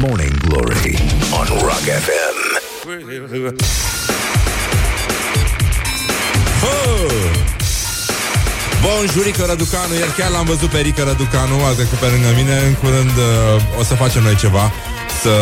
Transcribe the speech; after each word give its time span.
Morning 0.00 0.36
Glory 0.48 0.98
on 1.32 1.46
Rock 1.64 1.86
FM. 2.04 2.36
Bun 8.82 9.06
jurică 9.12 9.44
Răducanu, 9.48 9.94
iar 10.00 10.08
chiar 10.16 10.30
l-am 10.30 10.44
văzut 10.44 10.68
pe 10.68 10.78
Rică 10.78 11.02
Răducanu, 11.02 11.64
a 11.64 11.72
trecut 11.72 11.98
pe 11.98 12.06
lângă 12.06 12.28
mine, 12.36 12.56
în 12.66 12.74
curând 12.74 13.10
uh, 13.16 13.78
o 13.78 13.82
să 13.82 13.94
facem 13.94 14.22
noi 14.22 14.36
ceva 14.36 14.72
să 15.22 15.34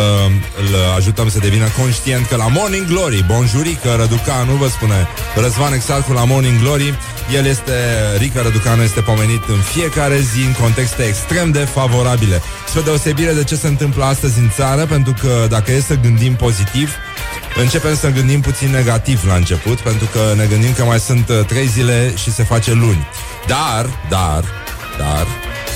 îl 0.61 0.96
ajutăm 0.96 1.29
să 1.29 1.38
devină 1.38 1.68
conștient 1.79 2.27
că 2.27 2.36
la 2.36 2.48
Morning 2.48 2.86
Glory, 2.86 3.25
bonjurică 3.27 3.95
Răducanu, 3.98 4.52
vă 4.52 4.68
spune 4.68 5.08
Răzvan 5.34 5.72
Exarcu 5.72 6.12
la 6.12 6.25
Morning 6.25 6.61
Glory, 6.61 6.98
el 7.34 7.46
este, 7.46 7.72
Rica 8.18 8.43
Răducanu 8.43 8.82
este 8.82 9.00
pomenit 9.00 9.43
în 9.48 9.61
fiecare 9.75 10.18
zi 10.18 10.40
în 10.45 10.52
contexte 10.61 11.02
extrem 11.02 11.50
de 11.50 11.58
favorabile. 11.58 12.43
Spre 12.68 12.80
deosebire 12.80 13.32
de 13.32 13.45
ce 13.45 13.57
se 13.57 13.68
întâmplă 13.68 14.04
astăzi 14.04 14.39
în 14.39 14.50
țară, 14.50 14.86
pentru 14.86 15.14
că 15.21 15.46
dacă 15.48 15.72
e 15.72 15.80
să 15.80 15.95
gândim 15.95 16.35
pozitiv, 16.35 16.91
Începem 17.57 17.96
să 17.96 18.11
gândim 18.11 18.41
puțin 18.41 18.71
negativ 18.71 19.25
la 19.27 19.35
început, 19.35 19.80
pentru 19.80 20.08
că 20.13 20.35
ne 20.36 20.46
gândim 20.46 20.72
că 20.72 20.85
mai 20.85 21.00
sunt 21.00 21.29
uh, 21.29 21.44
trei 21.46 21.66
zile 21.66 22.13
și 22.16 22.32
se 22.32 22.43
face 22.43 22.72
luni. 22.72 23.07
Dar, 23.46 23.86
dar, 24.08 24.44
dar, 24.99 25.27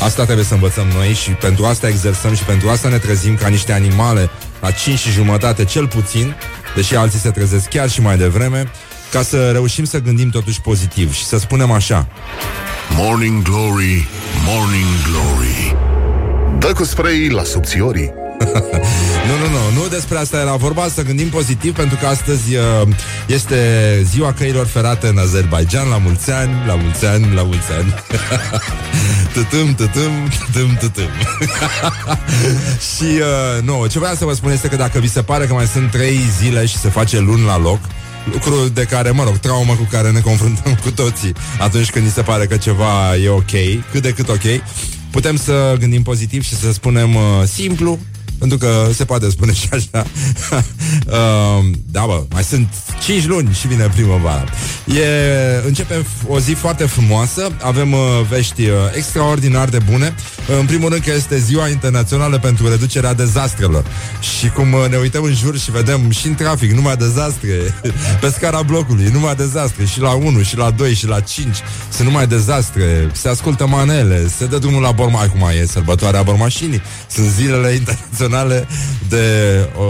asta 0.00 0.24
trebuie 0.24 0.44
să 0.44 0.54
învățăm 0.54 0.86
noi 0.94 1.12
și 1.12 1.30
pentru 1.30 1.64
asta 1.64 1.88
exersăm 1.88 2.34
și 2.34 2.42
pentru 2.42 2.68
asta 2.68 2.88
ne 2.88 2.98
trezim 2.98 3.36
ca 3.36 3.48
niște 3.48 3.72
animale 3.72 4.30
la 4.60 4.70
5 4.70 4.98
și 4.98 5.10
jumătate 5.10 5.64
cel 5.64 5.86
puțin, 5.88 6.34
deși 6.74 6.96
alții 6.96 7.18
se 7.18 7.30
trezesc 7.30 7.68
chiar 7.68 7.90
și 7.90 8.00
mai 8.00 8.16
devreme, 8.16 8.70
ca 9.10 9.22
să 9.22 9.50
reușim 9.50 9.84
să 9.84 9.98
gândim 9.98 10.30
totuși 10.30 10.60
pozitiv 10.60 11.14
și 11.14 11.24
să 11.24 11.38
spunem 11.38 11.70
așa. 11.70 12.08
Morning 12.96 13.42
Glory, 13.42 14.08
Morning 14.46 14.86
Glory. 15.10 15.76
Dă 16.58 16.72
cu 16.72 16.84
spray 16.84 17.28
la 17.28 17.42
subțiorii. 17.42 18.12
nu, 19.28 19.34
nu, 19.38 19.48
nu, 19.50 19.80
nu 19.80 19.88
despre 19.88 20.18
asta 20.18 20.40
era 20.40 20.54
vorba, 20.54 20.88
să 20.88 21.02
gândim 21.02 21.28
pozitiv, 21.28 21.74
pentru 21.74 21.96
că 22.00 22.06
astăzi 22.06 22.54
uh, 22.54 22.88
este 23.26 23.56
ziua 24.04 24.32
căilor 24.32 24.66
ferate 24.66 25.06
în 25.06 25.18
Azerbaijan, 25.18 25.88
la 25.88 25.96
mulți 25.96 26.30
ani, 26.30 26.52
la 26.66 26.74
mulți 26.74 27.06
ani, 27.06 27.34
la 27.34 27.42
mulți 27.42 27.72
ani. 27.78 27.94
tătâm, 29.34 29.74
tătâm, 29.74 30.12
tătâm, 30.38 30.76
tătâm. 30.80 31.10
și, 32.94 33.04
uh, 33.04 33.62
nu, 33.62 33.86
ce 33.86 33.98
vreau 33.98 34.14
să 34.14 34.24
vă 34.24 34.34
spun 34.34 34.50
este 34.50 34.68
că 34.68 34.76
dacă 34.76 34.98
vi 34.98 35.08
se 35.08 35.22
pare 35.22 35.46
că 35.46 35.54
mai 35.54 35.66
sunt 35.66 35.90
trei 35.90 36.20
zile 36.40 36.66
și 36.66 36.76
se 36.76 36.88
face 36.88 37.18
luni 37.18 37.44
la 37.44 37.58
loc, 37.58 37.78
lucru 38.32 38.68
de 38.68 38.82
care, 38.82 39.10
mă 39.10 39.24
rog, 39.24 39.36
traumă 39.36 39.74
cu 39.74 39.86
care 39.90 40.10
ne 40.10 40.20
confruntăm 40.20 40.74
cu 40.82 40.90
toții 40.90 41.32
atunci 41.58 41.90
când 41.90 42.04
ni 42.04 42.10
se 42.10 42.22
pare 42.22 42.46
că 42.46 42.56
ceva 42.56 43.16
e 43.16 43.28
ok, 43.28 43.50
cât 43.90 44.02
de 44.02 44.12
cât 44.12 44.28
ok, 44.28 44.62
putem 45.10 45.36
să 45.36 45.76
gândim 45.78 46.02
pozitiv 46.02 46.42
și 46.42 46.56
să 46.56 46.72
spunem 46.72 47.14
uh, 47.14 47.22
simplu, 47.52 47.98
pentru 48.38 48.58
că 48.58 48.88
se 48.94 49.04
poate 49.04 49.30
spune 49.30 49.52
și 49.52 49.68
așa. 49.72 50.06
uh, 51.06 51.64
da, 51.96 52.04
bă, 52.06 52.24
mai 52.30 52.42
sunt 52.42 52.68
5 53.04 53.26
luni 53.26 53.52
și 53.52 53.66
vine 53.66 53.88
primăvara. 53.94 54.44
E, 54.86 55.66
începem 55.66 56.06
o 56.26 56.38
zi 56.38 56.52
foarte 56.52 56.84
frumoasă, 56.84 57.52
avem 57.62 57.92
uh, 57.92 57.98
vești 58.28 58.62
uh, 58.62 58.74
extraordinar 58.94 59.68
de 59.68 59.78
bune. 59.90 60.14
În 60.58 60.66
primul 60.66 60.88
rând 60.88 61.02
că 61.02 61.12
este 61.12 61.38
ziua 61.38 61.68
internațională 61.68 62.38
pentru 62.38 62.68
reducerea 62.68 63.14
dezastrelor. 63.14 63.84
Și 64.38 64.48
cum 64.48 64.72
uh, 64.72 64.86
ne 64.90 64.96
uităm 64.96 65.22
în 65.22 65.34
jur 65.34 65.58
și 65.58 65.70
vedem 65.70 66.10
și 66.10 66.26
în 66.26 66.34
trafic 66.34 66.72
numai 66.72 66.96
dezastre, 66.96 67.50
pe 68.20 68.28
scara 68.28 68.62
blocului, 68.62 69.08
numai 69.12 69.34
dezastre, 69.34 69.84
și 69.84 70.00
la 70.00 70.10
1, 70.10 70.42
și 70.42 70.56
la 70.56 70.70
2, 70.70 70.94
și 70.94 71.06
la 71.06 71.20
5, 71.20 71.56
sunt 71.92 72.08
numai 72.08 72.26
dezastre, 72.26 73.10
se 73.12 73.28
ascultă 73.28 73.66
manele, 73.66 74.28
se 74.36 74.46
dă 74.46 74.58
drumul 74.58 74.82
la 74.82 74.90
borma, 74.90 75.20
acum 75.20 75.48
e 75.60 75.66
sărbătoarea 75.66 76.22
bormașinii, 76.22 76.82
sunt 77.10 77.26
zilele 77.28 77.70
internaționale 77.70 78.27
de 79.08 79.24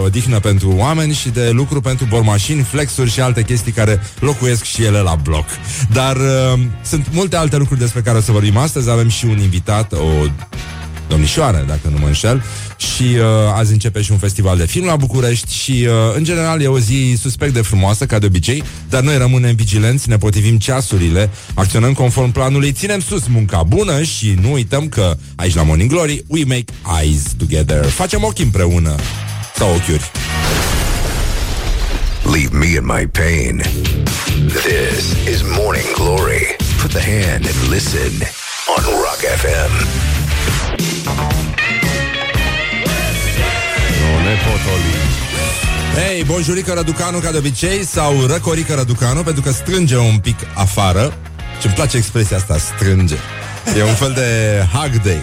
odihnă 0.04 0.40
pentru 0.40 0.74
oameni 0.76 1.12
și 1.12 1.28
de 1.28 1.50
lucru 1.50 1.80
pentru 1.80 2.06
bormașini, 2.08 2.62
flexuri 2.62 3.10
și 3.10 3.20
alte 3.20 3.42
chestii 3.42 3.72
care 3.72 4.02
locuiesc 4.20 4.64
și 4.64 4.84
ele 4.84 4.98
la 4.98 5.14
bloc. 5.14 5.44
Dar 5.92 6.16
uh, 6.16 6.60
sunt 6.82 7.06
multe 7.12 7.36
alte 7.36 7.56
lucruri 7.56 7.80
despre 7.80 8.00
care 8.00 8.18
o 8.18 8.20
să 8.20 8.32
vorbim 8.32 8.56
astăzi. 8.56 8.90
Avem 8.90 9.08
și 9.08 9.24
un 9.24 9.38
invitat, 9.38 9.92
o 9.92 10.26
domnișoară, 11.08 11.64
dacă 11.66 11.88
nu 11.90 11.96
mă 12.00 12.06
înșel, 12.06 12.42
și 12.76 13.02
uh, 13.02 13.24
azi 13.54 13.72
începe 13.72 14.02
și 14.02 14.12
un 14.12 14.18
festival 14.18 14.56
de 14.56 14.66
film 14.66 14.86
la 14.86 14.96
București 14.96 15.54
și, 15.54 15.86
uh, 15.86 16.16
în 16.16 16.24
general, 16.24 16.62
e 16.62 16.66
o 16.66 16.78
zi 16.78 17.16
suspect 17.20 17.52
de 17.52 17.60
frumoasă, 17.60 18.06
ca 18.06 18.18
de 18.18 18.26
obicei, 18.26 18.62
dar 18.88 19.02
noi 19.02 19.18
rămânem 19.18 19.54
vigilenți, 19.54 20.08
ne 20.08 20.16
potrivim 20.16 20.58
ceasurile, 20.58 21.30
acționăm 21.54 21.92
conform 21.92 22.30
planului, 22.30 22.72
ținem 22.72 23.00
sus 23.00 23.26
munca 23.26 23.62
bună 23.62 24.02
și 24.02 24.36
nu 24.40 24.52
uităm 24.52 24.88
că 24.88 25.16
aici 25.36 25.54
la 25.54 25.62
Morning 25.62 25.90
Glory 25.90 26.24
we 26.26 26.44
make 26.44 26.64
eyes 27.00 27.22
together. 27.38 27.84
Facem 27.84 28.24
ochi 28.24 28.38
împreună. 28.38 28.94
Sau 29.56 29.74
ochiuri. 29.74 30.10
Leave 32.24 32.52
me 32.52 32.66
in 32.66 32.84
my 32.84 33.06
pain. 33.06 33.62
This 34.48 35.14
is 35.26 35.42
Morning 35.56 35.86
Glory. 35.94 36.56
Put 36.80 36.90
the 36.90 37.00
hand 37.00 37.46
and 37.46 37.70
listen 37.70 38.12
on 38.76 38.82
Rock 38.84 39.20
FM. 39.40 40.17
Nu 44.28 44.34
ne 44.34 44.40
potoli. 44.40 44.90
Hei, 45.94 46.24
bonjurică 46.24 46.72
Răducanu 46.72 47.18
ca 47.18 47.30
de 47.30 47.36
obicei 47.36 47.84
Sau 47.84 48.26
răcorică 48.26 48.74
Răducanu 48.74 49.22
Pentru 49.22 49.42
că 49.42 49.50
strânge 49.50 49.96
un 49.96 50.18
pic 50.18 50.36
afară. 50.54 51.12
Și 51.60 51.66
îmi 51.66 51.74
place 51.74 51.96
expresia 51.96 52.36
asta, 52.36 52.56
strânge. 52.58 53.14
E 53.78 53.82
un 53.82 53.94
fel 53.94 54.12
de 54.12 54.62
hug 54.72 55.02
day. 55.02 55.20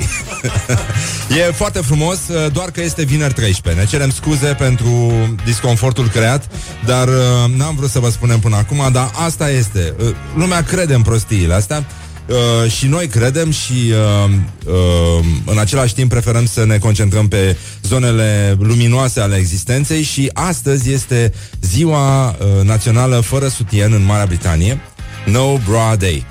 E 1.48 1.52
foarte 1.52 1.80
frumos 1.80 2.20
Doar 2.52 2.72
că 2.72 2.82
este 2.82 3.04
vineri 3.04 3.34
13 3.34 3.82
Ne 3.82 3.88
cerem 3.88 4.10
scuze 4.10 4.48
pentru 4.48 5.14
disconfortul 5.44 6.08
creat 6.08 6.48
Dar 6.86 7.08
uh, 7.08 7.14
n-am 7.58 7.76
vrut 7.76 7.90
să 7.90 8.00
vă 8.00 8.10
spunem 8.10 8.40
până 8.40 8.56
acum 8.56 8.90
Dar 8.92 9.12
asta 9.26 9.50
este. 9.50 9.94
Uh, 10.00 10.16
Lumea 10.36 10.64
crede 10.64 10.94
în 10.94 11.02
prostiile 11.02 11.54
astea 11.54 11.86
Uh, 12.28 12.72
și 12.72 12.88
noi 12.88 13.08
credem 13.08 13.52
și 13.52 13.74
uh, 13.74 14.31
uh, 14.66 15.25
în 15.46 15.58
același 15.58 15.94
timp 15.94 16.09
preferăm 16.09 16.46
să 16.46 16.66
ne 16.66 16.78
concentrăm 16.78 17.28
pe 17.28 17.58
zonele 17.84 18.58
luminoase 18.59 19.19
ale 19.19 19.36
existenței 19.36 20.02
și 20.02 20.30
astăzi 20.34 20.91
este 20.91 21.34
ziua 21.62 22.30
uh, 22.30 22.35
națională 22.64 23.19
fără 23.19 23.47
sutien 23.47 23.94
în 23.94 24.06
Marea 24.06 24.25
Britanie, 24.25 24.81
No 25.25 25.58
Bra 25.69 25.96
Day. 25.96 26.25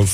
Uh, 0.00 0.08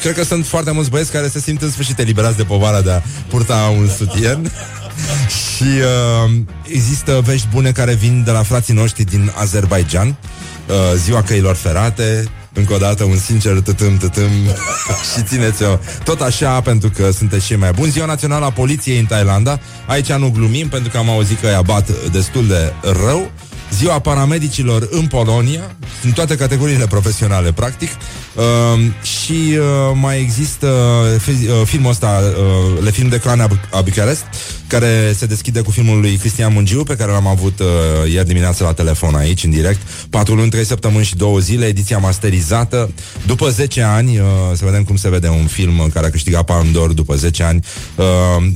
cred 0.00 0.14
că 0.14 0.24
sunt 0.24 0.46
foarte 0.46 0.70
mulți 0.70 0.90
băieți 0.90 1.12
care 1.12 1.28
se 1.28 1.40
simt 1.40 1.62
în 1.62 1.70
sfârșit 1.70 1.98
eliberați 1.98 2.36
de 2.36 2.44
povara 2.44 2.80
de 2.80 2.90
a 2.90 3.02
purta 3.28 3.74
un 3.78 3.88
sutien. 3.88 4.52
și 5.56 5.62
uh, 5.62 6.30
există 6.66 7.20
vești 7.24 7.46
bune 7.52 7.72
care 7.72 7.94
vin 7.94 8.22
de 8.24 8.30
la 8.30 8.42
frații 8.42 8.74
noștri 8.74 9.04
din 9.04 9.32
Azerbaijan, 9.34 10.08
uh, 10.08 10.74
ziua 10.96 11.22
căilor 11.22 11.54
ferate, 11.54 12.28
încă 12.54 12.72
o 12.74 12.76
dată 12.76 13.04
un 13.04 13.18
sincer 13.18 13.60
tătâm, 13.60 13.96
tătâm. 13.96 14.30
Și 15.14 15.22
țineți-o 15.22 15.78
tot 16.04 16.20
așa 16.20 16.60
Pentru 16.60 16.90
că 16.90 17.10
sunteți 17.10 17.46
cei 17.46 17.56
mai 17.56 17.72
buni. 17.72 17.90
Ziua 17.90 18.06
Națională 18.06 18.44
a 18.44 18.50
Poliției 18.50 18.98
în 18.98 19.04
Thailanda. 19.04 19.58
Aici 19.86 20.12
nu 20.12 20.30
glumim 20.30 20.68
pentru 20.68 20.90
că 20.90 20.98
am 20.98 21.08
auzit 21.08 21.40
că 21.40 21.46
ea 21.46 21.62
bat 21.62 22.10
destul 22.10 22.46
de 22.46 22.72
rău 22.82 23.30
Ziua 23.74 23.98
paramedicilor 23.98 24.88
în 24.90 25.06
Polonia 25.06 25.76
În 26.02 26.10
toate 26.10 26.36
categoriile 26.36 26.86
profesionale, 26.86 27.52
practic 27.52 27.90
uh, 28.34 28.42
Și 29.02 29.32
uh, 29.32 29.96
mai 30.00 30.20
există 30.20 30.66
uh, 30.66 31.64
Filmul 31.64 31.90
ăsta 31.90 32.20
uh, 32.22 32.82
Le 32.82 32.90
Film 32.90 33.08
de 33.08 33.18
Clan 33.18 33.40
a 33.70 33.80
Bucharest 33.80 34.24
care 34.66 35.12
se 35.16 35.26
deschide 35.26 35.60
cu 35.60 35.70
filmul 35.70 36.00
lui 36.00 36.16
Cristian 36.16 36.52
Mungiu, 36.52 36.82
pe 36.82 36.96
care 36.96 37.12
l-am 37.12 37.26
avut 37.26 37.58
uh, 37.58 37.66
ieri 38.12 38.26
dimineață 38.26 38.64
la 38.64 38.72
telefon 38.72 39.14
aici, 39.14 39.44
în 39.44 39.50
direct. 39.50 39.80
4 40.10 40.34
luni, 40.34 40.50
3 40.50 40.64
săptămâni 40.64 41.04
și 41.04 41.16
2 41.16 41.40
zile, 41.40 41.66
ediția 41.66 41.98
masterizată. 41.98 42.90
După 43.26 43.48
10 43.48 43.82
ani, 43.82 44.18
uh, 44.18 44.26
să 44.54 44.64
vedem 44.64 44.84
cum 44.84 44.96
se 44.96 45.08
vede 45.08 45.28
un 45.28 45.46
film 45.46 45.90
care 45.92 46.06
a 46.06 46.10
câștigat 46.10 46.44
Palme 46.44 46.70
d'Or 46.70 46.94
după 46.94 47.14
10 47.14 47.42
ani. 47.42 47.64
Uh, 47.94 48.04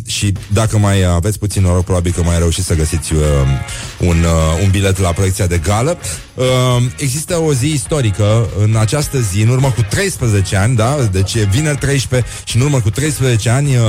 și 0.07 0.33
dacă 0.53 0.79
mai 0.79 1.05
aveți 1.05 1.39
puțin 1.39 1.63
noroc, 1.63 1.85
probabil 1.85 2.13
că 2.13 2.23
mai 2.23 2.39
reușiți 2.39 2.67
să 2.67 2.75
găsiți 2.75 3.13
uh, 3.13 3.21
un, 3.99 4.17
uh, 4.25 4.63
un 4.63 4.71
bilet 4.71 4.99
la 4.99 5.08
proiecția 5.13 5.47
de 5.47 5.59
gală. 5.59 5.99
Uh, 6.35 6.45
există 6.97 7.37
o 7.37 7.53
zi 7.53 7.67
istorică 7.67 8.49
în 8.59 8.77
această 8.77 9.21
zi, 9.21 9.43
în 9.43 9.49
urmă 9.49 9.71
cu 9.71 9.83
13 9.83 10.57
ani, 10.57 10.77
da? 10.77 10.97
Deci 11.13 11.35
e 11.35 11.49
vineri 11.51 11.79
13 11.79 12.31
și 12.45 12.57
în 12.57 12.63
urmă 12.63 12.81
cu 12.81 12.91
13 12.91 13.51
ani 13.51 13.77
uh, 13.77 13.83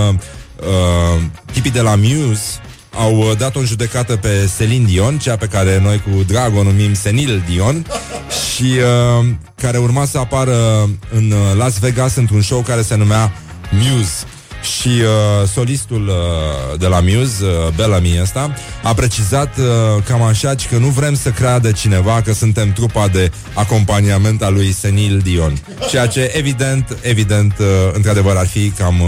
uh, 0.59 1.21
tipii 1.51 1.71
de 1.71 1.81
la 1.81 1.95
Muse 1.95 2.61
au 2.95 3.17
uh, 3.17 3.37
dat 3.37 3.55
o 3.55 3.63
judecată 3.63 4.15
pe 4.15 4.49
Celine 4.57 4.85
Dion, 4.85 5.17
cea 5.17 5.35
pe 5.35 5.45
care 5.45 5.79
noi 5.83 6.01
cu 6.01 6.23
drag 6.23 6.57
o 6.57 6.63
numim 6.63 6.93
Senil 6.93 7.43
Dion, 7.49 7.85
și 8.53 8.63
uh, 8.63 9.25
care 9.55 9.77
urma 9.77 10.05
să 10.05 10.17
apară 10.17 10.89
în 11.13 11.31
uh, 11.31 11.57
Las 11.57 11.79
Vegas 11.79 12.15
într-un 12.15 12.41
show 12.41 12.61
care 12.61 12.81
se 12.81 12.95
numea 12.95 13.31
Muse. 13.71 14.23
Și 14.61 14.87
uh, 14.87 15.47
solistul 15.47 16.07
uh, 16.07 16.79
de 16.79 16.87
la 16.87 16.99
Muse, 16.99 17.43
uh, 17.43 17.73
Bellamy 17.75 18.19
ăsta, 18.21 18.53
a 18.83 18.93
precizat 18.93 19.57
uh, 19.57 20.03
cam 20.03 20.21
așa 20.21 20.55
că 20.69 20.77
nu 20.77 20.87
vrem 20.87 21.15
să 21.15 21.29
creadă 21.29 21.71
cineva 21.71 22.21
că 22.21 22.33
suntem 22.33 22.71
trupa 22.71 23.07
de 23.07 23.31
acompaniament 23.53 24.43
a 24.43 24.49
lui 24.49 24.71
Senil 24.71 25.19
Dion. 25.23 25.57
Ceea 25.89 26.07
ce 26.07 26.31
evident, 26.35 26.97
evident, 27.01 27.53
uh, 27.59 27.65
într-adevăr 27.93 28.35
ar 28.35 28.47
fi 28.47 28.69
cam 28.69 28.99
uh, 28.99 29.07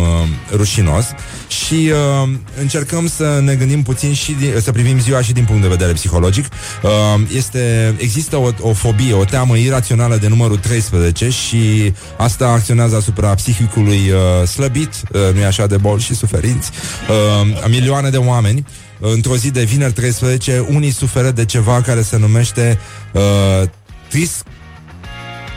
rușinos. 0.55 1.05
Și 1.47 1.91
uh, 1.91 2.29
încercăm 2.59 3.07
să 3.07 3.39
ne 3.43 3.55
gândim 3.55 3.83
puțin 3.83 4.13
și 4.13 4.31
din, 4.31 4.53
să 4.61 4.71
privim 4.71 4.99
ziua 4.99 5.21
și 5.21 5.33
din 5.33 5.43
punct 5.43 5.61
de 5.61 5.67
vedere 5.67 5.91
psihologic. 5.91 6.45
Uh, 6.83 6.89
este, 7.35 7.95
există 7.97 8.35
o, 8.35 8.49
o 8.59 8.73
fobie, 8.73 9.13
o 9.13 9.23
teamă 9.23 9.57
irațională 9.57 10.15
de 10.15 10.27
numărul 10.27 10.57
13 10.57 11.29
și 11.29 11.93
asta 12.17 12.47
acționează 12.47 12.95
asupra 12.95 13.33
psihicului 13.33 14.11
uh, 14.11 14.47
slăbit, 14.47 14.93
uh, 15.11 15.19
nu 15.41 15.47
așa, 15.47 15.67
de 15.67 15.77
boli 15.77 16.01
și 16.01 16.15
suferinți, 16.15 16.71
uh, 17.09 17.63
a 17.63 17.67
milioane 17.67 18.09
de 18.09 18.17
oameni. 18.17 18.65
Uh, 18.99 19.11
într-o 19.13 19.35
zi 19.35 19.51
de 19.51 19.63
vineri 19.63 19.93
13, 19.93 20.65
unii 20.69 20.91
suferă 20.91 21.31
de 21.31 21.45
ceva 21.45 21.81
care 21.81 22.01
se 22.01 22.17
numește 22.17 22.79
uh, 23.13 23.61
tris, 24.09 24.43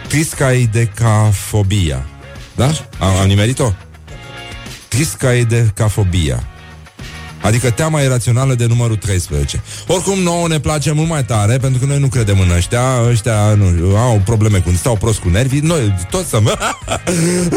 triscaidecafobia. 0.08 2.06
Da? 2.56 2.70
Am, 2.98 3.16
am 3.16 3.26
nimerit-o? 3.26 3.72
Triscaidecafobia. 4.88 6.54
Adică 7.44 7.70
teama 7.70 8.00
irațională 8.00 8.55
de 8.55 8.67
numărul 8.67 8.96
13. 8.96 9.62
Oricum, 9.87 10.19
nouă 10.19 10.49
ne 10.49 10.61
place 10.61 10.93
mult 10.93 11.08
mai 11.08 11.25
tare, 11.25 11.56
pentru 11.56 11.79
că 11.81 11.87
noi 11.87 11.99
nu 11.99 12.06
credem 12.06 12.41
în 12.41 12.50
ăștia. 12.56 12.82
Ăștia 13.08 13.55
nu, 13.55 13.96
au 13.96 14.20
probleme 14.25 14.58
cu... 14.58 14.70
Stau 14.76 14.96
prost 14.96 15.19
cu 15.19 15.29
nervii. 15.29 15.61
Noi 15.61 15.94
toți 16.11 16.26
stăm... 16.26 16.50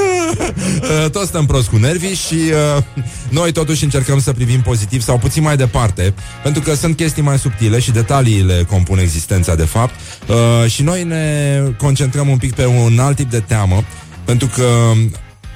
toți 1.16 1.28
stăm 1.28 1.46
prost 1.46 1.68
cu 1.68 1.78
nervii 1.78 2.16
și 2.16 2.34
uh, 2.76 2.84
noi 3.30 3.52
totuși 3.52 3.84
încercăm 3.84 4.20
să 4.20 4.34
privim 4.34 4.62
pozitiv 4.62 5.02
sau 5.02 5.18
puțin 5.18 5.44
mai 5.44 5.58
departe, 5.58 6.14
pentru 6.44 6.62
că 6.62 6.74
sunt 6.74 6.96
chestii 6.96 7.22
mai 7.22 7.40
subtile 7.40 7.80
și 7.80 7.92
detaliile 7.92 8.64
compun 8.70 8.98
existența 8.98 9.56
de 9.56 9.66
fapt. 9.66 9.94
Uh, 10.28 10.70
și 10.70 10.84
noi 10.84 11.04
ne 11.04 11.62
concentrăm 11.78 12.28
un 12.28 12.38
pic 12.38 12.54
pe 12.54 12.66
un 12.66 13.00
alt 13.00 13.16
tip 13.16 13.30
de 13.30 13.40
teamă, 13.40 13.84
pentru 14.26 14.48
că 14.56 14.64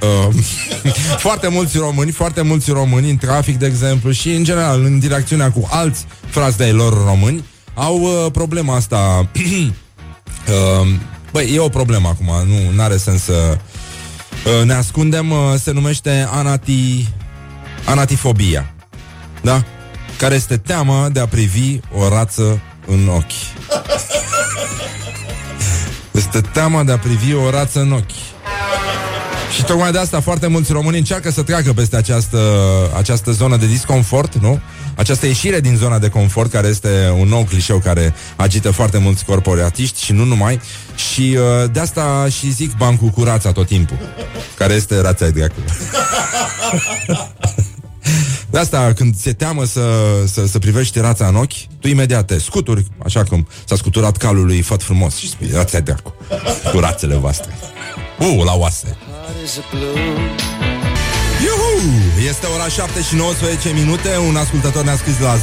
Uh, 0.02 0.34
foarte 1.26 1.48
mulți 1.48 1.78
români, 1.78 2.12
foarte 2.12 2.42
mulți 2.42 2.72
români 2.72 3.10
în 3.10 3.18
trafic, 3.18 3.58
de 3.58 3.66
exemplu, 3.66 4.12
și 4.12 4.30
în 4.30 4.44
general 4.44 4.84
în 4.84 5.00
direcțiunea 5.00 5.52
cu 5.52 5.68
alți 5.72 6.06
frați 6.30 6.58
de 6.58 6.66
lor 6.66 7.06
români, 7.06 7.44
au 7.74 8.02
uh, 8.02 8.32
problema 8.32 8.76
asta. 8.76 9.30
uh, 9.36 10.88
băi, 11.32 11.54
e 11.54 11.60
o 11.60 11.70
problemă 11.70 12.08
acum, 12.08 12.48
nu 12.74 12.82
are 12.82 12.98
sens 12.98 13.24
să 13.24 13.58
uh, 14.46 14.66
ne 14.66 14.74
ascundem, 14.74 15.32
uh, 15.32 15.38
se 15.62 15.72
numește 15.72 16.28
anati, 16.32 17.08
anatifobia. 17.86 18.74
Da? 19.42 19.64
Care 20.18 20.36
este 20.36 20.58
teama 20.58 21.10
de 21.10 21.20
a 21.20 21.28
privi 21.28 21.80
o 21.94 22.10
rață 22.10 22.62
în 22.88 23.08
ochi. 23.08 23.32
Este 26.12 26.42
teama 26.42 26.84
de 26.84 26.92
a 26.92 26.98
privi 26.98 27.34
o 27.34 27.50
rață 27.50 27.80
în 27.80 27.92
ochi. 27.92 28.41
Și 29.56 29.64
tocmai 29.64 29.92
de 29.92 29.98
asta 29.98 30.20
foarte 30.20 30.48
mulți 30.48 30.72
români 30.72 30.98
încearcă 30.98 31.32
să 31.32 31.44
treacă 31.44 31.74
peste 31.74 31.96
această, 31.96 32.40
această 32.98 33.32
zonă 33.32 33.58
de 33.58 33.66
disconfort, 33.66 34.36
nu? 34.36 34.60
Această 34.96 35.26
ieșire 35.26 35.60
din 35.60 35.76
zona 35.76 36.00
de 36.00 36.10
confort, 36.10 36.52
care 36.52 36.68
este 36.68 37.14
un 37.20 37.28
nou 37.28 37.44
clișeu 37.44 37.78
care 37.78 38.14
agită 38.36 38.72
foarte 38.72 38.98
mulți 38.98 39.26
corporatiști 39.26 40.04
și 40.04 40.12
nu 40.12 40.24
numai. 40.24 40.62
Și 40.96 41.38
uh, 41.38 41.72
de 41.72 41.80
asta 41.80 42.28
și 42.30 42.52
zic 42.52 42.78
bancul 42.78 43.08
cu 43.08 43.24
rața 43.24 43.52
tot 43.52 43.68
timpul, 43.68 43.98
care 44.58 44.74
este 44.74 45.02
rața 45.02 45.28
de 45.28 45.44
acolo. 45.44 45.66
De 48.50 48.58
asta, 48.60 48.94
când 48.96 49.16
se 49.16 49.34
teamă 49.34 49.64
să, 49.66 49.82
să, 50.26 50.48
să 50.48 50.60
privești 50.60 51.00
rața 51.00 51.28
în 51.28 51.36
ochi, 51.36 51.80
tu 51.80 51.88
imediat 51.88 52.26
te 52.26 52.40
scuturi, 52.40 52.86
așa 53.06 53.24
cum 53.24 53.48
s-a 53.66 53.76
scuturat 53.76 54.18
calul 54.18 54.46
lui 54.46 54.62
Făt 54.62 54.84
frumos 54.84 55.16
și 55.16 55.30
spui, 55.30 55.50
rața 55.54 55.80
de 55.80 55.96
cu 56.72 56.80
rațele 56.80 57.16
voastre. 57.16 57.52
Uh, 58.20 58.44
la 58.46 58.54
oase. 58.54 58.98
Iuhu! 61.46 61.72
Este 62.28 62.46
ora 62.46 62.68
7 62.68 63.02
și 63.02 63.16
19 63.16 63.70
minute 63.70 64.18
Un 64.28 64.36
ascultător 64.36 64.84
ne-a 64.84 64.96
scris 64.96 65.20
la 65.20 65.36
0729001122 65.36 65.40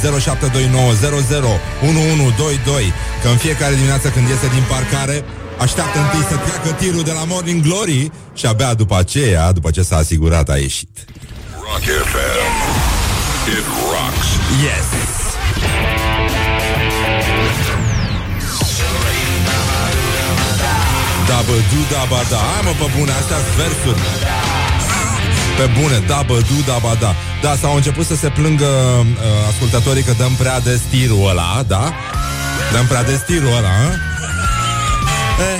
Că 3.21 3.27
în 3.27 3.37
fiecare 3.37 3.75
dimineață 3.75 4.09
când 4.09 4.27
iese 4.27 4.47
din 4.47 4.63
parcare 4.69 5.23
Așteaptă 5.57 5.99
întâi 5.99 6.25
să 6.29 6.35
treacă 6.35 6.69
tirul 6.69 7.03
de 7.03 7.11
la 7.11 7.23
Morning 7.23 7.61
Glory 7.61 8.11
Și 8.33 8.45
abia 8.45 8.73
după 8.73 8.97
aceea, 8.97 9.51
după 9.51 9.71
ce 9.71 9.81
s-a 9.81 9.97
asigurat, 9.97 10.49
a 10.49 10.57
ieșit 10.57 10.89
Rock 11.53 11.83
FM. 12.11 12.53
It 13.57 13.65
rocks. 13.91 14.27
Yes! 14.63 15.28
Da, 21.39 21.45
bă, 21.45 21.57
du, 21.71 21.81
da, 21.93 22.03
ba, 22.09 22.21
da 22.29 22.37
Hai 22.37 22.61
mă, 22.63 22.73
pe 22.79 22.87
bune, 22.97 23.11
astea 23.11 23.37
versuri 23.57 24.01
Pe 25.57 25.65
bune, 25.79 25.97
da, 26.07 26.23
bă, 26.27 26.33
du, 26.33 26.57
da, 26.69 26.77
ba, 26.83 26.93
da 26.99 27.15
Da, 27.41 27.55
s-au 27.61 27.75
început 27.75 28.05
să 28.05 28.15
se 28.15 28.29
plângă 28.29 28.65
uh, 28.65 29.49
Ascultătorii 29.49 30.03
că 30.03 30.13
dăm 30.17 30.33
prea 30.37 30.59
de 30.59 30.79
stirul 30.87 31.29
ăla 31.29 31.63
Da? 31.67 31.93
Dăm 32.73 32.85
prea 32.85 33.03
de 33.03 33.15
stirul 33.23 33.53
ăla, 33.57 33.69
a? 33.69 33.87
Eh. 35.49 35.59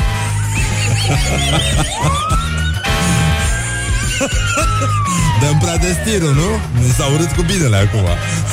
Dăm 5.41 5.57
prea 5.59 5.77
de 5.77 5.97
stirul, 6.01 6.33
nu? 6.33 6.49
Mi 6.81 6.93
s-a 6.97 7.05
urât 7.05 7.31
cu 7.31 7.41
binele 7.41 7.77
acum 7.77 8.07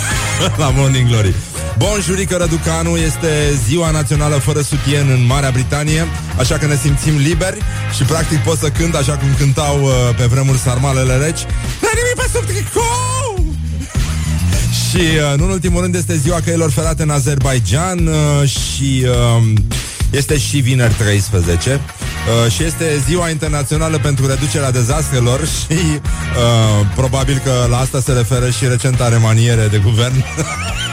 La 0.62 0.68
Morning 0.76 1.08
Glory 1.08 1.34
Bun 1.78 2.00
jurică 2.02 2.36
Răducanu 2.36 2.96
este 2.96 3.28
ziua 3.66 3.90
națională 3.90 4.34
fără 4.34 4.60
sutien 4.60 5.08
în 5.10 5.26
Marea 5.26 5.50
Britanie 5.50 6.06
Așa 6.38 6.58
că 6.58 6.66
ne 6.66 6.76
simțim 6.76 7.16
liberi 7.16 7.58
Și 7.96 8.02
practic 8.02 8.38
pot 8.38 8.58
să 8.58 8.68
cânt 8.68 8.94
așa 8.94 9.16
cum 9.16 9.28
cântau 9.38 9.82
uh, 9.82 9.90
pe 10.16 10.24
vremuri 10.24 10.58
sarmalele 10.58 11.16
reci. 11.16 11.40
La 11.80 11.88
nimic 11.94 12.14
pe 12.16 12.28
sub 12.32 12.44
tricou! 12.44 13.54
Și 14.88 14.96
uh, 14.96 15.38
nu 15.38 15.44
în 15.44 15.50
ultimul 15.50 15.80
rând 15.80 15.94
este 15.94 16.16
ziua 16.16 16.40
căilor 16.44 16.70
ferate 16.70 17.02
în 17.02 17.10
Azerbaijan 17.10 18.06
uh, 18.06 18.48
Și 18.48 19.06
uh, 19.38 19.52
este 20.10 20.38
și 20.38 20.58
vineri 20.58 20.94
13 20.94 21.80
uh, 22.44 22.52
Și 22.52 22.62
este 22.64 23.02
ziua 23.06 23.28
internațională 23.28 23.98
pentru 23.98 24.26
reducerea 24.26 24.70
dezastrelor 24.70 25.46
Și 25.58 25.72
uh, 25.72 26.86
probabil 26.94 27.40
că 27.44 27.66
la 27.70 27.78
asta 27.78 28.00
se 28.00 28.12
referă 28.12 28.50
și 28.50 28.68
recenta 28.68 29.08
remaniere 29.08 29.66
de 29.66 29.78
guvern 29.78 30.24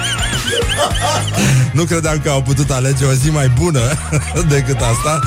nu 1.77 1.83
credeam 1.83 2.19
că 2.23 2.29
au 2.29 2.41
putut 2.41 2.69
alege 2.71 3.05
o 3.05 3.13
zi 3.13 3.29
mai 3.29 3.47
bună 3.47 3.81
decât 4.55 4.79
asta. 4.81 5.19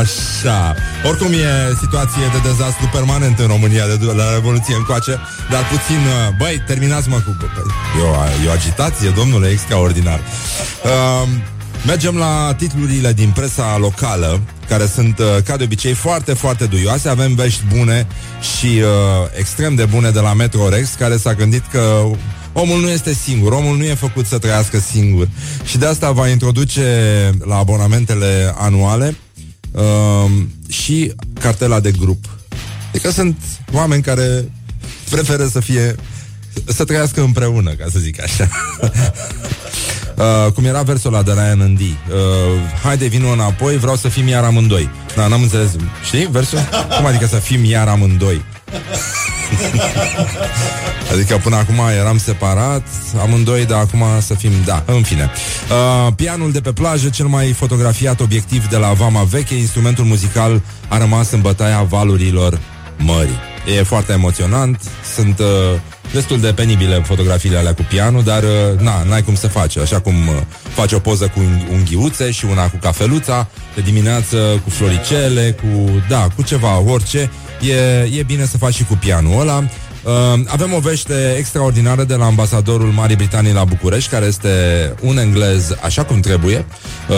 Așa. 0.00 0.74
Oricum 1.08 1.32
e 1.32 1.74
situație 1.80 2.24
de 2.32 2.48
dezastru 2.48 2.88
permanent 2.92 3.38
în 3.38 3.46
România 3.46 3.86
de 3.86 4.12
la 4.16 4.32
Revoluție 4.32 4.74
încoace, 4.74 5.18
dar 5.50 5.62
puțin, 5.68 5.96
uh, 5.96 6.36
băi, 6.38 6.62
terminați 6.66 7.08
mă 7.08 7.16
cu... 7.16 7.36
E 7.98 8.02
o, 8.02 8.44
e 8.44 8.48
o 8.48 8.52
agitație, 8.52 9.08
domnule, 9.10 9.48
extraordinar. 9.48 10.20
Uh, 10.84 11.28
Mergem 11.86 12.16
la 12.16 12.54
titlurile 12.56 13.12
din 13.12 13.30
presa 13.30 13.76
locală, 13.78 14.40
care 14.68 14.86
sunt, 14.86 15.18
uh, 15.18 15.26
ca 15.44 15.56
de 15.56 15.64
obicei, 15.64 15.92
foarte, 15.92 16.32
foarte 16.32 16.64
duioase. 16.66 17.08
Avem 17.08 17.34
vești 17.34 17.62
bune 17.76 18.06
și 18.56 18.66
uh, 18.66 18.84
extrem 19.38 19.74
de 19.74 19.84
bune 19.84 20.10
de 20.10 20.20
la 20.20 20.32
Metro 20.32 20.68
Rex, 20.68 20.88
care 20.98 21.16
s-a 21.16 21.34
gândit 21.34 21.62
că 21.70 22.04
Omul 22.52 22.80
nu 22.80 22.88
este 22.88 23.12
singur, 23.12 23.52
omul 23.52 23.76
nu 23.76 23.84
e 23.84 23.94
făcut 23.94 24.26
să 24.26 24.38
trăiască 24.38 24.78
singur 24.78 25.28
și 25.64 25.78
de 25.78 25.86
asta 25.86 26.10
va 26.10 26.28
introduce 26.28 26.84
la 27.44 27.56
abonamentele 27.56 28.54
anuale 28.58 29.16
uh, 29.72 30.30
și 30.68 31.12
cartela 31.40 31.80
de 31.80 31.90
grup. 31.90 32.24
Adică 32.88 33.10
sunt 33.10 33.38
oameni 33.72 34.02
care 34.02 34.52
preferă 35.10 35.46
să 35.46 35.60
fie 35.60 35.94
să 36.64 36.84
trăiască 36.84 37.20
împreună, 37.20 37.70
ca 37.70 37.86
să 37.92 37.98
zic 37.98 38.22
așa. 38.22 38.48
Uh, 40.16 40.52
cum 40.52 40.64
era 40.64 40.82
versul 40.82 41.14
ăla 41.14 41.22
de 41.22 41.32
Ryan 41.32 41.60
and 41.60 41.78
D. 41.78 41.80
Uh, 41.80 41.86
Haide, 42.82 43.06
vin 43.06 43.24
înapoi, 43.32 43.76
vreau 43.76 43.96
să 43.96 44.08
fim 44.08 44.28
iar 44.28 44.44
amândoi. 44.44 44.90
Da, 45.16 45.26
n-am 45.26 45.42
înțeles. 45.42 45.70
Știi 46.04 46.28
versul? 46.30 46.58
Cum 46.96 47.06
adică 47.06 47.26
să 47.26 47.36
fim 47.36 47.64
iar 47.64 47.88
amândoi? 47.88 48.44
adică 51.12 51.40
până 51.42 51.56
acum 51.56 51.80
eram 52.00 52.18
separat 52.18 52.86
Amândoi, 53.20 53.64
dar 53.64 53.80
acum 53.80 54.04
să 54.20 54.34
fim 54.34 54.52
Da, 54.64 54.82
în 54.86 55.02
fine. 55.02 55.30
Uh, 56.06 56.12
Pianul 56.16 56.52
de 56.52 56.60
pe 56.60 56.72
plajă, 56.72 57.08
cel 57.08 57.26
mai 57.26 57.52
fotografiat 57.52 58.20
obiectiv 58.20 58.66
De 58.68 58.76
la 58.76 58.92
Vama 58.92 59.22
Veche, 59.22 59.54
instrumentul 59.54 60.04
muzical 60.04 60.62
A 60.88 60.98
rămas 60.98 61.30
în 61.30 61.40
bătaia 61.40 61.82
valurilor 61.82 62.58
mării 62.96 63.51
E 63.66 63.82
foarte 63.82 64.12
emoționant. 64.12 64.80
Sunt 65.14 65.38
uh, 65.38 65.46
destul 66.12 66.40
de 66.40 66.52
penibile 66.52 67.02
fotografiile 67.04 67.56
alea 67.56 67.74
cu 67.74 67.86
pianul 67.88 68.22
Dar 68.22 68.42
uh, 68.42 68.80
na, 68.80 69.02
n-ai 69.02 69.22
cum 69.22 69.34
să 69.34 69.48
faci 69.48 69.76
Așa 69.76 70.00
cum 70.00 70.14
uh, 70.28 70.34
faci 70.74 70.92
o 70.92 70.98
poză 70.98 71.28
cu 71.34 71.40
unghiuțe 71.72 72.30
Și 72.30 72.44
una 72.44 72.68
cu 72.68 72.76
cafeluța 72.80 73.48
De 73.74 73.80
dimineață 73.80 74.60
cu 74.64 74.70
floricele 74.70 75.56
Cu, 75.60 75.90
da, 76.08 76.28
cu 76.36 76.42
ceva, 76.42 76.78
orice. 76.80 77.30
E, 77.60 78.18
e 78.18 78.22
bine 78.22 78.44
să 78.44 78.58
faci 78.58 78.74
și 78.74 78.84
cu 78.84 78.94
pianul 79.00 79.40
ăla. 79.40 79.64
Uh, 80.02 80.40
avem 80.46 80.72
o 80.72 80.78
vește 80.78 81.34
extraordinară 81.38 82.04
de 82.04 82.14
la 82.14 82.24
ambasadorul 82.24 82.90
Marii 82.90 83.16
Britanii 83.16 83.52
la 83.52 83.64
București, 83.64 84.10
care 84.10 84.26
este 84.26 84.48
un 85.00 85.18
englez 85.18 85.74
așa 85.82 86.04
cum 86.04 86.20
trebuie. 86.20 86.66
Uh, 87.08 87.16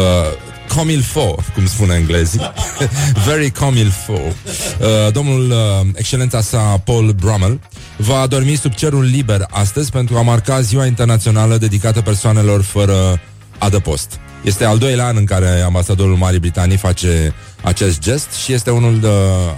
Comil 0.77 1.03
fo, 1.03 1.35
cum 1.55 1.67
spune 1.67 1.95
englezii. 1.95 2.41
Very 3.27 3.51
comil 3.51 3.91
fo. 3.91 4.13
Uh, 4.13 5.13
domnul 5.13 5.51
uh, 5.51 5.87
excelența 5.95 6.41
sa 6.41 6.59
Paul 6.59 7.13
Brummel 7.13 7.61
va 7.97 8.27
dormi 8.27 8.55
sub 8.55 8.73
cerul 8.73 9.05
liber 9.05 9.47
astăzi 9.51 9.91
pentru 9.91 10.17
a 10.17 10.23
marca 10.23 10.61
ziua 10.61 10.87
internațională 10.87 11.57
dedicată 11.57 12.01
persoanelor 12.01 12.63
fără 12.63 13.21
adăpost. 13.59 14.19
Este 14.43 14.65
al 14.65 14.79
doilea 14.79 15.07
an 15.07 15.17
în 15.17 15.25
care 15.25 15.61
ambasadorul 15.61 16.17
Marii 16.17 16.39
Britanii 16.39 16.77
face 16.77 17.35
acest 17.65 18.01
gest 18.01 18.33
și 18.33 18.53
este 18.53 18.71
unul 18.71 19.01
de, 19.01 19.09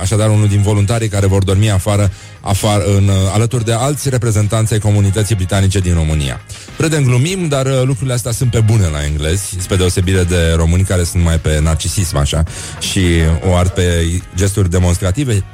așadar 0.01 0.29
unul 0.31 0.49
din 0.49 0.63
voluntarii 0.63 1.09
care 1.09 1.27
vor 1.27 1.45
dormi 1.45 1.71
afară, 1.71 2.11
afară 2.41 2.85
în, 2.97 3.11
alături 3.33 3.65
de 3.65 3.73
alți 3.73 4.09
reprezentanți 4.09 4.73
ai 4.73 4.79
comunității 4.79 5.35
britanice 5.35 5.79
din 5.79 5.95
România. 5.95 6.41
Predem 6.77 7.03
glumim, 7.03 7.49
dar 7.49 7.67
uh, 7.67 7.83
lucrurile 7.85 8.15
astea 8.15 8.33
sunt 8.33 8.51
pe 8.51 8.61
bune 8.61 8.87
la 8.87 9.05
englezi, 9.05 9.57
spre 9.59 9.77
deosebire 9.77 10.23
de 10.23 10.53
români 10.57 10.83
care 10.83 11.05
sunt 11.05 11.23
mai 11.23 11.39
pe 11.39 11.61
narcisism 11.61 12.17
așa 12.17 12.43
și 12.81 13.01
o 13.49 13.55
art 13.55 13.75
pe 13.75 14.07
gesturi 14.37 14.71
demonstrative 14.71 15.45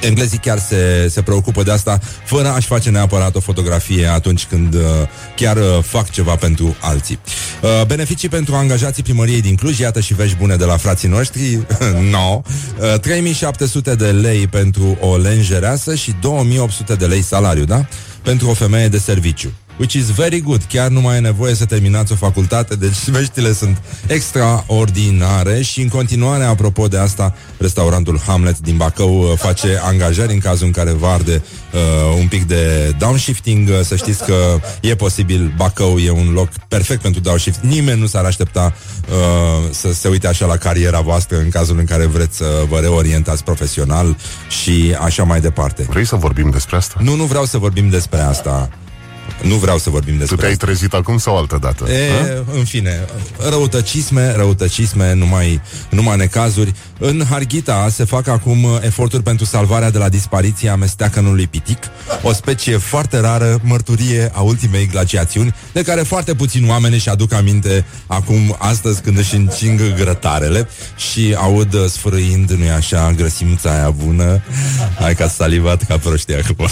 englezii 0.00 0.38
chiar 0.38 0.58
se, 0.58 1.08
se 1.08 1.22
preocupă 1.22 1.62
de 1.62 1.70
asta 1.70 1.98
fără 2.24 2.48
a-și 2.48 2.66
face 2.66 2.90
neapărat 2.90 3.34
o 3.34 3.40
fotografie 3.40 4.06
atunci 4.06 4.44
când 4.44 4.74
uh, 4.74 4.80
chiar 5.36 5.56
uh, 5.56 5.82
fac 5.82 6.10
ceva 6.10 6.36
pentru 6.36 6.76
alții. 6.80 7.18
Uh, 7.62 7.86
beneficii 7.86 8.28
pentru 8.28 8.54
angajații 8.54 9.02
primăriei 9.02 9.40
din 9.40 9.54
Cluj, 9.54 9.78
iată 9.78 10.00
și 10.00 10.14
vești 10.14 10.36
bune 10.36 10.56
de 10.56 10.64
la 10.64 10.76
frații 10.76 11.08
noștri, 11.08 11.66
no. 12.14 12.40
Uh, 12.94 13.00
3700 13.00 13.94
de 13.94 14.10
lei 14.10 14.46
pentru 14.46 14.98
o 15.00 15.16
lenjereasă 15.16 15.94
și 15.94 16.14
2800 16.20 16.94
de 16.94 17.06
lei 17.06 17.22
salariu, 17.22 17.64
da? 17.64 17.86
Pentru 18.22 18.48
o 18.48 18.54
femeie 18.54 18.88
de 18.88 18.98
serviciu 18.98 19.52
which 19.78 19.94
is 19.94 20.10
very 20.10 20.40
good. 20.40 20.62
Chiar 20.68 20.88
nu 20.88 21.00
mai 21.00 21.16
e 21.16 21.20
nevoie 21.20 21.54
să 21.54 21.64
terminați 21.64 22.12
o 22.12 22.14
facultate, 22.14 22.74
deci 22.74 23.08
veștile 23.16 23.52
sunt 23.52 23.82
extraordinare 24.06 25.62
și 25.62 25.80
în 25.80 25.88
continuare, 25.88 26.44
apropo 26.44 26.86
de 26.86 26.98
asta, 26.98 27.34
restaurantul 27.58 28.20
Hamlet 28.26 28.58
din 28.58 28.76
Bacău 28.76 29.20
uh, 29.20 29.32
face 29.36 29.78
angajări 29.90 30.32
în 30.32 30.38
cazul 30.38 30.66
în 30.66 30.72
care 30.72 30.90
vă 30.90 31.06
arde 31.06 31.42
uh, 31.72 31.80
un 32.18 32.28
pic 32.28 32.44
de 32.46 32.94
downshifting. 32.98 33.68
Uh, 33.68 33.80
să 33.80 33.96
știți 33.96 34.24
că 34.24 34.60
e 34.80 34.94
posibil, 34.94 35.54
Bacău 35.56 35.98
e 35.98 36.10
un 36.10 36.32
loc 36.32 36.48
perfect 36.68 37.02
pentru 37.02 37.20
downshift. 37.20 37.60
Nimeni 37.60 38.00
nu 38.00 38.06
s-ar 38.06 38.24
aștepta 38.24 38.74
uh, 39.08 39.70
să 39.70 39.92
se 39.92 40.08
uite 40.08 40.28
așa 40.28 40.46
la 40.46 40.56
cariera 40.56 41.00
voastră 41.00 41.38
în 41.38 41.48
cazul 41.48 41.78
în 41.78 41.84
care 41.84 42.06
vreți 42.06 42.36
să 42.36 42.64
vă 42.68 42.78
reorientați 42.78 43.44
profesional 43.44 44.16
și 44.62 44.96
așa 45.00 45.22
mai 45.22 45.40
departe. 45.40 45.86
Vrei 45.88 46.06
să 46.06 46.16
vorbim 46.16 46.50
despre 46.50 46.76
asta? 46.76 46.94
Nu, 47.02 47.14
nu 47.14 47.24
vreau 47.24 47.44
să 47.44 47.58
vorbim 47.58 47.88
despre 47.88 48.20
asta. 48.20 48.70
Nu 49.42 49.54
vreau 49.54 49.78
să 49.78 49.90
vorbim 49.90 50.16
despre 50.18 50.34
Tu 50.34 50.40
te-ai 50.40 50.52
asta. 50.52 50.64
trezit 50.66 50.92
acum 50.92 51.18
sau 51.18 51.36
altă 51.36 51.58
dată? 51.60 51.90
E, 51.90 52.42
în 52.58 52.64
fine, 52.64 53.04
răutăcisme, 53.48 54.32
răutăcisme, 54.32 55.14
numai, 55.14 55.60
numai 55.88 56.16
necazuri. 56.16 56.74
În 56.98 57.22
Harghita 57.30 57.88
se 57.90 58.04
fac 58.04 58.26
acum 58.28 58.66
eforturi 58.80 59.22
pentru 59.22 59.44
salvarea 59.44 59.90
de 59.90 59.98
la 59.98 60.08
dispariția 60.08 60.72
amesteacănului 60.72 61.46
pitic, 61.46 61.78
o 62.22 62.32
specie 62.32 62.76
foarte 62.76 63.20
rară, 63.20 63.58
mărturie 63.62 64.30
a 64.34 64.40
ultimei 64.40 64.86
glaciațiuni, 64.86 65.54
de 65.72 65.82
care 65.82 66.02
foarte 66.02 66.34
puțini 66.34 66.68
oameni 66.68 66.94
își 66.94 67.08
aduc 67.08 67.32
aminte 67.32 67.84
acum, 68.06 68.56
astăzi, 68.58 69.00
când 69.00 69.18
își 69.18 69.34
încing 69.34 69.94
grătarele 69.94 70.68
și 70.96 71.34
aud 71.38 71.88
sfârâind, 71.88 72.50
nu-i 72.50 72.70
așa, 72.70 73.12
grăsimța 73.16 73.70
aia 73.70 73.90
bună. 73.90 74.42
Hai 75.00 75.14
că 75.14 75.26
salivat 75.26 75.82
ca 75.82 75.98
proștii 75.98 76.34
acum. 76.34 76.68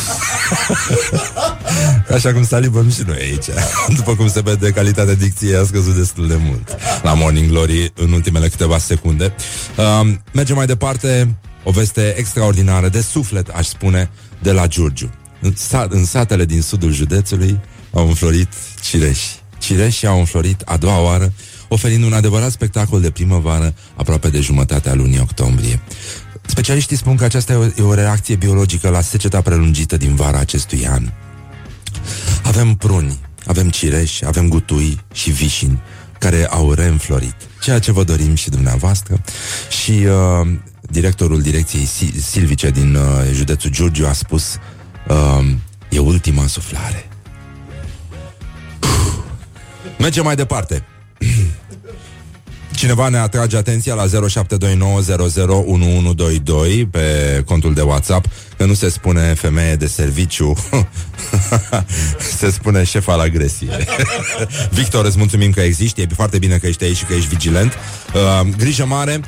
așa 2.14 2.32
cum 2.32 2.43
salivăm 2.44 2.90
și 2.90 3.02
noi 3.06 3.16
aici. 3.16 3.46
După 3.96 4.14
cum 4.14 4.28
se 4.28 4.40
vede, 4.40 4.70
calitatea 4.70 5.14
dicției 5.14 5.56
a 5.56 5.64
scăzut 5.64 5.94
destul 5.94 6.28
de 6.28 6.36
mult 6.38 6.76
la 7.02 7.14
Morning 7.14 7.50
Glory 7.50 7.92
în 7.94 8.12
ultimele 8.12 8.48
câteva 8.48 8.78
secunde. 8.78 9.34
Uh, 9.76 10.12
mergem 10.32 10.56
mai 10.56 10.66
departe, 10.66 11.38
o 11.64 11.70
veste 11.70 12.14
extraordinară 12.16 12.88
de 12.88 13.00
suflet, 13.00 13.48
aș 13.48 13.66
spune, 13.66 14.10
de 14.42 14.52
la 14.52 14.66
Giurgiu. 14.66 15.10
În, 15.40 15.52
sat, 15.56 15.92
în 15.92 16.04
satele 16.04 16.44
din 16.44 16.62
sudul 16.62 16.92
județului 16.92 17.60
au 17.90 18.06
înflorit 18.06 18.48
cireși. 18.82 19.42
Cireșii 19.58 20.06
au 20.06 20.18
înflorit 20.18 20.62
a 20.64 20.76
doua 20.76 21.00
oară, 21.00 21.32
oferind 21.68 22.04
un 22.04 22.12
adevărat 22.12 22.50
spectacol 22.50 23.00
de 23.00 23.10
primăvară 23.10 23.74
aproape 23.96 24.28
de 24.28 24.40
jumătatea 24.40 24.94
lunii 24.94 25.20
octombrie. 25.20 25.80
Specialiștii 26.46 26.96
spun 26.96 27.16
că 27.16 27.24
aceasta 27.24 27.52
e 27.52 27.56
o, 27.56 27.64
e 27.64 27.82
o 27.82 27.94
reacție 27.94 28.36
biologică 28.36 28.88
la 28.88 29.00
seceta 29.00 29.40
prelungită 29.40 29.96
din 29.96 30.14
vara 30.14 30.38
acestui 30.38 30.86
an. 30.86 31.12
Avem 32.42 32.74
pruni, 32.74 33.18
avem 33.46 33.70
cireși, 33.70 34.24
avem 34.24 34.48
gutui 34.48 35.00
și 35.12 35.30
vișini 35.30 35.80
care 36.18 36.46
au 36.46 36.72
reînflorit. 36.72 37.34
Ceea 37.62 37.78
ce 37.78 37.92
vă 37.92 38.04
dorim 38.04 38.34
și 38.34 38.50
dumneavoastră. 38.50 39.20
Și 39.82 39.90
uh, 39.90 40.48
directorul 40.80 41.42
direcției 41.42 41.84
silvice 42.20 42.70
din 42.70 42.94
uh, 42.94 43.02
județul 43.32 43.70
Giurgiu 43.70 44.06
a 44.06 44.12
spus 44.12 44.58
uh, 45.08 45.44
e 45.88 45.98
ultima 45.98 46.46
suflare. 46.46 47.08
Mergem 49.98 50.24
mai 50.24 50.36
departe. 50.36 50.84
Cineva 52.74 53.08
ne 53.08 53.18
atrage 53.18 53.56
atenția 53.56 53.94
la 53.94 54.04
0729001122 54.06 54.10
pe 56.90 57.42
contul 57.46 57.74
de 57.74 57.80
WhatsApp 57.80 58.26
că 58.56 58.64
nu 58.64 58.74
se 58.74 58.88
spune 58.88 59.34
femeie 59.34 59.76
de 59.76 59.86
serviciu, 59.86 60.54
se 62.38 62.50
spune 62.50 62.84
șef 62.84 63.08
al 63.08 63.20
agresiei. 63.20 63.70
Victor, 64.78 65.04
îți 65.04 65.18
mulțumim 65.18 65.50
că 65.50 65.60
existi, 65.60 66.00
e 66.00 66.06
foarte 66.14 66.38
bine 66.38 66.56
că 66.56 66.66
ești 66.66 66.84
aici 66.84 66.96
și 66.96 67.04
că 67.04 67.12
ești 67.14 67.28
vigilent. 67.28 67.72
Uh, 68.14 68.40
grijă 68.56 68.86
mare, 68.86 69.20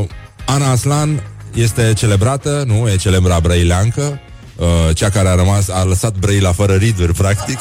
uh, 0.00 0.04
Ana 0.44 0.70
Aslan 0.70 1.22
este 1.54 1.92
celebrată, 1.96 2.64
nu? 2.66 2.88
E 2.88 2.96
celebra 2.96 3.40
brăileancă, 3.40 4.20
Uh, 4.56 4.66
cea 4.94 5.08
care 5.08 5.28
a 5.28 5.34
rămas, 5.34 5.68
a 5.68 5.84
lăsat 5.84 6.18
Brăila 6.18 6.52
fără 6.52 6.74
riduri, 6.74 7.12
practic. 7.12 7.58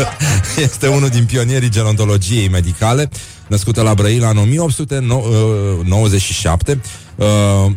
este 0.66 0.86
unul 0.86 1.08
din 1.08 1.24
pionierii 1.24 1.68
gerontologiei 1.68 2.48
medicale 2.48 3.10
născută 3.46 3.82
la 3.82 3.94
Brăila 3.94 4.28
în 4.28 4.38
1897. 4.38 6.80
Uh, 7.14 7.26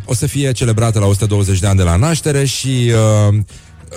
o 0.04 0.14
să 0.14 0.26
fie 0.26 0.52
celebrată 0.52 0.98
la 0.98 1.06
120 1.06 1.58
de 1.58 1.66
ani 1.66 1.76
de 1.76 1.82
la 1.82 1.96
naștere 1.96 2.44
și 2.44 2.92
uh, 3.28 3.34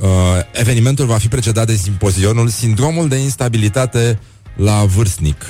uh, 0.01 0.09
evenimentul 0.51 1.05
va 1.05 1.17
fi 1.17 1.27
precedat 1.27 1.67
de 1.67 1.75
simpozionul 1.75 2.47
Sindromul 2.47 3.07
de 3.07 3.15
instabilitate 3.15 4.19
la 4.55 4.85
vârstnic. 4.95 5.43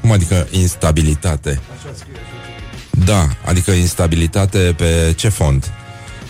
Cum 0.00 0.12
adică 0.12 0.48
instabilitate? 0.50 1.60
Da, 3.04 3.28
adică 3.44 3.70
instabilitate 3.70 4.74
pe 4.76 5.12
ce 5.16 5.28
fond? 5.28 5.72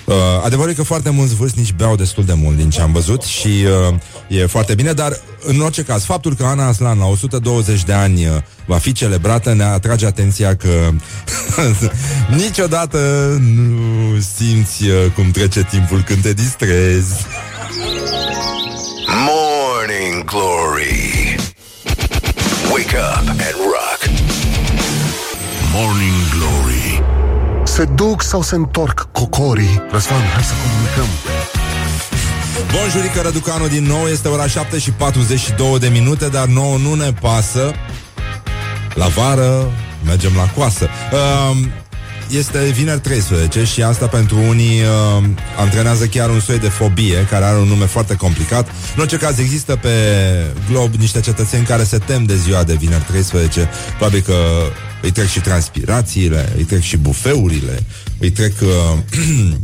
Uh, 0.06 0.14
adevărul 0.44 0.70
e 0.70 0.74
că 0.74 0.82
foarte 0.82 1.10
mulți 1.10 1.34
vârstnici 1.34 1.72
beau 1.72 1.96
destul 1.96 2.24
de 2.24 2.32
mult 2.32 2.56
din 2.56 2.70
ce 2.70 2.80
am 2.80 2.92
văzut 2.92 3.22
și 3.22 3.48
uh, 3.88 3.94
e 4.28 4.46
foarte 4.46 4.74
bine, 4.74 4.92
dar 4.92 5.20
în 5.46 5.60
orice 5.60 5.82
caz, 5.82 6.04
faptul 6.04 6.34
că 6.34 6.44
Ana 6.44 6.66
Aslan 6.66 6.98
la 6.98 7.06
120 7.06 7.84
de 7.84 7.92
ani 7.92 8.26
uh, 8.26 8.32
va 8.66 8.76
fi 8.76 8.92
celebrată 8.92 9.54
ne 9.54 9.64
atrage 9.64 10.06
atenția 10.06 10.56
că 10.56 10.90
niciodată 12.44 12.98
nu 13.40 14.20
simți 14.36 14.84
uh, 14.84 15.10
cum 15.14 15.30
trece 15.30 15.64
timpul 15.70 16.02
când 16.02 16.22
te 16.22 16.32
distrezi. 16.32 17.14
Morning 19.26 20.24
Glory. 20.24 21.36
Wake 22.72 22.96
up 22.96 23.28
and 23.28 23.56
rock. 23.56 24.00
Morning 25.72 26.28
Glory 26.30 26.65
Se 27.76 27.84
duc 27.84 28.22
sau 28.22 28.42
se 28.42 28.54
întorc 28.54 29.08
cocorii? 29.12 29.82
Răzvan, 29.90 30.20
hai 30.34 30.42
să 30.42 30.52
comunicăm 30.62 31.06
Bonjurică, 32.72 33.20
Răducanu 33.20 33.68
din 33.68 33.84
nou 33.84 34.06
Este 34.06 34.28
ora 34.28 34.46
7 34.46 34.78
și 34.78 34.90
42 34.90 35.78
de 35.78 35.88
minute 35.88 36.28
Dar 36.28 36.46
nouă 36.46 36.76
nu 36.76 36.94
ne 36.94 37.12
pasă 37.12 37.74
La 38.94 39.06
vară 39.06 39.70
mergem 40.04 40.32
la 40.36 40.50
coasă 40.56 40.88
uh, 41.12 41.56
este 42.30 42.58
vineri 42.58 43.00
13 43.00 43.64
și 43.64 43.82
asta 43.82 44.06
pentru 44.06 44.36
unii 44.48 44.80
uh, 44.80 45.24
antrenează 45.58 46.06
chiar 46.06 46.30
un 46.30 46.40
soi 46.40 46.58
de 46.58 46.68
fobie, 46.68 47.26
care 47.30 47.44
are 47.44 47.58
un 47.58 47.68
nume 47.68 47.84
foarte 47.84 48.14
complicat. 48.14 48.68
În 48.94 49.00
orice 49.00 49.16
caz, 49.16 49.38
există 49.38 49.76
pe 49.76 49.90
glob 50.70 50.94
niște 50.94 51.20
cetățeni 51.20 51.64
care 51.64 51.84
se 51.84 51.98
tem 51.98 52.24
de 52.24 52.36
ziua 52.36 52.62
de 52.62 52.74
vineri 52.74 53.02
13. 53.02 53.68
Probabil 53.96 54.20
că 54.20 54.34
îi 55.02 55.10
trec 55.10 55.28
și 55.28 55.40
transpirațiile, 55.40 56.52
îi 56.56 56.64
trec 56.64 56.80
și 56.80 56.96
bufeurile, 56.96 57.82
îi 58.18 58.30
trec... 58.30 58.52
Uh, 58.60 58.98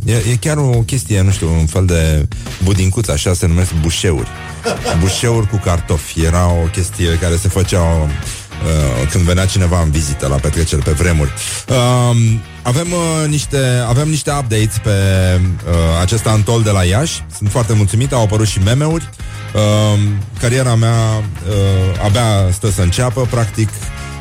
e, 0.14 0.30
e 0.30 0.36
chiar 0.40 0.56
o 0.56 0.82
chestie, 0.86 1.20
nu 1.20 1.30
știu, 1.30 1.50
un 1.50 1.66
fel 1.66 1.86
de 1.86 2.28
budincuț, 2.64 3.08
așa 3.08 3.32
se 3.34 3.46
numesc 3.46 3.70
bușeuri. 3.80 4.28
Bușeuri 5.00 5.48
cu 5.48 5.56
cartofi. 5.56 6.22
Era 6.24 6.50
o 6.50 6.66
chestie 6.72 7.18
care 7.20 7.36
se 7.36 7.48
făcea 7.48 7.82
uh, 7.82 9.08
când 9.10 9.24
venea 9.24 9.46
cineva 9.46 9.82
în 9.82 9.90
vizită 9.90 10.26
la 10.26 10.36
petreceri 10.36 10.82
pe 10.82 10.90
vremuri. 10.90 11.32
Uh, 11.68 12.16
avem, 12.62 12.92
uh, 12.92 13.28
niște, 13.28 13.84
avem 13.88 14.08
niște 14.08 14.30
updates 14.30 14.78
pe 14.82 14.90
uh, 14.90 15.72
acest 16.00 16.26
antol 16.26 16.62
de 16.62 16.70
la 16.70 16.84
Iași. 16.84 17.24
Sunt 17.36 17.50
foarte 17.50 17.72
mulțumit, 17.72 18.12
au 18.12 18.22
apărut 18.22 18.46
și 18.46 18.58
meme-uri. 18.58 19.08
Uh, 19.54 19.98
cariera 20.40 20.74
mea 20.74 21.22
uh, 21.48 22.04
abia 22.04 22.50
stă 22.52 22.70
să 22.70 22.82
înceapă, 22.82 23.26
practic 23.30 23.68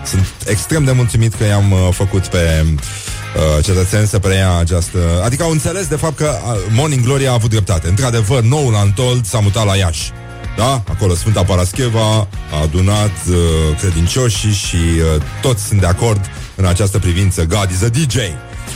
sunt 0.05 0.25
extrem 0.45 0.83
de 0.83 0.91
mulțumit 0.91 1.33
că 1.33 1.43
i-am 1.43 1.71
uh, 1.71 1.87
făcut 1.91 2.27
pe 2.27 2.65
uh, 2.65 3.63
cetățeni 3.63 4.07
să 4.07 4.19
preia 4.19 4.57
această... 4.57 4.97
Adică 5.23 5.43
au 5.43 5.51
înțeles 5.51 5.87
de 5.87 5.95
fapt 5.95 6.15
că 6.15 6.37
uh, 6.43 6.57
Morning 6.69 7.03
Glory 7.03 7.27
a 7.27 7.33
avut 7.33 7.49
dreptate. 7.49 7.87
Într-adevăr, 7.87 8.41
noul 8.41 8.75
Antold 8.75 9.25
s-a 9.25 9.39
mutat 9.39 9.65
la 9.65 9.75
Iași. 9.75 10.11
Da? 10.57 10.83
Acolo 10.89 11.15
Sfânta 11.15 11.43
Parascheva 11.43 12.27
a 12.51 12.61
adunat 12.61 13.11
uh, 13.29 13.35
credincioșii 13.79 14.53
și 14.53 14.75
uh, 14.75 15.21
toți 15.41 15.63
sunt 15.63 15.79
de 15.79 15.85
acord 15.85 16.29
în 16.55 16.65
această 16.65 16.99
privință. 16.99 17.45
God 17.45 17.69
is 17.71 17.81
a 17.81 17.87
DJ. 17.87 18.15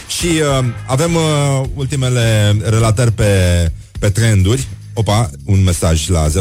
Și 0.07 0.25
uh, 0.25 0.65
avem 0.85 1.15
uh, 1.15 1.61
ultimele 1.73 2.55
relatări 2.63 3.11
pe, 3.11 3.31
pe 3.99 4.09
trenduri. 4.09 4.67
Opa, 4.97 5.29
un 5.45 5.63
mesaj 5.63 6.07
la 6.07 6.27
0729001122 6.27 6.31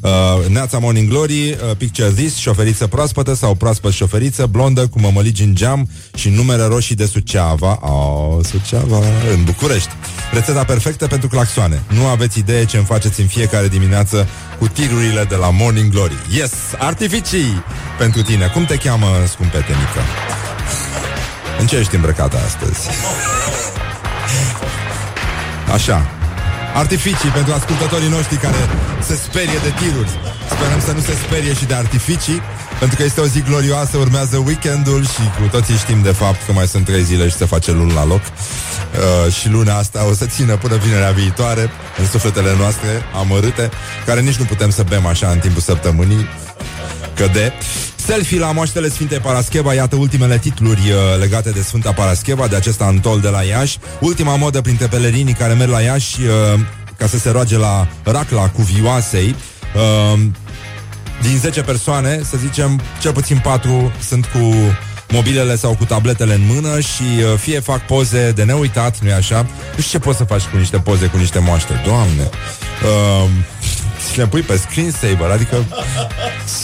uh, 0.00 0.10
Neața 0.48 0.78
Morning 0.78 1.08
Glory 1.08 1.48
uh, 1.50 1.56
Picture 1.76 2.10
this, 2.10 2.36
șoferiță 2.36 2.86
proaspătă 2.86 3.34
Sau 3.34 3.54
proaspăt 3.54 3.92
șoferiță, 3.92 4.46
blondă 4.46 4.86
Cu 4.86 5.00
mămăligi 5.00 5.42
în 5.42 5.54
geam 5.54 5.88
și 6.14 6.28
numere 6.28 6.64
roșii 6.64 6.94
de 6.94 7.06
Suceava. 7.06 7.78
Oh, 7.80 8.44
Suceava, 8.44 8.98
în 9.32 9.44
București. 9.44 9.90
Rețeta 10.32 10.64
perfectă 10.64 11.06
pentru 11.06 11.28
claxoane. 11.28 11.82
Nu 11.88 12.06
aveți 12.06 12.38
idee 12.38 12.64
ce 12.64 12.76
îmi 12.76 12.86
faceți 12.86 13.20
în 13.20 13.26
fiecare 13.26 13.68
dimineață 13.68 14.28
Cu 14.58 14.68
tirurile 14.68 15.24
de 15.28 15.34
la 15.34 15.50
Morning 15.50 15.92
Glory. 15.92 16.16
Yes, 16.36 16.52
artificii 16.78 17.64
pentru 17.98 18.22
tine. 18.22 18.46
Cum 18.46 18.64
te 18.64 18.76
cheamă, 18.76 19.06
scumpete 19.28 19.72
mică? 19.78 20.00
În 21.60 21.66
ce 21.66 21.76
ești 21.76 21.94
îmbrăcată 21.94 22.36
astăzi? 22.46 22.88
Așa. 25.72 26.06
Artificii 26.74 27.28
pentru 27.28 27.52
ascultătorii 27.52 28.08
noștri 28.08 28.36
care 28.36 28.56
se 29.00 29.14
sperie 29.14 29.58
de 29.62 29.72
tiruri. 29.80 30.10
Sperăm 30.50 30.80
să 30.80 30.92
nu 30.92 31.00
se 31.00 31.12
sperie 31.12 31.54
și 31.54 31.64
de 31.64 31.74
artificii, 31.74 32.42
pentru 32.78 32.96
că 32.96 33.02
este 33.02 33.20
o 33.20 33.26
zi 33.26 33.42
glorioasă, 33.42 33.96
urmează 33.96 34.36
weekendul 34.46 35.04
și 35.04 35.22
cu 35.40 35.48
toții 35.50 35.76
știm 35.76 36.02
de 36.02 36.12
fapt 36.12 36.46
că 36.46 36.52
mai 36.52 36.66
sunt 36.66 36.84
trei 36.84 37.02
zile 37.02 37.28
și 37.28 37.36
se 37.36 37.44
face 37.44 37.72
luni 37.72 37.92
la 37.92 38.04
loc. 38.04 38.20
Uh, 38.20 39.32
și 39.32 39.48
luna 39.48 39.76
asta 39.76 40.06
o 40.10 40.12
să 40.12 40.26
țină 40.26 40.56
până 40.56 40.76
vinerea 40.76 41.10
viitoare 41.10 41.70
în 41.98 42.06
sufletele 42.06 42.54
noastre 42.58 42.88
amărâte, 43.14 43.70
care 44.06 44.20
nici 44.20 44.36
nu 44.36 44.44
putem 44.44 44.70
să 44.70 44.82
bem 44.88 45.06
așa 45.06 45.28
în 45.28 45.38
timpul 45.38 45.60
săptămânii. 45.60 46.26
Că 47.14 47.28
de... 47.32 47.52
Selfie 48.06 48.38
la 48.38 48.52
moaștele 48.52 48.88
Sfintei 48.88 49.18
Parascheva, 49.18 49.74
iată 49.74 49.96
ultimele 49.96 50.38
titluri 50.38 50.80
uh, 50.80 51.18
legate 51.20 51.50
de 51.50 51.62
Sfânta 51.62 51.92
Parascheva, 51.92 52.46
de 52.46 52.56
acest 52.56 52.80
antol 52.80 53.20
de 53.20 53.28
la 53.28 53.42
Iași. 53.42 53.78
Ultima 54.00 54.36
modă 54.36 54.60
printre 54.60 54.86
pelerinii 54.86 55.32
care 55.32 55.52
merg 55.52 55.70
la 55.70 55.80
Iași 55.80 56.20
uh, 56.20 56.60
ca 56.98 57.06
să 57.06 57.18
se 57.18 57.30
roage 57.30 57.56
la 57.56 57.88
racla 58.02 58.48
cuvioasei. 58.48 59.34
Uh, 59.74 60.20
din 61.22 61.38
10 61.38 61.62
persoane, 61.62 62.20
să 62.24 62.36
zicem, 62.36 62.80
cel 63.00 63.12
puțin 63.12 63.38
4 63.38 63.92
sunt 64.06 64.26
cu 64.26 64.54
mobilele 65.08 65.56
sau 65.56 65.74
cu 65.74 65.84
tabletele 65.84 66.34
în 66.34 66.46
mână 66.46 66.80
și 66.80 67.02
uh, 67.02 67.38
fie 67.38 67.60
fac 67.60 67.86
poze 67.86 68.30
de 68.30 68.44
neuitat, 68.44 68.98
nu-i 68.98 69.12
așa? 69.12 69.46
Nu 69.76 69.82
știu 69.82 69.98
ce 69.98 70.04
poți 70.04 70.16
să 70.16 70.24
faci 70.24 70.42
cu 70.42 70.56
niște 70.56 70.78
poze 70.78 71.06
cu 71.06 71.16
niște 71.16 71.38
moaște, 71.38 71.82
doamne. 71.84 72.28
Uh, 72.84 73.30
și 74.12 74.18
le 74.18 74.26
pui 74.26 74.40
pe 74.40 74.56
screensaver, 74.56 75.30
adică 75.30 75.64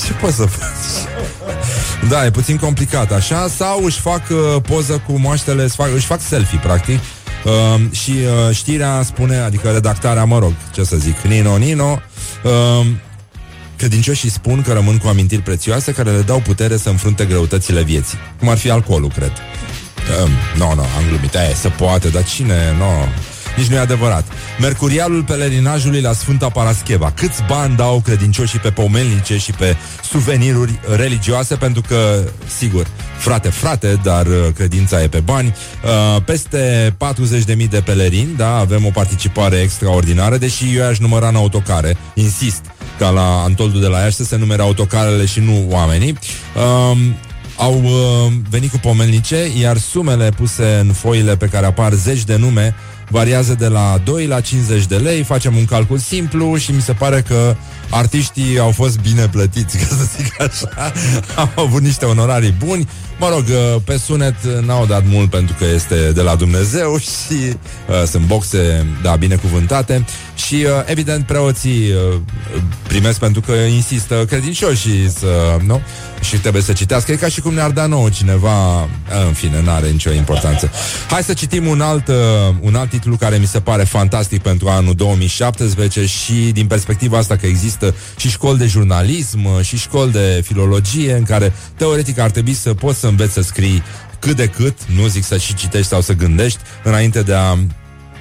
ce 0.06 0.12
poți 0.12 0.36
să 0.36 0.44
faci? 0.44 1.12
Da, 2.08 2.24
e 2.24 2.30
puțin 2.30 2.56
complicat 2.56 3.12
așa 3.12 3.48
Sau 3.56 3.84
își 3.84 4.00
fac 4.00 4.22
uh, 4.30 4.62
poză 4.62 5.02
cu 5.06 5.18
moaștele 5.18 5.62
își 5.62 5.74
fac, 5.74 5.88
își 5.94 6.06
fac 6.06 6.20
selfie, 6.20 6.60
practic 6.62 6.98
uh, 7.44 7.80
Și 7.90 8.10
uh, 8.10 8.54
știrea 8.54 9.02
spune 9.04 9.36
Adică 9.36 9.70
redactarea, 9.70 10.24
mă 10.24 10.38
rog, 10.38 10.52
ce 10.72 10.84
să 10.84 10.96
zic 10.96 11.20
Nino, 11.20 11.56
Nino 11.56 12.00
uh, 12.44 12.86
Credincioșii 13.76 14.30
spun 14.30 14.62
că 14.62 14.72
rămân 14.72 14.98
cu 14.98 15.08
amintiri 15.08 15.42
prețioase 15.42 15.92
Care 15.92 16.10
le 16.10 16.22
dau 16.22 16.40
putere 16.40 16.76
să 16.76 16.88
înfrunte 16.88 17.24
greutățile 17.24 17.82
vieții. 17.82 18.18
Cum 18.38 18.48
ar 18.48 18.56
fi 18.56 18.70
alcoolul, 18.70 19.10
cred. 19.10 19.32
Nu, 20.18 20.24
uh, 20.24 20.30
no, 20.58 20.74
no, 20.74 20.82
am 20.82 21.08
glumit. 21.08 21.34
Aia 21.34 21.54
se 21.54 21.68
poate, 21.68 22.08
dar 22.08 22.24
cine, 22.24 22.74
no 22.78 23.08
nici 23.56 23.66
nu 23.66 23.74
e 23.74 23.78
adevărat. 23.78 24.24
Mercurialul 24.60 25.22
pelerinajului 25.22 26.00
la 26.00 26.12
Sfânta 26.12 26.48
Parascheva. 26.48 27.12
Câți 27.16 27.42
bani 27.48 27.76
dau 27.76 28.00
credincioșii 28.04 28.58
pe 28.58 28.70
pomelnice 28.70 29.38
și 29.38 29.52
pe 29.52 29.76
suveniruri 30.02 30.78
religioase? 30.96 31.54
Pentru 31.54 31.82
că, 31.88 32.22
sigur, 32.58 32.86
frate, 33.18 33.48
frate, 33.48 34.00
dar 34.02 34.26
uh, 34.26 34.32
credința 34.54 35.02
e 35.02 35.08
pe 35.08 35.20
bani. 35.20 35.54
Uh, 35.84 36.22
peste 36.22 36.94
40.000 37.56 37.68
de 37.68 37.80
pelerini, 37.80 38.36
da, 38.36 38.56
avem 38.56 38.86
o 38.86 38.90
participare 38.90 39.56
extraordinară, 39.56 40.36
deși 40.36 40.76
eu 40.76 40.86
aș 40.86 40.98
număra 40.98 41.28
în 41.28 41.36
autocare, 41.36 41.96
insist, 42.14 42.64
ca 42.98 43.10
la 43.10 43.42
Antoldu 43.42 43.78
de 43.78 43.86
la 43.86 43.98
Iași 43.98 44.16
să 44.16 44.24
se 44.24 44.36
numere 44.36 44.62
autocarele 44.62 45.26
și 45.26 45.40
nu 45.40 45.66
oamenii. 45.70 46.18
Uh, 46.56 46.98
au 47.56 47.82
uh, 47.82 48.32
venit 48.50 48.70
cu 48.70 48.78
pomelnice, 48.78 49.36
iar 49.60 49.76
sumele 49.76 50.28
puse 50.28 50.78
în 50.80 50.92
foile 50.92 51.36
pe 51.36 51.46
care 51.46 51.66
apar 51.66 51.92
zeci 51.92 52.24
de 52.24 52.36
nume 52.36 52.74
variază 53.08 53.54
de 53.58 53.66
la 53.66 54.00
2 54.04 54.26
la 54.26 54.40
50 54.40 54.86
de 54.86 54.96
lei, 54.96 55.22
facem 55.22 55.56
un 55.56 55.64
calcul 55.64 55.98
simplu 55.98 56.56
și 56.56 56.72
mi 56.72 56.80
se 56.80 56.92
pare 56.92 57.22
că 57.28 57.56
artiștii 57.94 58.58
au 58.58 58.70
fost 58.70 58.98
bine 58.98 59.28
plătiți, 59.28 59.76
ca 59.82 59.84
să 59.84 60.08
zic 60.16 60.40
așa, 60.40 60.92
au 61.34 61.64
avut 61.64 61.82
niște 61.82 62.04
onorarii 62.04 62.54
buni. 62.64 62.88
Mă 63.18 63.28
rog, 63.28 63.44
uh, 63.48 63.80
pe 63.84 63.96
sunet 63.96 64.44
n-au 64.66 64.86
dat 64.86 65.02
mult 65.06 65.30
pentru 65.30 65.54
că 65.58 65.64
este 65.74 66.12
de 66.12 66.20
la 66.20 66.34
Dumnezeu 66.34 66.98
și 67.12 67.34
uh, 67.88 68.02
sunt 68.06 68.26
boxe, 68.26 68.86
da, 69.02 69.16
binecuvântate 69.16 70.04
și, 70.46 70.54
uh, 70.54 70.70
evident, 70.84 71.26
preoții 71.26 71.90
uh, 71.90 72.20
primesc 72.88 73.18
pentru 73.18 73.40
că 73.40 73.52
insistă 73.52 74.24
credincioșii 74.28 75.10
să, 75.18 75.58
nu? 75.66 75.80
Și 76.20 76.36
trebuie 76.36 76.62
să 76.62 76.72
citească. 76.72 77.12
E 77.12 77.16
ca 77.16 77.28
și 77.28 77.40
cum 77.40 77.54
ne-ar 77.54 77.70
da 77.70 77.86
nouă 77.86 78.08
cineva, 78.08 78.82
în 79.26 79.32
fine, 79.32 79.62
n-are 79.62 79.88
nicio 79.88 80.12
importanță. 80.12 80.70
Hai 81.10 81.22
să 81.22 81.32
citim 81.32 81.66
un 81.66 81.80
alt, 81.80 82.08
uh, 82.08 82.14
un 82.60 82.74
alt 82.74 82.90
titlu 82.90 83.16
care 83.16 83.36
mi 83.36 83.46
se 83.46 83.60
pare 83.60 83.84
fantastic 83.84 84.42
pentru 84.42 84.68
anul 84.68 84.94
2017 84.94 86.06
și 86.06 86.32
din 86.32 86.66
perspectiva 86.66 87.18
asta 87.18 87.36
că 87.36 87.46
există 87.46 87.83
și 88.16 88.30
școli 88.30 88.58
de 88.58 88.66
jurnalism 88.66 89.44
uh, 89.44 89.60
și 89.64 89.76
școli 89.78 90.12
de 90.12 90.42
filologie 90.44 91.14
în 91.14 91.24
care 91.24 91.52
teoretic 91.76 92.18
ar 92.18 92.30
trebui 92.30 92.54
să 92.54 92.74
poți 92.74 93.00
să 93.00 93.06
înveți 93.06 93.32
să 93.32 93.42
scrii 93.42 93.82
cât 94.18 94.36
de 94.36 94.46
cât, 94.46 94.78
nu 94.96 95.06
zic 95.06 95.24
să 95.24 95.36
și 95.36 95.54
citești 95.54 95.88
sau 95.88 96.00
să 96.00 96.12
gândești, 96.12 96.58
înainte 96.82 97.22
de 97.22 97.34
a 97.34 97.56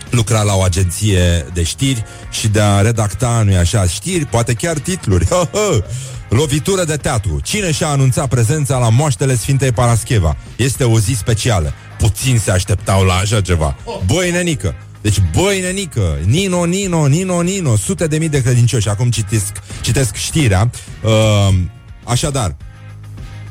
lucra 0.09 0.41
la 0.41 0.55
o 0.55 0.61
agenție 0.61 1.45
de 1.53 1.63
știri 1.63 2.03
și 2.31 2.47
de 2.47 2.61
a 2.61 2.81
redacta, 2.81 3.41
nu-i 3.45 3.57
așa, 3.57 3.87
știri, 3.87 4.25
poate 4.25 4.53
chiar 4.53 4.77
titluri. 4.77 5.27
Lovitură 6.29 6.83
de 6.83 6.95
teatru. 6.95 7.39
Cine 7.43 7.71
și-a 7.71 7.87
anunțat 7.87 8.27
prezența 8.27 8.77
la 8.77 8.89
moaștele 8.89 9.35
Sfintei 9.35 9.71
Parascheva? 9.71 10.37
Este 10.55 10.83
o 10.83 10.99
zi 10.99 11.13
specială. 11.13 11.73
Puțin 11.97 12.39
se 12.39 12.51
așteptau 12.51 13.03
la 13.03 13.13
așa 13.13 13.41
ceva. 13.41 13.75
Băi, 14.05 14.31
nenică, 14.31 14.75
deci, 15.03 15.21
băi, 15.35 15.61
nenică, 15.61 16.19
Nino, 16.25 16.65
Nino, 16.65 17.05
Nino, 17.05 17.41
Nino, 17.41 17.75
sute 17.75 18.07
de 18.07 18.17
mii 18.17 18.29
de 18.29 18.41
credincioși. 18.41 18.89
Acum 18.89 19.09
citesc, 19.09 19.51
citesc 19.81 20.15
știrea. 20.15 20.69
Uh, 21.01 21.55
așadar, 22.03 22.55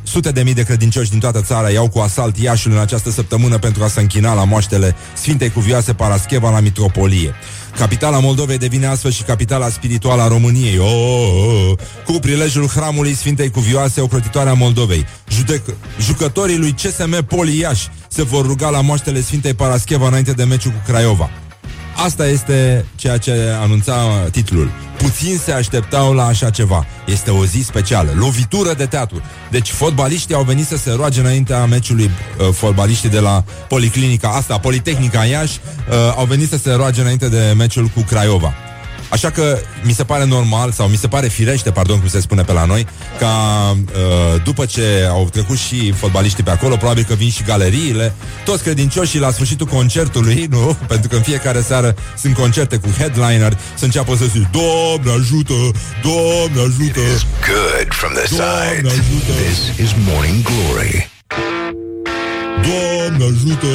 Sute 0.02 0.30
de 0.30 0.42
mii 0.42 0.54
de 0.54 0.62
credincioși 0.62 1.10
din 1.10 1.18
toată 1.18 1.40
țara 1.40 1.70
iau 1.70 1.88
cu 1.88 1.98
asalt 1.98 2.36
Iașul 2.36 2.72
în 2.72 2.78
această 2.78 3.10
săptămână 3.10 3.58
pentru 3.58 3.84
a 3.84 3.88
se 3.88 4.00
închina 4.00 4.34
la 4.34 4.44
moaștele 4.44 4.94
Sfintei 5.14 5.50
Cuvioase 5.50 5.92
Parascheva 5.92 6.50
la 6.50 6.60
Mitropolie. 6.60 7.34
Capitala 7.76 8.18
Moldovei 8.18 8.58
devine 8.58 8.86
astfel 8.86 9.10
și 9.10 9.22
capitala 9.22 9.68
spirituală 9.68 10.22
a 10.22 10.28
României. 10.28 10.78
Oh, 10.78 10.86
oh, 10.86 11.70
oh. 11.70 11.78
Cu 12.06 12.12
prilejul 12.12 12.66
hramului 12.66 13.14
Sfintei 13.14 13.50
Cuvioase, 13.50 14.00
ocrotitoarea 14.00 14.52
Moldovei. 14.52 15.06
Judec- 15.28 15.74
jucătorii 16.00 16.58
lui 16.58 16.72
CSM 16.72 17.24
Poliaș 17.24 17.86
se 18.08 18.22
vor 18.22 18.46
ruga 18.46 18.68
la 18.68 18.80
moaștele 18.80 19.20
Sfintei 19.20 19.54
Parascheva 19.54 20.06
înainte 20.06 20.32
de 20.32 20.44
meciul 20.44 20.70
cu 20.70 20.82
Craiova. 20.86 21.30
Asta 21.96 22.26
este 22.26 22.84
ceea 22.94 23.16
ce 23.16 23.32
anunța 23.60 23.94
titlul. 24.30 24.70
Puțin 24.98 25.38
se 25.38 25.52
așteptau 25.52 26.12
la 26.12 26.26
așa 26.26 26.50
ceva. 26.50 26.86
Este 27.06 27.30
o 27.30 27.44
zi 27.44 27.60
specială, 27.60 28.12
lovitură 28.14 28.74
de 28.74 28.86
teatru. 28.86 29.22
Deci 29.50 29.70
fotbaliștii 29.70 30.34
au 30.34 30.42
venit 30.42 30.66
să 30.66 30.76
se 30.76 30.92
roage 30.92 31.20
înaintea 31.20 31.64
meciului 31.64 32.04
uh, 32.38 32.48
fotbaliștii 32.52 33.08
de 33.08 33.20
la 33.20 33.44
Policlinica 33.68 34.28
asta, 34.28 34.58
Politehnica 34.58 35.24
Iași, 35.24 35.58
uh, 35.88 35.94
au 36.16 36.24
venit 36.24 36.48
să 36.48 36.56
se 36.56 36.72
roage 36.72 37.00
înainte 37.00 37.28
de 37.28 37.54
meciul 37.56 37.86
cu 37.86 38.00
Craiova. 38.00 38.54
Așa 39.12 39.30
că 39.30 39.58
mi 39.82 39.92
se 39.92 40.04
pare 40.04 40.24
normal, 40.24 40.72
sau 40.72 40.88
mi 40.88 40.96
se 40.96 41.08
pare 41.08 41.28
firește, 41.28 41.70
pardon, 41.70 41.98
cum 41.98 42.08
se 42.08 42.20
spune 42.20 42.42
pe 42.42 42.52
la 42.52 42.64
noi, 42.64 42.86
ca 43.18 43.28
uh, 43.70 44.42
după 44.44 44.64
ce 44.64 45.06
au 45.10 45.28
trecut 45.32 45.58
și 45.58 45.92
fotbaliștii 45.92 46.42
pe 46.42 46.50
acolo, 46.50 46.76
probabil 46.76 47.04
că 47.08 47.14
vin 47.14 47.30
și 47.30 47.42
galeriile, 47.42 48.14
toți 48.44 48.62
credincioșii 48.62 49.18
la 49.18 49.30
sfârșitul 49.30 49.66
concertului, 49.66 50.46
nu? 50.50 50.76
Pentru 50.92 51.08
că 51.08 51.16
în 51.16 51.22
fiecare 51.22 51.60
seară 51.60 51.94
sunt 52.18 52.34
concerte 52.34 52.76
cu 52.76 52.88
headliner, 52.98 53.58
să 53.74 53.84
înceapă 53.84 54.16
să 54.16 54.24
zic, 54.24 54.46
Doamne 54.50 55.20
ajută, 55.20 55.54
Doamne 56.02 56.60
ajută. 56.60 57.00
It 57.00 57.14
is 57.14 57.26
good 57.48 57.88
from 57.90 58.12
the 58.12 58.36
Doamne 58.36 58.76
sides. 58.76 58.92
ajută. 58.92 59.32
This 59.42 59.86
is 59.86 59.94
Morning 60.08 60.42
Glory. 60.42 61.10
Doamne 62.66 63.24
ajută 63.24 63.72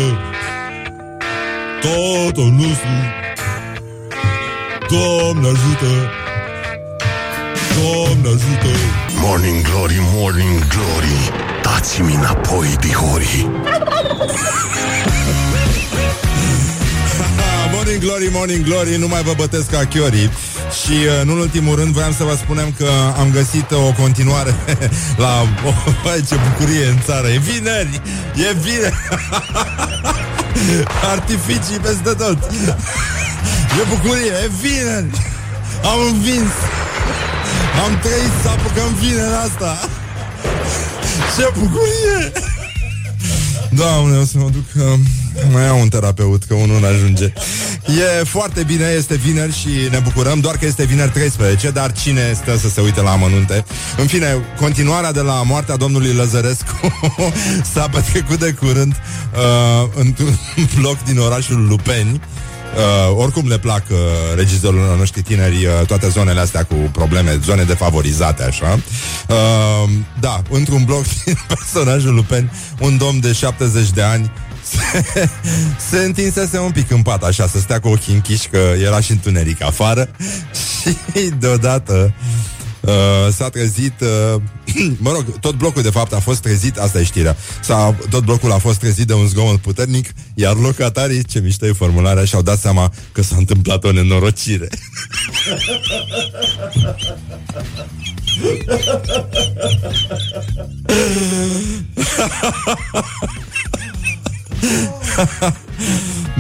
Tatăl 1.82 2.50
nostru 2.50 2.90
Doamne 4.92 5.48
ajută! 5.48 6.12
Doamne 7.76 8.28
ajută! 8.28 8.72
Morning 9.22 9.62
Glory, 9.62 10.00
Morning 10.14 10.68
Glory 10.68 11.32
Dați-mi 11.64 12.14
înapoi, 12.14 12.76
dihori. 12.80 13.50
Ah, 17.38 17.72
Morning 17.74 18.02
Glory, 18.02 18.30
Morning 18.32 18.66
Glory 18.66 18.98
Nu 18.98 19.08
mai 19.08 19.24
vă 19.24 19.34
bătesc 19.38 19.70
ca 19.70 19.86
chiorii. 19.86 20.32
Și 20.84 20.92
uh, 20.92 21.26
nu 21.26 21.32
în 21.32 21.40
ultimul 21.40 21.76
rând 21.76 21.94
voiam 21.94 22.14
să 22.18 22.24
vă 22.24 22.36
spunem 22.36 22.74
că 22.78 22.88
am 23.20 23.32
găsit 23.32 23.72
o 23.72 23.92
continuare 24.02 24.56
La... 25.24 25.42
Oh, 25.66 25.76
băi, 26.04 26.24
ce 26.28 26.36
bucurie 26.36 26.86
în 26.86 26.98
țară. 27.06 27.28
E 27.28 27.38
vineri! 27.38 28.02
E 28.36 28.54
vineri! 28.62 28.96
Artificii 31.12 31.80
peste 31.82 32.14
tot 32.24 32.38
E 33.82 33.86
bucurie, 33.90 34.32
e 34.44 34.50
vineri! 34.62 35.06
Am 35.84 36.00
învins! 36.14 36.52
Am 37.86 38.00
trăit 38.00 38.34
să 38.42 38.50
apucăm 38.50 38.94
vinerea 39.00 39.40
asta 39.40 39.90
Ce 41.36 41.60
bucurie! 41.60 42.32
Doamne, 43.70 44.18
o 44.18 44.26
să 44.26 44.38
mă 44.38 44.50
duc 44.50 44.66
uh, 44.76 45.00
Mai 45.52 45.64
iau 45.64 45.80
un 45.80 45.88
terapeut, 45.90 46.44
că 46.44 46.54
unul 46.54 46.80
nu 46.80 46.86
ajunge 46.86 47.34
E 48.20 48.24
foarte 48.24 48.64
bine, 48.64 48.94
este 48.98 49.16
vineri 49.16 49.54
și 49.54 49.70
ne 49.92 50.00
bucurăm 50.00 50.40
Doar 50.40 50.58
că 50.58 50.66
este 50.66 50.84
vineri 50.84 51.12
13 51.12 51.70
Dar 51.70 51.92
cine 51.92 52.34
stă 52.34 52.58
să 52.58 52.70
se 52.70 52.82
uite 52.82 53.02
la 53.02 53.12
amănunte 53.12 53.66
În 53.98 54.08
fine, 54.08 54.38
continuarea 54.60 55.12
de 55.12 55.22
la 55.22 55.44
moartea 55.44 55.76
domnului 55.76 56.14
Lăzărescu 56.14 56.98
S-a 57.74 57.90
petrecut 57.90 58.40
de 58.40 58.52
curând 58.52 58.94
uh, 58.94 59.90
Într-un 59.96 60.40
bloc 60.80 61.04
din 61.04 61.20
orașul 61.20 61.68
Lupeni 61.68 62.22
Uh, 62.22 62.57
oricum 63.16 63.48
le 63.48 63.58
plac 63.58 63.84
uh, 63.92 63.98
regizorilor 64.36 64.98
noștri 64.98 65.22
tineri 65.22 65.66
uh, 65.66 65.86
toate 65.88 66.10
zonele 66.10 66.40
astea 66.40 66.64
cu 66.64 66.76
probleme, 66.92 67.40
zone 67.44 67.64
defavorizate, 67.64 68.44
așa. 68.44 68.80
Uh, 69.30 69.90
da, 70.20 70.42
într-un 70.50 70.84
bloc 70.84 71.04
din 71.26 71.38
personajul 71.48 72.14
Lupen, 72.14 72.52
un 72.80 72.98
domn 72.98 73.20
de 73.20 73.32
70 73.32 73.90
de 73.90 74.02
ani 74.02 74.32
se, 74.64 75.30
se 75.90 75.98
întinsese 75.98 76.60
un 76.60 76.72
pic 76.72 76.92
în 76.92 77.02
pat, 77.02 77.24
așa, 77.24 77.48
să 77.48 77.60
stea 77.60 77.80
cu 77.80 77.88
ochii 77.88 78.14
închiși, 78.14 78.48
că 78.48 78.74
era 78.84 79.00
și 79.00 79.12
întuneric 79.12 79.64
afară 79.64 80.10
și 81.14 81.30
deodată 81.40 82.14
Uh, 82.88 82.94
s-a 83.34 83.50
trezit 83.50 83.94
uh, 84.02 84.42
Mă 85.06 85.12
rog, 85.12 85.40
tot 85.40 85.56
blocul 85.56 85.82
de 85.82 85.90
fapt 85.90 86.14
a 86.14 86.20
fost 86.20 86.42
trezit 86.42 86.78
Asta 86.78 87.00
e 87.00 87.04
știrea. 87.04 87.36
S-a, 87.62 87.96
Tot 88.10 88.24
blocul 88.24 88.52
a 88.52 88.58
fost 88.58 88.80
trezit 88.80 89.08
de 89.08 89.14
un 89.14 89.28
zgomot 89.28 89.60
puternic 89.60 90.10
Iar 90.36 90.56
locatarii, 90.56 91.24
ce 91.24 91.40
mișto 91.40 91.66
e 91.66 91.72
formularea 91.72 92.26
Și-au 92.26 92.42
dat 92.42 92.60
seama 92.60 92.94
că 93.12 93.22
s-a 93.22 93.36
întâmplat 93.38 93.84
o 93.84 93.92
nenorocire 93.92 94.68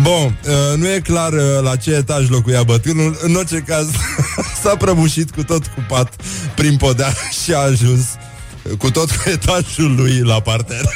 Bun, 0.01 0.39
uh, 0.47 0.77
nu 0.77 0.91
e 0.91 0.99
clar 0.99 1.33
uh, 1.33 1.41
la 1.61 1.75
ce 1.75 1.91
etaj 1.91 2.29
locuia 2.29 2.63
bătrânul 2.63 3.17
În 3.21 3.35
orice 3.35 3.63
caz 3.67 3.87
S-a 4.63 4.75
prăbușit 4.75 5.31
cu 5.31 5.43
tot 5.43 5.65
cu 5.65 5.85
pat 5.87 6.15
Prin 6.55 6.77
podea 6.77 7.13
și 7.43 7.53
a 7.53 7.57
ajuns 7.57 8.05
Cu 8.77 8.91
tot 8.91 9.11
cu 9.11 9.29
etajul 9.29 9.95
lui 9.95 10.19
la 10.19 10.39
parter 10.39 10.89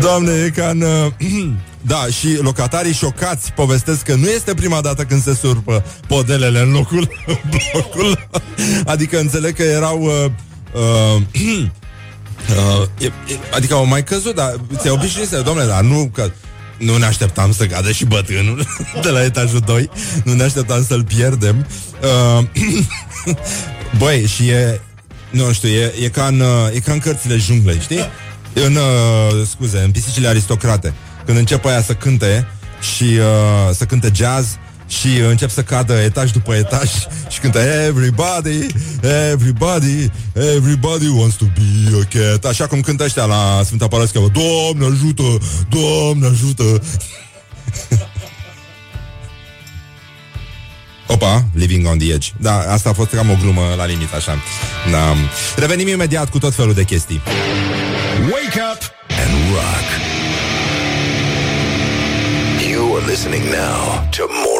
Doamne, 0.00 0.32
e 0.32 0.50
ca 0.50 0.68
în... 0.68 0.80
Uh, 0.80 1.12
da, 1.86 2.06
și 2.06 2.38
locatarii 2.40 2.92
șocați 2.92 3.52
povestesc 3.52 4.02
că 4.02 4.14
nu 4.14 4.28
este 4.28 4.54
prima 4.54 4.80
dată 4.80 5.04
când 5.04 5.22
se 5.22 5.34
surpă 5.34 5.84
podelele 6.06 6.60
în 6.60 6.72
locul 6.72 7.08
în 7.26 7.36
blocul. 7.50 8.28
Adică 8.84 9.18
înțeleg 9.18 9.54
că 9.54 9.62
erau... 9.62 10.02
Uh, 10.02 10.30
uh, 10.74 11.22
Uh, 12.50 12.86
e, 12.98 13.06
e, 13.06 13.38
adică 13.54 13.74
au 13.74 13.86
mai 13.86 14.04
căzut, 14.04 14.34
dar 14.34 14.54
ți-ai 14.76 14.92
obișnuit 14.92 15.28
să, 15.28 15.40
domnule, 15.40 15.66
dar 15.66 15.82
nu 15.82 16.10
că 16.12 16.30
nu 16.78 16.96
ne 16.96 17.04
așteptam 17.04 17.52
să 17.52 17.66
cadă 17.66 17.92
și 17.92 18.04
bătrânul 18.04 18.66
de 19.02 19.08
la 19.08 19.24
etajul 19.24 19.60
2, 19.60 19.90
nu 20.24 20.32
ne 20.32 20.42
așteptam 20.42 20.84
să-l 20.84 21.04
pierdem. 21.04 21.66
Uh, 22.38 22.44
băi, 23.98 24.26
și 24.26 24.48
e, 24.48 24.80
nu 25.30 25.52
știu, 25.52 25.68
e, 25.68 25.94
e, 26.02 26.08
ca 26.08 26.26
în, 26.26 26.40
uh, 26.40 26.74
e 26.74 26.80
ca 26.80 26.92
în 26.92 26.98
cărțile 26.98 27.36
junglei, 27.36 27.80
știi? 27.80 28.00
În, 28.52 28.74
uh, 28.74 29.46
scuze, 29.50 29.78
în 29.78 29.90
pisicile 29.90 30.28
aristocrate. 30.28 30.94
Când 31.24 31.38
încep 31.38 31.64
aia 31.64 31.82
să 31.82 31.92
cânte 31.92 32.46
și 32.94 33.04
uh, 33.04 33.74
să 33.74 33.84
cânte 33.84 34.10
jazz 34.14 34.58
și 34.90 35.18
încep 35.28 35.50
să 35.50 35.62
cadă 35.62 35.92
etaj 35.92 36.30
după 36.30 36.54
etaj 36.54 36.88
și 37.28 37.38
cântă 37.40 37.58
Everybody, 37.58 38.66
everybody, 39.32 40.10
everybody 40.34 41.06
wants 41.06 41.36
to 41.36 41.44
be 41.44 41.96
a 42.00 42.04
cat. 42.18 42.44
Așa 42.44 42.66
cum 42.66 42.80
cântă 42.80 43.04
ăștia 43.04 43.24
la 43.24 43.60
Sfânta 43.64 43.88
Paraschivă. 43.88 44.30
Doamne 44.32 44.94
ajută, 44.94 45.38
Doamne 45.68 46.26
ajută. 46.26 46.82
Opa, 51.06 51.44
Living 51.54 51.86
on 51.86 51.98
the 51.98 52.12
Edge. 52.12 52.28
Da, 52.36 52.58
asta 52.58 52.88
a 52.88 52.92
fost 52.92 53.10
cam 53.10 53.30
o 53.30 53.36
glumă 53.42 53.74
la 53.76 53.86
limit, 53.86 54.14
așa. 54.14 54.38
Da. 54.90 55.14
Revenim 55.56 55.88
imediat 55.88 56.30
cu 56.30 56.38
tot 56.38 56.54
felul 56.54 56.74
de 56.74 56.84
chestii. 56.84 57.20
Wake 58.20 58.60
up 58.72 58.82
and 59.22 59.32
rock. 59.52 59.88
You 62.70 62.96
are 62.96 63.06
listening 63.06 63.42
now 63.42 64.08
to 64.10 64.22
Morning 64.28 64.59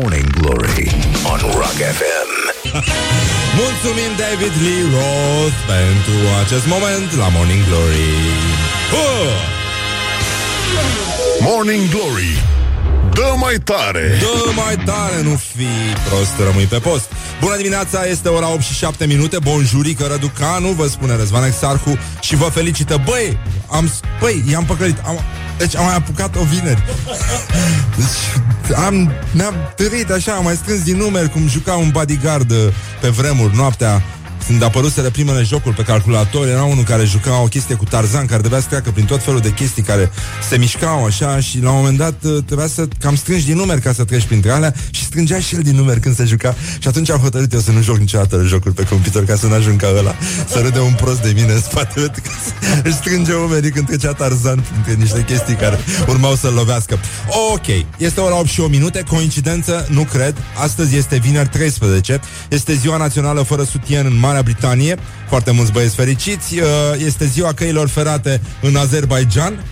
Morning 0.00 0.28
Glory 0.40 0.88
on 1.32 1.40
Rock 1.56 1.78
FM. 1.96 2.28
Mulțumim 3.62 4.12
David 4.16 4.54
Lee 4.64 4.84
Roth 4.96 5.58
pentru 5.66 6.16
acest 6.44 6.66
moment 6.66 7.16
la 7.16 7.28
Morning 7.28 7.64
Glory. 7.64 8.10
Uh! 8.92 9.56
Morning 11.40 11.88
Glory 11.88 12.32
Dă 13.16 13.34
mai 13.36 13.54
tare 13.64 14.18
Dă 14.20 14.50
mai 14.54 14.76
tare, 14.84 15.22
nu 15.22 15.40
fi 15.54 15.66
prost, 16.08 16.32
rămâi 16.46 16.64
pe 16.64 16.78
post. 16.78 17.12
Bună 17.40 17.56
dimineața, 17.56 18.04
este 18.04 18.28
ora 18.28 18.52
8 18.52 18.60
și 18.60 18.74
7 18.74 19.06
minute. 19.06 19.38
Bonjurică 19.38 20.06
Răducanu, 20.06 20.68
vă 20.68 20.86
spune 20.86 21.16
Răzvan 21.16 21.44
Exarhu 21.44 21.98
și 22.20 22.36
vă 22.36 22.44
felicită. 22.44 23.00
Băi, 23.04 23.38
am, 23.70 23.92
băi, 24.20 24.44
i-am 24.50 24.64
păcălit. 24.64 24.98
Am, 25.06 25.20
deci 25.58 25.76
am 25.76 25.84
mai 25.84 25.94
apucat 25.94 26.36
o 26.36 26.42
vineri. 26.42 26.84
Deci 27.96 28.76
am, 28.76 29.12
ne-am 29.30 29.54
târit 29.76 30.10
așa, 30.10 30.32
am 30.32 30.44
mai 30.44 30.54
strâns 30.54 30.82
din 30.82 30.96
numeri 30.96 31.30
cum 31.30 31.48
juca 31.48 31.72
un 31.74 31.90
bodyguard 31.90 32.50
uh, 32.50 32.56
pe 33.00 33.08
vremuri, 33.08 33.56
noaptea. 33.56 34.02
Când 34.46 34.62
apăruseră 34.62 35.10
primele 35.10 35.42
jocuri 35.42 35.74
pe 35.74 35.82
calculator, 35.82 36.48
era 36.48 36.64
unul 36.64 36.84
care 36.84 37.04
juca 37.04 37.42
o 37.42 37.46
chestie 37.46 37.74
cu 37.74 37.84
Tarzan, 37.84 38.26
care 38.26 38.38
trebuia 38.38 38.60
să 38.60 38.66
treacă 38.66 38.90
prin 38.90 39.04
tot 39.04 39.22
felul 39.22 39.40
de 39.40 39.52
chestii 39.52 39.82
care 39.82 40.10
se 40.48 40.56
mișcau 40.56 41.04
așa 41.04 41.40
și 41.40 41.60
la 41.62 41.70
un 41.70 41.76
moment 41.76 41.98
dat 41.98 42.24
uh, 42.24 42.44
trebuia 42.44 42.66
să 42.66 42.88
cam 43.00 43.16
strângi 43.16 43.44
din 43.44 43.56
numeri 43.56 43.80
ca 43.80 43.92
să 43.92 44.04
treci 44.04 44.24
printre 44.24 44.50
alea 44.50 44.74
și 44.90 45.04
strângea 45.04 45.40
și 45.40 45.54
el 45.54 45.62
din 45.62 45.76
numeri 45.76 46.00
când 46.00 46.16
se 46.16 46.24
juca. 46.24 46.54
Și 46.78 46.88
atunci 46.88 47.10
am 47.10 47.18
hotărât 47.18 47.52
eu 47.52 47.60
să 47.60 47.70
nu 47.70 47.82
joc 47.82 47.96
niciodată 47.96 48.42
jocuri 48.46 48.74
pe 48.74 48.86
computer 48.86 49.24
ca 49.24 49.36
să 49.36 49.46
nu 49.46 49.54
ajung 49.54 49.80
ca 49.80 49.88
ăla. 49.96 50.14
Să 50.48 50.58
râde 50.58 50.78
un 50.78 50.92
prost 50.92 51.22
de 51.22 51.32
mine 51.34 51.52
în 51.52 51.60
spate, 51.60 52.00
pentru 52.00 52.22
că 52.22 52.30
își 52.88 52.94
strânge 52.94 53.34
umerii 53.34 53.70
când 53.70 53.86
trecea 53.86 54.12
Tarzan 54.12 54.64
printre 54.70 55.02
niște 55.02 55.24
chestii 55.24 55.54
care 55.54 55.78
urmau 56.08 56.34
să-l 56.34 56.52
lovească. 56.52 56.98
Ok, 57.52 57.66
este 57.98 58.20
ora 58.20 58.38
8 58.38 58.48
și 58.48 58.60
1 58.60 58.68
minute, 58.68 59.02
coincidență, 59.08 59.86
nu 59.90 60.02
cred. 60.02 60.36
Astăzi 60.62 60.96
este 60.96 61.16
vineri 61.16 61.48
13, 61.48 62.20
este 62.48 62.74
ziua 62.74 62.96
națională 62.96 63.42
fără 63.42 63.62
sutien 63.62 64.06
în 64.06 64.18
Marea 64.36 64.52
Britanie. 64.52 64.96
Foarte 65.28 65.50
mulți 65.50 65.72
băieți 65.72 65.94
fericiți. 65.94 66.58
Uh, 66.58 66.64
Este 67.06 67.26
ziua 67.26 67.52
căilor 67.52 67.88
ferate 67.88 68.40
în 68.62 68.76
Azerbaijan. 68.76 69.64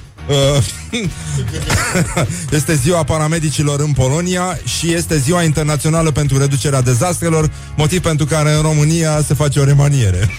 Uh, 1.03 2.27
este 2.59 2.75
ziua 2.75 3.05
paramedicilor 3.05 3.81
în 3.81 3.93
Polonia 3.93 4.59
și 4.79 4.93
este 4.93 5.19
ziua 5.19 5.43
internațională 5.43 6.11
pentru 6.11 6.39
reducerea 6.39 6.83
dezastrelor, 6.83 7.51
motiv 7.77 8.01
pentru 8.01 8.27
care 8.27 8.53
în 8.53 8.63
România 8.63 9.23
se 9.27 9.35
face 9.35 9.61
o 9.61 9.65
remaniere. 9.65 10.31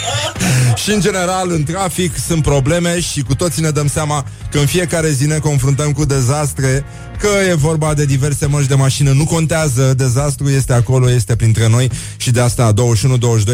și 0.82 0.90
în 0.90 1.00
general 1.00 1.50
în 1.50 1.62
trafic 1.62 2.16
sunt 2.26 2.42
probleme 2.42 3.00
și 3.00 3.22
cu 3.22 3.34
toții 3.34 3.62
ne 3.62 3.70
dăm 3.70 3.88
seama 3.88 4.24
că 4.50 4.58
în 4.58 4.66
fiecare 4.66 5.10
zi 5.10 5.26
ne 5.26 5.38
confruntăm 5.38 5.92
cu 5.92 6.04
dezastre, 6.04 6.84
că 7.18 7.28
e 7.50 7.54
vorba 7.54 7.94
de 7.94 8.04
diverse 8.04 8.46
mărci 8.46 8.66
de 8.66 8.74
mașină, 8.74 9.10
nu 9.10 9.24
contează, 9.24 9.94
dezastru 9.96 10.48
este 10.48 10.72
acolo, 10.72 11.10
este 11.10 11.36
printre 11.36 11.68
noi 11.68 11.90
și 12.16 12.30
de 12.30 12.40
asta 12.40 12.72
21-22 12.72 12.74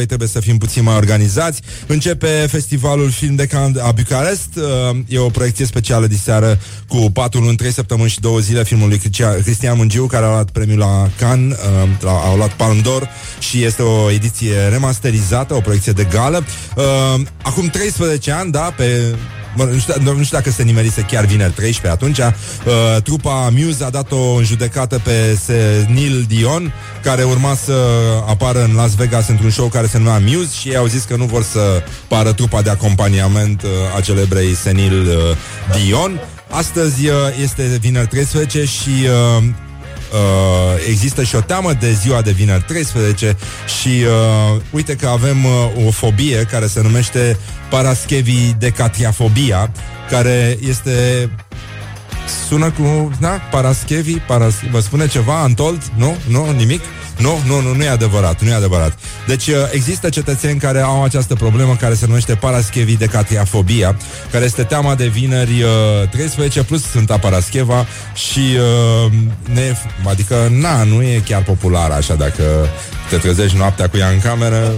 trebuie 0.07 0.29
să 0.29 0.41
fim 0.41 0.59
puțin 0.59 0.83
mai 0.83 0.95
organizați. 0.95 1.61
Începe 1.87 2.47
festivalul 2.51 3.11
Film 3.11 3.35
de 3.35 3.47
Cannes 3.47 3.83
a 3.83 3.93
Bucarest, 3.93 4.49
uh, 4.57 4.97
e 5.09 5.19
o 5.19 5.29
proiecție 5.29 5.67
specială 5.67 6.07
de 6.07 6.15
seară 6.23 6.59
cu 6.89 7.11
4 7.13 7.41
luni, 7.41 7.57
3 7.57 7.73
săptămâni 7.73 8.11
și 8.11 8.21
2 8.21 8.43
zile 8.43 8.65
filmul 8.65 8.89
lui 8.89 9.01
Cristian 9.43 9.77
Mungiu, 9.77 10.07
care 10.07 10.25
a 10.25 10.29
luat 10.29 10.51
premiul 10.51 10.79
la 10.79 11.09
Cannes, 11.19 11.59
uh, 12.03 12.09
a 12.09 12.35
luat 12.37 12.53
Palme 12.53 12.81
d'Or 12.81 13.09
și 13.39 13.65
este 13.65 13.83
o 13.83 14.11
ediție 14.11 14.69
remasterizată, 14.69 15.55
o 15.55 15.61
proiecție 15.61 15.93
de 15.93 16.07
gală. 16.11 16.45
Uh, 16.77 17.21
acum 17.43 17.67
13 17.67 18.31
ani, 18.31 18.53
da, 18.53 18.75
pe 18.77 19.15
mă, 19.55 19.65
nu, 19.65 19.79
știu, 19.79 19.95
nu 20.03 20.23
știu 20.23 20.37
dacă 20.37 20.51
se 20.51 20.63
nimerise 20.63 21.01
chiar 21.03 21.25
vineri 21.25 21.53
13 21.53 22.03
atunci, 22.03 22.19
uh, 22.19 23.03
trupa 23.03 23.49
Muse 23.53 23.85
a 23.85 23.91
dat-o 23.91 24.35
în 24.35 24.45
judecată 24.45 25.01
pe 25.05 25.39
Senil 25.45 26.25
Dion, 26.29 26.73
care 27.03 27.23
urma 27.23 27.55
să 27.55 27.73
apară 28.27 28.65
în 28.65 28.75
Las 28.75 28.95
Vegas 28.95 29.29
într-un 29.29 29.51
show 29.51 29.69
care 29.69 29.87
se 29.87 29.99
numea 29.99 30.19
Muse 30.19 30.55
și 30.61 30.69
ei 30.69 30.77
au 30.77 30.87
zis 30.87 31.03
că 31.03 31.17
nu 31.17 31.25
vor 31.25 31.43
să 31.43 31.83
pară 32.09 32.33
trupa 32.33 32.63
de 32.63 32.71
acompaniament 32.71 33.63
uh, 33.63 33.69
a 33.97 34.01
celebrei 34.01 34.55
Senil 34.55 35.01
uh, 35.01 35.37
Dion. 35.85 36.21
Astăzi 36.51 37.09
uh, 37.09 37.15
este 37.43 37.79
vineri 37.81 38.07
13 38.07 38.65
și 38.65 39.07
uh, 39.39 39.45
uh, 40.13 40.19
există 40.89 41.23
și 41.23 41.35
o 41.35 41.41
teamă 41.41 41.73
de 41.73 41.93
ziua 41.93 42.23
de 42.23 42.31
vineri 42.31 42.63
13 42.63 43.37
și 43.81 43.89
uh, 43.89 44.61
uite 44.71 44.97
că 44.97 45.09
avem 45.09 45.45
uh, 45.45 45.51
o 45.87 45.91
fobie 45.91 46.47
care 46.51 46.67
se 46.67 46.83
numește 46.83 47.39
paraschevidecatriafobia, 47.71 49.73
care 50.11 50.59
este 50.69 51.29
sună 52.49 52.71
cu, 52.71 53.11
da, 53.21 53.41
paraschevi, 53.51 54.15
paras, 54.19 54.55
vă 54.71 54.81
spune 54.81 55.07
ceva, 55.07 55.41
Antold? 55.41 55.83
Nu? 55.97 56.17
Nu? 56.29 56.51
Nimic? 56.57 56.81
Nu, 57.19 57.39
nu, 57.47 57.61
nu, 57.61 57.75
nu 57.75 57.83
e 57.83 57.89
adevărat, 57.89 58.43
nu 58.43 58.49
e 58.49 58.55
adevărat. 58.55 58.99
Deci 59.27 59.47
uh, 59.47 59.55
există 59.71 60.09
cetățeni 60.09 60.59
care 60.59 60.81
au 60.81 61.05
această 61.05 61.35
problemă 61.35 61.77
care 61.81 61.95
se 61.95 62.07
numește 62.07 62.35
paraschevidecatriafobia, 62.35 63.97
care 64.31 64.45
este 64.45 64.63
teama 64.63 64.95
de 64.95 65.07
vineri 65.07 65.63
uh, 65.63 66.09
13 66.11 66.63
plus 66.63 66.83
Sfânta 66.83 67.19
Parascheva 67.19 67.87
și 68.15 68.57
uh, 69.07 69.13
ne, 69.53 69.77
adică 70.09 70.49
na, 70.61 70.83
nu 70.83 71.03
e 71.03 71.23
chiar 71.25 71.43
popular 71.43 71.91
așa 71.91 72.15
dacă 72.15 72.43
te 73.13 73.19
trezești 73.19 73.57
noaptea 73.57 73.89
cu 73.89 73.97
ea 73.97 74.09
în 74.09 74.21
cameră, 74.21 74.75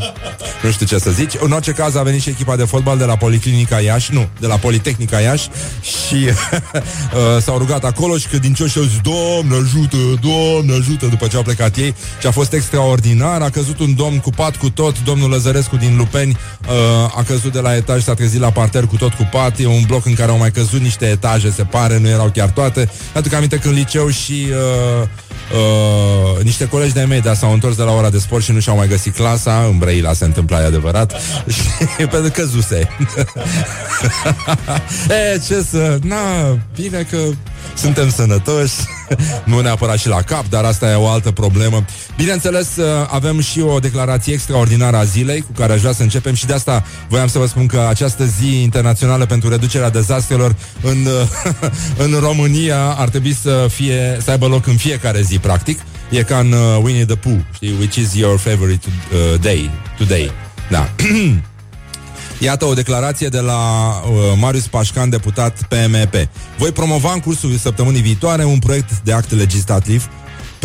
nu 0.63 0.71
știu 0.71 0.87
ce 0.87 0.99
să 0.99 1.11
zici. 1.11 1.33
În 1.41 1.53
orice 1.53 1.73
caz 1.73 1.95
a 1.95 2.03
venit 2.03 2.21
și 2.21 2.29
echipa 2.29 2.57
de 2.57 2.65
fotbal 2.65 2.99
de 2.99 3.05
la 3.05 3.17
Policlinica 3.17 3.81
Iași, 3.81 4.13
nu, 4.15 4.29
de 4.41 4.47
la 4.47 4.57
Politehnica 4.57 5.21
Iași 5.21 5.49
și 5.83 6.15
uh, 6.25 7.34
s-au 7.41 7.59
rugat 7.59 7.85
acolo 7.85 8.17
și 8.17 8.27
credincioșii 8.27 8.81
au 8.81 8.87
zis, 8.87 8.99
Doamne 9.01 9.57
ajută, 9.65 9.97
Doamne 10.21 10.73
ajută, 10.73 11.07
după 11.07 11.27
ce 11.27 11.37
au 11.37 11.43
plecat 11.43 11.77
ei 11.77 11.95
și 12.21 12.27
a 12.27 12.31
fost 12.31 12.53
extraordinar, 12.53 13.43
a 13.43 13.51
căzut 13.51 13.79
un 13.79 13.95
domn 13.95 14.19
cu 14.19 14.31
pat 14.31 14.57
cu 14.57 14.71
tot, 14.71 15.03
domnul 15.05 15.31
Lăzărescu 15.31 15.77
din 15.77 15.97
Lupeni 15.97 16.37
uh, 16.69 17.19
a 17.19 17.23
căzut 17.27 17.53
de 17.53 17.61
la 17.61 17.77
etaj, 17.77 18.03
s-a 18.03 18.15
trezit 18.15 18.41
la 18.41 18.51
parter 18.51 18.87
cu 18.87 18.97
tot 18.97 19.13
cu 19.13 19.29
pat, 19.31 19.59
e 19.59 19.67
un 19.67 19.83
bloc 19.87 20.07
în 20.07 20.15
care 20.15 20.31
au 20.31 20.39
mai 20.39 20.51
căzut 20.51 20.81
niște 20.81 21.07
etaje, 21.07 21.51
se 21.51 21.63
pare, 21.63 21.99
nu 21.99 22.09
erau 22.09 22.31
chiar 22.35 22.51
toate. 22.51 22.91
Aduc 23.15 23.33
aminte 23.33 23.59
că 23.59 23.69
în 23.69 23.75
liceu 23.75 24.09
și 24.09 24.47
uh, 24.51 25.09
uh, 25.53 26.43
niște 26.43 26.69
colegi 26.69 26.93
de 26.93 27.05
mei, 27.09 27.21
dar 27.21 27.35
s-au 27.35 27.53
întors 27.53 27.77
de 27.77 27.83
la 27.83 27.93
ora 27.93 28.11
de 28.11 28.19
sport 28.19 28.45
și 28.45 28.53
nu 28.53 28.61
și-au 28.61 28.77
mai 28.77 28.89
găsit 28.89 29.15
clasa, 29.15 29.65
în 29.71 29.79
Brăila 29.79 30.13
se 30.13 30.25
întâmpla, 30.25 30.63
e 30.63 30.65
adevărat, 30.65 31.13
și 31.99 32.07
pentru 32.07 32.31
că 32.31 32.45
zuse. 32.45 32.89
e, 35.35 35.39
ce 35.47 35.67
să... 35.71 35.99
Na, 36.03 36.59
bine 36.75 37.07
că 37.11 37.19
suntem 37.75 38.11
sănătoși, 38.11 38.75
nu 39.45 39.61
neapărat 39.61 39.99
și 39.99 40.09
la 40.09 40.23
cap, 40.23 40.49
dar 40.49 40.65
asta 40.65 40.91
e 40.91 40.95
o 40.95 41.09
altă 41.09 41.31
problemă. 41.31 41.85
Bineînțeles, 42.17 42.77
uh, 42.77 42.85
avem 43.11 43.41
și 43.41 43.61
o 43.61 43.79
declarație 43.79 44.33
extraordinară 44.33 44.97
a 44.97 45.05
zilei 45.05 45.41
cu 45.41 45.53
care 45.53 45.73
aș 45.73 45.81
vrea 45.81 45.93
să 45.93 46.03
începem 46.03 46.35
și 46.35 46.47
de 46.47 46.53
asta 46.53 46.85
voiam 47.09 47.29
să 47.29 47.39
vă 47.39 47.47
spun 47.47 47.67
că 47.67 47.87
această 47.89 48.25
zi 48.25 48.63
internațională 48.63 49.27
pentru 49.27 49.49
reducerea 49.49 49.91
dezastrelor 49.91 50.57
în, 50.83 51.07
uh, 51.07 51.65
în 52.05 52.19
România 52.21 52.95
ar 52.99 53.09
trebui 53.09 53.35
să 53.35 53.67
fie 53.71 54.19
să 54.25 54.31
aibă 54.31 54.47
loc 54.47 54.67
în 54.67 54.77
fiecare 54.77 55.21
zi, 55.21 55.39
practic. 55.39 55.81
E 56.11 56.23
ca 56.23 56.39
în 56.39 56.53
uh, 56.53 56.83
Winnie 56.83 57.05
the 57.05 57.17
Pooh, 57.17 57.39
știi? 57.55 57.75
Which 57.79 57.97
is 57.97 58.15
your 58.15 58.39
favorite 58.39 58.87
uh, 59.13 59.41
day 59.41 59.71
today. 59.99 60.31
Da. 60.71 60.91
Iată 62.39 62.65
o 62.65 62.75
declarație 62.75 63.29
de 63.29 63.41
la 63.41 63.55
uh, 63.55 64.13
Marius 64.41 64.67
Pașcan, 64.67 65.11
deputat 65.11 65.69
PMP. 65.69 66.15
Voi 66.59 66.73
promova 66.73 67.13
în 67.13 67.21
cursul 67.21 67.57
săptămânii 67.57 68.03
viitoare 68.03 68.45
un 68.45 68.59
proiect 68.59 68.99
de 68.99 69.13
act 69.13 69.33
legislativ 69.33 70.09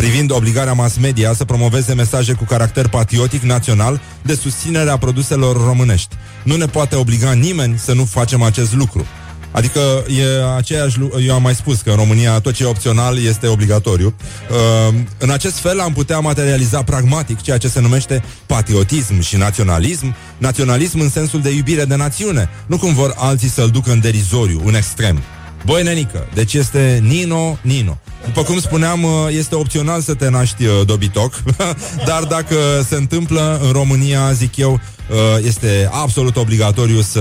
privind 0.00 0.32
obligarea 0.32 0.72
mass 0.72 0.96
media 0.96 1.32
să 1.32 1.44
promoveze 1.44 1.94
mesaje 1.94 2.32
cu 2.32 2.44
caracter 2.44 2.88
patriotic 2.88 3.42
național 3.42 4.00
de 4.22 4.34
susținere 4.34 4.90
a 4.90 4.98
produselor 4.98 5.56
românești. 5.66 6.14
Nu 6.42 6.56
ne 6.56 6.66
poate 6.66 6.96
obliga 6.96 7.32
nimeni 7.32 7.78
să 7.78 7.92
nu 7.92 8.04
facem 8.04 8.42
acest 8.42 8.74
lucru. 8.74 9.06
Adică 9.50 9.80
e 10.08 10.54
aceeași 10.56 10.98
lucru, 10.98 11.22
eu 11.22 11.34
am 11.34 11.42
mai 11.42 11.54
spus 11.54 11.80
că 11.80 11.90
în 11.90 11.96
România 11.96 12.40
tot 12.40 12.54
ce 12.54 12.62
e 12.62 12.66
opțional 12.66 13.18
este 13.18 13.46
obligatoriu. 13.46 14.14
Uh, 14.50 14.94
în 15.18 15.30
acest 15.30 15.58
fel 15.58 15.80
am 15.80 15.92
putea 15.92 16.18
materializa 16.18 16.82
pragmatic 16.82 17.40
ceea 17.40 17.58
ce 17.58 17.68
se 17.68 17.80
numește 17.80 18.22
patriotism 18.46 19.20
și 19.20 19.36
naționalism, 19.36 20.14
naționalism 20.38 21.00
în 21.00 21.10
sensul 21.10 21.40
de 21.40 21.50
iubire 21.50 21.84
de 21.84 21.96
națiune, 21.96 22.48
nu 22.66 22.78
cum 22.78 22.94
vor 22.94 23.14
alții 23.16 23.48
să-l 23.48 23.68
ducă 23.68 23.90
în 23.90 24.00
derizoriu, 24.00 24.62
în 24.64 24.74
extrem. 24.74 25.22
Băi, 25.64 25.82
nenică, 25.82 26.28
deci 26.34 26.54
este 26.54 27.02
Nino, 27.02 27.58
Nino. 27.62 27.98
După 28.24 28.42
cum 28.42 28.60
spuneam, 28.60 29.02
uh, 29.02 29.10
este 29.30 29.54
opțional 29.54 30.00
să 30.00 30.14
te 30.14 30.28
naști 30.28 30.64
uh, 30.64 30.80
dobitoc, 30.86 31.42
dar 32.08 32.24
dacă 32.24 32.56
se 32.88 32.94
întâmplă 32.94 33.60
în 33.62 33.72
România, 33.72 34.32
zic 34.32 34.56
eu, 34.56 34.72
uh, 34.72 34.99
este 35.42 35.88
absolut 35.92 36.36
obligatoriu 36.36 37.00
să, 37.00 37.20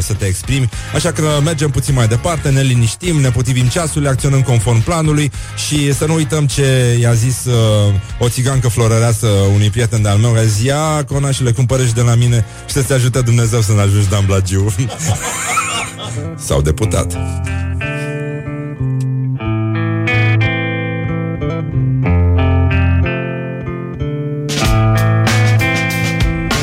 să 0.00 0.12
te 0.12 0.24
exprimi. 0.24 0.68
Așa 0.94 1.12
că 1.12 1.22
mergem 1.44 1.70
puțin 1.70 1.94
mai 1.94 2.06
departe, 2.06 2.48
ne 2.48 2.60
liniștim, 2.60 3.20
ne 3.20 3.30
potrivim 3.30 3.66
ceasul, 3.66 4.06
acționăm 4.06 4.42
conform 4.42 4.82
planului 4.82 5.30
și 5.66 5.94
să 5.94 6.06
nu 6.06 6.14
uităm 6.14 6.46
ce 6.46 6.96
i-a 7.00 7.12
zis 7.12 7.44
uh, 7.44 7.94
o 8.18 8.28
țigancă 8.28 8.68
florăreasă 8.68 9.26
unui 9.26 9.70
prieten 9.70 10.02
de-al 10.02 10.18
meu, 10.18 10.34
a 10.34 10.42
zis, 10.42 10.62
ia 10.62 11.04
cona 11.04 11.30
și 11.30 11.42
le 11.42 11.52
cumpără 11.52 11.84
și 11.84 11.92
de 11.92 12.00
la 12.00 12.14
mine 12.14 12.44
și 12.66 12.72
să-ți 12.72 12.92
ajute 12.92 13.20
Dumnezeu 13.20 13.60
să 13.60 13.72
ne 13.72 13.80
ajungi 13.80 14.08
Dan 14.08 14.26
Blagiu. 14.26 14.74
Sau 16.46 16.60
deputat. 16.60 17.16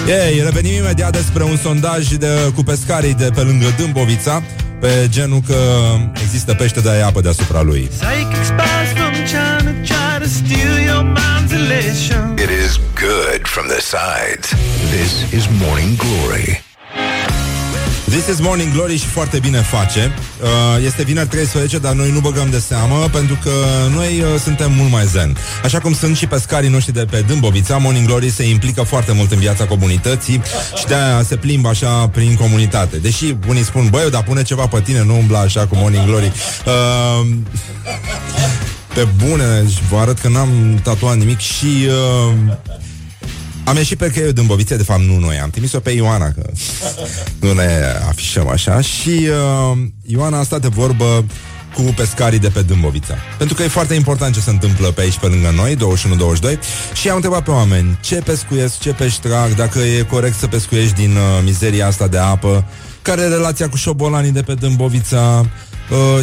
Ei, 0.08 0.42
revenim 0.44 0.74
imediat 0.74 1.12
despre 1.12 1.44
un 1.44 1.58
sondaj 1.58 2.08
de, 2.08 2.52
cu 2.56 2.64
pescarii 2.64 3.14
de 3.14 3.30
pe 3.36 3.42
lângă 3.42 3.74
Dâmbovița, 3.78 4.44
pe 4.80 5.08
genul 5.10 5.42
că 5.48 5.56
există 6.22 6.54
pește 6.54 6.80
de 6.80 6.90
apă 6.90 7.22
deasupra 7.22 7.62
lui. 7.62 7.90
It 12.38 12.50
is 12.66 12.80
good 13.00 13.42
from 13.44 13.66
the 13.68 13.80
sides. 13.82 14.50
This 14.92 15.40
is 15.40 15.48
Morning 15.62 15.96
Glory. 15.98 16.64
This 18.14 18.28
is 18.28 18.40
Morning 18.40 18.74
Glory 18.74 18.98
și 18.98 19.06
foarte 19.06 19.40
bine 19.40 19.58
face. 19.58 20.14
Uh, 20.42 20.84
este 20.86 21.04
vineri 21.04 21.28
13, 21.28 21.78
dar 21.78 21.94
noi 21.94 22.12
nu 22.12 22.20
băgăm 22.20 22.50
de 22.50 22.60
seamă 22.60 23.10
pentru 23.12 23.38
că 23.44 23.52
noi 23.96 24.22
uh, 24.22 24.40
suntem 24.44 24.72
mult 24.72 24.92
mai 24.92 25.06
zen. 25.06 25.38
Așa 25.64 25.80
cum 25.80 25.94
sunt 25.94 26.18
și 26.18 26.28
pescarii 26.28 26.70
noștri 26.70 26.94
de 26.94 27.06
pe 27.10 27.24
Dâmbovița, 27.28 27.78
Morning 27.78 28.08
Glory 28.08 28.30
se 28.30 28.50
implică 28.50 28.82
foarte 28.82 29.12
mult 29.12 29.32
în 29.32 29.40
viața 29.40 29.66
comunității 29.66 30.42
și 30.78 30.86
de-aia 30.86 31.24
se 31.24 31.36
plimbă 31.36 31.68
așa 31.68 32.08
prin 32.08 32.36
comunitate. 32.36 32.98
Deși 32.98 33.36
unii 33.48 33.64
spun, 33.64 33.88
băi, 33.90 34.10
dar 34.12 34.24
pune 34.24 34.44
ceva 34.44 34.68
pe 34.68 34.82
tine, 34.82 35.04
nu 35.04 35.18
umbla 35.18 35.40
așa 35.40 35.68
cu 35.68 35.76
Morning 35.76 36.06
Glory. 36.06 36.32
Uh, 36.66 37.28
pe 38.94 39.08
bune, 39.26 39.62
deci 39.64 39.78
vă 39.90 39.98
arăt 39.98 40.20
că 40.20 40.28
n-am 40.28 40.80
tatuat 40.84 41.18
nimic 41.18 41.40
și... 41.40 41.88
Uh, 41.88 42.34
am 43.64 43.76
ieșit 43.76 43.98
pe 43.98 44.10
creiul 44.10 44.32
Dâmbovițe, 44.32 44.78
de 44.78 44.84
fapt 44.84 45.02
nu 45.02 45.18
noi, 45.18 45.40
am 45.40 45.50
trimis-o 45.50 45.80
pe 45.80 45.92
Ioana, 45.92 46.32
că 46.32 46.50
nu 47.40 47.54
ne 47.54 47.84
afișăm 48.08 48.48
așa, 48.48 48.82
și 48.82 49.10
uh, 49.10 49.78
Ioana 50.06 50.40
a 50.40 50.44
stat 50.44 50.62
de 50.62 50.68
vorbă 50.68 51.26
cu 51.74 51.82
pescarii 51.82 52.40
de 52.40 52.50
pe 52.50 52.62
Dâmbovița. 52.62 53.16
Pentru 53.38 53.56
că 53.56 53.64
e 53.64 53.68
foarte 53.68 53.94
important 53.94 54.34
ce 54.34 54.40
se 54.40 54.50
întâmplă 54.50 54.88
pe 54.88 55.02
aici, 55.02 55.18
pe 55.18 55.26
lângă 55.26 55.52
noi, 55.56 55.76
21-22, 55.76 56.60
și 56.94 57.10
am 57.10 57.16
întrebat 57.16 57.44
pe 57.44 57.52
oameni 57.52 57.98
ce 58.02 58.16
pescuiesc, 58.16 58.80
ce 58.80 58.90
pești 58.92 59.28
trag, 59.28 59.56
dacă 59.56 59.80
e 59.80 60.02
corect 60.02 60.38
să 60.38 60.48
pescuiești 60.48 60.94
din 60.94 61.12
uh, 61.12 61.42
mizeria 61.44 61.88
asta 61.88 62.08
de 62.08 62.18
apă, 62.18 62.66
care 63.02 63.22
e 63.22 63.28
relația 63.28 63.70
cu 63.70 63.76
șobolanii 63.76 64.32
de 64.32 64.42
pe 64.42 64.54
Dâmbovița, 64.54 65.40
Uh, 65.40 65.73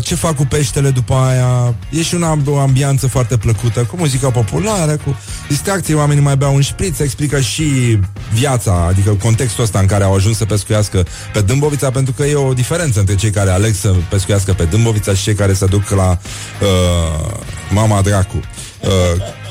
ce 0.02 0.14
fac 0.14 0.36
cu 0.36 0.46
peștele 0.46 0.90
după 0.90 1.14
aia 1.14 1.74
E 1.90 2.02
și 2.02 2.14
una, 2.14 2.38
o 2.46 2.58
ambianță 2.58 3.06
foarte 3.06 3.36
plăcută 3.36 3.80
Cu 3.80 3.96
muzica 3.98 4.30
populară, 4.30 4.96
cu 4.96 5.16
distracție 5.48 5.94
Oamenii 5.94 6.22
mai 6.22 6.36
beau 6.36 6.54
un 6.54 6.60
șpriț, 6.60 6.98
explică 6.98 7.40
și 7.40 7.98
viața 8.32 8.86
Adică 8.88 9.10
contextul 9.10 9.64
ăsta 9.64 9.78
în 9.78 9.86
care 9.86 10.04
au 10.04 10.14
ajuns 10.14 10.36
să 10.36 10.44
pescuiască 10.44 11.06
pe 11.32 11.40
Dâmbovița 11.40 11.90
Pentru 11.90 12.12
că 12.12 12.22
e 12.22 12.34
o 12.34 12.52
diferență 12.52 13.00
între 13.00 13.14
cei 13.14 13.30
care 13.30 13.50
aleg 13.50 13.74
să 13.74 13.94
pescuiască 14.08 14.52
pe 14.52 14.64
Dâmbovița 14.64 15.14
Și 15.14 15.22
cei 15.22 15.34
care 15.34 15.52
se 15.52 15.66
duc 15.66 15.88
la 15.88 16.18
uh, 16.60 17.36
Mama 17.70 18.00
Dracu 18.00 18.36
uh, 18.36 18.90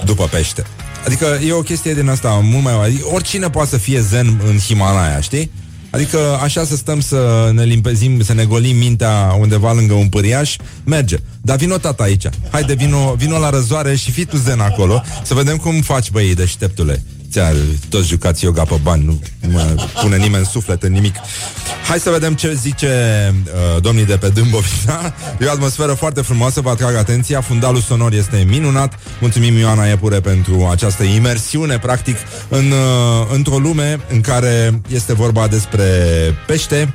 După 0.05 0.23
pește 0.23 0.63
Adică 1.05 1.39
e 1.47 1.51
o 1.51 1.61
chestie 1.61 1.93
din 1.93 2.09
asta 2.09 2.29
mult 2.43 2.63
mai... 2.63 2.83
Adică 2.83 3.07
oricine 3.13 3.49
poate 3.49 3.69
să 3.69 3.77
fie 3.77 3.99
zen 3.99 4.41
în 4.47 4.57
Himalaya, 4.57 5.19
știi? 5.19 5.51
Adică 5.91 6.39
așa 6.41 6.63
să 6.63 6.75
stăm 6.75 6.99
să 6.99 7.49
ne 7.54 7.63
limpezim, 7.63 8.21
să 8.21 8.34
ne 8.34 8.45
golim 8.45 8.78
mintea 8.78 9.36
undeva 9.39 9.73
lângă 9.73 9.93
un 9.93 10.10
păriaș, 10.10 10.56
merge. 10.84 11.17
Dar 11.41 11.58
vino 11.58 11.78
tata 11.78 12.04
aici. 12.04 12.25
Haide, 12.52 12.73
vino, 12.73 13.13
vino 13.17 13.38
la 13.38 13.49
răzoare 13.49 13.95
și 13.95 14.12
fii 14.12 14.25
tu 14.25 14.38
zen 14.38 14.60
acolo, 14.60 15.04
să 15.23 15.34
vedem 15.34 15.58
cum 15.58 15.82
faci, 15.82 16.12
băi, 16.12 16.36
deșteptule. 16.36 17.04
Ți-ar, 17.31 17.53
toți 17.89 18.07
jucați 18.07 18.43
yoga 18.43 18.63
pe 18.63 18.79
bani, 18.83 19.05
nu 19.05 19.19
mă 19.51 19.75
pune 20.01 20.17
nimeni 20.17 20.45
suflet 20.45 20.83
în 20.83 20.91
nimic. 20.91 21.15
Hai 21.87 21.99
să 21.99 22.09
vedem 22.09 22.33
ce 22.33 22.53
zice 22.53 22.87
uh, 23.43 23.81
domnii 23.81 24.05
de 24.05 24.17
pe 24.17 24.29
Dâmbovița. 24.29 25.13
E 25.39 25.45
o 25.45 25.51
atmosferă 25.51 25.93
foarte 25.93 26.21
frumoasă, 26.21 26.61
vă 26.61 26.69
atrag 26.69 26.95
atenția. 26.95 27.41
Fundalul 27.41 27.81
sonor 27.81 28.13
este 28.13 28.45
minunat. 28.47 28.99
Mulțumim 29.19 29.57
Ioana 29.57 29.85
Iepure 29.85 30.19
pentru 30.19 30.67
această 30.71 31.03
imersiune, 31.03 31.79
practic, 31.79 32.17
în, 32.47 32.71
uh, 32.71 33.27
într-o 33.33 33.57
lume 33.57 33.99
în 34.09 34.21
care 34.21 34.81
este 34.87 35.13
vorba 35.13 35.47
despre 35.47 35.85
pește. 36.47 36.93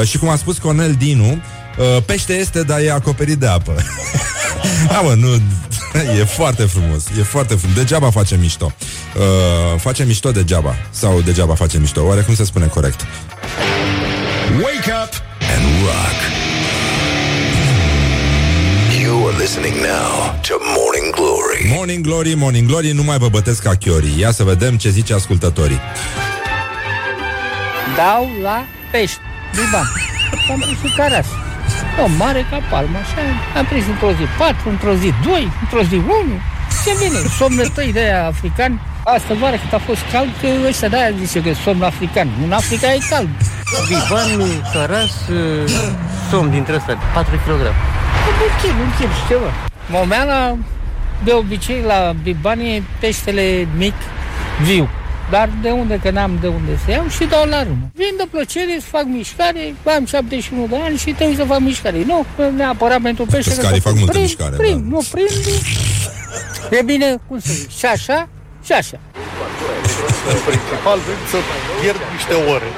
Uh, 0.00 0.06
și 0.06 0.18
cum 0.18 0.28
a 0.28 0.36
spus 0.36 0.58
Cornel 0.58 0.94
Dinu, 0.98 1.30
uh, 1.32 2.02
pește 2.06 2.32
este, 2.32 2.62
dar 2.62 2.80
e 2.80 2.90
acoperit 2.90 3.38
de 3.38 3.46
apă. 3.46 3.74
da, 4.90 5.00
mă, 5.00 5.14
nu, 5.14 5.40
e 6.20 6.24
foarte 6.24 6.62
frumos, 6.62 7.04
e 7.18 7.22
foarte 7.22 7.54
frumos. 7.54 7.76
Degeaba 7.76 8.10
facem 8.10 8.40
mișto. 8.40 8.72
Uh, 9.16 9.80
facem 9.80 10.06
mișto 10.06 10.30
degeaba. 10.30 10.74
Sau 10.90 11.20
degeaba 11.20 11.54
facem 11.54 11.80
mișto. 11.80 12.02
Oare 12.06 12.20
cum 12.20 12.34
se 12.34 12.44
spune 12.44 12.66
corect? 12.66 13.06
Wake 14.62 14.92
up 15.02 15.12
and 15.54 15.64
rock. 15.84 16.18
You 19.02 19.26
are 19.28 19.36
listening 19.36 19.74
now 19.74 20.40
to 20.48 20.54
Morning 20.76 21.14
Glory. 21.14 21.72
Morning 21.74 22.04
Glory, 22.06 22.34
Morning 22.34 22.66
Glory, 22.68 22.90
nu 22.92 23.02
mai 23.02 23.18
vă 23.18 23.28
bătesc 23.28 23.62
ca 23.62 23.74
chiorii. 23.74 24.18
Ia 24.20 24.30
să 24.30 24.44
vedem 24.44 24.76
ce 24.76 24.90
zice 24.90 25.14
ascultătorii. 25.14 25.80
dau 27.96 28.30
la 28.42 28.64
pești. 28.92 29.18
Liban. 29.52 29.86
Am 30.50 30.58
prins 30.64 30.82
un 30.82 30.90
caras. 30.96 31.26
O 32.04 32.06
mare 32.18 32.46
ca 32.50 32.58
palmă, 32.70 32.98
așa. 33.04 33.22
Am 33.58 33.64
prins 33.64 33.86
într-o 33.86 34.10
zi 34.18 34.24
4, 34.38 34.68
într-o 34.68 34.94
zi 34.94 35.14
2, 35.24 35.50
într-o 35.60 35.82
zi 35.82 35.94
1. 35.94 36.04
Ce 36.84 36.92
bine, 37.04 37.18
somnul 37.38 37.68
tăi 37.74 37.92
de 37.92 38.00
aia 38.00 38.26
african. 38.26 38.80
Asta 39.04 39.34
vară 39.40 39.56
cât 39.56 39.72
a 39.72 39.78
fost 39.78 40.02
cald, 40.12 40.30
că 40.40 40.48
ăștia 40.66 40.88
de-aia 40.88 41.10
zice 41.24 41.42
că 41.42 41.52
somn 41.64 41.82
african. 41.82 42.28
În 42.44 42.52
Africa 42.52 42.92
e 42.92 42.98
cald. 43.10 43.28
Biban, 43.88 44.30
căras, 44.72 45.14
somn 46.30 46.50
dintre 46.50 46.74
ăsta, 46.74 46.98
4 47.14 47.36
kg. 47.36 47.62
Un 48.42 48.50
chil, 48.60 48.74
un 48.80 48.90
chil 48.98 49.08
și 49.08 49.26
ceva. 49.28 49.50
Momeala, 49.90 50.56
de 51.24 51.32
obicei, 51.32 51.82
la 51.86 52.14
Biban 52.22 52.60
e 52.60 52.82
peștele 53.00 53.68
mic, 53.76 53.94
viu. 54.62 54.88
Dar 55.30 55.48
de 55.62 55.70
unde, 55.70 55.98
că 56.02 56.10
n-am 56.10 56.38
de 56.40 56.46
unde 56.46 56.78
să 56.84 56.90
iau 56.90 57.08
și 57.08 57.24
dau 57.24 57.44
la 57.46 57.62
râmă. 57.62 57.90
Vin 57.94 58.14
de 58.16 58.24
plăcere, 58.30 58.76
să 58.80 58.86
fac 58.90 59.04
mișcare, 59.04 59.74
am 59.96 60.06
71 60.06 60.66
de 60.66 60.76
ani 60.84 60.96
și 60.98 61.10
trebuie 61.12 61.36
să 61.36 61.44
fac 61.44 61.60
mișcare. 61.60 62.04
Nu 62.06 62.26
neapărat 62.56 63.00
pentru 63.00 63.24
pește. 63.26 63.50
Pescarii 63.54 63.80
fac 63.80 63.94
multă 63.98 64.18
mișcare, 64.18 64.56
Prind, 64.56 64.80
da. 64.82 64.88
nu 64.88 65.00
prind. 65.10 65.28
E 66.70 66.82
bine, 66.82 67.16
cum 67.28 67.38
să 67.38 67.52
zic, 67.52 67.70
și 67.70 67.86
așa, 67.86 68.28
și 68.64 68.72
așa. 68.72 68.98
În 70.32 70.38
principal, 70.46 70.98
vrem 71.06 71.20
să 71.30 71.36
pierd 71.80 72.00
niște 72.12 72.34
ore. 72.52 72.70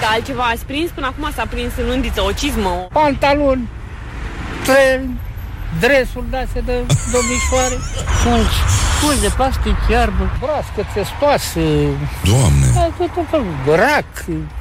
Că 0.00 0.06
altceva 0.12 0.42
ați 0.42 0.64
prins? 0.64 0.90
Până 0.90 1.06
acum 1.06 1.30
s-a 1.34 1.46
prins 1.50 1.72
în 1.82 1.88
undiță, 1.88 2.20
o 2.22 2.32
cizmă, 2.32 2.68
o... 2.68 2.88
Pantaloni, 2.92 3.68
trei, 4.64 5.00
dresuri 5.80 6.30
de-astea 6.30 6.62
de 6.70 6.76
domnișoare, 7.12 7.76
sunt 8.22 8.48
scuze 8.96 9.20
de 9.20 9.32
plastic, 9.36 9.76
iarbă, 9.90 10.24
broască, 10.40 10.80
testoasă, 10.94 11.60
Doamne! 12.30 12.66
Da, 12.74 12.88
tot, 12.98 13.10
tot 13.14 13.26
felul. 13.30 13.54
Rac, 13.66 14.10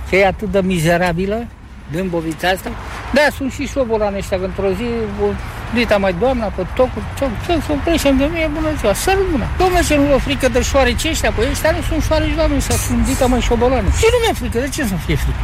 că 0.10 0.16
e 0.16 0.28
atât 0.28 0.52
de 0.52 0.62
mizerabilă, 0.64 1.48
Dâmbovița 1.92 2.48
asta. 2.48 2.70
Da, 3.14 3.26
sunt 3.38 3.52
și 3.52 3.68
șobolani 3.68 4.18
ăștia, 4.18 4.38
că 4.38 4.46
într-o 4.46 4.70
zi, 4.80 4.88
o 5.24 5.28
dita 5.74 5.98
mai 5.98 6.16
doamna 6.20 6.46
pe 6.46 6.64
tocuri, 6.76 7.06
ce 7.18 7.26
ce 7.46 7.62
să 7.66 7.72
oprește 7.72 8.10
de 8.12 8.30
mine, 8.34 8.50
bună 8.54 8.72
ziua, 8.80 8.94
să 8.94 9.18
rămână. 9.20 9.46
Domnule, 9.58 9.82
ce 9.88 9.96
nu 9.96 10.06
vă 10.12 10.18
frică 10.18 10.48
de 10.50 10.62
șoareci 10.62 11.06
ăștia, 11.12 11.32
păi 11.32 11.48
ăștia 11.52 11.72
nu 11.72 11.82
sunt 11.90 12.04
șoareci, 12.04 12.36
doamne, 12.36 12.56
ăștia 12.56 12.76
sunt 12.76 13.06
dita 13.06 13.26
mai 13.26 13.42
șobolani. 13.42 13.88
Și 14.00 14.08
nu 14.14 14.18
mi-e 14.22 14.34
frică, 14.42 14.58
de 14.66 14.70
ce 14.76 14.84
să 14.92 14.96
fie 15.06 15.16
frică? 15.16 15.42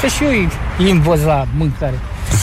Că 0.00 0.06
și 0.06 0.22
eu 0.24 0.30
îi 0.78 0.90
învăț 0.90 1.20
la 1.32 1.46
mâncare. 1.56 1.98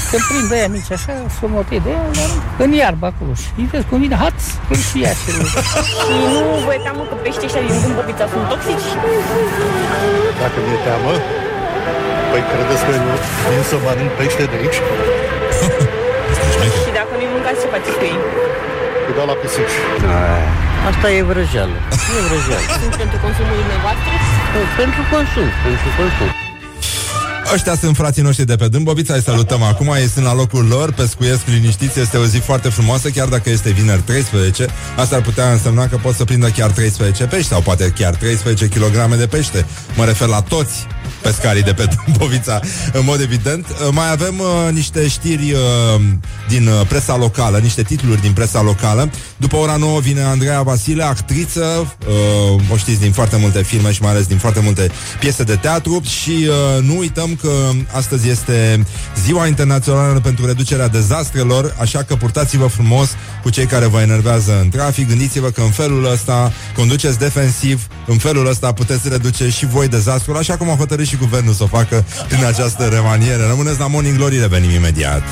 Când 0.09 0.23
prind 0.29 0.47
de 0.51 0.55
aia 0.57 0.69
mici 0.75 0.91
așa, 0.97 1.13
să 1.37 1.43
mă 1.53 1.61
de 1.85 1.91
aia, 1.93 2.07
dar 2.17 2.29
în 2.63 2.71
iarbă 2.81 3.05
acolo. 3.11 3.33
Și 3.41 3.49
îi 3.59 3.67
vezi 3.71 3.85
cum 3.89 3.97
vine, 4.03 4.17
haț, 4.23 4.39
îl 4.71 4.79
și 4.87 4.97
ia 5.03 5.13
și 5.21 5.29
Și 6.05 6.15
nu 6.33 6.41
vă 6.65 6.71
e 6.77 6.79
teamă 6.85 7.03
că 7.09 7.15
peștii 7.23 7.47
ăștia 7.47 7.63
din 7.67 7.75
Dâmbovița 7.83 8.25
sunt 8.31 8.45
toxici? 8.51 8.89
Dacă 10.41 10.57
mi-e 10.65 10.79
teamă, 10.87 11.13
păi 12.29 12.41
credeți 12.51 12.83
că 12.85 12.91
eu 12.97 13.05
vin 13.49 13.63
să 13.71 13.75
mănânc 13.85 14.11
pește 14.17 14.43
de 14.51 14.55
aici? 14.59 14.79
Și 16.83 16.89
dacă 16.99 17.11
nu-i 17.19 17.29
mâncați, 17.33 17.59
ce 17.61 17.67
faceți 17.73 17.97
cu 17.99 18.05
ei? 18.11 18.19
Îi 19.07 19.13
dau 19.17 19.25
la 19.31 19.35
pisici. 19.41 19.75
Asta 20.89 21.07
e 21.17 21.19
vrăjeală. 21.31 21.77
E 22.17 22.19
vrăjeală. 22.27 22.65
Sunt 22.83 22.95
pentru 23.01 23.17
consumul 23.25 23.55
dumneavoastră? 23.61 24.11
pentru 24.81 25.01
consum, 25.13 25.47
pentru 25.65 25.89
consum. 25.99 26.29
Ăștia 27.53 27.75
sunt 27.75 27.95
frații 27.95 28.21
noștri 28.21 28.45
de 28.45 28.55
pe 28.55 28.67
Dâmbovița, 28.67 29.13
îi 29.13 29.21
salutăm 29.21 29.63
acum, 29.63 29.87
ei 29.87 30.07
sunt 30.07 30.25
la 30.25 30.33
locul 30.33 30.65
lor, 30.65 30.93
pescuiesc 30.93 31.41
liniștiți, 31.45 31.99
este 31.99 32.17
o 32.17 32.25
zi 32.25 32.37
foarte 32.37 32.69
frumoasă, 32.69 33.09
chiar 33.09 33.27
dacă 33.27 33.49
este 33.49 33.69
vineri 33.71 34.01
13, 34.01 34.67
asta 34.97 35.15
ar 35.15 35.21
putea 35.21 35.51
însemna 35.51 35.87
că 35.87 35.97
pot 35.97 36.15
să 36.15 36.23
prindă 36.23 36.47
chiar 36.47 36.71
13 36.71 37.25
pești 37.25 37.47
sau 37.47 37.61
poate 37.61 37.93
chiar 37.95 38.15
13 38.15 38.67
kg 38.67 39.15
de 39.15 39.27
pește. 39.27 39.65
Mă 39.95 40.05
refer 40.05 40.27
la 40.27 40.41
toți 40.41 40.87
pescarii 41.21 41.63
de 41.63 41.73
pe 41.73 41.85
Dâmbovița, 42.05 42.59
în 42.93 43.01
mod 43.03 43.21
evident. 43.21 43.65
Mai 43.91 44.11
avem 44.11 44.39
uh, 44.39 44.71
niște 44.71 45.07
știri 45.07 45.51
uh, 45.51 46.01
din 46.47 46.67
uh, 46.67 46.87
presa 46.87 47.17
locală, 47.17 47.57
niște 47.57 47.83
titluri 47.83 48.21
din 48.21 48.33
presa 48.33 48.61
locală. 48.61 49.09
După 49.37 49.55
ora 49.55 49.75
9 49.75 49.99
vine 49.99 50.21
Andreea 50.21 50.61
Vasile, 50.61 51.03
actriță, 51.03 51.95
uh, 52.07 52.61
o 52.71 52.77
știți 52.77 52.99
din 52.99 53.11
foarte 53.11 53.37
multe 53.37 53.63
filme 53.63 53.91
și 53.91 54.01
mai 54.01 54.11
ales 54.11 54.25
din 54.25 54.37
foarte 54.37 54.59
multe 54.59 54.91
piese 55.19 55.43
de 55.43 55.55
teatru 55.55 56.01
și 56.03 56.47
uh, 56.47 56.83
nu 56.83 56.97
uităm 56.97 57.37
că 57.41 57.51
astăzi 57.95 58.29
este 58.29 58.85
Ziua 59.25 59.47
Internațională 59.47 60.19
pentru 60.19 60.45
Reducerea 60.45 60.87
Dezastrelor, 60.87 61.75
așa 61.79 62.03
că 62.03 62.15
purtați-vă 62.15 62.67
frumos 62.67 63.09
cu 63.43 63.49
cei 63.49 63.65
care 63.65 63.85
vă 63.85 64.01
enervează 64.01 64.59
în 64.61 64.69
trafic. 64.69 65.07
Gândiți-vă 65.07 65.49
că 65.49 65.61
în 65.61 65.71
felul 65.71 66.11
ăsta 66.11 66.51
conduceți 66.75 67.19
defensiv, 67.19 67.87
în 68.07 68.17
felul 68.17 68.47
ăsta 68.47 68.71
puteți 68.71 69.09
reduce 69.09 69.49
și 69.49 69.65
voi 69.65 69.87
dezastrul, 69.87 70.37
așa 70.37 70.57
cum 70.57 70.69
a 70.69 70.75
hotărât 70.75 71.07
și 71.09 71.15
guvernul 71.15 71.53
să 71.53 71.63
o 71.63 71.67
facă 71.67 72.05
prin 72.27 72.45
această 72.45 72.83
remaniere. 72.83 73.43
Rămâneți 73.47 73.79
la 73.79 73.87
Morning 73.87 74.17
Glory, 74.17 74.39
revenim 74.39 74.69
imediat. 74.69 75.23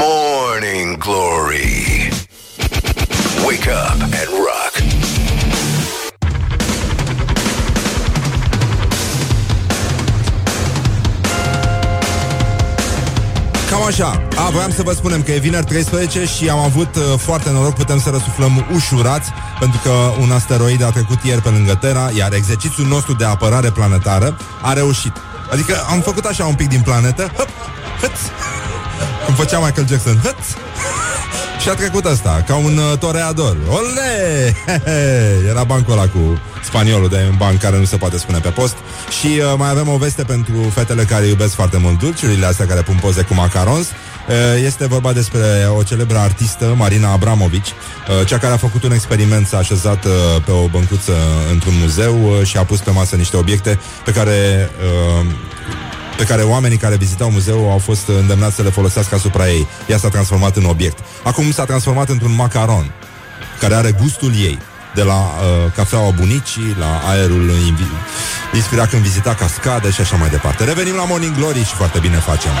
Morning 0.00 0.96
Glory. 0.96 2.08
Wake 3.46 3.70
up 3.70 4.02
and 4.02 4.28
rock. 4.46 4.74
Cam 13.70 13.82
așa. 13.82 14.22
A, 14.36 14.50
voiam 14.50 14.70
să 14.70 14.82
vă 14.82 14.92
spunem 14.92 15.22
că 15.22 15.32
e 15.32 15.38
vineri 15.38 15.66
13 15.66 16.24
și 16.24 16.48
am 16.48 16.58
avut 16.58 16.96
uh, 16.96 17.02
foarte 17.18 17.50
noroc, 17.50 17.74
putem 17.74 18.00
să 18.00 18.10
răsuflăm 18.10 18.66
ușurați, 18.74 19.30
pentru 19.58 19.80
că 19.82 19.90
un 20.20 20.30
asteroid 20.30 20.82
a 20.82 20.90
trecut 20.90 21.22
ieri 21.22 21.42
pe 21.42 21.48
lângă 21.48 21.74
Terra, 21.74 22.10
iar 22.16 22.32
exercițiul 22.32 22.86
nostru 22.86 23.14
de 23.14 23.24
apărare 23.24 23.70
planetară 23.70 24.36
a 24.62 24.72
reușit. 24.72 25.12
Adică 25.52 25.84
am 25.90 26.00
făcut 26.00 26.24
așa 26.24 26.44
un 26.44 26.54
pic 26.54 26.68
din 26.68 26.80
planetă, 26.80 27.32
hăp, 27.36 27.48
hăț, 28.00 28.18
cum 29.24 29.34
făcea 29.34 29.58
Michael 29.58 29.88
Jackson, 29.88 30.20
hăț, 30.22 30.44
și 31.60 31.68
a 31.68 31.74
trecut 31.74 32.04
asta, 32.04 32.44
ca 32.46 32.54
un 32.54 32.76
uh, 32.76 32.98
toreador. 32.98 33.56
Ole! 33.68 34.56
Era 35.50 35.64
bancul 35.64 35.92
ăla 35.92 36.06
cu 36.06 36.40
spaniolul 36.64 37.08
de 37.08 37.26
un 37.30 37.36
banc 37.36 37.60
care 37.60 37.78
nu 37.78 37.84
se 37.84 37.96
poate 37.96 38.18
spune 38.18 38.38
pe 38.38 38.48
post. 38.48 38.76
Și 39.20 39.26
uh, 39.26 39.54
mai 39.56 39.70
avem 39.70 39.88
o 39.88 39.96
veste 39.96 40.22
pentru 40.22 40.72
fetele 40.74 41.04
care 41.04 41.26
iubesc 41.26 41.54
foarte 41.54 41.76
mult 41.76 41.98
dulciurile 41.98 42.46
astea 42.46 42.66
care 42.66 42.80
pun 42.80 42.98
poze 43.00 43.22
cu 43.22 43.34
macarons. 43.34 43.86
Uh, 44.28 44.34
este 44.64 44.86
vorba 44.86 45.12
despre 45.12 45.68
o 45.76 45.82
celebră 45.82 46.18
artistă, 46.18 46.74
Marina 46.76 47.12
Abramovici, 47.12 47.68
uh, 47.68 48.26
cea 48.26 48.38
care 48.38 48.52
a 48.52 48.56
făcut 48.56 48.82
un 48.82 48.92
experiment, 48.92 49.46
s-a 49.46 49.58
așezat 49.58 50.04
uh, 50.04 50.12
pe 50.44 50.50
o 50.50 50.66
băncuță 50.66 51.12
într-un 51.52 51.72
muzeu 51.80 52.38
uh, 52.38 52.46
și 52.46 52.56
a 52.56 52.64
pus 52.64 52.80
pe 52.80 52.90
masă 52.90 53.16
niște 53.16 53.36
obiecte 53.36 53.78
pe 54.04 54.12
care 54.12 54.70
uh, 55.20 55.26
pe 56.16 56.24
care 56.24 56.42
oamenii 56.42 56.76
care 56.76 56.96
vizitau 56.96 57.30
muzeul 57.30 57.70
au 57.70 57.78
fost 57.78 58.08
îndemnați 58.08 58.54
să 58.54 58.62
le 58.62 58.70
folosească 58.70 59.14
asupra 59.14 59.48
ei. 59.48 59.66
Ea 59.86 59.98
s-a 59.98 60.08
transformat 60.08 60.56
în 60.56 60.64
obiect. 60.64 60.98
Acum 61.22 61.52
s-a 61.52 61.64
transformat 61.64 62.08
într-un 62.08 62.34
macaron 62.34 62.92
care 63.60 63.74
are 63.74 63.92
gustul 64.00 64.32
ei 64.34 64.58
de 64.94 65.02
la 65.02 65.14
uh, 65.14 65.72
cafeaua 65.74 66.10
bunicii, 66.10 66.76
la 66.78 67.10
aerul 67.10 67.50
invi- 67.50 68.54
inspirat 68.54 68.90
când 68.90 69.02
vizita 69.02 69.34
cascade 69.34 69.90
și 69.90 70.00
așa 70.00 70.16
mai 70.16 70.28
departe. 70.28 70.64
Revenim 70.64 70.94
la 70.94 71.04
Morning 71.04 71.36
Glory 71.36 71.58
și 71.64 71.74
foarte 71.74 71.98
bine 71.98 72.16
facem. 72.16 72.52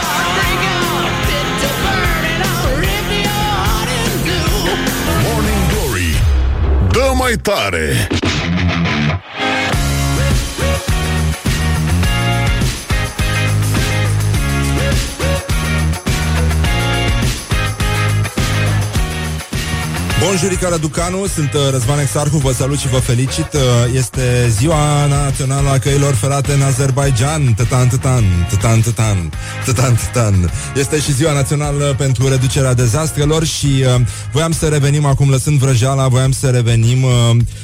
Mai 7.18 7.36
tare 7.36 8.06
Bonjurica 20.24 20.68
Răducanu, 20.68 21.26
sunt 21.26 21.52
uh, 21.54 21.60
Răzvan 21.70 21.98
Exarhu, 21.98 22.36
vă 22.36 22.52
salut 22.52 22.78
și 22.78 22.88
vă 22.88 22.96
felicit. 22.98 23.52
Uh, 23.52 23.60
Este 23.94 24.48
ziua 24.58 25.06
națională 25.06 25.68
a 25.68 25.78
căilor 25.78 26.14
ferate 26.14 26.52
în 26.52 26.62
Azerbaijan. 26.62 27.54
Tătan, 27.56 27.88
tătan, 27.88 28.24
tătan, 28.50 28.80
tătan, 28.80 29.32
tătan, 29.64 29.94
tătan. 29.94 30.52
Este 30.76 31.00
și 31.00 31.14
ziua 31.14 31.32
națională 31.32 31.94
pentru 31.98 32.28
reducerea 32.28 32.74
dezastrelor 32.74 33.44
și 33.44 33.66
uh, 33.66 34.00
voiam 34.32 34.52
să 34.52 34.66
revenim 34.66 35.04
acum, 35.04 35.30
lăsând 35.30 35.58
vrăjeala, 35.58 36.08
voiam 36.08 36.32
să 36.32 36.46
revenim 36.46 37.02
uh, 37.02 37.10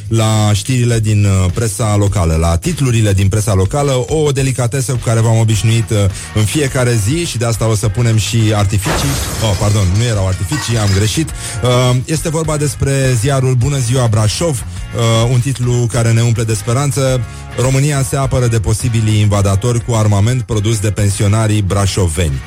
la 0.09 0.51
știrile 0.53 1.01
din 1.01 1.25
uh, 1.25 1.51
presa 1.55 1.97
locală, 1.97 2.35
la 2.35 2.57
titlurile 2.57 3.13
din 3.13 3.29
presa 3.29 3.55
locală, 3.55 4.05
o 4.09 4.31
delicatesă 4.31 4.93
cu 4.93 5.01
care 5.05 5.21
v-am 5.21 5.39
obișnuit 5.39 5.91
uh, 5.91 5.97
în 6.35 6.45
fiecare 6.45 7.01
zi 7.09 7.25
și 7.25 7.39
de 7.39 7.45
asta 7.45 7.69
o 7.69 7.75
să 7.75 7.89
punem 7.89 8.17
și 8.17 8.39
artificii. 8.55 9.09
Oh, 9.43 9.57
pardon, 9.61 9.87
nu 9.97 10.03
erau 10.03 10.27
artificii, 10.27 10.79
am 10.79 10.89
greșit. 10.95 11.31
Uh, 11.63 11.97
Este 12.05 12.29
vorba 12.29 12.44
despre 12.53 13.13
ziarul 13.21 13.55
Bună 13.55 13.79
ziua 13.79 14.07
Brașov, 14.07 14.65
uh, 14.97 15.31
un 15.33 15.41
titlu 15.41 15.87
care 15.93 16.13
ne 16.13 16.23
umple 16.23 16.45
de 16.45 16.55
speranță. 16.55 17.21
România 17.59 18.03
se 18.03 18.17
apără 18.17 18.47
de 18.47 18.61
posibilii 18.61 19.21
invadatori 19.21 19.85
cu 19.85 19.95
armament 19.95 20.43
produs 20.43 20.79
de 20.79 20.91
pensionarii 20.91 21.63
brașoveni. 21.63 22.41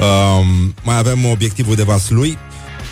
Uh, 0.00 0.06
mai 0.82 0.98
avem 0.98 1.24
obiectivul 1.24 1.74
de 1.74 1.82
Vaslui, 1.82 2.38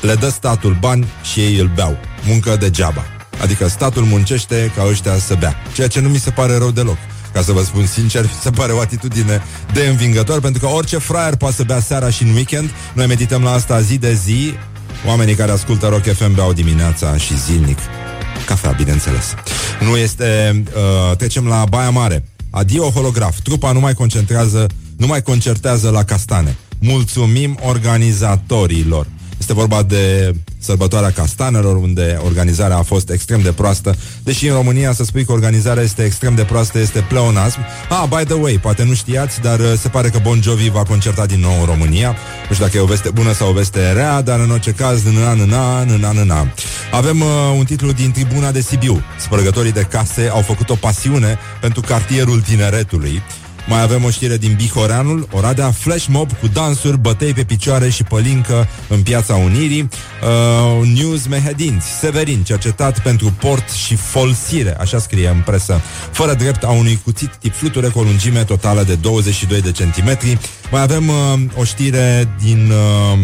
le 0.01 0.15
dă 0.15 0.29
statul 0.29 0.77
bani 0.81 1.07
și 1.33 1.41
ei 1.41 1.59
îl 1.59 1.71
beau. 1.75 1.97
Muncă 2.27 2.57
degeaba. 2.57 3.05
Adică 3.43 3.69
statul 3.69 4.03
muncește 4.03 4.73
ca 4.77 4.85
ăștia 4.87 5.19
să 5.19 5.35
bea. 5.39 5.55
Ceea 5.75 5.89
ce 5.89 6.01
nu 6.01 6.09
mi 6.09 6.19
se 6.19 6.31
pare 6.31 6.59
rău 6.59 6.71
deloc. 6.71 6.97
Ca 7.33 7.43
să 7.43 7.53
vă 7.53 7.63
spun 7.63 7.87
sincer, 7.87 8.23
mi 8.23 8.31
se 8.43 8.51
pare 8.51 8.73
o 8.73 8.81
atitudine 8.81 9.43
de 9.73 9.87
învingător, 9.87 10.41
pentru 10.41 10.61
că 10.61 10.67
orice 10.67 10.99
fraier 10.99 11.37
poate 11.37 11.55
să 11.55 11.63
bea 11.63 11.81
seara 11.81 12.11
și 12.11 12.23
în 12.23 12.35
weekend. 12.35 12.71
Noi 12.93 13.07
medităm 13.07 13.43
la 13.43 13.53
asta 13.53 13.81
zi 13.81 13.99
de 13.99 14.15
zi. 14.15 14.55
Oamenii 15.07 15.35
care 15.35 15.51
ascultă 15.51 15.87
Rock 15.87 16.03
FM 16.03 16.35
beau 16.35 16.53
dimineața 16.53 17.17
și 17.17 17.39
zilnic. 17.39 17.79
Cafea, 18.47 18.71
bineînțeles. 18.71 19.35
Nu 19.81 19.97
este... 19.97 20.63
Uh, 21.11 21.17
trecem 21.17 21.47
la 21.47 21.65
Baia 21.69 21.91
Mare. 21.91 22.25
Adio 22.51 22.91
holograf. 22.91 23.39
Trupa 23.41 23.73
nu 23.73 23.81
mai 23.81 23.95
concentrează, 23.95 24.67
nu 24.97 25.07
mai 25.07 25.23
concertează 25.23 25.91
la 25.91 26.05
castane. 26.05 26.57
Mulțumim 26.79 27.59
organizatorilor. 27.63 29.07
Este 29.39 29.55
vorba 29.55 29.83
de 29.83 30.35
sărbătoarea 30.59 31.11
castanelor, 31.11 31.77
unde 31.77 32.19
organizarea 32.25 32.77
a 32.77 32.83
fost 32.83 33.11
extrem 33.11 33.41
de 33.41 33.53
proastă. 33.53 33.95
Deși 34.23 34.47
în 34.49 34.55
România 34.55 34.93
să 34.93 35.05
spui 35.05 35.25
că 35.25 35.33
organizarea 35.33 35.83
este 35.83 36.05
extrem 36.05 36.35
de 36.35 36.43
proastă 36.43 36.79
este 36.79 37.05
pleonasm. 37.09 37.59
Ah, 37.89 38.05
by 38.09 38.25
the 38.25 38.35
way, 38.35 38.59
poate 38.63 38.85
nu 38.85 38.95
știați, 38.95 39.41
dar 39.41 39.59
uh, 39.59 39.73
se 39.79 39.89
pare 39.89 40.09
că 40.09 40.19
Bon 40.23 40.43
Jovi 40.43 40.71
va 40.71 40.83
concerta 40.83 41.27
din 41.27 41.41
nou 41.41 41.61
în 41.61 41.67
România. 41.67 42.17
Nu 42.49 42.55
știu 42.55 42.65
dacă 42.65 42.77
e 42.77 42.81
o 42.81 42.87
veste 42.87 43.11
bună 43.11 43.33
sau 43.33 43.49
o 43.49 43.53
veste 43.53 43.93
rea, 43.93 44.21
dar 44.21 44.41
în 44.41 44.51
orice 44.51 44.71
caz, 44.71 45.03
nâna, 45.03 45.33
nâna, 45.33 45.85
nâna, 45.85 46.13
nâna. 46.13 46.53
Avem 46.93 47.21
uh, 47.21 47.27
un 47.59 47.65
titlu 47.65 47.93
din 47.93 48.11
Tribuna 48.11 48.51
de 48.51 48.61
Sibiu. 48.61 49.03
Spărgătorii 49.21 49.73
de 49.73 49.87
case 49.91 50.31
au 50.33 50.41
făcut 50.41 50.71
o 50.71 50.75
pasiune 50.75 51.39
pentru 51.61 51.81
cartierul 51.81 52.41
tineretului. 52.41 53.23
Mai 53.69 53.83
avem 53.83 54.05
o 54.05 54.11
știre 54.11 54.37
din 54.37 54.55
Bihoreanul, 54.57 55.29
Oradea, 55.33 55.71
flash 55.71 56.07
mob 56.07 56.33
cu 56.41 56.47
dansuri, 56.47 56.99
bătăi 56.99 57.33
pe 57.33 57.45
picioare 57.45 57.89
și 57.89 58.03
pălincă 58.03 58.69
în 58.89 59.03
piața 59.03 59.35
Unirii. 59.35 59.89
Uh, 60.23 60.89
News 60.95 61.27
Mehedinți, 61.27 61.87
Severin, 61.87 62.43
cercetat 62.43 63.03
pentru 63.03 63.33
port 63.41 63.71
și 63.71 63.95
folsire, 63.95 64.77
așa 64.81 64.99
scrie 64.99 65.29
în 65.29 65.43
presă, 65.45 65.81
fără 66.11 66.35
drept 66.35 66.65
a 66.65 66.71
unui 66.71 67.01
cuțit 67.05 67.31
tip 67.41 67.55
fluture 67.55 67.89
cu 67.89 67.99
o 67.99 68.03
lungime 68.03 68.45
totală 68.45 68.83
de 68.83 68.95
22 68.95 69.61
de 69.61 69.73
centimetri. 69.73 70.39
Mai 70.71 70.83
avem 70.83 71.09
uh, 71.09 71.15
o 71.57 71.65
știre 71.65 72.29
din... 72.43 72.73
Uh, 73.13 73.19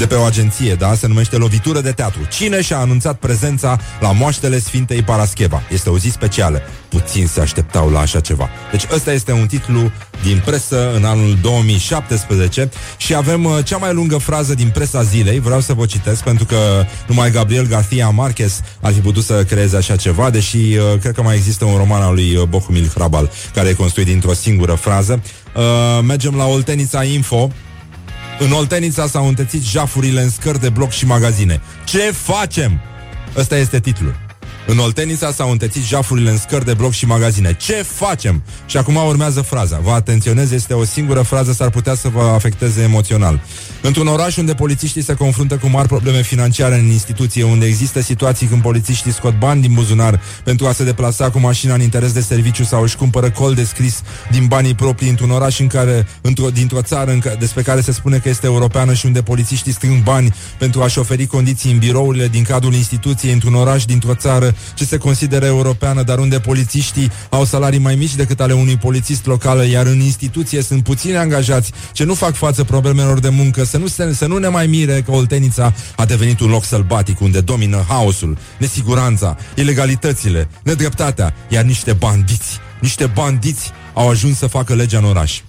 de 0.00 0.06
pe 0.06 0.14
o 0.14 0.22
agenție, 0.22 0.74
da? 0.74 0.94
Se 0.94 1.06
numește 1.06 1.36
Lovitură 1.36 1.80
de 1.80 1.92
Teatru. 1.92 2.20
Cine 2.30 2.62
și-a 2.62 2.78
anunțat 2.78 3.18
prezența 3.18 3.78
la 4.00 4.12
moaștele 4.12 4.58
Sfintei 4.58 5.02
Parascheva? 5.02 5.62
Este 5.72 5.90
o 5.90 5.98
zi 5.98 6.08
specială. 6.08 6.62
Puțin 6.88 7.26
se 7.26 7.40
așteptau 7.40 7.90
la 7.90 8.00
așa 8.00 8.20
ceva. 8.20 8.48
Deci 8.70 8.86
ăsta 8.94 9.12
este 9.12 9.32
un 9.32 9.46
titlu 9.46 9.90
din 10.22 10.42
presă 10.44 10.94
în 10.94 11.04
anul 11.04 11.36
2017 11.42 12.70
și 12.96 13.14
avem 13.14 13.44
uh, 13.44 13.58
cea 13.64 13.76
mai 13.76 13.92
lungă 13.92 14.16
frază 14.16 14.54
din 14.54 14.68
presa 14.68 15.02
zilei. 15.02 15.40
Vreau 15.40 15.60
să 15.60 15.72
vă 15.72 15.86
citesc 15.86 16.22
pentru 16.22 16.44
că 16.44 16.56
numai 17.06 17.30
Gabriel 17.30 17.66
Garcia 17.66 18.08
Marquez 18.08 18.60
ar 18.80 18.92
fi 18.92 19.00
putut 19.00 19.24
să 19.24 19.44
creeze 19.44 19.76
așa 19.76 19.96
ceva, 19.96 20.30
deși 20.30 20.56
uh, 20.56 20.98
cred 21.00 21.14
că 21.14 21.22
mai 21.22 21.36
există 21.36 21.64
un 21.64 21.76
roman 21.76 22.02
al 22.02 22.14
lui 22.14 22.36
uh, 22.36 22.42
Bohumil 22.42 22.90
Hrabal 22.94 23.30
care 23.54 23.68
e 23.68 23.72
construit 23.72 24.06
dintr-o 24.06 24.32
singură 24.32 24.74
frază. 24.74 25.22
Uh, 25.56 25.62
mergem 26.06 26.34
la 26.34 26.44
Oltenița 26.44 27.04
Info. 27.04 27.50
În 28.42 28.52
Oltenița 28.52 29.06
s-au 29.06 29.26
întețit 29.26 29.62
jafurile 29.62 30.22
în 30.22 30.30
scări 30.30 30.60
de 30.60 30.68
bloc 30.68 30.90
și 30.90 31.06
magazine. 31.06 31.60
Ce 31.84 31.98
facem? 31.98 32.80
Ăsta 33.36 33.56
este 33.56 33.80
titlul. 33.80 34.29
În 34.70 34.78
Oltenița 34.78 35.32
s-au 35.32 35.50
întețit 35.50 35.84
jafurile 35.84 36.30
în 36.30 36.38
scări 36.38 36.64
de 36.64 36.74
bloc 36.74 36.92
și 36.92 37.06
magazine. 37.06 37.56
Ce 37.60 37.72
facem? 37.72 38.42
Și 38.66 38.76
acum 38.76 38.96
urmează 38.96 39.40
fraza. 39.40 39.78
Vă 39.82 39.90
atenționez, 39.90 40.50
este 40.50 40.74
o 40.74 40.84
singură 40.84 41.22
frază, 41.22 41.52
s-ar 41.52 41.70
putea 41.70 41.94
să 41.94 42.08
vă 42.08 42.22
afecteze 42.22 42.82
emoțional. 42.82 43.40
Într-un 43.82 44.06
oraș 44.06 44.36
unde 44.36 44.54
polițiștii 44.54 45.02
se 45.02 45.14
confruntă 45.14 45.56
cu 45.56 45.66
mari 45.66 45.88
probleme 45.88 46.22
financiare 46.22 46.74
în 46.74 46.86
instituție, 46.86 47.44
unde 47.44 47.66
există 47.66 48.00
situații 48.00 48.46
când 48.46 48.62
polițiștii 48.62 49.12
scot 49.12 49.38
bani 49.38 49.60
din 49.60 49.72
buzunar 49.74 50.20
pentru 50.44 50.66
a 50.66 50.72
se 50.72 50.84
deplasa 50.84 51.30
cu 51.30 51.38
mașina 51.38 51.74
în 51.74 51.80
interes 51.80 52.12
de 52.12 52.20
serviciu 52.20 52.64
sau 52.64 52.82
își 52.82 52.96
cumpără 52.96 53.30
col 53.30 53.54
de 53.54 53.64
scris 53.64 54.02
din 54.30 54.46
banii 54.46 54.74
proprii 54.74 55.08
într-un 55.08 55.30
oraș 55.30 55.58
în 55.58 55.66
care, 55.66 56.06
într-o, 56.20 56.50
dintr-o 56.50 56.82
țară 56.82 57.10
în 57.10 57.18
ca, 57.18 57.34
despre 57.34 57.62
care 57.62 57.80
se 57.80 57.92
spune 57.92 58.18
că 58.18 58.28
este 58.28 58.46
europeană 58.46 58.94
și 58.94 59.06
unde 59.06 59.22
polițiștii 59.22 59.72
strâng 59.72 60.02
bani 60.02 60.34
pentru 60.58 60.82
a-și 60.82 60.98
oferi 60.98 61.26
condiții 61.26 61.72
în 61.72 61.78
birourile 61.78 62.28
din 62.28 62.42
cadrul 62.42 62.74
instituției 62.74 63.32
într-un 63.32 63.54
oraș 63.54 63.84
dintr-o 63.84 64.14
țară 64.14 64.54
ce 64.74 64.84
se 64.84 64.96
consideră 64.96 65.46
europeană, 65.46 66.02
dar 66.02 66.18
unde 66.18 66.38
polițiștii 66.38 67.10
au 67.28 67.44
salarii 67.44 67.78
mai 67.78 67.94
mici 67.94 68.14
decât 68.14 68.40
ale 68.40 68.52
unui 68.52 68.76
polițist 68.76 69.26
local, 69.26 69.66
iar 69.66 69.86
în 69.86 70.00
instituție 70.00 70.62
sunt 70.62 70.84
puțini 70.84 71.16
angajați 71.16 71.72
ce 71.92 72.04
nu 72.04 72.14
fac 72.14 72.34
față 72.34 72.64
problemelor 72.64 73.18
de 73.20 73.28
muncă, 73.28 73.64
să 73.64 73.78
nu, 73.78 73.86
se, 73.86 74.14
să 74.14 74.26
nu 74.26 74.38
ne 74.38 74.48
mai 74.48 74.66
mire 74.66 75.02
că 75.02 75.12
Oltenița 75.12 75.74
a 75.96 76.04
devenit 76.04 76.40
un 76.40 76.50
loc 76.50 76.64
sălbatic 76.64 77.20
unde 77.20 77.40
domină 77.40 77.84
haosul, 77.88 78.38
nesiguranța, 78.58 79.36
ilegalitățile, 79.54 80.48
nedreptatea, 80.62 81.34
iar 81.48 81.64
niște 81.64 81.92
bandiți, 81.92 82.58
niște 82.80 83.06
bandiți 83.06 83.70
au 83.94 84.08
ajuns 84.08 84.36
să 84.36 84.46
facă 84.46 84.74
legea 84.74 84.98
în 84.98 85.04
oraș. 85.04 85.40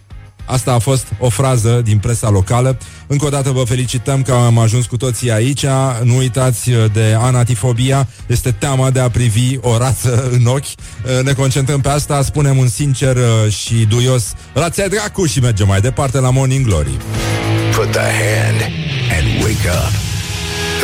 Asta 0.46 0.74
a 0.74 0.80
fost 0.80 1.08
o 1.20 1.30
frază 1.30 1.82
din 1.84 1.98
presa 1.98 2.30
locală. 2.30 2.78
Încă 3.08 3.26
o 3.26 3.30
dată 3.30 3.50
vă 3.50 3.64
felicităm 3.64 4.22
că 4.22 4.32
am 4.32 4.58
ajuns 4.58 4.86
cu 4.86 4.98
toții 4.98 5.32
aici. 5.32 5.66
Nu 6.04 6.18
uitați 6.18 6.70
de 6.94 7.16
anatifobia. 7.20 8.08
Este 8.28 8.52
teama 8.52 8.90
de 8.90 9.00
a 9.00 9.10
privi 9.10 9.58
o 9.62 9.78
rață 9.78 10.30
în 10.32 10.46
ochi. 10.46 10.66
Ne 11.24 11.34
concentrăm 11.34 11.82
pe 11.82 11.90
asta, 11.90 12.22
spunem 12.24 12.58
un 12.58 12.68
sincer 12.68 13.18
și 13.50 13.74
duios 13.74 14.34
Rația 14.54 14.88
dracu 14.88 15.26
și 15.26 15.40
mergem 15.40 15.68
mai 15.68 15.82
departe 15.82 16.20
la 16.20 16.30
Morning 16.30 16.66
Glory. 16.66 16.98
Put 17.76 17.92
the 17.92 18.00
hand 18.00 18.62
and 19.18 19.44
wake 19.44 19.68
up. 19.70 19.92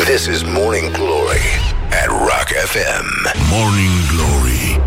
This 0.05 0.26
is 0.26 0.41
Morning 0.43 0.91
Glory 0.91 1.47
at 1.89 2.08
Rock 2.08 2.47
FM. 2.66 3.05
Morning 3.51 3.91
Glory 4.12 4.82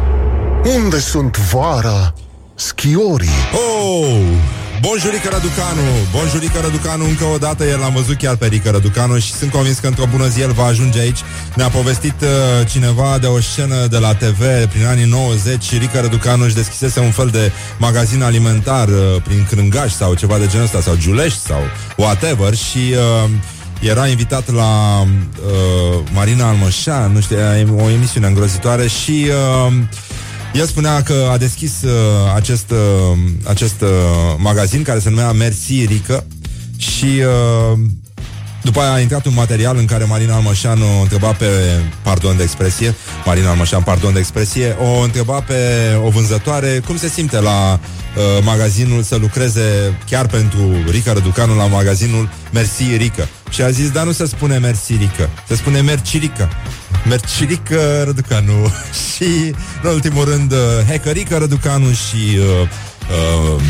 Unde 0.76 0.98
sunt 0.98 1.36
vara 1.36 2.14
schiorii? 2.54 3.28
Oh! 3.52 4.59
Bonjurică 4.80 5.28
Răducanu! 5.32 5.88
Bonjurică 6.12 6.60
Răducanu 6.60 7.04
încă 7.04 7.24
o 7.24 7.38
dată, 7.38 7.64
el 7.64 7.78
l-am 7.78 7.92
văzut 7.92 8.16
chiar 8.16 8.36
pe 8.36 8.46
Rică 8.46 8.70
Răducanu 8.70 9.18
și 9.18 9.32
sunt 9.32 9.50
convins 9.50 9.78
că 9.78 9.86
într-o 9.86 10.06
bună 10.10 10.26
zi 10.28 10.40
el 10.40 10.52
va 10.52 10.64
ajunge 10.64 10.98
aici. 10.98 11.18
Ne-a 11.54 11.68
povestit 11.68 12.14
uh, 12.20 12.66
cineva 12.70 13.18
de 13.18 13.26
o 13.26 13.40
scenă 13.40 13.86
de 13.86 13.98
la 13.98 14.14
TV 14.14 14.42
prin 14.72 14.86
anii 14.86 15.04
90 15.04 15.62
și 15.62 15.76
Rică 15.76 16.00
Răducanu 16.00 16.44
își 16.44 16.54
deschisese 16.54 17.00
un 17.00 17.10
fel 17.10 17.28
de 17.28 17.52
magazin 17.78 18.22
alimentar 18.22 18.88
uh, 18.88 19.22
prin 19.24 19.46
Crângaș 19.50 19.92
sau 19.92 20.14
ceva 20.14 20.38
de 20.38 20.46
genul 20.46 20.64
ăsta, 20.64 20.80
sau 20.80 20.96
Giulești 20.96 21.38
sau 21.38 21.60
whatever 21.96 22.54
și... 22.54 22.94
Uh, 23.24 23.30
era 23.80 24.06
invitat 24.06 24.52
la 24.52 25.00
uh, 25.00 25.98
Marina 26.12 26.48
Almășa, 26.48 27.10
nu 27.12 27.20
știu, 27.20 27.36
o 27.76 27.90
emisiune 27.90 28.26
îngrozitoare 28.26 28.86
și 28.86 29.26
uh, 29.66 29.72
El 30.52 30.66
spunea 30.66 31.02
că 31.02 31.28
a 31.32 31.36
deschis 31.36 31.82
uh, 31.82 31.90
acest, 32.34 32.70
uh, 32.70 33.18
acest 33.44 33.80
uh, 33.80 33.88
magazin 34.36 34.82
care 34.82 34.98
se 34.98 35.08
numea 35.08 35.32
Mersi 35.32 35.84
Rică 35.84 36.24
și 36.76 37.04
uh, 37.04 37.78
după 38.62 38.80
aia 38.80 38.92
a 38.92 39.00
intrat 39.00 39.26
un 39.26 39.34
material 39.34 39.76
în 39.76 39.84
care 39.84 40.04
Marina 40.04 40.34
Almășan 40.34 40.82
o 40.82 41.00
întreba 41.00 41.32
pe, 41.32 41.46
pardon 42.02 42.36
de 42.36 42.42
expresie, 42.42 42.94
Marina 43.24 43.50
Almășan, 43.50 43.82
pardon 43.82 44.12
de 44.12 44.18
expresie, 44.18 44.76
o 44.80 45.00
întreba 45.00 45.40
pe 45.40 45.54
o 46.04 46.08
vânzătoare 46.08 46.82
cum 46.86 46.96
se 46.96 47.08
simte 47.08 47.40
la 47.40 47.80
uh, 47.80 48.44
magazinul 48.44 49.02
să 49.02 49.16
lucreze 49.16 49.98
chiar 50.10 50.26
pentru 50.26 50.90
Rica 50.90 51.12
Răducanu 51.12 51.56
la 51.56 51.66
magazinul 51.66 52.28
Mersi 52.52 52.96
Rică. 52.96 53.28
Și 53.50 53.62
a 53.62 53.70
zis, 53.70 53.90
dar 53.90 54.04
nu 54.04 54.12
se 54.12 54.26
spune 54.26 54.58
Mersi 54.58 54.92
Rică, 54.92 55.30
se 55.48 55.54
spune 55.54 55.80
Mercirică. 55.80 56.48
Mercirică 57.08 58.02
Răducanu 58.04 58.72
și, 59.14 59.54
în 59.82 59.90
ultimul 59.90 60.24
rând, 60.24 60.52
uh, 60.52 60.58
Hecărică 60.88 61.36
Răducanu 61.36 61.90
și 61.90 62.38
uh, 62.38 62.68
uh, 63.54 63.62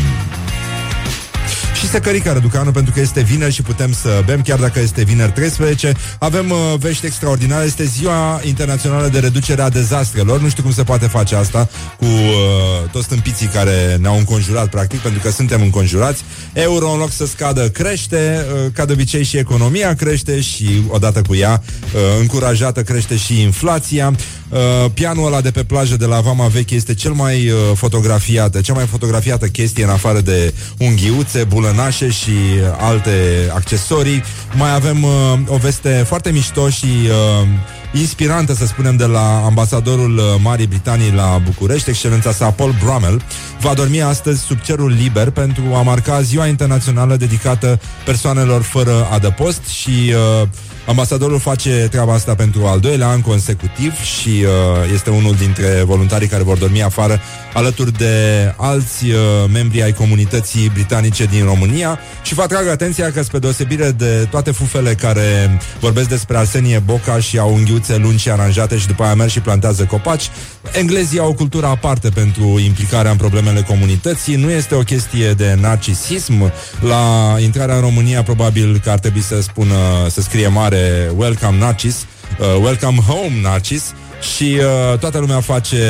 și 1.91 1.97
Secărica 1.97 2.33
Răducanu 2.33 2.71
pentru 2.71 2.93
că 2.93 2.99
este 2.99 3.21
vineri 3.21 3.53
și 3.53 3.61
putem 3.61 3.93
să 3.93 4.21
bem 4.25 4.41
chiar 4.41 4.59
dacă 4.59 4.79
este 4.79 5.03
vineri 5.03 5.31
13. 5.31 5.93
Avem 6.19 6.49
uh, 6.49 6.57
vești 6.77 7.05
extraordinare, 7.05 7.65
este 7.65 7.83
ziua 7.83 8.41
internațională 8.43 9.07
de 9.07 9.19
reducere 9.19 9.61
a 9.61 9.69
dezastrelor. 9.69 10.41
Nu 10.41 10.49
știu 10.49 10.63
cum 10.63 10.71
se 10.71 10.83
poate 10.83 11.07
face 11.07 11.35
asta 11.35 11.69
cu 11.97 12.05
uh, 12.05 12.89
toți 12.91 13.05
stâmpiții 13.05 13.47
care 13.47 13.97
ne-au 13.99 14.17
înconjurat 14.17 14.69
practic, 14.69 14.99
pentru 14.99 15.21
că 15.21 15.31
suntem 15.31 15.61
înconjurați. 15.61 16.23
Euro 16.53 16.91
în 16.91 16.97
loc 16.97 17.11
să 17.11 17.25
scadă 17.25 17.69
crește, 17.69 18.45
uh, 18.53 18.71
ca 18.73 18.85
de 18.85 18.93
obicei 18.93 19.23
și 19.23 19.37
economia 19.37 19.93
crește 19.93 20.41
și 20.41 20.83
odată 20.87 21.21
cu 21.27 21.35
ea 21.35 21.63
uh, 21.93 22.01
încurajată 22.19 22.81
crește 22.81 23.15
și 23.17 23.41
inflația. 23.41 24.13
Uh, 24.51 24.91
pianul 24.93 25.25
ăla 25.25 25.41
de 25.41 25.51
pe 25.51 25.63
plajă 25.63 25.97
de 25.97 26.05
la 26.05 26.19
Vama 26.19 26.47
Veche 26.47 26.75
este 26.75 26.93
cel 26.93 27.11
mai 27.11 27.49
uh, 27.49 27.55
fotografiată, 27.75 28.61
cea 28.61 28.73
mai 28.73 28.85
fotografiată 28.85 29.47
chestie 29.47 29.83
în 29.83 29.89
afară 29.89 30.19
de 30.19 30.53
unghiuțe, 30.77 31.43
bulănașe 31.43 32.09
și 32.09 32.31
alte 32.79 33.11
accesorii. 33.53 34.23
Mai 34.53 34.73
avem 34.73 35.03
uh, 35.03 35.11
o 35.47 35.57
veste 35.57 36.03
foarte 36.07 36.31
mișto 36.31 36.69
și 36.69 36.85
uh, 36.85 37.47
inspirantă, 37.93 38.53
să 38.53 38.65
spunem, 38.65 38.95
de 38.95 39.05
la 39.05 39.41
ambasadorul 39.45 40.17
uh, 40.17 40.23
Marii 40.41 40.67
Britanii 40.67 41.11
la 41.11 41.41
București, 41.45 41.89
excelența 41.89 42.31
sa 42.31 42.49
Paul 42.49 42.75
Brummel, 42.83 43.21
va 43.61 43.73
dormi 43.73 44.01
astăzi 44.01 44.41
sub 44.41 44.59
cerul 44.59 44.95
liber 45.01 45.29
pentru 45.29 45.63
a 45.73 45.81
marca 45.81 46.21
ziua 46.21 46.47
internațională 46.47 47.15
dedicată 47.15 47.79
persoanelor 48.05 48.61
fără 48.61 49.07
adăpost 49.11 49.67
și 49.67 50.13
uh, 50.41 50.47
Ambasadorul 50.91 51.39
face 51.39 51.87
treaba 51.91 52.13
asta 52.13 52.35
pentru 52.35 52.65
al 52.65 52.79
doilea 52.79 53.07
an 53.07 53.21
consecutiv 53.21 54.01
și 54.01 54.29
uh, 54.29 54.91
este 54.93 55.09
unul 55.09 55.35
dintre 55.35 55.83
voluntarii 55.85 56.27
care 56.27 56.43
vor 56.43 56.57
dormi 56.57 56.83
afară 56.83 57.19
alături 57.53 57.97
de 57.97 58.15
alți 58.57 59.05
uh, 59.05 59.15
membri 59.53 59.83
ai 59.83 59.93
comunității 59.93 60.69
britanice 60.73 61.25
din 61.25 61.43
România. 61.45 61.99
Și 62.21 62.33
vă 62.33 62.41
atrag 62.41 62.67
atenția 62.67 63.11
că 63.11 63.23
spre 63.23 63.39
deosebire 63.39 63.91
de 63.91 64.27
toate 64.29 64.51
fufele 64.51 64.93
care 64.93 65.59
vorbesc 65.79 66.09
despre 66.09 66.37
Arsenie 66.37 66.79
Boca 66.79 67.19
și 67.19 67.37
au 67.37 67.53
unghiuțe 67.53 67.97
lungi 67.97 68.21
și 68.21 68.29
aranjate 68.29 68.77
și 68.77 68.87
după 68.87 69.03
aia 69.03 69.15
merg 69.15 69.29
și 69.29 69.39
plantează 69.39 69.83
copaci, 69.83 70.29
englezii 70.71 71.19
au 71.19 71.29
o 71.29 71.33
cultură 71.33 71.65
aparte 71.65 72.09
pentru 72.09 72.59
implicarea 72.59 73.11
în 73.11 73.17
problemele 73.17 73.61
comunității, 73.61 74.35
nu 74.35 74.49
este 74.49 74.75
o 74.75 74.81
chestie 74.81 75.33
de 75.33 75.57
narcisism. 75.61 76.51
La 76.79 77.35
intrarea 77.39 77.75
în 77.75 77.81
România 77.81 78.23
probabil 78.23 78.79
că 78.83 78.89
ar 78.89 78.99
trebui 78.99 79.21
să 79.21 79.41
spună, 79.41 79.75
să 80.09 80.21
scrie 80.21 80.47
mare 80.47 81.11
Welcome 81.15 81.57
Narcis, 81.57 82.05
uh, 82.39 82.63
Welcome 82.63 82.97
Home 83.07 83.41
Narcis. 83.41 83.93
Și 84.35 84.57
uh, 84.59 84.97
toată 84.97 85.17
lumea 85.17 85.39
face, 85.39 85.83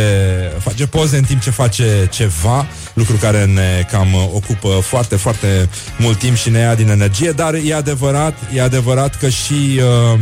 face 0.60 0.88
poze 0.88 1.18
în 1.18 1.24
timp 1.24 1.42
ce 1.42 1.50
face 1.50 2.08
ceva, 2.12 2.66
lucru 2.94 3.16
care 3.16 3.46
ne 3.46 3.88
cam 3.92 4.14
uh, 4.14 4.30
ocupă 4.34 4.68
foarte, 4.68 5.16
foarte 5.16 5.70
mult 5.98 6.18
timp 6.18 6.36
și 6.36 6.50
ne 6.50 6.60
ia 6.60 6.76
din 6.76 6.90
energie, 6.90 7.32
dar 7.32 7.54
e 7.54 7.74
adevărat, 7.74 8.34
e 8.54 8.62
adevărat 8.62 9.18
că 9.18 9.30
și 9.30 9.80
uh, 10.14 10.20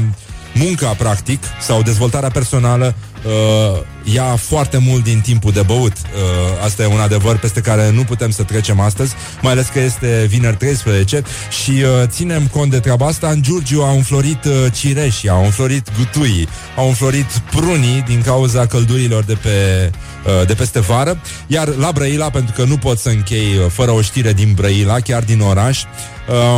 munca, 0.53 0.87
practic, 0.87 1.43
sau 1.61 1.81
dezvoltarea 1.81 2.29
personală 2.29 2.95
uh, 3.25 3.81
ia 4.13 4.35
foarte 4.35 4.77
mult 4.77 5.03
din 5.03 5.19
timpul 5.19 5.51
de 5.51 5.61
băut. 5.61 5.91
Uh, 5.91 6.63
asta 6.63 6.83
e 6.83 6.85
un 6.85 6.99
adevăr 6.99 7.37
peste 7.37 7.61
care 7.61 7.91
nu 7.91 8.03
putem 8.03 8.31
să 8.31 8.43
trecem 8.43 8.79
astăzi, 8.79 9.13
mai 9.41 9.51
ales 9.51 9.67
că 9.67 9.79
este 9.79 10.25
vineri 10.29 10.55
13 10.55 11.21
și 11.63 11.71
uh, 11.71 11.87
ținem 12.05 12.47
cont 12.47 12.71
de 12.71 12.79
treaba 12.79 13.05
asta. 13.05 13.27
În 13.27 13.41
Giurgiu 13.41 13.81
au 13.81 13.95
înflorit 13.95 14.45
uh, 14.45 14.53
cireșii, 14.73 15.29
au 15.29 15.43
înflorit 15.43 15.87
gutuii, 15.97 16.47
au 16.75 16.87
înflorit 16.87 17.41
prunii 17.51 18.03
din 18.07 18.21
cauza 18.21 18.65
căldurilor 18.65 19.23
de 19.23 19.33
pe 19.33 19.89
uh, 20.25 20.47
de 20.47 20.53
peste 20.53 20.79
vară, 20.79 21.21
iar 21.47 21.67
la 21.67 21.91
Brăila, 21.91 22.29
pentru 22.29 22.53
că 22.55 22.63
nu 22.63 22.77
pot 22.77 22.99
să 22.99 23.09
închei 23.09 23.57
uh, 23.57 23.71
fără 23.71 23.91
o 23.91 24.01
știre 24.01 24.33
din 24.33 24.53
Brăila, 24.53 24.99
chiar 24.99 25.23
din 25.23 25.39
oraș, 25.39 25.83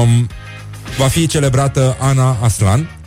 um, 0.01 0.29
va 0.97 1.07
fi 1.07 1.27
celebrată 1.27 1.97
Ana 1.99 2.37
Aslan, 2.41 2.79
uh, 2.79 3.00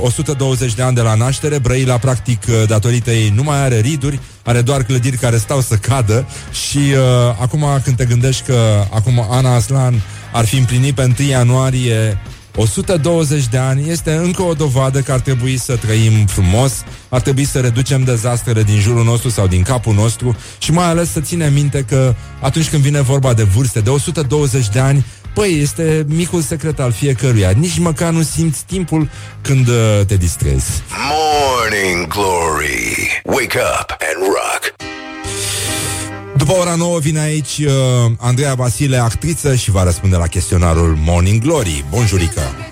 120 0.00 0.74
de 0.74 0.82
ani 0.82 0.94
de 0.94 1.00
la 1.00 1.14
naștere, 1.14 1.58
Brăila 1.58 1.98
practic 1.98 2.42
uh, 2.48 2.68
datorită 2.68 3.10
ei 3.10 3.32
nu 3.34 3.42
mai 3.42 3.56
are 3.56 3.80
riduri, 3.80 4.20
are 4.42 4.60
doar 4.60 4.82
clădiri 4.82 5.16
care 5.16 5.36
stau 5.36 5.60
să 5.60 5.74
cadă 5.74 6.26
și 6.68 6.76
uh, 6.78 7.36
acum 7.40 7.64
când 7.84 7.96
te 7.96 8.04
gândești 8.04 8.42
că 8.46 8.84
acum 8.90 9.26
Ana 9.30 9.54
Aslan 9.54 10.02
ar 10.32 10.44
fi 10.44 10.56
împlinit 10.56 10.94
pe 10.94 11.14
1 11.18 11.28
ianuarie 11.28 12.18
120 12.56 13.46
de 13.46 13.58
ani 13.58 13.90
este 13.90 14.12
încă 14.12 14.42
o 14.42 14.52
dovadă 14.52 15.00
că 15.00 15.12
ar 15.12 15.20
trebui 15.20 15.56
să 15.56 15.76
trăim 15.76 16.26
frumos, 16.26 16.72
ar 17.08 17.20
trebui 17.20 17.44
să 17.44 17.60
reducem 17.60 18.04
dezastrele 18.04 18.62
din 18.62 18.80
jurul 18.80 19.04
nostru 19.04 19.28
sau 19.28 19.46
din 19.46 19.62
capul 19.62 19.94
nostru 19.94 20.36
și 20.58 20.72
mai 20.72 20.84
ales 20.84 21.12
să 21.12 21.20
ținem 21.20 21.52
minte 21.52 21.84
că 21.88 22.14
atunci 22.40 22.68
când 22.68 22.82
vine 22.82 23.00
vorba 23.00 23.34
de 23.34 23.42
vârste 23.42 23.80
de 23.80 23.90
120 23.90 24.68
de 24.68 24.78
ani, 24.78 25.04
Păi, 25.36 25.58
este 25.60 26.04
micul 26.08 26.40
secret 26.40 26.80
al 26.80 26.92
fiecăruia. 26.92 27.50
Nici 27.50 27.78
măcar 27.78 28.12
nu 28.12 28.22
simți 28.22 28.64
timpul 28.64 29.10
când 29.40 29.68
uh, 29.68 30.00
te 30.06 30.16
distrezi. 30.16 30.82
Morning 31.10 32.06
Glory. 32.06 33.22
Wake 33.24 33.58
up 33.80 33.90
and 33.90 34.26
rock. 34.26 34.74
După 36.36 36.52
ora 36.52 36.74
9 36.74 36.98
vine 36.98 37.20
aici 37.20 37.58
uh, 37.58 37.72
Andreea 38.18 38.54
Vasile, 38.54 38.96
actriță, 38.96 39.54
și 39.54 39.70
va 39.70 39.82
răspunde 39.82 40.16
la 40.16 40.26
chestionarul 40.26 40.96
Morning 41.04 41.42
Glory. 41.42 41.84
Bonjurică! 41.90 42.40
My 42.40 42.65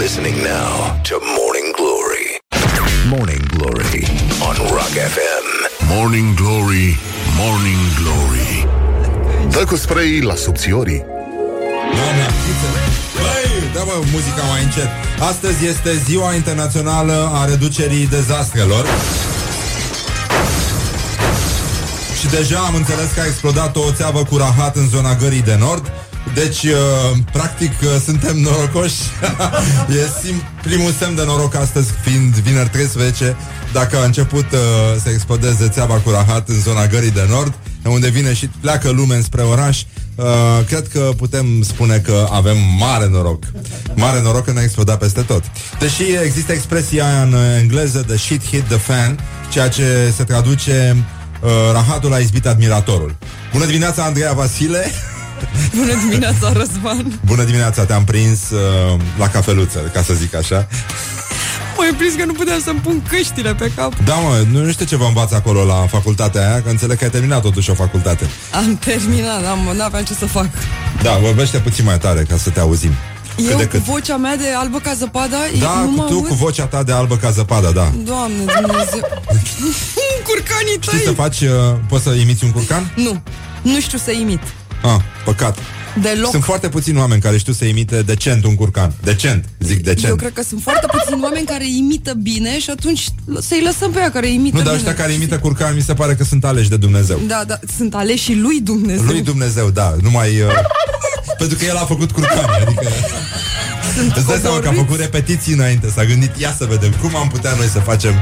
listening 0.00 0.42
now 0.42 0.98
to 1.08 1.14
Morning 1.38 1.68
Glory. 1.76 2.26
Morning 3.14 3.44
Glory 3.54 4.02
on 4.48 4.56
Rock 4.76 4.94
FM. 5.14 5.44
Morning 5.94 6.34
Glory, 6.34 6.96
Morning 7.36 7.82
Glory 8.00 8.66
Dă 9.50 9.64
cu 9.64 9.76
spray 9.76 10.20
la 10.20 10.34
subțiorii 10.34 11.04
Doamne, 11.96 12.22
actriță! 12.22 12.68
Băi, 13.14 13.70
da 13.74 13.82
mă, 13.82 13.92
muzica 14.12 14.42
mai 14.50 14.62
încet. 14.62 14.88
Astăzi 15.30 15.66
este 15.66 15.96
ziua 15.96 16.34
internațională 16.34 17.30
a 17.32 17.44
reducerii 17.44 18.06
dezastrelor. 18.06 18.86
Și 22.20 22.26
deja 22.26 22.58
am 22.58 22.74
înțeles 22.74 23.10
că 23.14 23.20
a 23.20 23.26
explodat 23.26 23.76
o 23.76 23.92
țeavă 23.92 24.24
cu 24.24 24.36
rahat 24.36 24.76
în 24.76 24.88
zona 24.88 25.14
gării 25.14 25.42
de 25.42 25.56
nord. 25.58 25.92
Deci, 26.34 26.62
uh, 26.62 27.18
practic, 27.32 27.72
uh, 27.82 27.88
suntem 28.04 28.36
norocoși. 28.36 29.00
e 30.00 30.08
sim- 30.22 30.62
primul 30.62 30.92
semn 30.92 31.14
de 31.14 31.22
noroc 31.24 31.54
astăzi, 31.54 31.90
fiind 32.02 32.34
vineri 32.34 32.68
13, 32.68 33.36
dacă 33.72 33.96
a 33.96 34.04
început 34.04 34.52
uh, 34.52 34.58
să 35.02 35.08
explodeze 35.08 35.68
țeava 35.68 35.94
cu 35.94 36.10
rahat 36.10 36.48
în 36.48 36.60
zona 36.60 36.86
gării 36.86 37.10
de 37.10 37.26
nord, 37.28 37.54
unde 37.84 38.08
vine 38.08 38.34
și 38.34 38.48
pleacă 38.60 38.90
lume 38.90 39.14
înspre 39.14 39.42
oraș. 39.42 39.82
Uh, 40.14 40.26
cred 40.66 40.88
că 40.88 41.10
putem 41.16 41.62
spune 41.62 41.98
că 41.98 42.28
avem 42.30 42.56
mare 42.78 43.08
noroc. 43.08 43.44
Mare 43.94 44.22
noroc 44.22 44.44
că 44.44 44.52
ne-a 44.52 44.62
explodat 44.62 44.98
peste 44.98 45.20
tot. 45.20 45.42
Deși 45.78 46.02
există 46.24 46.52
expresia 46.52 47.06
aia 47.06 47.22
în 47.22 47.34
engleză 47.60 48.04
de 48.06 48.16
shit 48.16 48.44
hit 48.44 48.64
the 48.64 48.76
fan, 48.76 49.18
ceea 49.50 49.68
ce 49.68 50.12
se 50.16 50.24
traduce 50.24 50.96
uh, 51.40 51.50
rahatul 51.72 52.12
a 52.12 52.18
izbit 52.18 52.46
admiratorul. 52.46 53.16
Bună 53.52 53.64
dimineața, 53.64 54.04
Andreea 54.04 54.32
Vasile! 54.32 54.84
Bună 55.76 55.92
dimineața, 56.08 56.52
Răzvan 56.52 57.20
Bună 57.24 57.44
dimineața, 57.44 57.84
te-am 57.84 58.04
prins 58.04 58.50
uh, 58.50 59.00
la 59.18 59.28
cafeluță, 59.28 59.78
ca 59.92 60.02
să 60.02 60.14
zic 60.14 60.34
așa. 60.34 60.66
Mă 61.76 61.94
prins 61.96 62.14
că 62.14 62.24
nu 62.24 62.32
puteam 62.32 62.60
să-mi 62.60 62.78
pun 62.78 63.02
căștile 63.08 63.54
pe 63.54 63.72
cap 63.76 63.92
Da, 64.04 64.14
mă, 64.14 64.44
nu, 64.50 64.64
nu 64.64 64.70
știu 64.72 64.84
ce 64.84 64.96
vă 64.96 65.04
învață 65.04 65.34
acolo 65.34 65.64
la 65.64 65.86
facultatea 65.90 66.48
aia, 66.50 66.62
că 66.62 66.68
înțeleg 66.68 66.98
că 66.98 67.04
ai 67.04 67.10
terminat 67.10 67.42
totuși 67.42 67.70
o 67.70 67.74
facultate. 67.74 68.26
Am 68.52 68.76
terminat, 68.84 69.46
am, 69.46 69.76
n-aveam 69.76 70.04
ce 70.04 70.14
să 70.14 70.26
fac 70.26 70.46
Da, 71.02 71.16
vorbește 71.22 71.58
puțin 71.58 71.84
mai 71.84 71.98
tare 71.98 72.22
ca 72.28 72.36
să 72.36 72.50
te 72.50 72.60
auzim. 72.60 72.92
Eu 73.50 73.56
de 73.56 73.64
cu 73.64 73.70
cât. 73.70 73.80
vocea 73.80 74.16
mea 74.16 74.36
de 74.36 74.44
albă 74.56 74.78
ca 74.78 74.92
zăpada 74.94 75.36
Da, 75.60 75.80
nu 75.84 75.90
mă 75.90 76.02
tu 76.02 76.12
aud? 76.12 76.26
cu 76.26 76.34
vocea 76.34 76.64
ta 76.66 76.82
de 76.82 76.92
albă 76.92 77.16
ca 77.16 77.30
zăpada, 77.30 77.70
da. 77.70 77.92
Doamne 78.04 78.36
Dumnezeu 78.60 79.00
Curcanii 80.28 80.76
Știi 80.80 80.98
să 80.98 81.04
tăi 81.04 81.14
faci, 81.14 81.40
uh, 81.40 81.48
poți 81.88 82.02
să 82.02 82.10
imiți 82.10 82.44
un 82.44 82.50
curcan? 82.50 82.92
Nu, 82.96 83.22
nu 83.62 83.80
știu 83.80 83.98
să 83.98 84.10
imit 84.10 84.40
Ah, 84.82 85.00
păcat. 85.24 85.58
Deloc. 86.02 86.30
Sunt 86.30 86.44
foarte 86.44 86.68
puțini 86.68 86.98
oameni 86.98 87.20
care 87.20 87.38
știu 87.38 87.52
să 87.52 87.64
imite 87.64 88.02
decent 88.02 88.44
un 88.44 88.54
curcan. 88.54 88.92
Decent, 89.02 89.44
zic 89.58 89.82
decent. 89.82 90.08
Eu 90.08 90.16
cred 90.16 90.32
că 90.32 90.42
sunt 90.42 90.62
foarte 90.62 90.86
puțini 90.86 91.20
oameni 91.22 91.46
care 91.46 91.64
imită 91.68 92.12
bine 92.14 92.58
și 92.58 92.70
atunci 92.70 93.04
să-i 93.40 93.62
lăsăm 93.64 93.90
pe 93.90 93.98
ea 93.98 94.10
care 94.10 94.28
imită 94.28 94.56
Nu, 94.56 94.62
dar 94.62 94.74
bine. 94.74 94.88
ăștia 94.88 95.02
care 95.02 95.12
imită 95.12 95.38
curcan 95.38 95.74
mi 95.74 95.82
se 95.82 95.94
pare 95.94 96.14
că 96.14 96.24
sunt 96.24 96.44
aleși 96.44 96.68
de 96.68 96.76
Dumnezeu. 96.76 97.20
Da, 97.26 97.44
da, 97.46 97.58
sunt 97.76 97.94
aleși 97.94 98.34
lui 98.34 98.60
Dumnezeu. 98.60 99.04
Lui 99.04 99.22
Dumnezeu, 99.22 99.70
da, 99.70 99.96
numai... 100.02 100.40
Uh, 100.40 100.50
pentru 101.38 101.56
că 101.58 101.64
el 101.64 101.76
a 101.76 101.84
făcut 101.84 102.10
curcani, 102.10 102.64
adică... 102.66 102.86
Sunt 104.00 104.16
Îți 104.16 104.26
dai 104.26 104.38
seama 104.42 104.58
că 104.58 104.68
a 104.68 104.70
codoriți. 104.70 104.84
făcut 104.84 105.00
repetiții 105.00 105.52
înainte, 105.52 105.90
s-a 105.94 106.04
gândit, 106.04 106.36
ia 106.36 106.54
să 106.58 106.64
vedem 106.64 106.92
cum 107.00 107.16
am 107.16 107.28
putea 107.28 107.52
noi 107.56 107.66
să 107.66 107.78
facem 107.78 108.12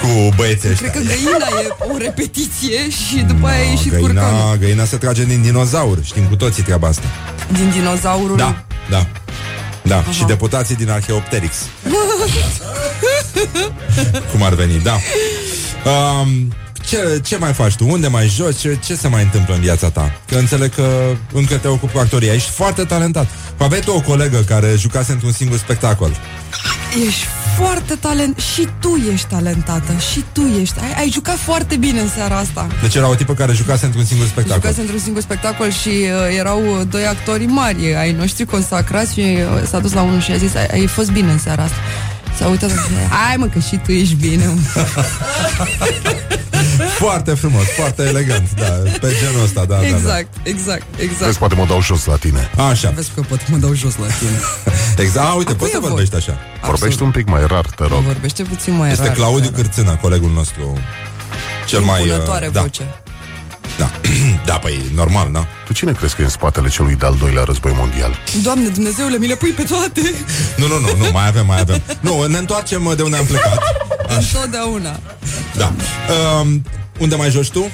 cu 0.00 0.34
băieții 0.36 0.68
ăștia. 0.70 0.90
Cred 0.90 1.02
că 1.02 1.08
găina 1.08 1.60
e 1.62 1.68
o 1.92 1.96
repetiție 1.98 2.90
și 2.90 3.16
după 3.16 3.46
aia 3.46 3.60
a 3.60 3.70
ieșit 3.70 3.96
curcanul. 3.98 4.38
Găina, 4.38 4.56
găina 4.56 4.84
se 4.84 4.96
trage 4.96 5.24
din 5.24 5.42
dinozaur, 5.42 5.98
știm 6.04 6.24
cu 6.24 6.36
toții 6.36 6.62
treaba 6.62 6.88
asta. 6.88 7.02
Din 7.52 7.70
dinozaurul. 7.70 8.36
Da, 8.36 8.64
da. 8.90 9.06
Da, 9.82 10.04
și 10.10 10.24
deputații 10.24 10.74
din 10.74 10.90
Archeopteryx. 10.90 11.54
Cum 14.32 14.42
ar 14.42 14.54
veni, 14.54 14.80
da. 14.82 14.96
Um, 15.90 16.52
ce, 16.88 17.20
ce 17.24 17.36
mai 17.36 17.52
faci 17.52 17.74
tu? 17.76 17.86
Unde 17.88 18.06
mai 18.06 18.28
joci? 18.28 18.56
Ce, 18.56 18.78
ce 18.84 18.94
se 18.94 19.08
mai 19.08 19.22
întâmplă 19.22 19.54
în 19.54 19.60
viața 19.60 19.90
ta? 19.90 20.20
Că 20.26 20.36
înțeleg 20.36 20.74
că 20.74 20.88
încă 21.32 21.56
te 21.56 21.68
ocupi 21.68 21.92
cu 21.92 21.98
actoria. 21.98 22.32
Ești 22.32 22.50
foarte 22.50 22.84
talentat. 22.84 23.26
Aveai 23.56 23.80
tu 23.80 23.90
o 23.90 24.00
colegă 24.00 24.38
care 24.38 24.74
jucase 24.76 25.12
într-un 25.12 25.32
singur 25.32 25.58
spectacol. 25.58 26.10
Ești 27.06 27.24
foarte 27.56 27.94
talent 27.94 28.38
și 28.38 28.68
tu 28.80 29.02
ești 29.12 29.26
talentată 29.26 29.92
și 30.12 30.24
tu 30.32 30.40
ești. 30.60 30.80
Ai, 30.80 30.94
ai 30.98 31.10
jucat 31.10 31.36
foarte 31.36 31.76
bine 31.76 32.00
în 32.00 32.08
seara 32.08 32.36
asta. 32.36 32.66
Deci 32.82 32.94
era 32.94 33.08
o 33.08 33.14
tipă 33.14 33.34
care 33.34 33.52
jucase 33.52 33.84
într-un 33.84 34.04
singur 34.04 34.26
spectacol. 34.26 34.60
Jucați 34.60 34.80
într-un 34.80 34.98
singur 34.98 35.22
spectacol 35.22 35.70
și 35.70 35.88
uh, 35.88 36.36
erau 36.38 36.62
uh, 36.66 36.86
doi 36.90 37.06
actori 37.06 37.44
mari 37.44 37.94
ai 37.94 38.12
noștri 38.12 38.44
consacrați 38.44 39.12
și 39.12 39.20
uh, 39.20 39.68
s-a 39.68 39.78
dus 39.78 39.92
la 39.92 40.02
unul 40.02 40.20
și 40.20 40.30
a 40.30 40.36
zis 40.36 40.54
ai, 40.54 40.66
ai 40.66 40.86
fost 40.86 41.10
bine 41.10 41.30
în 41.30 41.38
seara 41.38 41.62
asta. 41.62 41.76
S-a 42.38 42.46
uitat 42.46 42.70
și 42.70 42.76
a 42.78 42.82
zis, 42.82 43.08
hai 43.08 43.36
mă 43.36 43.46
că 43.46 43.58
și 43.58 43.76
tu 43.76 43.92
ești 43.92 44.14
bine. 44.14 44.54
mă." 47.00 47.06
Foarte 47.06 47.34
frumos, 47.34 47.64
foarte 47.64 48.02
elegant, 48.02 48.54
da, 48.54 48.66
pe 49.00 49.16
genul 49.20 49.44
ăsta, 49.44 49.64
da, 49.64 49.76
da, 49.76 49.86
exact, 49.86 50.28
exact, 50.42 50.84
exact. 50.96 51.24
Vezi, 51.24 51.38
poate 51.38 51.54
mă 51.54 51.64
dau 51.68 51.82
jos 51.82 52.04
la 52.04 52.16
tine. 52.16 52.50
da. 52.56 52.66
Așa, 52.66 52.90
Vezi 52.90 53.10
că 53.14 53.20
pot 53.20 53.48
mă 53.48 53.56
dau 53.56 53.74
jos 53.74 53.96
la 53.96 54.06
tine. 54.06 54.38
exact, 55.04 55.26
a, 55.28 55.32
uite, 55.32 55.44
Cui 55.50 55.54
poți 55.58 55.70
să 55.70 55.76
e 55.76 55.80
vorbești 55.80 56.14
așa. 56.14 56.38
Vorbești 56.62 57.02
un 57.02 57.10
pic 57.10 57.28
mai 57.28 57.46
rar, 57.46 57.66
te 57.76 57.84
rog. 57.84 58.02
Vorbește 58.02 58.42
puțin 58.42 58.74
mai 58.76 58.90
Este 58.90 59.06
rar. 59.06 59.14
Claudiu 59.14 59.50
Cârțâna, 59.50 59.96
colegul 59.96 60.30
nostru 60.30 60.78
cel 61.66 61.80
mai... 61.80 62.00
uh, 62.00 62.06
Impunătoare 62.06 62.48
da, 62.48 62.60
voce. 62.60 62.82
da, 63.78 63.90
da, 64.52 64.54
păi, 64.54 64.90
normal, 64.94 65.28
da. 65.32 65.46
Tu 65.66 65.72
cine 65.72 65.92
crezi 65.92 66.14
că 66.14 66.20
e 66.20 66.24
în 66.24 66.30
spatele 66.30 66.68
celui 66.68 66.94
de-al 66.94 67.16
doilea 67.18 67.42
război 67.42 67.72
mondial? 67.76 68.14
Doamne 68.42 68.68
Dumnezeule, 68.68 69.18
mi 69.18 69.26
le 69.26 69.34
pui 69.34 69.50
pe 69.50 69.62
toate. 69.62 70.14
Nu, 70.56 70.66
nu, 70.66 70.78
nu, 70.80 71.04
nu, 71.04 71.10
mai 71.12 71.26
avem, 71.26 71.46
mai 71.46 71.60
avem. 71.60 71.82
Nu, 72.00 72.24
ne 72.26 72.38
întoarcem 72.38 72.84
uh, 72.84 72.96
de 72.96 73.02
unde 73.02 73.16
am 73.16 73.24
plecat. 73.24 73.62
Întotdeauna. 74.18 75.00
Da. 75.56 75.72
Um, 76.40 76.62
unde 76.98 77.14
mai 77.14 77.30
joci 77.30 77.50
tu? 77.50 77.70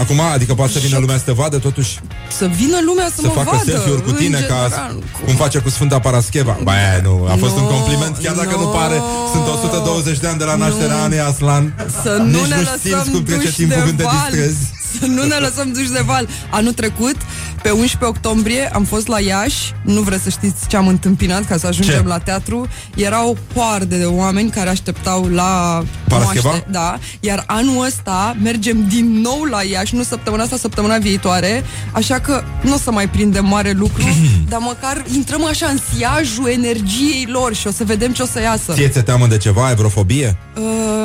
Acum, 0.00 0.20
adică 0.20 0.54
poate 0.54 0.72
să 0.72 0.78
vină 0.78 0.98
lumea 0.98 1.16
să 1.16 1.22
te 1.24 1.32
vadă, 1.32 1.56
totuși 1.58 1.98
Să 2.38 2.46
vină 2.46 2.78
lumea 2.84 3.06
să, 3.14 3.20
să 3.20 3.26
mă 3.26 3.32
facă 3.32 3.50
vadă. 3.52 3.70
selfie-uri 3.70 4.02
cu 4.02 4.08
în 4.08 4.14
tine 4.14 4.38
ca 4.40 4.54
general. 4.68 5.02
cum 5.24 5.34
face 5.34 5.58
cu 5.58 5.68
Sfânta 5.70 5.98
Parascheva. 5.98 6.58
Ba, 6.62 6.72
aia 6.72 7.00
nu, 7.02 7.26
a 7.32 7.36
fost 7.38 7.54
No, 7.56 7.60
un 7.62 7.68
compliment, 7.74 8.16
chiar 8.22 8.34
dacă 8.34 8.54
nu 8.56 8.62
no, 8.62 8.68
pare. 8.68 8.96
Sunt 9.32 9.46
120 9.46 10.18
de 10.18 10.26
ani 10.26 10.38
de 10.38 10.44
la 10.44 10.54
nașterea 10.54 11.02
Anei 11.02 11.20
Aslan. 11.20 11.64
Să 12.02 12.08
nu 12.20 12.24
Nici 12.24 12.46
ne 12.52 12.54
nu 12.56 12.60
lăsăm 12.60 12.78
simți 12.82 13.10
cum 13.10 13.22
trece 13.22 13.40
duși 13.44 13.56
timpul 13.56 13.76
de 13.78 13.84
când 13.86 13.96
te 13.98 14.02
val. 14.04 14.14
distrezi. 14.18 14.58
Să 15.00 15.06
nu 15.06 15.22
ne 15.24 15.34
lăsăm 15.36 15.72
duși 15.72 15.90
de 15.90 16.02
val. 16.06 16.28
Anul 16.50 16.72
trecut, 16.72 17.16
pe 17.62 17.70
11 17.70 18.04
octombrie, 18.04 18.70
am 18.72 18.84
fost 18.84 19.06
la 19.06 19.20
Iași. 19.20 19.72
Nu 19.82 20.00
vreți 20.00 20.22
să 20.22 20.28
știți 20.30 20.66
ce 20.68 20.76
am 20.76 20.86
întâmpinat 20.88 21.46
ca 21.46 21.56
să 21.56 21.66
ajungem 21.66 22.00
Ce? 22.02 22.06
la 22.08 22.18
teatru. 22.18 22.66
Erau 22.96 23.36
hoarde 23.54 23.98
de 23.98 24.04
oameni 24.04 24.50
care 24.50 24.68
așteptau 24.68 25.26
la 25.28 25.82
Parascheva? 26.08 26.48
moaște- 26.48 26.66
Da. 26.70 26.98
Iar 27.20 27.44
anul 27.46 27.84
ăsta 27.84 28.36
mergem 28.42 28.84
din 28.88 29.20
nou 29.20 29.42
la 29.50 29.62
Iași, 29.62 29.94
nu 29.94 30.02
săptămâna 30.02 30.42
asta, 30.42 30.56
săptămâna 30.56 30.98
viitoare. 30.98 31.64
Așa 31.92 32.18
că 32.20 32.42
nu 32.62 32.74
o 32.74 32.76
să 32.76 32.90
mai 32.90 33.08
prindem 33.08 33.46
mare 33.46 33.70
lucru, 33.70 34.02
dar 34.48 34.58
măcar 34.60 35.04
intrăm 35.14 35.44
așa 35.44 35.66
în 35.66 35.78
siajul 35.96 36.48
energiei 36.48 37.26
lor 37.30 37.54
și 37.54 37.66
o 37.66 37.70
să 37.70 37.84
vedem 37.84 38.12
ce 38.12 38.22
o 38.22 38.26
să 38.26 38.40
iasă. 38.40 38.72
Ție 38.72 38.88
ți-e 38.88 39.02
teamă 39.02 39.26
de 39.26 39.36
ceva, 39.36 39.66
aerofobie? 39.66 40.36
Uh, 40.56 40.62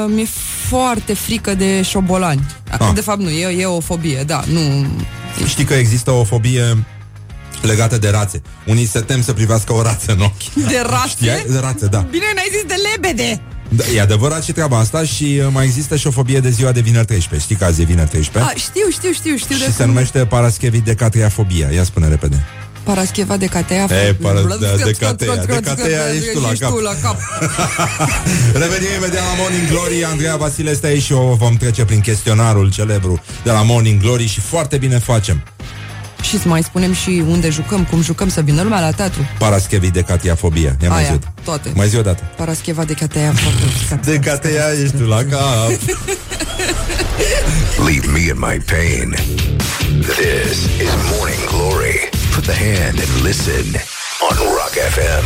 mi-e 0.08 0.28
foarte 0.78 1.14
frică 1.14 1.54
de 1.56 1.82
șobolani. 1.82 2.46
Ah. 2.72 2.92
De 2.94 3.02
fapt 3.02 3.20
nu, 3.20 3.30
e, 3.30 3.62
e 3.62 3.66
o 3.66 3.80
fobie, 3.80 4.24
da, 4.24 4.44
nu... 4.52 4.86
Știi 5.48 5.64
că 5.64 5.74
există 5.74 6.12
o 6.12 6.24
fobie 6.24 6.78
legată 7.62 7.98
de 7.98 8.10
rațe. 8.10 8.42
Unii 8.66 8.86
se 8.86 9.00
tem 9.00 9.22
să 9.22 9.34
privească 9.34 9.74
o 9.74 9.82
rață 9.82 10.12
în 10.12 10.20
ochi. 10.20 10.54
De 10.54 10.84
rațe? 10.90 11.08
Știai? 11.08 11.46
De 11.50 11.60
rațe, 11.60 11.86
da. 11.88 12.00
Bine, 12.12 12.26
n-ai 12.36 12.50
zis 12.52 12.64
de 12.68 12.76
lebede! 12.92 13.42
da. 13.70 13.84
E 13.96 14.02
adevărat 14.02 14.44
și 14.44 14.52
treaba 14.52 14.78
asta 14.78 15.04
și 15.04 15.24
uh, 15.24 15.48
mai 15.52 15.66
există 15.66 15.96
și 15.96 16.08
o 16.08 16.12
fobie 16.12 16.40
de 16.40 16.50
ziua 16.50 16.72
de 16.72 16.80
vineri 16.80 17.06
13. 17.06 17.48
Știi 17.48 17.56
că 17.56 17.66
azi 17.66 17.82
e 17.82 17.86
vineri 17.86 18.10
13? 18.10 18.52
A, 18.52 18.56
știu, 18.58 18.90
știu, 18.92 19.12
știu, 19.12 19.36
știu 19.36 19.58
de 19.58 19.64
și 19.64 19.72
se 19.72 19.84
cum- 19.84 19.86
numește 19.94 20.26
paraschevidecatriafobia. 20.26 21.68
Ia 21.70 21.84
spune 21.84 22.08
repede. 22.08 22.44
Parascheva 22.84 23.38
de 23.38 23.46
catea. 23.46 23.84
E, 24.08 24.14
para- 24.14 24.42
da, 24.42 24.56
de 24.86 24.92
catea, 25.00 25.36
de 25.36 25.60
catea, 25.64 26.14
ești 26.16 26.32
tu 26.34 26.40
la 26.40 26.52
cap. 26.60 26.70
tu 26.70 26.80
la 26.80 26.96
cap. 27.02 27.18
Revenim 28.62 28.88
imediat 28.98 29.24
la 29.24 29.34
Morning 29.38 29.68
Glory 29.70 30.04
Andreea 30.06 30.36
Vasile 30.36 30.70
este 30.72 30.88
aici 30.88 31.02
și 31.04 31.14
o 31.14 31.34
vom 31.34 31.56
trece 31.56 31.86
prin 31.86 32.00
chestionarul 32.00 32.72
celebru 32.72 33.22
de 33.44 33.52
la 33.52 33.62
Morning 33.62 34.02
Glory 34.02 34.26
și 34.28 34.40
foarte 34.40 34.78
bine 34.78 34.98
facem. 35.00 35.44
și 36.22 36.40
să 36.40 36.48
mai 36.48 36.64
spunem 36.64 36.94
și 36.94 37.24
unde 37.28 37.50
jucăm, 37.50 37.84
cum 37.86 38.02
jucăm, 38.02 38.30
să 38.30 38.42
vină 38.42 38.62
lumea 38.62 38.80
la 38.80 38.92
teatru. 38.92 39.28
Paraschevidecatiafobia. 39.38 40.76
Ia 40.82 40.90
mai 40.90 41.04
Aia, 41.04 41.12
zi 41.14 41.20
toate. 41.44 41.72
Mai 41.76 41.88
zi 41.88 41.98
o 41.98 42.02
dată. 42.02 42.24
Parascheva 42.38 42.84
de 42.84 42.94
catea. 42.94 43.34
foarte 43.36 43.62
De 44.12 44.18
catea 44.20 44.72
ești 44.84 44.96
tu 44.98 45.04
la 45.06 45.24
cap. 45.24 45.70
Leave 47.86 48.08
me 48.12 48.20
in 48.20 48.36
my 48.38 48.62
pain. 48.72 49.16
This 50.02 50.58
is 50.82 50.92
Morning 51.12 51.44
Glory. 51.48 52.10
Put 52.36 52.46
the 52.46 52.54
hand 52.54 53.00
and 53.00 53.22
listen 53.22 53.66
on 54.28 54.36
Rock 54.58 54.74
FM. 54.96 55.26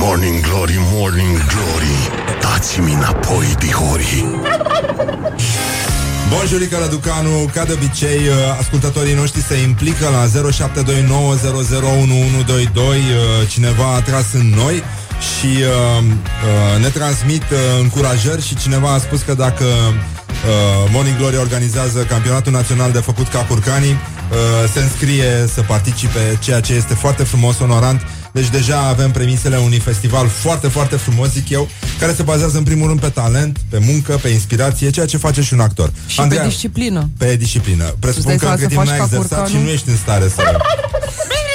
Morning 0.00 0.42
Glory, 0.42 0.76
Morning 0.78 1.36
Glory. 1.52 1.98
Dați-mi 2.40 2.92
înapoi, 2.92 3.54
dihori 3.58 4.24
Bonjurică 6.30 6.76
Răducanu, 6.80 7.50
ca 7.54 7.64
de 7.64 7.72
obicei, 7.72 8.28
uh, 8.28 8.34
ascultătorii 8.60 9.14
noștri 9.14 9.40
se 9.40 9.56
implică 9.56 10.08
la 10.08 10.26
0729001122 10.26 10.30
uh, 12.76 12.94
Cineva 13.48 13.94
a 13.94 14.00
tras 14.00 14.32
în 14.32 14.48
noi 14.54 14.82
și 15.18 15.46
uh, 15.46 16.02
uh, 16.04 16.82
ne 16.82 16.88
transmit 16.88 17.42
uh, 17.42 17.58
încurajări 17.80 18.46
și 18.46 18.56
cineva 18.56 18.92
a 18.92 18.98
spus 18.98 19.20
că 19.20 19.34
dacă 19.34 19.64
uh, 20.44 20.90
Morning 20.92 21.16
Glory 21.16 21.36
organizează 21.36 21.98
campionatul 21.98 22.52
național 22.52 22.92
de 22.92 22.98
făcut 22.98 23.28
ca 23.28 23.44
curcanii, 23.44 23.90
uh, 23.90 24.70
se 24.72 24.80
înscrie 24.80 25.46
să 25.54 25.62
participe, 25.62 26.38
ceea 26.40 26.60
ce 26.60 26.72
este 26.74 26.94
foarte 26.94 27.22
frumos, 27.22 27.58
onorant. 27.58 28.00
Deci 28.32 28.48
deja 28.48 28.78
avem 28.78 29.10
premisele 29.10 29.56
unui 29.56 29.78
festival 29.78 30.28
foarte, 30.28 30.68
foarte 30.68 30.96
frumos, 30.96 31.28
zic 31.30 31.48
eu, 31.48 31.68
care 31.98 32.12
se 32.12 32.22
bazează 32.22 32.58
în 32.58 32.64
primul 32.64 32.86
rând 32.86 33.00
pe 33.00 33.08
talent, 33.08 33.58
pe 33.68 33.78
muncă, 33.78 34.18
pe 34.22 34.28
inspirație, 34.28 34.90
ceea 34.90 35.06
ce 35.06 35.16
face 35.16 35.42
și 35.42 35.52
un 35.52 35.60
actor. 35.60 35.92
Și 36.06 36.20
pe 36.20 36.40
disciplină. 36.44 37.10
Pe 37.18 37.36
disciplină. 37.36 37.96
Presupun 38.00 38.32
Îți 38.32 38.40
dai 38.40 38.48
că 38.48 38.62
între 38.62 38.66
seama 38.68 38.82
timp 38.82 38.84
să 38.84 38.90
n-ai 38.90 38.98
faci 38.98 39.08
ca 39.08 39.14
exersat 39.16 39.46
și 39.46 39.52
curcanul? 39.52 39.66
nu 39.66 39.72
ești 39.72 39.88
în 39.88 39.96
stare 39.96 40.28
să... 40.28 40.42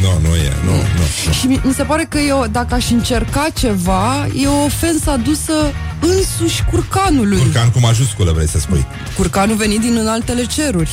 nu, 0.00 0.28
nu 0.28 0.34
e, 0.34 0.52
nu, 0.64 0.72
nu. 0.72 1.32
Și 1.32 1.46
mi, 1.46 1.60
mi 1.64 1.72
se 1.72 1.82
pare 1.82 2.06
că 2.08 2.18
eu, 2.18 2.46
dacă 2.50 2.74
aș 2.74 2.90
încerca 2.90 3.46
ceva, 3.54 4.26
e 4.36 4.46
o 4.46 4.64
ofensă 4.64 5.10
adusă 5.10 5.52
însuși 6.00 6.64
curcanului. 6.64 7.38
Curcan 7.38 7.70
cu 7.70 7.78
majusculă, 7.80 8.32
vrei 8.32 8.48
să 8.48 8.58
spui. 8.58 8.86
Curcanul 9.16 9.56
venit 9.56 9.80
din 9.80 9.96
înaltele 9.96 10.44
ceruri. 10.44 10.90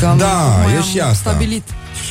Că 0.00 0.06
am, 0.06 0.18
Da, 0.18 0.62
mai 0.64 0.72
e 0.72 0.76
am 0.76 0.82
și 0.82 0.98
asta. 0.98 1.14
stabilit. 1.30 1.62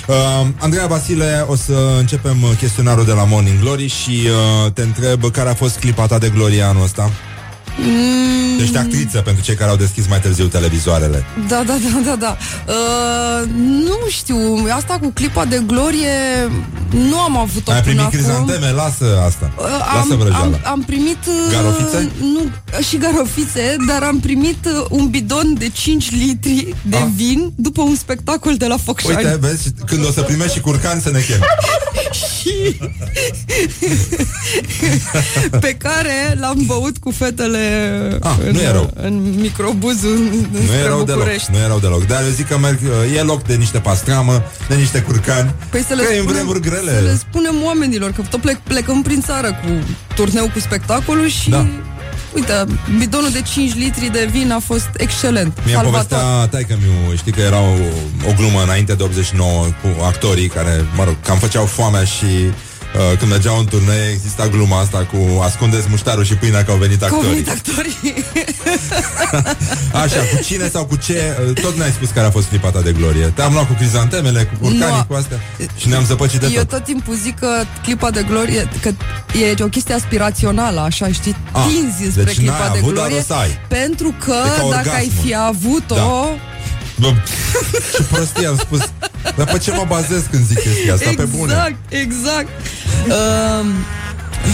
Uh, 0.07 0.15
Andreea 0.59 0.87
Vasile, 0.87 1.45
o 1.47 1.55
să 1.55 1.95
începem 1.99 2.43
uh, 2.43 2.49
chestionarul 2.57 3.05
de 3.05 3.11
la 3.11 3.23
Morning 3.23 3.59
Glory 3.59 3.87
și 3.87 4.27
uh, 4.65 4.71
te 4.71 4.81
întreb 4.81 5.31
care 5.31 5.49
a 5.49 5.53
fost 5.53 5.79
clipa 5.79 6.05
ta 6.05 6.17
de 6.17 6.29
glorie 6.29 6.61
anul 6.61 6.83
ăsta. 6.83 7.11
Mm, 7.79 8.59
Ești 8.61 8.77
actriță 8.77 9.17
pentru 9.21 9.43
cei 9.43 9.55
care 9.55 9.69
au 9.69 9.75
deschis 9.75 10.07
mai 10.07 10.19
târziu 10.19 10.45
televizoarele. 10.47 11.25
Da, 11.47 11.63
da, 11.65 11.73
da, 11.93 11.99
da, 12.05 12.15
da. 12.15 12.37
Uh, 12.67 13.49
nu 13.59 13.97
știu, 14.09 14.37
asta 14.69 14.97
cu 15.01 15.09
clipa 15.13 15.45
de 15.45 15.61
glorie 15.65 16.09
Nu 16.89 17.19
am 17.19 17.37
avut-o 17.37 17.71
Ai 17.71 17.81
până 17.81 17.93
primit 17.93 17.99
acum. 17.99 18.19
crizanteme? 18.19 18.71
Lasă 18.71 19.21
asta. 19.25 19.51
Uh, 19.57 19.63
Lasă 19.93 20.11
am, 20.11 20.17
vrăjeala. 20.17 20.43
am, 20.43 20.59
am 20.63 20.81
primit 20.85 21.17
uh, 21.27 21.51
Garofițe? 21.51 22.11
Nu, 22.21 22.41
și 22.87 22.97
garofițe 22.97 23.75
Dar 23.87 24.03
am 24.03 24.19
primit 24.19 24.65
uh, 24.65 24.85
un 24.89 25.07
bidon 25.09 25.53
de 25.57 25.69
5 25.69 26.11
litri 26.11 26.75
De 26.81 26.95
Ah. 26.97 27.03
vin 27.15 27.51
După 27.55 27.81
un 27.81 27.95
spectacol 27.95 28.55
de 28.57 28.65
la 28.67 28.77
Focșani 28.77 29.15
Uite, 29.15 29.37
vezi, 29.41 29.69
când 29.85 30.05
o 30.05 30.11
să 30.11 30.21
primești 30.21 30.53
și 30.53 30.59
curcan 30.59 30.99
să 30.99 31.09
ne 31.11 31.19
chem. 31.19 31.39
și 32.11 32.77
pe 35.59 35.73
care 35.73 36.37
l-am 36.39 36.63
băut 36.65 36.97
cu 36.97 37.11
fetele 37.11 37.66
Ah, 38.21 38.35
în, 38.45 38.51
nu 38.51 38.59
e 38.61 38.71
rău. 38.71 38.91
în 38.95 39.33
microbuzul 39.39 40.17
Nu 40.51 40.57
înspre 40.59 40.77
erau 40.77 41.03
deloc, 41.03 41.19
București. 41.19 41.49
nu 41.51 41.57
erau 41.57 41.79
deloc. 41.79 42.05
Dar 42.07 42.21
eu 42.23 42.29
zic 42.29 42.47
că 42.47 42.57
merg, 42.57 42.79
e 43.15 43.21
loc 43.21 43.43
de 43.43 43.55
niște 43.55 43.79
pastramă, 43.79 44.43
de 44.67 44.75
niște 44.75 44.99
curcani. 45.01 45.53
Păi 45.69 45.83
să 45.87 45.93
le, 45.93 46.03
că 46.03 46.13
e 46.13 46.15
în 46.17 46.21
spunem, 46.23 46.35
vremuri 46.45 46.59
grele. 46.61 46.91
să 46.95 47.01
le 47.03 47.15
spunem 47.29 47.55
oamenilor 47.65 48.11
Că 48.11 48.21
tot 48.29 48.41
plec, 48.41 48.57
plecăm 48.57 49.01
prin 49.01 49.21
țară 49.21 49.47
cu 49.47 49.69
turneu 50.15 50.49
cu 50.53 50.59
spectacolul 50.59 51.27
Și 51.27 51.49
Da. 51.49 51.67
Uite, 52.35 52.63
bidonul 52.97 53.29
de 53.31 53.41
5 53.41 53.73
litri 53.75 54.09
de 54.11 54.27
vin 54.31 54.51
a 54.51 54.59
fost 54.59 54.89
excelent 54.97 55.57
Mi-a 55.65 55.75
Salvator. 55.75 55.91
povestea 56.07 56.47
taică 56.47 56.77
miu, 56.81 57.15
știi 57.17 57.31
că 57.31 57.39
era 57.41 57.59
o, 57.59 57.73
o 58.29 58.33
glumă 58.37 58.61
înainte 58.63 58.93
de 58.93 59.03
89 59.03 59.63
cu 59.63 60.03
actorii 60.03 60.47
care, 60.47 60.85
mă 60.95 61.03
rog, 61.03 61.15
cam 61.23 61.37
făceau 61.37 61.65
foamea 61.65 62.03
și 62.03 62.25
uh, 62.95 63.17
când 63.17 63.31
mergeau 63.31 63.59
în 63.59 63.65
turnee 63.65 64.09
exista 64.13 64.47
gluma 64.47 64.79
asta 64.79 64.97
cu 65.11 65.41
ascundeți 65.41 65.87
muștarul 65.89 66.23
și 66.23 66.35
pâinea 66.35 66.63
că 66.63 66.71
au 66.71 66.77
venit 66.77 66.99
Că 66.99 67.05
au 67.05 67.11
actorii. 67.19 67.43
venit 67.43 67.49
actorii 67.49 67.95
Așa, 70.03 70.19
cu 70.19 70.43
cine 70.43 70.69
sau 70.69 70.85
cu 70.85 70.95
ce, 70.95 71.37
uh, 71.47 71.53
tot 71.61 71.77
ne-ai 71.77 71.91
spus 71.91 72.09
care 72.09 72.27
a 72.27 72.31
fost 72.31 72.47
clipa 72.47 72.69
ta 72.69 72.81
de 72.81 72.91
glorie. 72.91 73.25
Te-am 73.35 73.53
luat 73.53 73.67
cu 73.67 73.73
crizantemele, 73.73 74.43
cu 74.43 74.55
curcanii, 74.61 74.95
Nu. 74.97 75.03
cu 75.07 75.13
astea 75.13 75.39
și 75.77 75.87
ne-am 75.87 76.05
zăpăcit 76.05 76.39
de 76.39 76.45
Eu 76.53 76.61
tot. 76.61 76.69
tot 76.69 76.83
timpul 76.83 77.15
zic 77.15 77.39
că 77.39 77.47
clipa 77.83 78.09
de 78.11 78.23
glorie 78.29 78.69
Că 78.81 78.89
e 79.37 79.63
o 79.63 79.67
chestie 79.67 79.93
aspirațională 79.93 80.79
Așa, 80.79 81.07
știi, 81.11 81.35
Ah, 81.51 81.65
tinzi 81.67 82.11
spre 82.11 82.23
deci 82.23 82.35
clipa 82.35 82.57
n-ai 82.57 82.71
de 82.71 82.77
avut, 82.77 82.93
dar 82.93 83.03
glorie 83.03 83.17
o 83.17 83.21
să 83.21 83.33
ai. 83.33 83.59
Pentru 83.67 84.15
că 84.25 84.35
E 84.45 84.59
ca 84.59 84.67
dacă 84.69 84.89
ai 84.89 85.03
orgasmul. 85.03 85.23
fi 85.25 85.35
avut-o 85.35 85.95
Da. 85.95 86.35
Bă, 86.99 87.13
ce 87.95 88.03
prostie 88.03 88.47
am 88.47 88.57
spus. 88.57 88.79
Dar 89.35 89.45
pe 89.45 89.57
ce 89.57 89.71
mă 89.71 89.83
bazez 89.87 90.23
când 90.31 90.45
zic 90.45 90.59
chestia 90.59 90.93
asta? 90.93 91.09
Pe 91.15 91.23
bune. 91.23 91.51
Exact, 91.53 91.75
exact 91.89 92.47
um, 93.61 93.67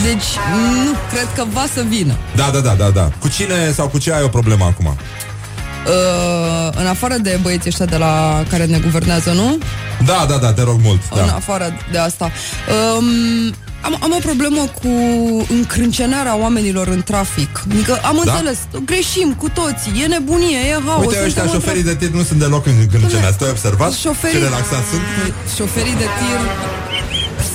Deci 0.03 0.29
nu 0.53 0.91
cred 1.11 1.27
că 1.35 1.43
va 1.53 1.65
să 1.73 1.81
vină 1.87 2.13
Da, 2.35 2.49
da, 2.53 2.59
da, 2.59 2.73
da, 2.73 2.89
da. 2.89 3.09
Cu 3.19 3.27
cine 3.29 3.71
sau 3.71 3.87
cu 3.87 3.97
ce 3.97 4.13
ai 4.13 4.23
o 4.23 4.27
problemă 4.27 4.65
acum? 4.65 4.85
uh, 5.87 6.69
În 6.79 6.87
afară 6.87 7.15
de 7.17 7.39
băieții 7.41 7.69
ăștia 7.69 7.85
de 7.85 7.97
la 7.97 8.43
care 8.49 8.65
ne 8.65 8.79
guvernează, 8.79 9.31
nu? 9.31 9.57
Da, 10.05 10.25
da, 10.29 10.37
da, 10.37 10.53
te 10.53 10.61
rog 10.63 10.79
mult. 10.83 11.01
În 11.11 11.25
Da. 11.25 11.35
afară 11.35 11.73
de 11.91 11.97
asta 11.97 12.31
um, 12.97 13.53
am, 13.87 13.97
am 14.05 14.11
o 14.11 14.21
problemă 14.29 14.61
cu 14.81 14.87
încrâncenarea 15.57 16.35
oamenilor 16.37 16.87
în 16.87 17.01
trafic 17.03 17.51
Adică 17.71 17.99
am 18.09 18.21
Da? 18.25 18.31
înțeles, 18.31 18.57
greșim 18.85 19.33
cu 19.41 19.47
toții 19.49 19.91
E 20.03 20.05
nebunie, 20.05 20.57
e 20.57 20.77
haos 20.85 21.05
Uite, 21.05 21.15
ăștia 21.25 21.27
suntem 21.41 21.43
în 21.45 21.51
șoferii 21.59 21.81
trafic. 21.83 21.99
de 21.99 22.05
tir 22.05 22.15
nu 22.19 22.23
sunt 22.23 22.39
deloc 22.39 22.65
în 22.65 22.73
încrâncenați. 22.79 23.37
Tu 23.37 23.43
ai 23.43 23.49
observat? 23.49 23.91
Șoferii- 23.93 24.37
Ce 24.39 24.43
relaxați 24.43 24.87
sunt? 24.91 25.01
Șoferii 25.57 25.95
de 26.03 26.07
tir 26.19 26.39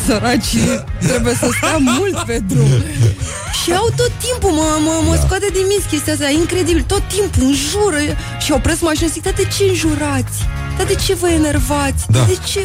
Săraci 0.09 0.55
Trebuie 1.09 1.35
să 1.43 1.47
stea 1.57 1.77
mult 1.99 2.17
pe 2.29 2.37
drum 2.51 2.71
Și 3.61 3.71
au 3.81 3.89
tot 4.01 4.13
timpul 4.27 4.51
Mă, 4.61 4.69
mă, 4.87 4.95
mă 5.09 5.15
Da. 5.15 5.21
scoate 5.25 5.49
din 5.57 5.65
minți 5.71 5.89
chestia 5.93 6.13
asta 6.13 6.29
E 6.31 6.37
incredibil 6.45 6.83
Tot 6.93 7.03
timpul 7.17 7.43
înjură 7.53 8.01
Și 8.45 8.51
opresc 8.59 8.81
mașina 8.81 9.07
și 9.09 9.13
zic 9.17 9.23
Dar 9.29 9.37
de 9.43 9.47
ce 9.55 9.63
înjurați? 9.73 10.39
Dar 10.77 10.87
de 10.93 10.97
ce 11.05 11.13
vă 11.23 11.29
enervați? 11.41 12.03
Da. 12.17 12.23
De 12.33 12.37
ce? 12.51 12.63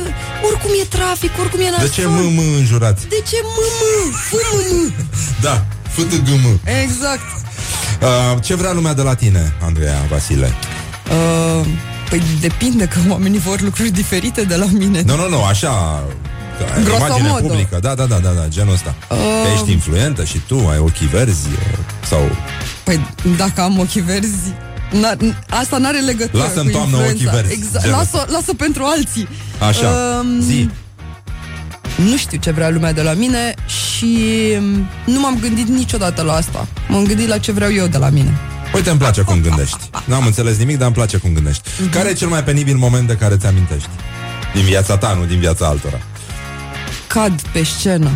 Oricum 0.48 0.72
e 0.82 0.86
trafic 0.98 1.32
Oricum 1.42 1.60
e 1.60 1.64
De 1.64 1.70
nasol 1.72 1.90
ce 1.98 2.04
mă, 2.16 2.22
mă 2.38 2.44
înjurați? 2.62 3.02
De 3.16 3.20
ce 3.30 3.38
mă, 3.56 3.66
mă? 3.80 3.92
Fă, 4.30 4.38
mă, 4.56 4.62
mă. 4.78 4.88
Da, 5.46 5.56
FTGM. 5.96 6.46
Exact 6.84 7.28
Uh, 8.02 8.42
ce 8.44 8.56
vrea 8.56 8.72
lumea 8.74 8.94
de 8.94 9.02
la 9.02 9.14
tine, 9.16 9.54
Andreea 9.62 10.02
Vasile? 10.10 10.54
uh, 11.12 11.66
Păi 12.10 12.22
depinde 12.40 12.86
Că 12.86 13.00
oamenii 13.10 13.40
vor 13.40 13.62
lucruri 13.62 13.90
diferite 13.90 14.42
de 14.42 14.56
la 14.56 14.66
mine 14.72 15.02
Nu, 15.06 15.16
nu, 15.16 15.30
nu, 15.30 15.44
așa... 15.44 15.70
că 15.70 15.74
ai 15.74 16.06
Grosso 16.06 16.33
Imagine 16.96 17.28
modo. 17.30 17.48
publică, 17.48 17.78
da, 17.82 17.96
da, 17.96 18.06
da, 18.06 18.16
da, 18.16 18.30
da, 18.30 18.48
genul 18.48 18.74
ăsta. 18.74 18.96
Uh. 19.10 19.18
Că 19.18 19.50
Ești 19.54 19.72
influentă 19.72 20.24
și 20.24 20.38
tu, 20.48 20.68
ai 20.72 20.78
ochii 20.78 21.08
verzi 21.08 21.48
uh, 21.48 21.78
sau... 22.10 22.20
Păi 22.84 23.00
dacă 23.38 23.62
am 23.62 23.80
ochii 23.80 24.02
verzi 24.02 24.54
n-ar, 25.02 25.18
asta 25.50 25.78
n-are 25.78 26.00
legătură 26.00 26.44
Lasă 26.44 26.60
în 26.60 26.66
cu 26.66 26.72
toamnă 26.72 26.98
influența. 26.98 27.14
ochii 27.26 27.42
verzi, 27.42 27.54
Exact, 27.54 27.84
genul. 27.86 27.98
lasă, 27.98 28.26
lasă 28.32 28.54
pentru 28.54 28.84
alții 28.84 29.28
Așa, 29.68 29.88
Um, 30.22 30.42
zi. 30.42 30.70
Nu 32.10 32.18
știu 32.18 32.38
ce 32.40 32.52
vrea 32.52 32.70
lumea 32.70 32.94
de 32.94 33.02
la 33.02 33.14
mine 33.14 33.54
Și 33.68 34.18
um, 34.58 34.88
nu 35.14 35.20
m-am 35.20 35.38
gândit 35.42 35.68
niciodată 35.68 36.22
la 36.22 36.34
asta 36.34 36.68
M-am 36.88 37.04
gândit 37.04 37.28
la 37.28 37.38
ce 37.38 37.52
vreau 37.52 37.72
eu 37.74 37.88
de 37.88 37.98
la 37.98 38.10
mine 38.10 38.34
Uite, 38.76 38.90
îmi 38.90 39.00
place 39.00 39.22
cum 39.22 39.42
gândești. 39.42 39.78
N-am 40.06 40.26
înțeles 40.26 40.58
nimic, 40.58 40.78
dar 40.78 40.86
îmi 40.86 40.96
place 40.96 41.18
cum 41.18 41.34
gândești. 41.34 41.62
Mhm. 41.82 41.90
Care 41.92 42.10
e 42.10 42.14
cel 42.14 42.28
mai 42.28 42.44
penibil 42.44 42.76
moment 42.76 43.08
de 43.08 43.16
care 43.16 43.38
ți 43.38 43.46
amintești? 43.46 43.90
Din 44.54 44.64
viața 44.64 44.98
ta, 44.98 45.14
nu 45.20 45.26
din 45.26 45.40
viața 45.40 45.66
altora. 45.68 46.00
Cad 47.14 47.42
pe 47.52 47.64
scenă 47.64 48.10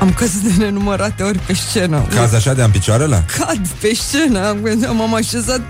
Am 0.00 0.12
căzut 0.12 0.40
de 0.42 0.64
nenumărate 0.64 1.22
ori 1.22 1.38
pe 1.38 1.52
scenă 1.52 2.06
Cazi 2.14 2.34
așa 2.34 2.54
de 2.54 2.62
am 2.62 2.70
picioarele? 2.70 3.24
cad 3.38 3.66
pe 3.80 3.92
scenă 3.94 4.46
Am- 4.48 4.96
M-am 4.96 5.14
așezat 5.14 5.60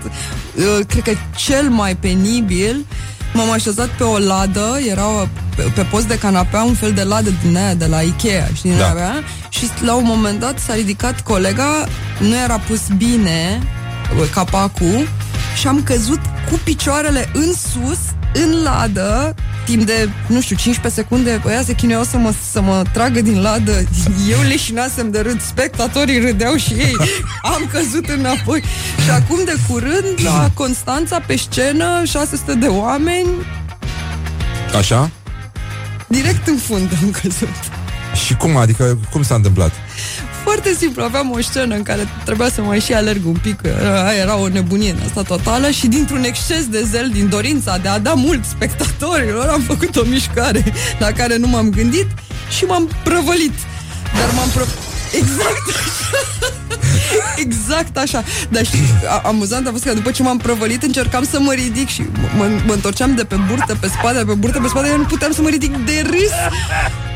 uh, 0.55 0.85
Cred 0.87 1.03
că 1.03 1.11
cel 1.35 1.69
mai 1.69 1.95
penibil 1.95 2.85
M-am 3.33 3.51
așezat 3.51 3.87
pe 3.87 4.03
o 4.03 4.17
ladă 4.17 4.77
Era 4.89 5.03
pe, 5.55 5.61
pe 5.75 5.81
post 5.81 6.07
de 6.07 6.17
canapea 6.17 6.63
Un 6.63 6.73
fel 6.73 6.91
de 6.91 7.03
ladă 7.03 7.29
din 7.45 7.57
aia 7.57 7.73
de 7.73 7.85
la 7.85 8.01
Ikea 8.01 8.47
Știi, 8.53 8.69
din 8.69 8.79
Da. 8.79 8.91
aia? 8.93 9.13
Și 9.49 9.65
la 9.85 9.93
un 9.93 10.03
moment 10.05 10.39
dat 10.39 10.59
s-a 10.59 10.73
ridicat 10.73 11.21
colega 11.21 11.85
Nu 12.19 12.35
era 12.43 12.57
pus 12.57 12.81
bine 12.97 13.59
uh, 14.21 14.29
Capacul 14.33 15.07
Și 15.59 15.67
am 15.67 15.83
căzut 15.83 16.19
cu 16.51 16.59
picioarele 16.63 17.29
în 17.33 17.53
sus 17.53 17.99
În 18.33 18.63
ladă 18.63 19.35
Timp 19.69 19.83
de, 19.83 20.09
nu 20.27 20.41
știu, 20.41 20.55
15 20.55 21.01
secunde 21.01 21.41
Ăia 21.45 21.61
se 21.63 21.73
chinuiau 21.73 22.03
să 22.03 22.17
mă, 22.17 22.33
să 22.51 22.61
mă 22.61 22.83
tragă 22.93 23.21
din 23.21 23.41
ladă. 23.41 23.83
Eu 24.31 24.41
leșinasem 24.47 25.11
de 25.11 25.19
râd 25.19 25.41
Spectatorii 25.41 26.19
râdeau 26.19 26.55
și 26.55 26.73
ei. 26.73 26.95
Am 27.55 27.69
căzut 27.71 28.09
înapoi. 28.09 28.63
Și 29.03 29.09
acum 29.09 29.43
de 29.45 29.55
curând 29.67 30.19
La 30.23 30.49
Constanța 30.53 31.19
pe 31.19 31.37
scenă 31.37 32.03
600 32.05 32.53
de 32.53 32.67
oameni. 32.67 33.29
Așa? 34.77 35.09
Direct 36.07 36.47
în 36.47 36.57
fund 36.57 36.97
am 37.01 37.11
căzut. 37.11 37.55
Și 38.25 38.35
cum, 38.35 38.57
adică, 38.57 38.97
cum 39.11 39.23
s-a 39.23 39.35
întâmplat? 39.35 39.71
Foarte 40.51 40.73
simplu, 40.73 41.03
aveam 41.03 41.31
o 41.31 41.41
scenă 41.41 41.75
în 41.75 41.83
care 41.83 42.07
trebuia 42.25 42.49
să 42.49 42.61
mai 42.61 42.79
și 42.79 42.93
alerg 42.93 43.25
un 43.25 43.35
pic 43.41 43.59
Aia 44.05 44.19
Era 44.19 44.37
o 44.37 44.47
nebunie 44.47 44.91
în 44.91 44.97
asta 45.05 45.21
totală 45.21 45.69
Și 45.69 45.87
dintr-un 45.87 46.23
exces 46.23 46.67
de 46.67 46.87
zel, 46.91 47.09
din 47.09 47.29
dorința 47.29 47.77
de 47.77 47.87
a 47.87 47.99
da 47.99 48.13
mult 48.13 48.45
spectatorilor 48.45 49.47
Am 49.47 49.61
făcut 49.61 49.95
o 49.95 50.03
mișcare 50.03 50.73
la 50.99 51.11
care 51.11 51.37
nu 51.37 51.47
m-am 51.47 51.69
gândit 51.69 52.07
Și 52.57 52.65
m-am 52.65 52.89
prăvălit. 53.03 53.53
Dar 54.19 54.29
m-am 54.35 54.49
pră... 54.49 54.65
Exact 55.11 55.69
așa 55.69 56.58
Exact 57.45 57.97
așa 57.97 58.23
Dar 58.49 58.65
știi, 58.65 58.79
a- 59.09 59.21
amuzant 59.25 59.67
a 59.67 59.71
fost 59.71 59.83
că 59.83 59.93
după 59.93 60.11
ce 60.11 60.23
m-am 60.23 60.37
prăvălit 60.37 60.83
Încercam 60.83 61.23
să 61.31 61.39
mă 61.39 61.53
ridic 61.53 61.87
și 61.89 62.03
mă, 62.37 62.47
mă 62.65 62.73
întorceam 62.73 63.15
de 63.15 63.23
pe 63.23 63.35
burtă 63.47 63.75
pe 63.79 63.87
spate, 63.87 64.23
pe 64.25 64.33
burtă 64.33 64.59
pe 64.59 64.67
spate 64.67 64.87
Eu 64.89 64.97
nu 64.97 65.03
puteam 65.03 65.31
să 65.31 65.41
mă 65.41 65.49
ridic 65.49 65.75
de 65.85 66.03
râs 66.05 66.31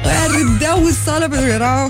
Aia 0.06 0.26
râdeau 0.38 0.84
în 0.84 0.91
sală 1.06 1.28
pentru 1.28 1.46
că 1.46 1.52
era, 1.52 1.88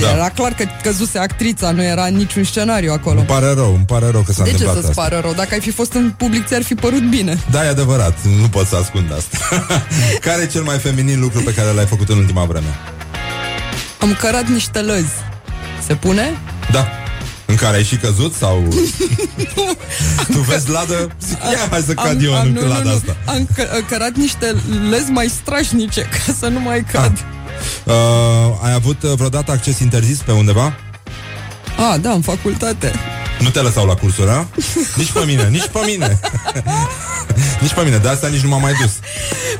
Da. 0.00 0.10
era 0.10 0.28
clar 0.28 0.52
că 0.52 0.64
căzuse 0.82 1.18
actrița, 1.18 1.70
nu 1.70 1.82
era 1.82 2.06
niciun 2.06 2.44
scenariu 2.44 2.92
acolo. 2.92 3.18
Îmi 3.18 3.26
pare 3.26 3.52
rău, 3.52 3.74
îmi 3.74 3.84
pare 3.86 4.06
rău 4.10 4.20
că 4.20 4.32
s-a 4.32 4.42
De 4.42 4.48
ce 4.48 4.54
întâmplat 4.54 4.76
să-ți 4.84 4.88
asta. 4.98 5.02
pară 5.02 5.20
rău? 5.22 5.32
Dacă 5.32 5.48
ai 5.52 5.60
fi 5.60 5.70
fost 5.70 5.92
în 5.92 6.10
public, 6.16 6.46
ți-ar 6.46 6.62
fi 6.62 6.74
părut 6.74 7.08
bine. 7.08 7.38
Da, 7.50 7.64
e 7.64 7.68
adevărat, 7.68 8.18
nu 8.40 8.48
pot 8.48 8.66
să 8.66 8.76
ascund 8.76 9.12
asta. 9.16 9.38
care 10.26 10.42
e 10.42 10.46
cel 10.46 10.62
mai 10.62 10.78
feminin 10.78 11.20
lucru 11.20 11.40
pe 11.42 11.54
care 11.54 11.70
l-ai 11.72 11.86
făcut 11.86 12.08
în 12.08 12.18
ultima 12.18 12.44
vreme? 12.44 12.66
Am 14.00 14.16
cărat 14.20 14.46
niște 14.48 14.80
lăzi. 14.80 15.12
Se 15.86 15.94
pune? 15.94 16.38
Da. 16.72 16.88
În 17.50 17.54
care 17.56 17.76
ai 17.76 17.84
și 17.84 17.96
căzut 17.96 18.34
sau... 18.34 18.68
tu 20.32 20.38
vezi 20.38 20.70
ladă? 20.70 21.10
Zic, 21.26 21.38
ia, 21.42 21.68
hai 21.70 21.80
să 21.80 21.94
cad 21.94 22.22
eu 22.22 22.32
în 22.42 22.52
nu, 22.52 22.60
nu, 22.60 22.68
lada 22.68 22.82
nu. 22.82 22.94
asta. 22.94 23.16
Am 23.24 23.48
că, 23.54 23.66
cărat 23.88 24.14
niște 24.14 24.54
lăzi 24.90 25.10
mai 25.10 25.28
strașnice 25.28 26.00
ca 26.26 26.32
să 26.38 26.48
nu 26.48 26.60
mai 26.60 26.84
cad. 26.92 27.24
Uh, 27.84 27.94
ai 28.62 28.72
avut 28.72 29.02
uh, 29.02 29.12
vreodată 29.14 29.52
acces 29.52 29.78
interzis 29.78 30.18
pe 30.18 30.32
undeva? 30.32 30.74
Ah, 31.92 32.00
da, 32.00 32.10
în 32.10 32.20
facultate. 32.20 32.92
Nu 33.38 33.48
te 33.48 33.60
lăsau 33.60 33.86
la 33.86 33.94
cursuri, 33.94 34.30
a? 34.30 34.46
Nici 34.96 35.10
pe 35.10 35.22
mine, 35.26 35.48
nici 35.48 35.66
pe 35.66 35.78
mine. 35.86 36.20
nici 37.62 37.72
pe 37.72 37.82
mine, 37.84 37.96
de 37.96 38.08
asta 38.08 38.28
nici 38.28 38.40
nu 38.40 38.48
m-am 38.48 38.60
mai 38.60 38.72
dus. 38.80 38.92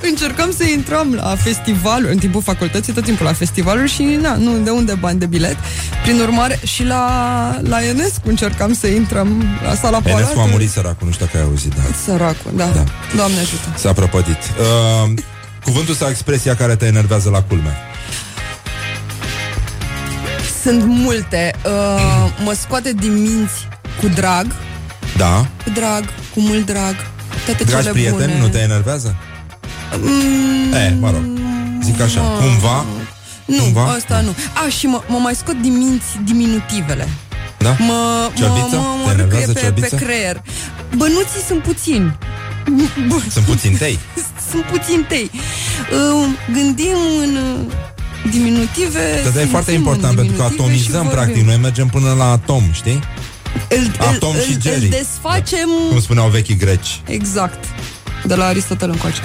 Încercam 0.01 0.53
să 0.57 0.65
intrăm 0.65 1.15
la 1.15 1.37
festivaluri, 1.37 2.13
în 2.13 2.19
timpul 2.19 2.43
facultății, 2.43 2.93
tot 2.93 3.05
timpul 3.05 3.27
la 3.27 3.33
festivaluri 3.33 3.91
și 3.91 4.03
na, 4.03 4.35
nu, 4.35 4.59
de 4.59 4.71
unde 4.71 4.95
bani 4.95 5.19
de 5.19 5.27
bilet. 5.27 5.57
Prin 6.03 6.21
urmare, 6.21 6.61
și 6.65 6.85
la, 6.85 7.59
la 7.63 7.85
Enescu 7.85 8.29
încercam 8.29 8.75
să 8.75 8.87
intrăm 8.87 9.45
la 9.63 9.75
sala 9.75 9.97
Enescu 9.97 10.09
a 10.09 10.21
Palatului. 10.21 10.51
murit 10.51 10.71
săracul, 10.71 11.07
nu 11.07 11.13
știu 11.13 11.25
dacă 11.25 11.39
ai 11.39 11.45
auzit, 11.45 11.75
da. 11.75 11.83
Săracul, 12.05 12.51
da. 12.55 12.65
Da. 12.65 12.73
da. 12.73 12.85
Doamne 13.17 13.39
ajută. 13.39 13.75
S-a 13.77 13.93
prăpădit. 13.93 14.39
Uh, 15.05 15.13
cuvântul 15.65 15.95
sau 15.95 16.09
expresia 16.09 16.55
care 16.55 16.77
te 16.77 16.87
enervează 16.87 17.31
la 17.31 17.43
culme? 17.43 17.77
Sunt 20.69 20.85
multe. 20.85 21.55
Uh, 21.65 22.31
mă 22.45 22.53
scoate 22.53 22.93
din 22.93 23.13
minți 23.21 23.69
cu 24.01 24.09
drag, 24.09 24.47
Da. 25.17 25.47
cu 25.65 25.71
drag, 25.75 26.05
cu 26.35 26.41
mult 26.41 26.67
drag. 26.67 26.95
Toate 27.45 27.65
Dragi 27.65 27.83
cele 27.83 27.91
prieteni, 27.93 28.33
bune. 28.33 28.39
nu 28.41 28.49
te 28.49 28.59
enervează? 28.59 29.17
Mm, 30.01 30.73
E, 30.73 30.97
mă 31.01 31.11
rog. 31.11 31.23
Zic 31.83 32.01
așa, 32.01 32.21
cumva, 32.21 32.85
Nu, 33.45 33.57
Cumva? 33.63 33.83
asta 33.85 34.21
nu. 34.21 34.35
A, 34.67 34.69
și 34.69 34.87
mă, 34.87 35.03
mă 35.09 35.19
mai 35.19 35.35
scot 35.35 35.61
din 35.61 35.77
minți 35.79 36.07
diminutivele. 36.25 37.09
da? 37.59 37.71
Mă, 37.79 38.31
Ciorbiță? 38.35 38.77
mă, 38.77 38.81
mă, 38.81 39.01
Te 39.01 39.05
mă 39.07 39.11
enervează 39.13 39.47
râcăie 39.47 39.53
pe, 39.53 39.61
ciorbiță? 39.81 39.97
pe 39.97 40.05
creier. 40.05 40.43
Bănuții 40.97 41.41
sunt 41.47 41.63
puțini. 41.63 42.17
Bă, 43.09 43.17
Sunt 43.31 43.45
puțin 43.45 43.77
tei. 43.77 43.99
sunt 44.51 44.63
puțin 44.63 45.05
tei. 45.09 45.31
Uh, 45.93 46.29
gândim 46.53 46.97
în 47.23 47.37
uh, 47.37 47.73
diminutive. 48.31 49.23
Dar 49.35 49.43
e 49.43 49.47
foarte 49.47 49.71
simțim 49.71 49.87
în 49.87 49.95
important 49.95 50.17
pentru 50.17 50.35
că 50.37 50.43
diminutive 50.43 50.49
și 50.49 50.61
atomizăm, 50.63 51.03
vorbim. 51.03 51.11
practic. 51.23 51.45
Noi 51.47 51.57
mergem 51.57 51.89
până 51.89 52.15
la 52.19 52.31
atom, 52.31 52.63
știi? 52.73 53.01
Îl, 53.69 53.91
Atom 53.99 54.35
îl, 54.35 54.41
și 54.41 54.53
îl, 54.55 54.61
Jerry. 54.61 54.85
îl 54.85 54.89
desfacem 54.91 55.69
Cum 55.89 56.01
spuneau 56.01 56.29
vechii 56.29 56.57
greci. 56.57 57.01
exact. 57.07 57.65
De 58.25 58.35
la 58.35 58.45
Aristotel 58.47 58.91
încoace. 58.91 59.21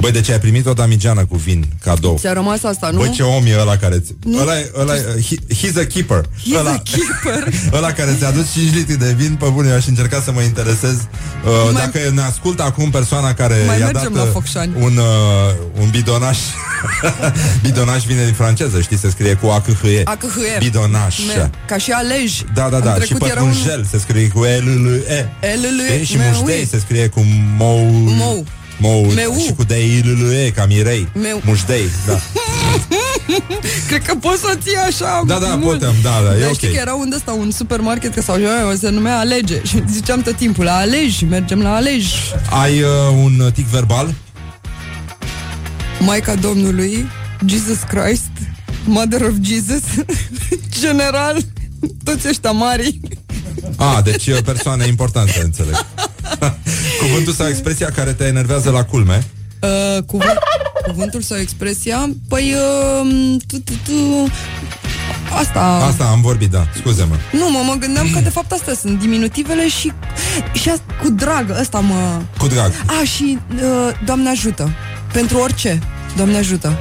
Băi, 0.00 0.10
de 0.12 0.20
ce 0.20 0.32
ai 0.32 0.38
primit 0.40 0.66
o 0.66 0.72
damigeană 0.72 1.24
cu 1.24 1.36
vin 1.36 1.64
cadou? 1.82 2.16
Ți-a 2.20 2.32
rămas 2.32 2.62
asta, 2.62 2.90
nu? 2.90 2.98
Băi, 2.98 3.10
ce 3.10 3.22
om 3.22 3.46
e 3.46 3.56
ăla 3.60 3.76
care 3.76 3.98
ți... 3.98 4.14
Nu. 4.24 4.40
Ăla, 4.40 4.58
e- 4.58 4.70
ăla, 4.78 4.94
e- 4.94 5.24
he, 5.28 5.34
he's 5.54 5.76
a 5.82 5.84
keeper. 5.86 6.20
He's 6.24 6.58
ăla, 6.58 6.70
a 6.70 6.82
keeper. 6.82 7.52
ăla 7.78 7.92
care 7.92 8.14
ți-a 8.18 8.28
adus 8.28 8.52
5 8.52 8.74
litri 8.74 8.98
de 8.98 9.12
vin, 9.16 9.34
pe 9.40 9.46
bune, 9.52 9.68
eu 9.68 9.74
aș 9.74 9.86
încerca 9.86 10.20
să 10.24 10.32
mă 10.32 10.40
interesez. 10.40 10.94
Uh, 10.94 11.70
Mai- 11.72 11.82
dacă 11.82 11.98
ne 12.14 12.20
ascultă 12.22 12.62
acum 12.62 12.90
persoana 12.90 13.34
care 13.34 13.62
Mai 13.66 13.78
i-a 13.78 13.84
mergem 13.84 14.12
dat 14.12 14.22
la 14.22 14.22
uh, 14.22 14.28
Focșani. 14.32 14.72
un, 14.80 14.96
uh, 14.96 15.80
un 15.80 15.88
bidonaș. 15.90 16.38
bidonaș 17.62 18.04
vine 18.04 18.24
din 18.24 18.34
franceză, 18.34 18.80
știi, 18.80 18.98
se 18.98 19.10
scrie 19.10 19.34
cu 19.34 19.46
a 19.46 19.60
c 19.60 19.66
h 19.82 19.84
e 19.86 20.02
ACHR. 20.04 20.58
Bidonaș. 20.58 21.18
Me- 21.18 21.50
Ca 21.66 21.78
și 21.78 21.90
alej. 21.90 22.40
Da, 22.54 22.68
da, 22.68 22.76
Am 22.76 22.82
da. 22.82 22.94
Și 22.94 22.98
trecut, 23.00 23.28
era 23.28 23.42
un 23.42 23.48
pătrunjel 23.48 23.86
se 23.90 23.98
scrie 23.98 24.28
cu 24.28 24.40
l 24.40 24.68
l 24.84 25.02
e 25.08 25.28
LL, 25.40 25.92
Știi? 25.92 26.04
Și 26.04 26.16
meu, 26.16 26.30
mușdei 26.34 26.58
ui. 26.58 26.66
se 26.70 26.78
scrie 26.78 27.06
cu 27.08 27.20
mou... 27.56 27.78
Mou. 27.92 28.44
Mou. 28.78 29.04
Meu. 29.14 29.36
Și 29.46 29.52
cu 29.52 29.64
de 29.64 29.84
i 29.84 30.00
l 30.02 30.26
l 30.26 30.32
e 30.32 30.50
ca 30.50 30.66
mirei. 30.66 31.08
Meu. 31.14 31.40
Mușdei, 31.44 31.88
da. 32.06 32.20
Cred 33.88 34.02
că 34.02 34.14
poți 34.14 34.40
să 34.40 34.56
ții 34.62 34.76
așa 34.76 35.22
Da, 35.26 35.38
da, 35.38 35.46
mult. 35.46 35.78
putem, 35.78 35.94
da, 36.02 36.20
da, 36.24 36.36
e 36.36 36.40
Dar 36.40 36.48
ok. 36.48 36.54
știi 36.54 36.68
că 36.68 36.78
era 36.78 36.94
unde 36.94 37.16
ăsta, 37.16 37.32
un 37.32 37.50
supermarket 37.50 38.14
că 38.14 38.20
sau 38.20 38.36
se 38.80 38.88
numea 38.88 39.18
Alege 39.18 39.60
și 39.64 39.82
ziceam 39.90 40.22
tot 40.22 40.36
timpul 40.36 40.64
la 40.64 40.76
Alej, 40.76 41.20
mergem 41.28 41.60
la 41.62 41.74
Alej. 41.74 42.04
Ai 42.50 42.80
uh, 42.82 42.88
un 43.22 43.50
tic 43.54 43.66
verbal? 43.66 44.14
Maica 46.00 46.34
Domnului, 46.34 47.06
Jesus 47.46 47.78
Christ, 47.88 48.30
Mother 48.84 49.20
of 49.20 49.32
Jesus, 49.42 49.82
general, 50.80 51.36
toți 52.04 52.28
ăștia 52.28 52.50
mari. 52.50 53.00
A, 53.76 54.00
deci 54.04 54.26
e 54.26 54.36
o 54.38 54.42
persoană 54.42 54.84
importantă, 54.84 55.40
înțeleg. 55.42 55.86
Cuvântul 57.02 57.32
sau 57.32 57.46
expresia 57.46 57.90
care 57.94 58.12
te 58.12 58.24
enervează 58.24 58.70
la 58.70 58.84
culme? 58.84 59.24
Uh, 59.60 60.02
cuvânt, 60.06 60.38
cuvântul 60.86 61.20
sau 61.22 61.38
expresia? 61.38 62.10
Păi, 62.28 62.54
uh, 63.02 63.36
tu, 63.46 63.58
tu, 63.58 63.72
tu, 63.84 64.28
asta... 65.40 65.60
Asta 65.60 66.04
am 66.04 66.20
vorbit, 66.20 66.50
da, 66.50 66.66
scuze-mă. 66.76 67.14
Nu, 67.32 67.50
mă, 67.50 67.62
mă 67.66 67.74
gândeam 67.78 68.10
că 68.12 68.20
de 68.20 68.28
fapt 68.28 68.52
astea 68.52 68.74
sunt 68.74 69.00
diminutivele 69.00 69.68
și, 69.68 69.92
și 70.52 70.68
asta, 70.68 70.84
cu 71.02 71.08
drag, 71.10 71.56
ăsta 71.60 71.78
mă... 71.80 72.20
Cu 72.38 72.46
drag. 72.46 72.72
A, 72.86 73.04
și 73.04 73.38
uh, 73.54 73.60
Doamne 74.04 74.28
ajută. 74.28 74.70
Pentru 75.12 75.38
orice. 75.38 75.78
Doamne 76.16 76.36
ajută. 76.36 76.76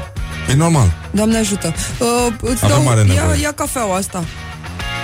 E 0.49 0.53
normal. 0.53 0.93
Doamne 1.11 1.37
ajută. 1.37 1.73
Uh, 1.99 2.33
îți 2.41 2.63
Avem 2.63 2.75
dau, 2.75 2.83
mare 2.85 2.99
ia, 2.99 3.13
nevoie. 3.13 3.39
ia 3.41 3.51
cafeaua 3.51 3.95
asta. 3.95 4.23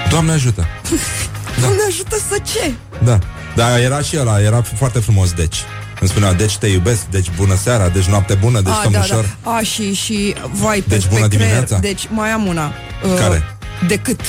Doamne 0.10 0.32
ajută. 0.32 0.66
Doamne 1.66 1.82
ajută 1.88 2.16
să 2.30 2.38
ce? 2.54 2.74
Da. 3.04 3.20
Da, 3.56 3.80
era 3.80 4.00
și 4.02 4.18
ăla, 4.20 4.42
era 4.42 4.62
foarte 4.78 5.00
frumos, 5.00 5.32
deci. 5.32 5.58
Îmi 6.00 6.10
spunea, 6.10 6.34
deci 6.34 6.58
te 6.58 6.68
iubesc, 6.68 7.02
deci 7.10 7.28
bună 7.36 7.56
seara, 7.64 7.90
deci 7.90 8.04
noapte 8.06 8.34
bună, 8.34 8.62
deci 8.62 8.74
A, 8.74 8.78
stăm 8.80 8.92
da, 8.92 9.00
ușor. 9.00 9.36
da. 9.44 9.52
A, 9.52 9.62
și, 9.62 9.94
și, 9.94 10.36
vai, 10.52 10.84
pe, 10.88 10.96
Deci 10.96 11.08
bună 11.08 11.22
pe 11.22 11.28
creier. 11.28 11.46
dimineața. 11.48 11.78
Deci 11.80 12.08
mai 12.10 12.30
am 12.30 12.46
una. 12.46 12.72
Uh, 13.06 13.20
Care? 13.20 13.44
Decât. 13.88 14.20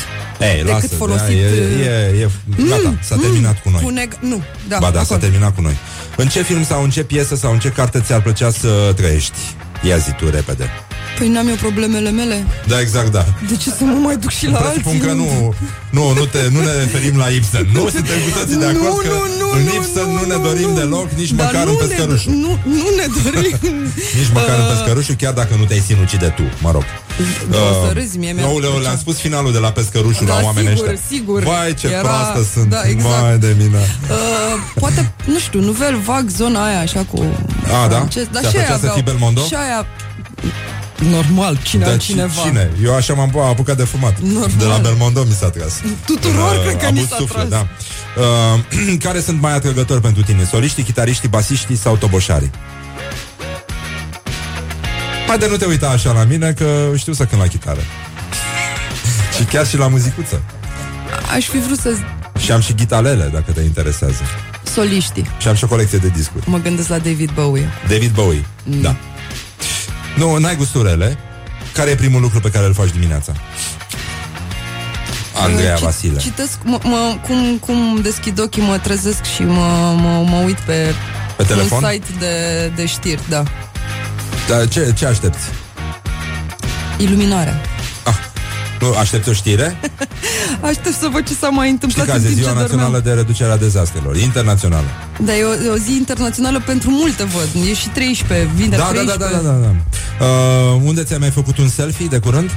Ei, 0.41 0.57
Decât 0.57 0.71
lasă, 0.73 0.87
folosit, 0.87 1.27
da, 1.27 1.33
e, 1.33 2.13
uh, 2.13 2.21
e, 2.21 2.23
e, 2.23 2.29
gata, 2.69 2.95
s-a 3.03 3.17
terminat 3.17 3.63
cu 3.63 3.71
noi. 3.71 3.83
Cu 3.83 3.91
neg- 3.93 4.19
nu, 4.21 4.43
da. 4.69 4.79
ba 4.81 4.91
da, 4.91 4.97
s-a 4.99 5.01
acolo. 5.03 5.19
terminat 5.21 5.55
cu 5.55 5.61
noi. 5.61 5.77
În 6.17 6.27
ce 6.29 6.43
film 6.43 6.65
sau 6.65 6.83
în 6.83 6.91
ce 6.91 7.03
piesă 7.05 7.37
sau 7.37 7.53
în 7.53 7.59
ce 7.59 7.69
carte 7.69 8.01
ți-ar 8.01 8.21
plăcea 8.23 8.51
să 8.51 8.93
trăiești? 8.97 9.37
Ia 9.83 9.97
zi 9.97 10.13
tu 10.13 10.31
repede. 10.31 10.71
Păi 11.19 11.29
n-am 11.29 11.49
eu 11.49 11.55
problemele 11.55 12.11
mele. 12.11 12.47
Da, 12.67 12.81
exact, 12.81 13.11
da. 13.13 13.25
De 13.49 13.57
ce 13.57 13.71
să 13.71 13.85
mă 13.85 13.99
mai 14.07 14.17
duc 14.17 14.31
și 14.31 14.47
la 14.47 14.59
alții? 14.59 14.81
Presupun 14.83 15.07
că 15.09 15.13
nu, 15.13 15.55
nu, 15.91 16.13
nu, 16.19 16.25
te, 16.25 16.39
nu 16.51 16.61
ne 16.61 16.73
referim 16.73 17.17
la 17.17 17.27
Ibsen. 17.29 17.67
Nu 17.73 17.81
suntem 17.89 18.19
cu 18.25 18.39
toții 18.39 18.57
de 18.57 18.65
acord 18.65 18.83
Nu, 18.83 18.95
că 18.95 19.09
nu, 19.09 19.21
nu, 19.41 19.49
în 19.57 19.63
nu, 19.65 19.75
Ibsen 19.75 20.03
nu, 20.07 20.13
nu, 20.21 20.27
ne 20.27 20.35
nu, 20.37 20.43
dorim 20.43 20.69
nu. 20.69 20.75
deloc, 20.81 21.11
nici 21.11 21.31
Dar 21.31 21.47
măcar 21.47 21.65
nu 21.67 21.71
în 21.71 21.77
ne- 21.81 21.85
pescărușul. 21.87 22.33
Nu, 22.33 22.53
nu 22.79 22.87
ne 22.99 23.07
dorim. 23.23 23.57
Nici 24.19 24.31
măcar 24.39 24.57
în 24.59 24.65
Uh, 24.65 24.71
pescărușul, 24.73 25.15
chiar 25.15 25.33
dacă 25.33 25.53
nu 25.59 25.65
te-ai 25.65 25.83
sinucide 25.87 26.29
tu, 26.39 26.43
mă 26.65 26.71
rog. 26.71 26.85
O 27.51 27.87
să 27.87 27.93
râzi, 27.93 28.17
mie 28.19 28.33
mi-a 28.33 28.45
Noule, 28.45 28.67
le-am 28.67 28.99
spus 28.99 29.17
finalul 29.19 29.53
de 29.53 29.59
la 29.59 29.71
pescărușul 29.73 30.27
Da, 30.27 30.35
la 30.35 30.45
oamenii 30.45 30.71
sigur, 30.71 30.89
ăștia. 30.89 31.07
sigur. 31.11 31.43
Vai, 31.43 31.75
ce 31.75 31.87
Era- 31.87 32.01
proastă 32.01 32.41
sunt. 32.55 32.69
da, 32.71 32.81
exact. 32.93 33.21
Vai 33.23 33.39
de 33.39 33.55
mine. 33.59 33.79
Uh, 34.11 34.17
poate, 34.81 35.13
nu 35.25 35.39
știu, 35.39 35.61
nuvel 35.61 35.97
vag 35.99 36.29
zona 36.29 36.65
aia 36.67 36.81
așa 36.81 37.07
cu 37.13 37.19
A, 37.85 37.89
da? 37.89 37.95
francez, 37.97 38.27
Dar 38.33 38.41
Ți-ar 38.41 38.53
și 38.53 38.57
aia 38.59 38.67
plăcea 38.67 38.79
să 38.81 38.87
aveau- 38.87 38.95
fii 38.95 39.03
Belmondo? 39.03 39.41
Și 39.43 39.55
aia 39.55 39.87
Normal, 40.99 41.59
cine 41.63 41.83
Dar 41.83 41.93
altcineva 41.93 42.43
Cine? 42.45 42.71
Eu 42.83 42.95
așa 42.95 43.15
m-am 43.15 43.39
apucat 43.39 43.77
de 43.77 43.85
fumat. 43.85 44.19
Normal. 44.21 44.51
De 44.59 44.65
la 44.65 44.77
Belmondo 44.77 45.23
mi 45.25 45.33
s-a 45.33 45.51
tras. 45.51 45.81
Tuturor 46.07 46.55
În, 46.57 46.63
cred 46.63 46.77
că 46.77 46.87
a 46.87 46.89
ni 46.89 46.99
avut 46.99 47.11
s-a 47.11 47.17
suflet, 47.17 47.49
tras. 47.49 47.61
Da. 47.61 47.67
Uh, 48.93 48.97
care 49.07 49.21
sunt 49.21 49.41
mai 49.41 49.55
atrăgători 49.55 50.01
pentru 50.01 50.23
tine? 50.23 50.45
Soliștii, 50.51 50.83
chitariștii, 50.83 51.29
basiștii 51.29 51.77
sau 51.77 51.97
toboșarii? 51.97 52.51
Haide, 55.29 55.49
nu 55.49 55.57
te 55.57 55.65
uita 55.65 55.89
așa 55.89 56.13
la 56.13 56.25
mine 56.25 56.53
Că 56.53 56.93
știu 56.97 57.13
să 57.13 57.25
cânt 57.25 57.41
la 57.41 57.47
chitară 57.47 57.81
Și 59.37 59.45
chiar 59.45 59.67
și 59.67 59.77
la 59.77 59.89
muzicuță 59.89 60.43
Aș 61.35 61.45
fi 61.49 61.59
vrut 61.59 61.79
să 61.79 61.95
Și 62.39 62.53
am 62.53 62.61
și 62.61 62.73
ghitalele, 62.75 63.31
dacă 63.33 63.53
te 63.53 63.61
interesează 63.61 64.23
soliștii 64.75 65.27
Și 65.39 65.49
am 65.49 65.55
și 65.55 65.65
o 65.65 65.67
colecție 65.67 65.99
de 65.99 66.09
discuri 66.09 66.45
Mă 66.51 66.59
gândesc 66.59 66.89
la 66.89 66.99
David 66.99 67.31
Bowie 67.31 67.69
David 67.89 68.11
Bowie, 68.11 68.45
Mm. 68.65 68.81
da 68.81 68.97
Nu, 70.17 70.37
n-ai 70.37 70.57
gusturele 70.57 71.19
Care 71.73 71.91
e 71.91 71.95
primul 71.95 72.21
lucru 72.21 72.41
pe 72.41 72.51
care 72.51 72.67
îl 72.67 72.75
faci 72.75 72.91
dimineața? 72.91 73.33
Andreea 75.43 75.73
Uh, 75.73 75.79
ci- 75.79 75.83
Vasile 75.83 76.19
Citesc, 76.19 76.59
mă, 76.63 76.79
mă, 76.83 77.17
cum, 77.27 77.57
cum 77.59 77.99
deschid 78.03 78.41
ochii, 78.41 78.63
mă 78.63 78.79
trezesc 78.79 79.25
și 79.25 79.43
mă, 79.43 79.95
mă, 80.01 80.25
mă 80.29 80.37
uit 80.45 80.59
pe, 80.59 80.95
Pe 81.37 81.43
telefon? 81.43 81.83
un 81.85 81.91
site 81.91 82.07
de, 82.19 82.67
de 82.75 82.87
știri, 82.87 83.21
da. 83.29 83.43
Dar 84.49 84.69
ce, 84.69 84.93
ce 84.97 85.07
aștepți? 85.07 85.45
Iluminarea. 86.99 87.61
Nu, 88.81 88.93
aștepți 88.93 89.29
o 89.29 89.33
știre? 89.33 89.77
Aștept 90.61 90.97
să 91.01 91.09
văd 91.13 91.27
ce 91.27 91.35
s-a 91.35 91.49
mai 91.49 91.67
Știi 91.67 91.71
întâmplat 91.73 92.07
că 92.07 92.11
în 92.13 92.17
azi 92.17 92.27
e 92.27 92.29
timp 92.29 92.41
ce 92.41 92.43
ziua 92.45 92.55
dormeam. 92.61 92.79
națională 92.79 93.01
de 93.07 93.13
reducere 93.21 93.51
a 93.51 93.57
dezastrelor 93.57 94.17
Internațională 94.17 94.87
Dar 95.27 95.35
e 95.35 95.43
o, 95.45 95.53
e 95.65 95.69
o 95.69 95.77
zi 95.77 95.93
internațională 95.93 96.61
pentru 96.67 96.91
multe, 96.91 97.25
văd. 97.25 97.49
E 97.69 97.75
și 97.75 97.89
13, 97.89 98.49
vineri 98.55 98.83
da, 98.83 98.91
da, 98.95 99.03
da, 99.03 99.15
13. 99.17 99.19
da, 99.19 99.51
da, 99.51 99.59
da, 99.59 99.59
da. 99.67 99.73
Uh, 100.25 100.81
Unde 100.85 101.03
ți-ai 101.05 101.19
mai 101.19 101.31
făcut 101.31 101.59
un 101.59 101.69
selfie 101.69 102.07
de 102.07 102.19
curând? 102.19 102.51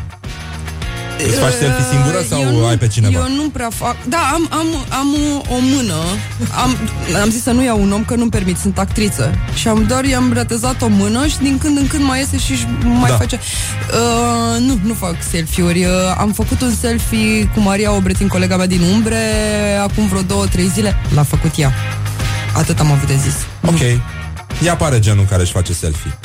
Îți 1.26 1.36
faci 1.38 1.54
selfie 1.54 1.86
singură 1.92 2.26
sau 2.30 2.40
Eu 2.42 2.52
nu- 2.52 2.66
ai 2.66 2.78
pe 2.78 2.88
cineva? 2.88 3.14
Eu 3.20 3.36
nu 3.36 3.50
prea 3.50 3.70
fac. 3.76 3.96
Da, 4.08 4.18
am, 4.34 4.48
am, 4.52 4.68
am 4.90 5.08
o, 5.14 5.54
o 5.56 5.58
mână. 5.60 5.94
Am, 6.64 6.78
am 7.22 7.30
zis 7.30 7.44
să 7.44 7.52
nu 7.52 7.64
iau 7.64 7.82
un 7.82 7.92
om, 7.92 8.04
că 8.06 8.16
nu-mi 8.16 8.30
permit, 8.30 8.58
sunt 8.58 8.78
actriță. 8.78 9.34
Și 9.54 9.68
am 9.68 9.84
doar 9.84 10.04
i-am 10.06 10.34
retezat 10.34 10.82
o 10.82 10.88
mână 10.88 11.28
și 11.28 11.38
din 11.38 11.58
când 11.58 11.78
în 11.78 11.88
când 11.88 12.04
mai 12.04 12.20
iese 12.20 12.38
și 12.38 12.52
își 12.52 12.66
mai 12.84 13.10
Da. 13.10 13.16
face. 13.16 13.40
Uh, 13.90 14.60
nu, 14.60 14.80
nu 14.84 14.94
fac 14.94 15.16
selfie-uri. 15.30 15.84
Uh, 15.86 15.92
am 16.18 16.32
făcut 16.32 16.62
un 16.62 16.74
selfie 16.82 17.50
cu 17.54 17.60
Maria 17.60 17.92
Obretin, 17.92 18.28
colega 18.28 18.58
mea 18.58 18.68
din 18.68 18.82
Umbre, 18.82 19.18
acum 19.82 20.08
vreo 20.08 20.22
două, 20.22 20.46
trei 20.46 20.68
zile. 20.68 20.96
L-a 21.14 21.24
făcut 21.24 21.52
ea. 21.58 21.74
Atât 22.54 22.80
am 22.80 22.92
avut 22.92 23.08
de 23.08 23.16
zis. 23.24 23.36
Ok 23.66 23.80
Ea 24.64 24.76
pare 24.76 25.00
genul 25.00 25.26
care 25.30 25.42
își 25.42 25.52
face 25.52 25.74
selfie 25.74 26.18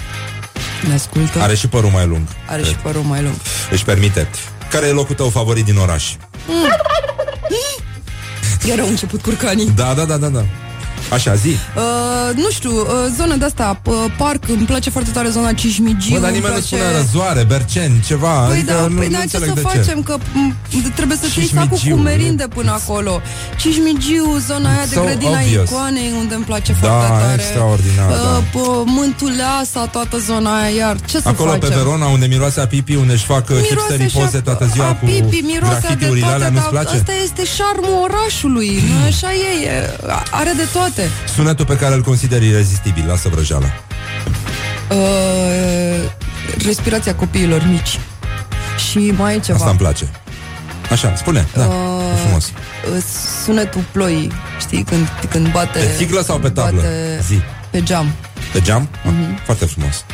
Ne 0.89 0.95
ascultă. 0.95 1.41
Are 1.41 1.55
și 1.55 1.69
părul 1.69 1.91
mai 1.91 2.07
lung 2.07 2.23
Are 2.49 2.63
și 2.63 2.75
părul 2.75 3.03
mai 3.03 3.23
lung. 3.23 3.35
Își 3.71 3.85
permite 3.85 4.29
Care 4.73 4.87
e 4.87 4.91
locul 4.91 5.15
tău 5.15 5.29
favorit 5.29 5.65
din 5.65 5.77
oraș? 5.77 6.15
Iar 8.69 8.79
au 8.79 8.87
început 8.89 9.23
curcanii. 9.23 9.71
Da, 9.77 9.95
da, 9.95 10.05
da, 10.05 10.17
da, 10.17 10.29
da 10.29 10.45
Așa, 11.11 11.35
zi. 11.35 11.49
Uh, 11.49 12.35
nu 12.35 12.51
știu, 12.51 12.71
uh, 12.71 12.87
zona 13.17 13.35
de 13.35 13.45
asta, 13.45 13.81
uh, 13.85 13.95
parc, 14.19 14.49
îmi 14.49 14.67
place 14.67 14.91
foarte 14.91 15.11
tare 15.11 15.29
zona 15.29 15.53
Cismigiu. 15.53 16.13
Bă, 16.15 16.19
dar 16.19 16.29
îmi 16.31 16.39
nimeni 16.39 16.55
nu 16.55 16.61
place... 16.61 16.65
spune 16.85 16.97
răzoare, 17.01 17.45
berceni, 17.45 18.05
ceva. 18.07 18.29
Păi 18.47 18.57
adică 18.57 18.73
da, 18.73 18.87
nu, 18.87 18.97
păi 18.97 19.07
nu 19.07 19.13
da, 19.13 19.19
ce 19.19 19.23
înțeleg 19.23 19.49
să 19.49 19.55
de 19.55 19.61
facem? 19.61 20.03
Că 20.03 20.17
m, 20.33 20.55
trebuie 20.95 21.17
să 21.23 21.27
iei 21.37 21.47
sacul 21.55 21.69
cu 21.69 21.75
Cismigiu, 21.77 22.03
merinde 22.03 22.47
până 22.55 22.71
acolo. 22.71 23.21
Cismigiu, 23.61 24.39
zona 24.47 24.69
aia 24.71 24.85
de 24.89 24.95
So 24.95 25.03
grădina 25.03 25.31
obvious. 25.41 25.69
icoanei, 25.71 26.11
unde 26.21 26.35
îmi 26.35 26.45
place 26.45 26.73
Da, 26.81 26.89
foarte 26.89 27.23
tare. 27.23 27.35
extraordinar, 27.43 28.09
da. 28.11 28.43
pă, 28.53 28.83
Mântuleasa, 28.87 29.81
toată 29.97 30.17
zona 30.19 30.51
aia, 30.63 30.69
iar 30.77 30.97
ce 31.11 31.21
să 31.21 31.29
Acolo 31.29 31.51
facem? 31.51 31.69
pe 31.69 31.75
Verona, 31.75 32.07
unde 32.07 32.27
miroase 32.27 32.61
a 32.61 32.67
pipi, 32.67 32.95
unde 32.95 33.13
își 33.13 33.25
fac 33.25 33.45
uh, 33.51 33.57
hipsterii 33.69 34.09
și 34.09 34.17
a- 34.17 34.21
poze 34.21 34.39
toată 34.39 34.65
ziua 34.73 34.87
a 34.89 34.95
cu 34.95 35.05
pipi, 35.05 35.39
miroase 35.53 35.75
de 35.81 35.81
grafitiurile 35.81 36.21
toate, 36.27 36.35
alea, 36.35 36.49
nu-ți 36.55 36.63
dar 36.63 36.71
place? 36.77 36.95
Asta 36.97 37.13
este 37.27 37.43
șarmul 37.57 37.97
orașului, 38.09 38.71
nu 38.89 38.97
așa 39.11 39.31
e, 39.33 39.51
e, 39.67 39.97
are 40.41 40.53
de 40.57 40.67
toate. 40.73 40.92
Sunetul 41.35 41.65
pe 41.65 41.77
care 41.77 41.95
îl 41.95 42.03
consideri 42.03 42.47
irezistibil, 42.47 43.05
lasă 43.07 43.29
vrăjeala. 43.29 43.67
Uh, 44.91 46.11
respirația 46.67 47.15
copiilor 47.15 47.67
mici. 47.69 48.01
Și 48.91 48.99
mai 49.17 49.35
e 49.35 49.39
ceva. 49.39 49.59
Asta 49.59 49.71
îmi 49.71 49.79
place. 49.79 50.11
Așa, 50.91 51.15
spune, 51.17 51.47
da, 51.55 51.65
e 51.65 52.17
frumos. 52.25 52.45
Uh, 52.47 53.03
sunetul 53.45 53.85
ploii, 53.93 54.33
știi, 54.61 54.83
când, 54.83 55.07
când 55.31 55.53
bate... 55.53 55.79
Pe 55.79 55.91
țiglă 55.97 56.21
sau 56.23 56.39
pe 56.39 56.51
tablă? 56.51 56.81
Bate 56.81 57.21
Zi. 57.27 57.41
pe 57.71 57.83
geam. 57.83 58.13
Pe 58.53 58.61
geam? 58.61 58.89
Mhm. 59.05 59.33
Ah, 59.35 59.41
Foarte 59.45 59.65
frumos. 59.67 60.05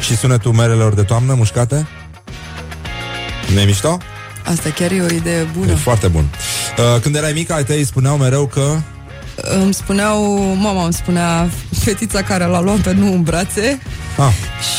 Și 0.00 0.16
sunetul 0.16 0.52
merelor 0.52 0.94
de 0.94 1.02
toamnă 1.02 1.34
mușcate? 1.34 1.86
nu 3.54 3.60
e 3.60 3.64
mișto? 3.64 3.98
Asta 4.44 4.68
chiar 4.70 4.90
e 4.90 5.00
o 5.02 5.14
idee 5.14 5.38
E 5.38 5.46
bună. 5.58 5.74
foarte 5.74 6.08
bun. 6.08 6.24
Uh, 6.94 7.00
Când 7.00 7.14
erai 7.16 7.32
mic, 7.32 7.50
ai 7.50 7.64
tăi 7.64 7.84
spuneau 7.84 8.16
mereu 8.16 8.46
că... 8.46 8.76
Îmi 9.36 9.74
spuneau, 9.74 10.38
mama 10.58 10.84
îmi 10.84 10.92
spunea 10.92 11.48
fetița 11.78 12.22
care 12.22 12.44
l-a 12.44 12.60
luat 12.60 12.76
pe 12.78 12.92
nu 12.92 13.12
în 13.12 13.22
brațe 13.22 13.78
Ah, 14.18 14.32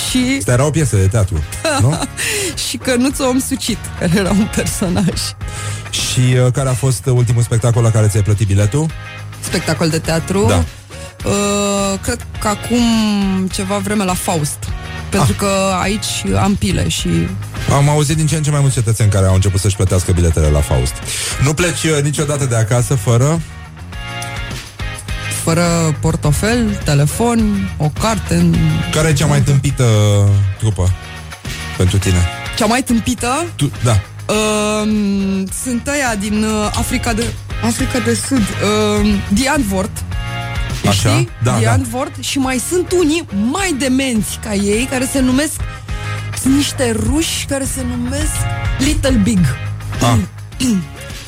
și, 0.10 0.36
asta 0.38 0.52
era 0.52 0.66
o 0.66 0.70
piesă 0.70 0.96
de 0.96 1.08
teatru, 1.08 1.44
nu? 1.82 2.00
și 2.70 2.78
că 2.78 2.96
nu 2.96 3.10
ți-o 3.10 3.28
om 3.28 3.40
sucit, 3.40 3.78
care 4.00 4.12
era 4.16 4.30
un 4.30 4.48
personaj. 4.56 5.20
Și 5.90 6.20
uh, 6.46 6.52
care 6.52 6.70
a 6.70 6.74
fost 6.74 7.06
ultimul 7.06 7.42
spectacol 7.44 7.84
la 7.84 7.92
care 7.92 8.08
ți-ai 8.08 8.24
plătit 8.24 8.48
biletul? 8.48 8.86
Spectacol 9.40 9.90
de 9.90 10.00
teatru. 10.00 10.46
Da. 10.48 10.64
Uh, 11.30 12.00
cred 12.02 12.26
că 12.40 12.48
acum 12.48 13.48
ceva 13.52 13.78
vreme 13.78 14.04
la 14.04 14.14
Faust. 14.14 14.58
Pentru 15.10 15.32
Ah. 15.32 15.38
că 15.38 15.50
aici 15.82 16.24
am 16.42 16.56
pile 16.56 16.88
și 16.88 17.10
Am 17.76 17.90
auzit 17.90 18.16
din 18.16 18.28
ce 18.28 18.36
în 18.36 18.44
ce 18.44 18.52
mai 18.52 18.60
mulți 18.60 18.76
cetățeni 18.76 19.12
care 19.12 19.26
au 19.26 19.34
început 19.34 19.60
să-și 19.60 19.76
plătească 19.76 20.12
biletele 20.12 20.48
la 20.48 20.60
Faust. 20.60 20.94
Nu 21.44 21.54
pleci 21.54 21.84
uh, 21.84 22.02
niciodată 22.04 22.46
de 22.46 22.56
acasă 22.56 22.96
fără... 22.96 23.42
fără 25.44 25.98
portofel, 26.00 26.82
telefon, 26.84 27.70
o 27.78 27.90
carte. 28.00 28.36
în- 28.36 28.56
Care 28.92 29.08
e 29.08 29.14
cea 29.14 29.26
mai 29.26 29.42
tâmpită 29.42 29.84
trupă 30.60 30.92
pentru 31.78 31.98
tine? 31.98 32.18
Cea 32.58 32.66
mai 32.66 32.82
tâmpită 32.84 33.46
Tu, 33.56 33.72
da. 33.84 34.00
um, 34.34 35.46
sunt 35.64 35.88
ăia 35.88 36.16
din 36.20 36.44
uh, 36.44 36.66
Africa 36.76 37.14
de 37.14 37.24
Africa 37.64 38.00
de 38.00 38.14
Sud, 38.28 38.38
um, 39.02 39.08
Diane 39.34 39.64
Vort. 39.68 40.04
Îi 40.84 40.90
Așa? 40.90 41.10
Știi? 41.10 41.30
Da, 41.44 41.58
Diane 41.58 41.84
da. 41.84 41.98
Vort 41.98 42.12
și 42.20 42.38
mai 42.38 42.62
sunt 42.70 42.92
unii 42.92 43.26
mai 43.52 43.76
demenți 43.80 44.40
ca 44.44 44.54
ei 44.54 44.86
care 44.90 45.06
se 45.12 45.20
numesc 45.20 45.54
sunt 46.42 46.56
niște 46.56 46.96
ruși 47.06 47.46
care 47.46 47.64
se 47.76 47.86
numesc 47.98 48.32
Little 48.80 49.20
Big. 49.24 49.40
Ah, 50.02 50.18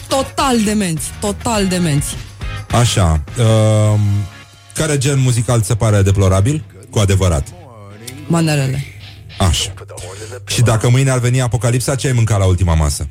Total 0.07 0.59
demenți, 0.63 1.05
total 1.19 1.65
demenți. 1.67 2.15
Așa. 2.79 3.23
Uh, 3.39 3.99
care 4.73 4.97
gen 4.97 5.19
muzical 5.19 5.61
ți 5.61 5.67
se 5.67 5.75
pare 5.75 6.01
deplorabil? 6.01 6.63
Cu 6.89 6.99
adevărat. 6.99 7.47
Manelele. 8.27 8.83
Așa. 9.37 9.73
Și 10.45 10.61
dacă 10.61 10.89
mâine 10.89 11.09
ar 11.09 11.19
veni 11.19 11.41
apocalipsa, 11.41 11.95
ce 11.95 12.07
ai 12.07 12.13
mâncat 12.13 12.39
la 12.39 12.45
ultima 12.45 12.73
masă? 12.73 13.07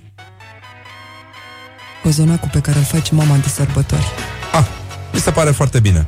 Cozonacul 2.02 2.48
pe 2.52 2.60
care 2.60 2.78
îl 2.78 2.84
face 2.84 3.14
mama 3.14 3.36
de 3.36 3.48
sărbători. 3.48 4.06
Ah, 4.52 4.66
mi 5.12 5.20
se 5.20 5.30
pare 5.30 5.50
foarte 5.50 5.80
bine. 5.80 6.06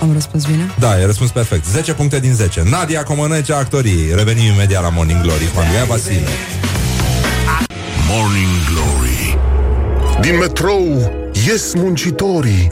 Am 0.00 0.12
răspuns 0.12 0.44
bine? 0.44 0.70
Da, 0.78 1.00
e 1.00 1.04
răspuns 1.04 1.30
perfect. 1.30 1.66
10 1.66 1.92
puncte 1.94 2.20
din 2.20 2.34
10. 2.34 2.62
Nadia 2.62 3.02
Comănecea, 3.02 3.56
actorii. 3.56 4.14
Revenim 4.14 4.52
imediat 4.52 4.82
la 4.82 4.88
Morning 4.88 5.20
Glory. 5.20 5.50
Cu 5.54 5.60
Andreea 5.60 5.84
Vasile. 5.84 6.26
Morning 8.08 8.48
Glory 8.72 9.38
Din 10.20 10.38
metrou 10.38 11.12
ies 11.46 11.74
muncitorii 11.74 12.70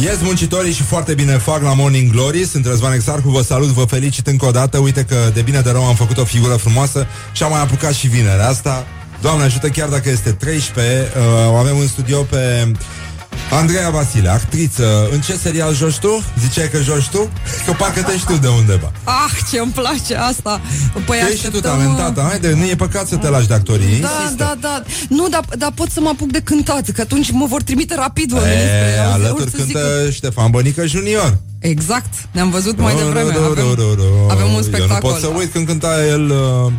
Ies 0.00 0.20
muncitorii 0.22 0.72
și 0.72 0.82
foarte 0.82 1.14
bine 1.14 1.32
fac 1.32 1.62
la 1.62 1.74
Morning 1.74 2.10
Glory. 2.10 2.44
Sunt 2.44 2.66
Răzvan 2.66 2.92
Exarcu, 2.92 3.28
vă 3.28 3.42
salut, 3.42 3.68
vă 3.68 3.84
felicit 3.84 4.26
încă 4.26 4.46
o 4.46 4.50
dată. 4.50 4.78
Uite 4.78 5.04
că 5.04 5.16
de 5.34 5.40
bine 5.40 5.60
de 5.60 5.70
rău 5.70 5.84
am 5.84 5.94
făcut 5.94 6.18
o 6.18 6.24
figură 6.24 6.54
frumoasă 6.54 7.06
Și 7.32 7.42
am 7.42 7.50
mai 7.50 7.60
apucat 7.60 7.92
și 7.92 8.06
vinerea 8.06 8.48
asta. 8.48 8.86
Doamne 9.20 9.44
ajută, 9.44 9.68
chiar 9.68 9.88
dacă 9.88 10.10
este 10.10 10.30
13 10.30 11.12
uh, 11.16 11.52
O 11.52 11.54
avem 11.54 11.78
în 11.78 11.86
studio 11.86 12.22
pe 12.22 12.72
Andreea 13.50 13.90
Vasile, 13.90 14.28
actriță 14.28 15.08
În 15.12 15.20
ce 15.20 15.36
serial 15.36 15.74
joci 15.74 15.98
tu? 15.98 16.22
Ziceai 16.40 16.68
că 16.70 16.78
joci 16.82 17.08
tu? 17.08 17.30
Că 17.66 17.72
parcă 17.78 18.02
te 18.02 18.16
știu 18.18 18.36
de 18.36 18.48
undeva 18.48 18.92
Ah, 19.04 19.30
ce 19.50 19.58
îmi 19.58 19.72
place 19.72 20.14
asta! 20.16 20.60
Păi 21.06 21.18
Ești 21.18 21.34
și 21.34 21.40
tu 21.40 21.46
așteptăm, 21.56 21.70
talentată, 21.70 22.26
haide, 22.28 22.52
nu 22.54 22.64
e 22.64 22.74
păcat 22.74 23.06
să 23.06 23.16
te 23.16 23.28
lași 23.28 23.46
de 23.46 23.54
actorii 23.54 23.86
Da, 24.00 24.08
insistă. 24.22 24.34
da, 24.44 24.54
da. 24.60 24.82
Nu, 25.08 25.28
dar, 25.28 25.44
dar 25.58 25.72
pot 25.74 25.90
să 25.90 26.00
mă 26.00 26.08
apuc 26.08 26.30
de 26.32 26.40
cântat, 26.40 26.90
că 26.90 27.00
atunci 27.00 27.30
mă 27.30 27.46
vor 27.46 27.62
trimite 27.62 27.94
rapid 27.94 28.32
oamenii 28.32 28.56
E, 28.56 28.66
spre- 28.66 28.98
auzi, 29.04 29.14
alături 29.14 29.40
auzi 29.42 29.54
să 29.56 29.62
zică- 29.64 29.78
cântă 29.78 30.10
Ștefan 30.10 30.50
Bănică 30.50 30.86
Junior 30.86 31.38
Exact, 31.58 32.12
ne-am 32.30 32.50
văzut 32.50 32.78
mai 32.78 32.94
devreme. 32.94 33.30
Ro, 33.32 33.38
ro, 33.40 33.52
ro, 33.54 33.72
ro, 33.74 33.82
Avem, 33.82 33.94
ro. 33.96 34.30
avem 34.30 34.46
un 34.46 34.50
Eu 34.52 34.56
nu 34.56 34.62
spectacol. 34.62 35.10
pot 35.10 35.20
să 35.20 35.26
uit 35.26 35.52
când 35.52 35.66
cânta 35.66 36.04
el 36.06 36.30
uh, 36.30 36.36
uh, 36.66 36.72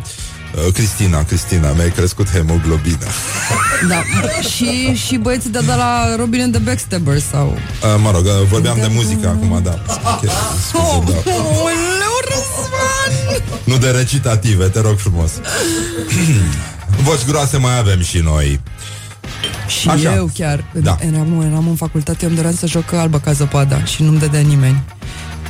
Cristina, 0.72 1.24
Cristina, 1.24 1.72
mi-ai 1.72 1.90
crescut 1.90 2.30
hemoglobina 2.30 3.06
Da. 3.88 4.02
și, 4.48 4.94
și 5.06 5.16
băieții 5.16 5.50
de, 5.50 5.58
de 5.66 5.72
la 5.76 6.16
Robin 6.16 6.40
and 6.42 6.52
the 6.52 6.62
Backstabbers 6.62 7.24
sau... 7.30 7.46
uh, 7.46 8.00
Mă 8.02 8.10
rog, 8.10 8.24
uh, 8.24 8.32
vorbeam 8.50 8.76
de 8.80 8.88
muzică 8.90 9.28
acum, 9.28 9.60
da 9.62 9.78
Ok, 10.12 10.30
scuze, 10.68 11.22
da. 11.24 11.32
Oleu, 11.34 12.16
Răzvan! 12.28 13.42
Nu 13.64 13.76
de 13.78 13.90
recitative, 13.90 14.64
te 14.68 14.80
rog 14.80 14.98
frumos 14.98 15.30
Voci 17.04 17.24
groase 17.26 17.56
mai 17.56 17.78
avem 17.78 18.02
și 18.02 18.18
noi 18.18 18.60
Și 19.66 19.88
Așa. 19.88 20.14
eu 20.14 20.30
chiar, 20.34 20.64
Da. 20.72 20.80
da. 20.80 21.06
eram, 21.06 21.42
eram 21.50 21.68
în 21.68 21.74
facultate, 21.76 22.18
eu 22.22 22.28
îmi 22.28 22.36
doream 22.36 22.54
să 22.56 22.66
joc 22.66 22.92
albă 22.92 23.18
ca 23.18 23.32
zăpada 23.32 23.84
și 23.84 24.02
nu-mi 24.02 24.18
dădea 24.18 24.40
nimeni. 24.40 24.82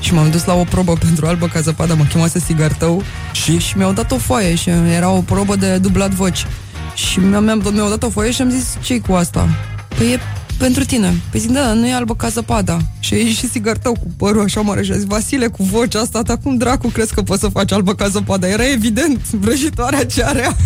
Și 0.00 0.14
m-am 0.14 0.30
dus 0.30 0.44
la 0.44 0.54
o 0.54 0.64
probă 0.64 0.92
pentru 1.06 1.26
albă 1.26 1.46
ca 1.46 1.60
zăpada, 1.60 1.94
mă 1.94 2.04
chemase 2.04 2.38
Sigartău 2.38 3.02
Și? 3.32 3.58
și 3.58 3.76
mi-au 3.76 3.92
dat 3.92 4.12
o 4.12 4.16
foaie 4.16 4.54
și 4.54 4.70
era 4.70 5.10
o 5.10 5.20
probă 5.20 5.56
de 5.56 5.78
dublat 5.78 6.10
voci. 6.10 6.46
Și 6.94 7.18
mi-au, 7.18 7.40
mi-au, 7.40 7.60
mi-au 7.72 7.88
dat 7.88 8.02
o 8.02 8.10
foaie 8.10 8.30
și 8.30 8.42
am 8.42 8.50
zis, 8.50 8.76
ce 8.80 9.00
cu 9.00 9.12
asta? 9.12 9.48
Păi 9.96 10.12
e 10.12 10.20
pentru 10.58 10.84
tine. 10.84 11.20
Păi 11.30 11.40
zic, 11.40 11.50
da, 11.50 11.72
nu 11.72 11.86
e 11.86 11.92
albă 11.94 12.14
ca 12.14 12.28
zăpada. 12.28 12.78
Și 13.00 13.14
a 13.14 13.16
ieșit 13.16 13.50
Sigartău 13.50 13.92
cu 13.92 14.06
părul 14.16 14.42
așa 14.42 14.60
mare 14.60 14.82
și 14.82 14.90
a 14.90 14.94
zis, 14.94 15.04
Vasile, 15.04 15.46
cu 15.46 15.62
vocea 15.62 16.00
asta, 16.00 16.22
ta 16.22 16.36
cum 16.36 16.56
dracu 16.56 16.88
crezi 16.88 17.14
că 17.14 17.22
poți 17.22 17.40
să 17.40 17.48
faci 17.48 17.72
albă 17.72 17.94
ca 17.94 18.08
zăpada? 18.08 18.48
Era 18.48 18.70
evident 18.70 19.30
vrăjitoarea 19.30 20.06
ce 20.06 20.24
are. 20.24 20.48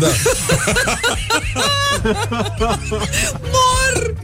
da. 0.00 0.08
Mor! 3.52 4.14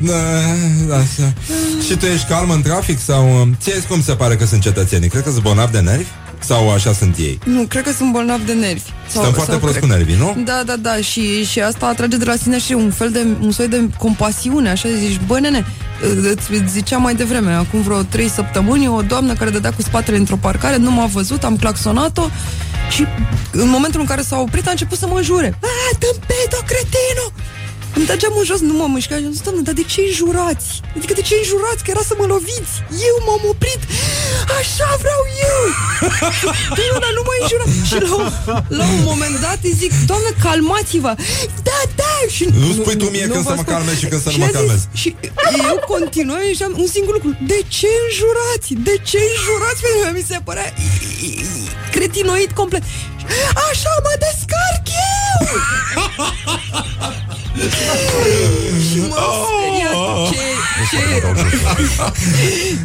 da, 0.00 0.94
așa. 0.94 1.32
Și 1.86 1.96
tu 1.96 2.06
ești 2.06 2.26
calm 2.26 2.50
în 2.50 2.62
trafic 2.62 3.00
sau 3.00 3.40
uh, 3.40 3.48
ție 3.60 3.80
cum 3.88 4.02
se 4.02 4.14
pare 4.14 4.36
că 4.36 4.46
sunt 4.46 4.62
cetățenii? 4.62 5.08
Cred 5.08 5.22
că 5.22 5.30
sunt 5.30 5.42
bolnavi 5.42 5.72
de 5.72 5.80
nervi? 5.80 6.06
Sau 6.44 6.70
așa 6.70 6.92
sunt 6.92 7.16
ei? 7.16 7.38
Nu, 7.44 7.62
cred 7.68 7.82
că 7.82 7.92
sunt 7.92 8.12
bolnav 8.12 8.40
de 8.46 8.52
nervi. 8.52 8.82
Stăm 9.08 9.32
foarte 9.32 9.56
prost 9.56 9.76
cred- 9.76 9.88
cu 9.88 9.94
nervii, 9.96 10.16
nu? 10.16 10.36
Da, 10.44 10.62
da, 10.66 10.76
da, 10.76 10.96
și, 10.96 11.44
și 11.44 11.60
asta 11.60 11.86
atrage 11.86 12.16
de 12.16 12.24
la 12.24 12.34
sine 12.36 12.58
și 12.58 12.72
un 12.72 12.90
fel 12.90 13.10
de, 13.10 13.26
un 13.40 13.50
soi 13.50 13.68
de 13.68 13.88
compasiune, 13.98 14.70
așa 14.70 14.88
zici, 14.98 15.20
bă, 15.26 15.38
nene, 15.38 15.66
îți 16.50 16.72
ziceam 16.72 17.02
mai 17.02 17.14
devreme, 17.14 17.52
acum 17.52 17.82
vreo 17.82 18.02
trei 18.02 18.28
săptămâni, 18.28 18.88
o 18.88 19.00
doamnă 19.02 19.32
care 19.32 19.50
dădea 19.50 19.72
cu 19.72 19.82
spatele 19.82 20.16
într-o 20.16 20.36
parcare, 20.40 20.76
nu 20.76 20.90
m-a 20.90 21.06
văzut, 21.06 21.44
am 21.44 21.56
claxonat-o 21.56 22.28
și 22.90 23.06
în 23.52 23.68
momentul 23.68 24.00
în 24.00 24.06
care 24.06 24.22
s-a 24.22 24.38
oprit 24.38 24.66
a 24.66 24.70
început 24.70 24.98
să 24.98 25.06
mă 25.06 25.16
înjure. 25.16 25.58
A, 25.62 25.96
tâmpedo, 25.98 26.56
cretino! 26.66 27.26
Îmi 27.96 28.06
dea 28.06 28.16
geamul 28.22 28.44
jos, 28.50 28.60
nu 28.70 28.74
mă 28.80 28.86
mușca 28.94 29.14
și 29.20 29.24
am 29.28 29.32
zis, 29.36 29.40
doamne, 29.46 29.62
dar 29.68 29.74
de 29.80 29.84
ce 29.92 30.00
înjurați? 30.08 30.68
Adică 30.96 31.12
de 31.18 31.24
ce 31.28 31.34
înjurați? 31.42 31.80
Că 31.84 31.90
era 31.94 32.04
să 32.10 32.14
mă 32.20 32.26
loviți. 32.34 32.74
Eu 33.08 33.16
m-am 33.26 33.42
oprit. 33.52 33.80
Așa 34.58 34.88
vreau 35.02 35.22
eu. 35.50 35.60
Nu, 36.92 36.98
dar 37.04 37.12
nu 37.18 37.22
mă 37.28 37.34
înjura. 37.40 37.64
Și 37.88 37.96
la 38.08 38.14
un, 38.22 38.28
la 38.78 38.84
un 38.96 39.02
moment 39.10 39.36
dat 39.46 39.58
îi 39.68 39.74
zic, 39.82 39.92
doamnă, 40.10 40.30
calmați-vă. 40.44 41.12
Da, 41.68 41.78
da, 42.00 42.12
Și 42.36 42.44
Nu 42.62 42.72
spui 42.78 42.96
tu 43.02 43.04
mie 43.14 43.26
când 43.32 43.44
vă 43.44 43.50
să 43.50 43.54
mă 43.58 43.62
spun. 43.64 43.72
calmez 43.74 43.96
și 44.02 44.06
când 44.10 44.22
să 44.22 44.28
nu 44.28 44.34
Și 44.34 44.38
mă 44.38 44.44
a 44.44 44.48
zis- 44.48 44.56
calmez. 44.58 44.80
Și 45.00 45.08
eu 45.70 45.78
continuai 45.94 46.46
și 46.56 46.62
am 46.68 46.74
un 46.84 46.90
singur 46.96 47.12
lucru. 47.18 47.30
De 47.52 47.58
ce 47.76 47.88
înjurați? 48.06 48.68
De 48.88 48.94
ce 49.08 49.18
înjurați? 49.34 49.80
Pentru 49.84 50.00
că 50.04 50.08
mi 50.18 50.24
se 50.30 50.36
părea 50.48 50.68
cretinoid 51.94 52.50
complet. 52.60 52.82
Așa 53.70 53.92
mă 54.06 54.12
descarc 54.26 54.84
eu! 55.10 55.38
și 58.90 58.98
m-am 58.98 59.32
speriat. 59.44 59.94
Ce, 60.32 60.38
ce, 60.90 60.98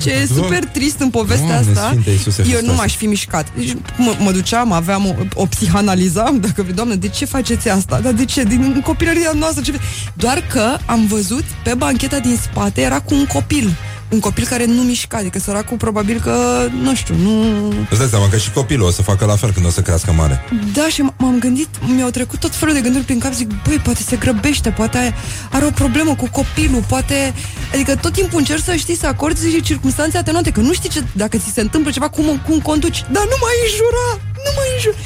ce 0.02 0.10
e 0.12 0.26
super 0.26 0.66
trist 0.66 1.00
în 1.00 1.10
povestea 1.10 1.48
Doamne 1.48 1.70
asta 1.72 1.88
Sfinte 1.90 2.10
Iisuse 2.10 2.42
Eu 2.42 2.48
nu 2.48 2.52
Hristoase. 2.52 2.80
m-aș 2.82 2.96
fi 2.96 3.06
mișcat 3.06 3.48
deci, 3.56 3.74
mă, 3.98 4.16
mă 4.20 4.32
duceam, 4.32 4.72
aveam 4.72 5.06
o, 5.06 5.14
o 5.34 5.46
psihanalizam 5.46 6.40
Dacă 6.40 6.62
vrei, 6.62 6.74
doamne, 6.76 6.96
de 6.96 7.08
ce 7.08 7.26
faceți 7.26 7.70
asta? 7.70 8.00
Dar 8.00 8.14
de 8.14 8.26
ce? 8.26 8.44
Din 8.44 8.82
copilăria 8.86 9.32
noastră 9.36 9.62
ce... 9.62 9.74
Doar 10.14 10.44
că 10.52 10.78
am 10.86 11.06
văzut 11.08 11.44
pe 11.64 11.74
bancheta 11.74 12.20
din 12.20 12.38
spate 12.42 12.82
Era 12.82 13.00
cu 13.00 13.14
un 13.14 13.26
copil 13.26 13.76
un 14.10 14.20
copil 14.20 14.46
care 14.46 14.66
nu 14.66 14.82
mișca, 14.82 15.18
adică 15.18 15.40
săracul 15.40 15.78
probabil 15.78 16.20
că, 16.20 16.68
nu 16.82 16.96
știu, 16.96 17.16
nu... 17.16 17.68
Îți 17.90 18.00
dai 18.00 18.08
seama 18.10 18.30
că 18.30 18.38
și 18.38 18.52
copilul 18.52 18.88
o 18.88 18.92
să 18.92 19.02
facă 19.02 19.26
la 19.26 19.36
fel 19.36 19.52
când 19.52 19.66
o 19.66 19.70
să 19.70 19.82
crească 19.82 20.12
mare. 20.12 20.44
Da, 20.74 20.88
și 20.88 21.02
m- 21.12 21.16
m-am 21.18 21.40
gândit, 21.40 21.68
mi-au 21.96 22.10
trecut 22.10 22.40
tot 22.40 22.56
felul 22.56 22.74
de 22.74 22.82
gânduri 22.82 23.04
prin 23.04 23.20
cap, 23.20 23.34
zic, 23.34 23.50
băi, 23.68 23.80
poate 23.84 24.02
se 24.08 24.16
grăbește, 24.16 24.70
poate 24.70 25.14
are 25.52 25.66
o 25.66 25.70
problemă 25.70 26.16
cu 26.16 26.30
copilul, 26.32 26.84
poate... 26.88 27.34
Adică 27.74 27.96
tot 27.96 28.14
timpul 28.14 28.38
încerci 28.40 28.64
să 28.64 28.76
știi, 28.76 28.98
să 28.98 29.08
acorzi 29.08 29.48
și 29.50 29.62
circunstanțe 29.62 30.18
atenuante, 30.18 30.52
că 30.52 30.60
nu 30.60 30.74
știi 30.74 30.90
ce, 30.90 31.04
dacă 31.12 31.38
ți 31.38 31.52
se 31.54 31.62
întâmplă 31.62 31.92
ceva, 31.92 32.10
cum, 32.10 32.42
cum 32.48 32.60
conduci, 32.60 33.00
dar 33.12 33.24
nu 33.24 33.38
mai 33.42 33.54
înjura, 33.64 34.08
nu 34.46 34.52
mai 34.58 34.68
înjura. 34.76 34.98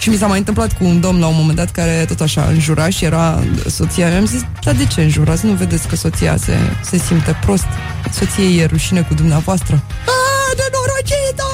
Și 0.00 0.08
mi 0.08 0.16
s-a 0.16 0.26
mai 0.26 0.38
întâmplat 0.38 0.78
cu 0.78 0.84
un 0.84 1.00
domn 1.00 1.20
la 1.20 1.26
un 1.26 1.34
moment 1.36 1.56
dat 1.56 1.70
care 1.70 2.04
tot 2.08 2.20
așa 2.20 2.44
înjura 2.44 2.88
și 2.88 3.04
era 3.04 3.42
soția 3.66 4.08
mea. 4.08 4.18
Am 4.18 4.26
zis, 4.26 4.44
dar 4.62 4.74
de 4.74 4.86
ce 4.86 5.00
înjurați? 5.00 5.46
Nu 5.46 5.52
vedeți 5.52 5.88
că 5.88 5.96
soția 5.96 6.36
se, 6.36 6.56
se 6.84 6.98
simte 6.98 7.38
prost? 7.44 7.66
Soției 8.12 8.58
e 8.58 8.64
rușine 8.64 9.00
cu 9.00 9.14
dumneavoastră. 9.14 9.82
A, 10.06 10.54
de 10.56 10.62
norocită! 10.72 11.44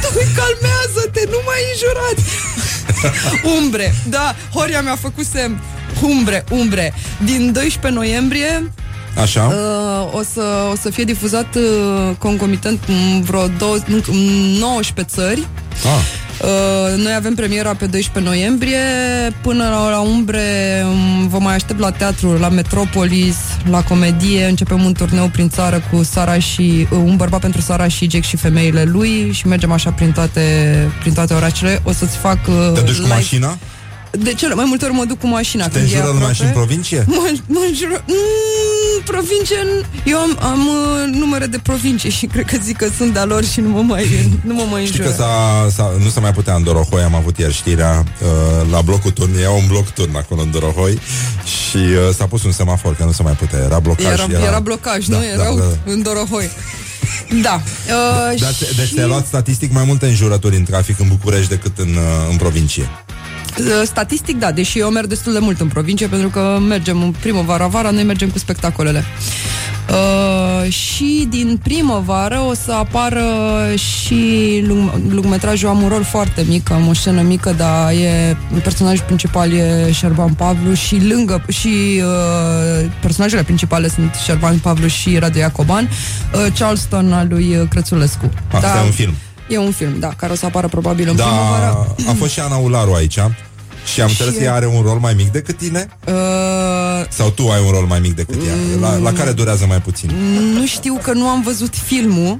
Tu 0.02 0.08
calmează-te, 0.14 1.22
nu 1.30 1.40
mai 1.44 1.60
înjurați! 1.72 2.24
umbre, 3.58 3.94
da, 4.08 4.34
Horia 4.54 4.82
mi-a 4.82 4.96
făcut 4.96 5.24
semn. 5.24 5.60
Umbre, 6.02 6.44
umbre. 6.50 6.94
Din 7.24 7.52
12 7.52 8.00
noiembrie 8.00 8.72
Așa? 9.16 9.42
Uh, 9.46 10.18
o, 10.18 10.22
să, 10.32 10.42
o 10.72 10.76
să 10.80 10.90
fie 10.90 11.04
difuzat 11.04 11.54
uh, 11.54 12.16
concomitent 12.18 12.80
în 12.88 13.22
vreo 13.22 13.46
două, 13.58 13.74
în, 13.74 14.02
în 14.06 14.18
19 14.58 15.14
țări. 15.14 15.46
Ah. 15.84 16.26
Uh, 16.42 17.02
noi 17.02 17.14
avem 17.14 17.34
premiera 17.34 17.74
pe 17.74 17.86
12 17.86 18.32
noiembrie 18.32 18.78
Până 19.42 19.68
la, 19.68 19.90
la 19.90 19.98
umbre 19.98 20.42
um, 20.84 21.28
Vă 21.28 21.38
mai 21.38 21.54
aștept 21.54 21.78
la 21.78 21.90
teatru, 21.90 22.32
la 22.38 22.48
Metropolis 22.48 23.36
La 23.70 23.82
comedie, 23.82 24.44
începem 24.44 24.84
un 24.84 24.92
turneu 24.92 25.28
prin 25.28 25.48
țară 25.48 25.82
Cu 25.90 26.02
Sara 26.02 26.38
și 26.38 26.86
uh, 26.90 26.98
Un 27.04 27.16
bărbat 27.16 27.40
pentru 27.40 27.60
Sara 27.60 27.88
și 27.88 28.10
Jack 28.10 28.24
și 28.24 28.36
femeile 28.36 28.84
lui 28.84 29.30
Și 29.32 29.46
mergem 29.46 29.72
așa 29.72 29.90
prin 29.90 30.12
toate, 30.12 30.42
prin 31.00 31.12
toate 31.12 31.34
orașele 31.34 31.80
O 31.84 31.92
să-ți 31.92 32.16
fac 32.16 32.38
uh, 32.48 32.70
Te 32.74 32.80
duci 32.80 32.94
cu 32.94 33.02
live- 33.02 33.14
mașina? 33.14 33.58
De 34.10 34.34
cele 34.34 34.54
mai 34.54 34.64
multe 34.68 34.84
ori 34.84 34.94
mă 34.94 35.04
duc 35.04 35.18
cu 35.18 35.26
mașina 35.26 35.64
Te 35.68 35.70
când 35.78 35.82
e 35.92 35.96
înjură 35.96 36.12
lumea 36.12 36.32
și 36.32 36.40
în 36.42 36.46
aproape. 36.46 36.66
provincie? 36.66 37.04
Mă, 37.06 37.32
mă 37.46 37.60
înjură 37.68 38.04
mm, 38.06 39.02
Provincie 39.04 39.56
Eu 40.04 40.18
am, 40.18 40.36
am 40.40 40.66
uh, 40.66 41.14
numere 41.14 41.46
de 41.46 41.58
provincie 41.62 42.10
Și 42.10 42.26
cred 42.26 42.44
că 42.44 42.56
zic 42.62 42.76
că 42.76 42.86
sunt 42.96 43.12
de-a 43.12 43.24
lor 43.24 43.44
Și 43.44 43.60
nu 43.60 43.68
mă 43.68 43.80
mai, 43.82 44.30
nu 44.44 44.54
mă 44.54 44.62
mai 44.70 44.84
Știi 44.86 44.98
înjură 44.98 45.16
că 45.16 45.22
s-a, 45.22 45.68
s-a, 45.74 45.92
nu 46.02 46.08
se 46.08 46.20
mai 46.20 46.32
putea 46.32 46.54
în 46.54 46.62
Dorohoi, 46.62 47.02
am 47.02 47.14
avut 47.14 47.38
ieri 47.38 47.52
știrea 47.54 48.04
uh, 48.22 48.70
la 48.70 48.80
blocul 48.80 49.10
turn, 49.10 49.38
era 49.38 49.50
un 49.50 49.66
bloc 49.68 49.88
turn 49.90 50.16
acolo 50.16 50.40
în 50.40 50.50
Dorohoi 50.50 50.98
și 51.44 51.76
uh, 51.76 52.14
s-a 52.16 52.24
pus 52.26 52.42
un 52.44 52.52
semafor, 52.52 52.94
că 52.94 53.04
nu 53.04 53.12
se 53.12 53.22
mai 53.22 53.32
putea, 53.32 53.58
era 53.58 53.78
blocaj. 53.78 54.04
era, 54.12 54.26
era, 54.30 54.42
era 54.44 54.60
blocaj, 54.60 55.06
Da, 55.06 55.16
nu? 55.16 55.22
da, 55.22 55.42
Erau 55.42 55.56
da, 55.56 55.62
da. 55.84 55.92
în 55.92 56.02
Dorohoi 56.02 56.50
Da 57.42 57.62
uh, 58.34 58.40
Dar, 58.40 58.52
te- 58.58 58.66
deci 58.76 58.86
și, 58.86 58.94
te-ai 58.94 59.06
luat 59.06 59.26
statistic 59.26 59.72
mai 59.72 59.84
multe 59.86 60.06
înjurături 60.06 60.56
în 60.56 60.64
trafic 60.64 61.00
în 61.00 61.08
București 61.08 61.48
decât 61.48 61.78
în, 61.78 61.88
uh, 61.88 62.30
în 62.30 62.36
provincie. 62.36 62.90
Uh, 63.58 63.82
Statistic, 63.84 64.38
da, 64.38 64.52
deși 64.52 64.78
eu 64.78 64.88
merg 64.88 65.06
destul 65.06 65.32
de 65.32 65.38
mult 65.38 65.60
în 65.60 65.68
provincie 65.68 66.06
Pentru 66.06 66.28
că 66.28 66.58
mergem 66.68 67.02
în 67.02 67.14
primăvara-vara 67.20 67.90
Noi 67.90 68.02
mergem 68.02 68.28
cu 68.28 68.38
spectacolele 68.38 69.04
Uh, 69.88 70.72
și 70.72 71.26
din 71.30 71.60
primăvară 71.62 72.40
o 72.48 72.54
să 72.54 72.72
apară 72.72 73.24
și 73.74 74.62
lung- 74.66 75.12
lungmetrajul 75.12 75.68
Am 75.68 75.82
un 75.82 75.88
rol 75.88 76.04
foarte 76.04 76.44
mic, 76.48 76.70
am 76.70 76.88
o 76.88 76.92
scenă 76.92 77.22
mică, 77.22 77.54
dar 77.56 77.90
e 77.90 78.36
personajul 78.62 79.04
principal 79.04 79.52
e 79.52 79.92
Șerban 79.92 80.32
Pavlu 80.32 80.74
și 80.74 81.06
lângă 81.06 81.44
și 81.48 82.02
uh, 82.02 82.90
personajele 83.00 83.42
principale 83.42 83.88
sunt 83.88 84.14
Șerban 84.24 84.58
Pavlu 84.58 84.86
și 84.86 85.18
Radu 85.18 85.38
Iacoban, 85.38 85.88
uh, 86.34 86.52
Charleston 86.58 87.12
al 87.12 87.26
lui 87.30 87.56
uh, 87.56 87.68
Crețulescu. 87.68 88.30
Asta 88.52 88.80
e 88.82 88.84
un 88.84 88.90
film. 88.90 89.14
E 89.48 89.58
un 89.58 89.70
film, 89.72 89.98
da, 89.98 90.08
care 90.16 90.32
o 90.32 90.34
să 90.36 90.46
apară 90.46 90.68
probabil 90.68 91.08
în 91.08 91.16
Da, 91.16 91.24
primăvară. 91.24 91.94
a 92.08 92.12
fost 92.18 92.32
și 92.32 92.40
Ana 92.40 92.56
Ularu 92.56 92.92
aici 92.92 93.12
și 93.12 93.20
am 93.20 93.32
Și 93.94 94.00
înțeles 94.00 94.34
că 94.34 94.40
e- 94.40 94.44
ea 94.44 94.54
are 94.54 94.66
un 94.66 94.82
rol 94.82 94.98
mai 94.98 95.14
mic 95.14 95.30
decât 95.32 95.56
tine? 95.56 95.88
Uh, 96.06 96.14
Sau 97.08 97.30
tu 97.30 97.48
ai 97.48 97.60
un 97.64 97.70
rol 97.70 97.84
mai 97.86 98.00
mic 98.00 98.14
decât 98.14 98.34
ea? 98.46 98.54
La, 98.80 98.96
la 98.96 99.12
care 99.12 99.32
durează 99.32 99.64
mai 99.68 99.80
puțin? 99.80 100.10
Nu 100.54 100.66
știu 100.66 100.98
că 101.02 101.12
nu 101.12 101.26
am 101.28 101.42
văzut 101.42 101.74
filmul, 101.74 102.36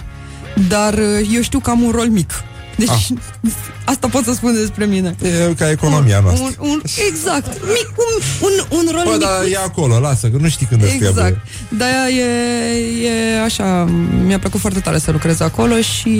dar 0.69 0.95
uh, 0.95 1.29
eu 1.35 1.43
știu 1.43 1.59
că 1.59 1.71
am 1.71 1.83
un 1.83 1.91
rol 1.91 2.09
mic. 2.09 2.31
Deci, 2.79 2.89
Ah. 2.89 3.07
asta 3.93 4.09
pot 4.11 4.25
să 4.25 4.33
spun 4.33 4.55
despre 4.55 4.85
mine. 4.85 5.17
E 5.23 5.55
ca 5.55 5.71
economia 5.71 6.21
noastră. 6.21 6.45
Un, 6.59 6.69
un, 6.69 6.81
exact, 7.11 7.47
mic, 7.47 7.89
un, 7.97 8.23
un, 8.49 8.79
un 8.79 8.89
rol 8.95 9.03
Bă, 9.05 9.11
mic. 9.11 9.21
dar 9.21 9.45
e 9.53 9.57
acolo, 9.65 9.99
lasă, 9.99 10.29
că 10.29 10.37
nu 10.41 10.49
știi 10.49 10.67
când 10.67 10.83
îți 10.83 10.93
Exact. 10.95 11.15
trebuie. 11.15 11.43
De-aia 11.69 12.09
e, 12.09 13.07
e 13.35 13.41
așa, 13.43 13.85
mi-a 14.27 14.39
plăcut 14.39 14.61
foarte 14.61 14.81
tare 14.81 14.99
să 14.99 15.11
lucrez 15.11 15.41
acolo 15.41 15.75
și 15.81 16.11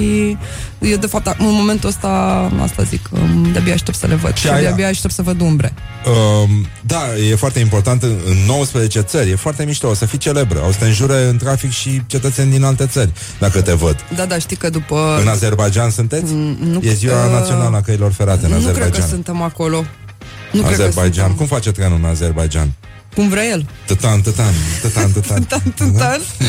eu, 0.81 0.97
de 0.97 1.07
fapt, 1.07 1.27
în 1.27 1.35
momentul 1.53 1.89
ăsta, 1.89 2.09
asta 2.63 2.83
zic, 2.83 3.09
um, 3.13 3.53
de-abia 3.53 3.75
aștept 3.75 3.97
să 3.99 4.07
le 4.07 4.15
văd. 4.15 4.35
Și 4.35 4.47
Și, 4.47 4.49
aia- 4.53 4.61
de-abia 4.61 4.89
aștept 4.89 5.15
să 5.15 5.23
văd 5.23 5.41
umbre. 5.41 5.73
Um, 6.07 6.67
da, 6.81 7.03
e 7.31 7.35
foarte 7.35 7.59
important 7.59 8.03
în, 8.03 8.17
în 8.27 8.37
19 8.47 9.01
țări, 9.01 9.31
e 9.31 9.35
foarte 9.37 9.65
mișto, 9.65 9.89
o 9.89 9.95
să 9.95 10.05
fii 10.07 10.19
celebră, 10.19 10.65
o 10.69 10.73
să 10.73 10.79
te 10.79 10.85
înjure 10.85 11.25
în 11.29 11.37
trafic 11.37 11.71
și 11.71 12.03
cetățeni 12.07 12.51
din 12.51 12.65
alte 12.65 12.87
țări, 12.87 13.11
dacă 13.39 13.61
te 13.63 13.73
văd. 13.73 13.97
Da, 14.17 14.25
da, 14.25 14.39
știi 14.39 14.57
că 14.57 14.71
după... 14.71 15.19
În 15.21 15.29
Azerbaijan 15.29 15.91
sunteți? 15.91 16.33
Nu- 16.61 16.81
e 16.83 16.93
ziua 16.93 17.25
uh, 17.25 17.33
națională 17.33 17.77
a 17.77 17.81
căilor 17.81 18.13
ferate 18.13 18.47
în 18.47 18.53
nu 18.53 18.57
cred 18.59 18.65
că 18.73 18.79
Azerbaijan. 18.79 19.09
suntem 19.09 19.43
acolo. 19.43 19.85
Nu 20.53 20.61
cred 20.63 20.77
că 20.77 20.83
Azerbaijan. 20.83 21.13
suntem. 21.27 21.35
Cum 21.37 21.47
face 21.47 21.73
trenul 21.73 21.99
în 22.03 22.05
Azerbaijan? 22.05 22.73
Cum 23.15 23.29
vrea 23.29 23.45
el. 23.45 23.67
Tătan, 23.87 24.21
tătan, 24.21 24.53
tătan, 24.83 25.13
tătan. 25.13 25.43
Tătan, 25.49 25.73
tătan. 25.77 26.21
Nu? 26.39 26.47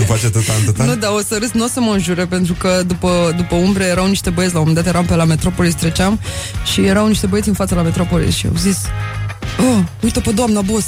Nu 0.00 0.02
face 0.02 0.30
tătan, 0.30 0.56
tătan? 0.64 0.86
Nu, 0.86 0.94
dar 0.96 1.10
o 1.14 1.20
să 1.28 1.36
râs, 1.40 1.50
nu 1.50 1.64
o 1.64 1.68
să 1.68 1.80
mă 1.80 1.92
înjure 1.92 2.26
Pentru 2.26 2.52
că 2.54 2.82
după, 2.86 3.34
după 3.36 3.54
umbre 3.54 3.84
erau 3.84 4.06
niște 4.06 4.30
băieți 4.30 4.54
La 4.54 4.60
un 4.60 4.66
moment 4.68 4.84
dat 4.84 4.94
eram 4.94 5.06
pe 5.06 5.14
la 5.14 5.24
Metropolis, 5.24 5.74
treceam 5.74 6.20
Și 6.72 6.86
erau 6.86 7.06
niște 7.06 7.26
băieți 7.26 7.48
în 7.48 7.54
fața 7.54 7.74
la 7.74 7.82
Metropolis 7.82 8.34
Și 8.34 8.46
au 8.46 8.54
zis 8.56 8.78
Oh, 9.58 9.78
uite 10.02 10.20
pe 10.20 10.30
doamna 10.30 10.60
boss 10.60 10.86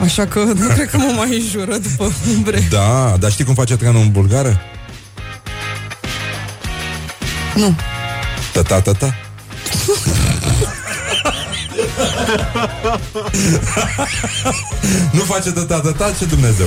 Așa 0.00 0.26
că 0.26 0.38
nu 0.38 0.66
cred 0.74 0.90
că 0.90 0.96
mă 0.96 1.12
mai 1.16 1.36
înjură 1.40 1.76
după 1.76 2.12
umbre 2.36 2.66
Da, 2.70 3.16
dar 3.20 3.30
știi 3.30 3.44
cum 3.44 3.54
face 3.54 3.76
trenul 3.76 4.00
în 4.00 4.10
bulgară? 4.10 4.60
Nu 7.54 7.74
Tăta, 8.52 8.80
tăta. 8.80 9.14
nu 15.12 15.20
face 15.20 15.50
tăta, 15.50 15.80
tăta, 15.80 16.12
ce 16.18 16.24
Dumnezeu. 16.24 16.66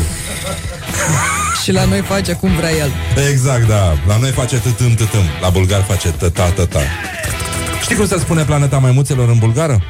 Și 1.63 1.71
la 1.71 1.85
noi 1.85 2.01
face 2.01 2.33
cum 2.33 2.55
vrea 2.55 2.71
el 2.71 2.91
Exact, 3.29 3.67
da. 3.67 3.97
La 4.07 4.17
noi 4.17 4.31
face 4.31 4.59
tătâm, 4.59 4.93
tătâm. 4.93 5.23
La 5.41 5.49
bulgar 5.49 5.83
face 5.87 6.09
tăta, 6.11 6.49
tăta. 6.49 6.79
Știi 7.81 7.95
cum 7.95 8.07
se 8.07 8.17
spune 8.19 8.43
planeta 8.43 8.77
maimuțelor 8.77 9.29
în 9.29 9.37
bulgară? 9.37 9.83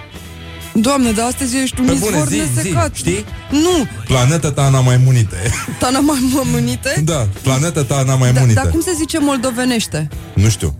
Doamne, 0.74 1.12
dar 1.12 1.26
astăzi 1.26 1.58
ești 1.58 1.80
un 1.80 1.86
Pe 1.86 1.93
bune, 1.93 2.16
izvor 2.18 2.28
zi, 2.28 2.36
zi, 2.36 2.56
nesecat 2.56 2.96
știi? 2.96 3.26
Nu, 3.50 3.88
Planeta 4.06 4.52
ta 4.52 4.70
n-a 4.70 4.80
mai 4.80 4.98
munite. 4.98 5.36
Tana 5.80 6.00
mai 6.00 6.30
mămânite 6.34 7.02
da, 7.04 7.28
planeta 7.41 7.84
ta 7.84 8.04
n-a 8.06 8.16
mai 8.16 8.34
da, 8.34 8.39
munite. 8.39 8.60
Dar 8.60 8.72
cum 8.72 8.82
se 8.82 8.91
zice 8.98 9.20
moldovenește? 9.20 10.08
Nu 10.34 10.50
știu. 10.50 10.76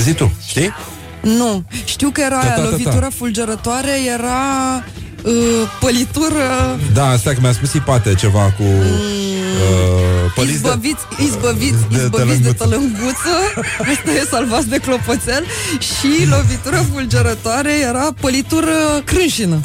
Zi 0.00 0.12
tu, 0.14 0.32
știi? 0.46 0.74
Nu, 1.20 1.64
știu 1.84 2.10
că 2.10 2.20
era 2.20 2.38
Ta, 2.38 2.40
ta, 2.40 2.46
aia 2.46 2.54
ta, 2.56 2.62
ta. 2.62 2.68
lovitură 2.70 3.08
fulgerătoare 3.16 3.90
Era 4.14 4.84
uh, 5.22 5.32
pălitură 5.80 6.78
Da, 6.92 7.16
stai 7.16 7.34
că 7.34 7.40
mi-a 7.40 7.52
spus 7.52 7.72
Ipate 7.72 8.14
ceva 8.14 8.40
cu... 8.56 8.62
Uh, 8.62 10.32
păliți 10.34 10.62
de- 10.62 10.68
Izbăviți, 10.68 11.02
izbăviți, 11.24 11.76
de 11.90 11.96
izbăviți 12.02 12.40
de 12.42 12.52
tălânguță. 12.52 12.54
tălânguță 12.58 13.34
Asta 13.90 14.10
e 14.10 14.26
salvați 14.30 14.68
de 14.68 14.76
clopoțel 14.78 15.44
Și 15.80 16.26
lovitură 16.28 16.84
fulgerătoare 16.92 17.72
Era 17.88 18.14
pălitură 18.20 18.72
crânșină 19.04 19.60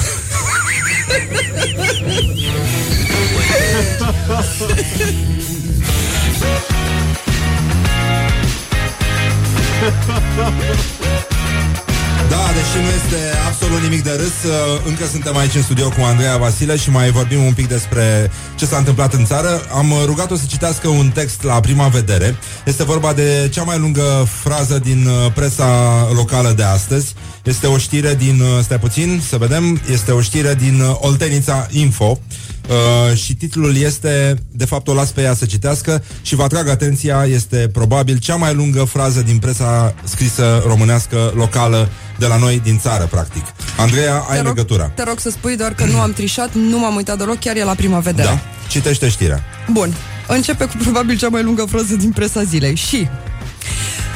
Da, 12.28 12.42
deși 12.54 12.84
nu 12.84 12.90
este 13.00 13.20
absolut 13.46 13.80
nimic 13.82 14.02
de 14.02 14.10
râs, 14.10 14.50
uh, 14.50 14.80
încă 14.86 15.06
suntem 15.06 15.36
aici 15.36 15.54
în 15.54 15.62
studio 15.62 15.88
cu 15.88 16.00
Andreea 16.04 16.36
Vasile 16.36 16.76
și 16.76 16.90
mai 16.90 17.10
vorbim 17.10 17.42
un 17.44 17.52
pic 17.52 17.68
despre 17.68 18.30
ce 18.54 18.66
s-a 18.66 18.76
întâmplat 18.76 19.14
în 19.14 19.24
țară. 19.24 19.62
Am 19.76 19.90
uh, 19.90 20.02
rugat-o 20.04 20.36
să 20.36 20.42
citească 20.46 20.88
un 20.88 21.10
text 21.10 21.42
la 21.42 21.60
prima 21.60 21.88
vedere. 21.88 22.36
Este 22.64 22.84
vorba 22.84 23.12
de 23.12 23.48
cea 23.52 23.62
mai 23.62 23.78
lungă 23.78 24.28
frază 24.42 24.78
din 24.78 25.06
uh, 25.06 25.32
presa 25.32 26.08
locală 26.14 26.52
de 26.56 26.62
astăzi. 26.62 27.14
Este 27.44 27.66
o 27.66 27.78
știre 27.78 28.14
din, 28.14 28.42
stai 28.62 28.78
puțin, 28.78 29.22
să 29.28 29.36
vedem, 29.36 29.80
este 29.90 30.12
o 30.12 30.20
știre 30.20 30.54
din 30.54 30.82
Oltenița 31.00 31.66
Info. 31.70 32.20
Uh, 32.68 33.16
și 33.16 33.34
titlul 33.34 33.76
este, 33.76 34.38
de 34.50 34.64
fapt 34.64 34.88
o 34.88 34.94
las 34.94 35.10
pe 35.10 35.22
ea 35.22 35.34
să 35.34 35.44
citească 35.44 36.04
și 36.22 36.34
vă 36.34 36.42
atrag 36.42 36.68
atenția, 36.68 37.24
este 37.24 37.68
probabil 37.72 38.18
cea 38.18 38.34
mai 38.34 38.54
lungă 38.54 38.84
frază 38.84 39.20
din 39.20 39.38
presa 39.38 39.94
scrisă 40.04 40.62
românească 40.66 41.32
locală 41.34 41.88
de 42.18 42.26
la 42.26 42.36
noi 42.36 42.60
din 42.64 42.78
țară, 42.78 43.04
practic. 43.04 43.44
Andreea, 43.76 44.16
ai 44.18 44.36
te 44.36 44.42
rog, 44.42 44.56
legătura. 44.56 44.84
Te 44.84 45.02
rog 45.02 45.18
să 45.18 45.30
spui 45.30 45.56
doar 45.56 45.74
că 45.74 45.84
nu 45.84 46.00
am 46.00 46.12
trișat, 46.12 46.54
nu 46.54 46.78
m-am 46.78 46.94
uitat 46.94 47.18
deloc, 47.18 47.38
chiar 47.38 47.56
e 47.56 47.64
la 47.64 47.74
prima 47.74 47.98
vedere. 47.98 48.28
Da, 48.28 48.40
citește 48.68 49.08
știrea. 49.08 49.44
Bun, 49.72 49.94
începe 50.28 50.64
cu 50.64 50.76
probabil 50.82 51.16
cea 51.16 51.28
mai 51.28 51.42
lungă 51.42 51.64
frază 51.64 51.94
din 51.94 52.10
presa 52.10 52.42
zilei 52.42 52.74
și... 52.74 53.08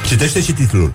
Citește 0.06 0.42
și 0.42 0.52
titlul. 0.52 0.94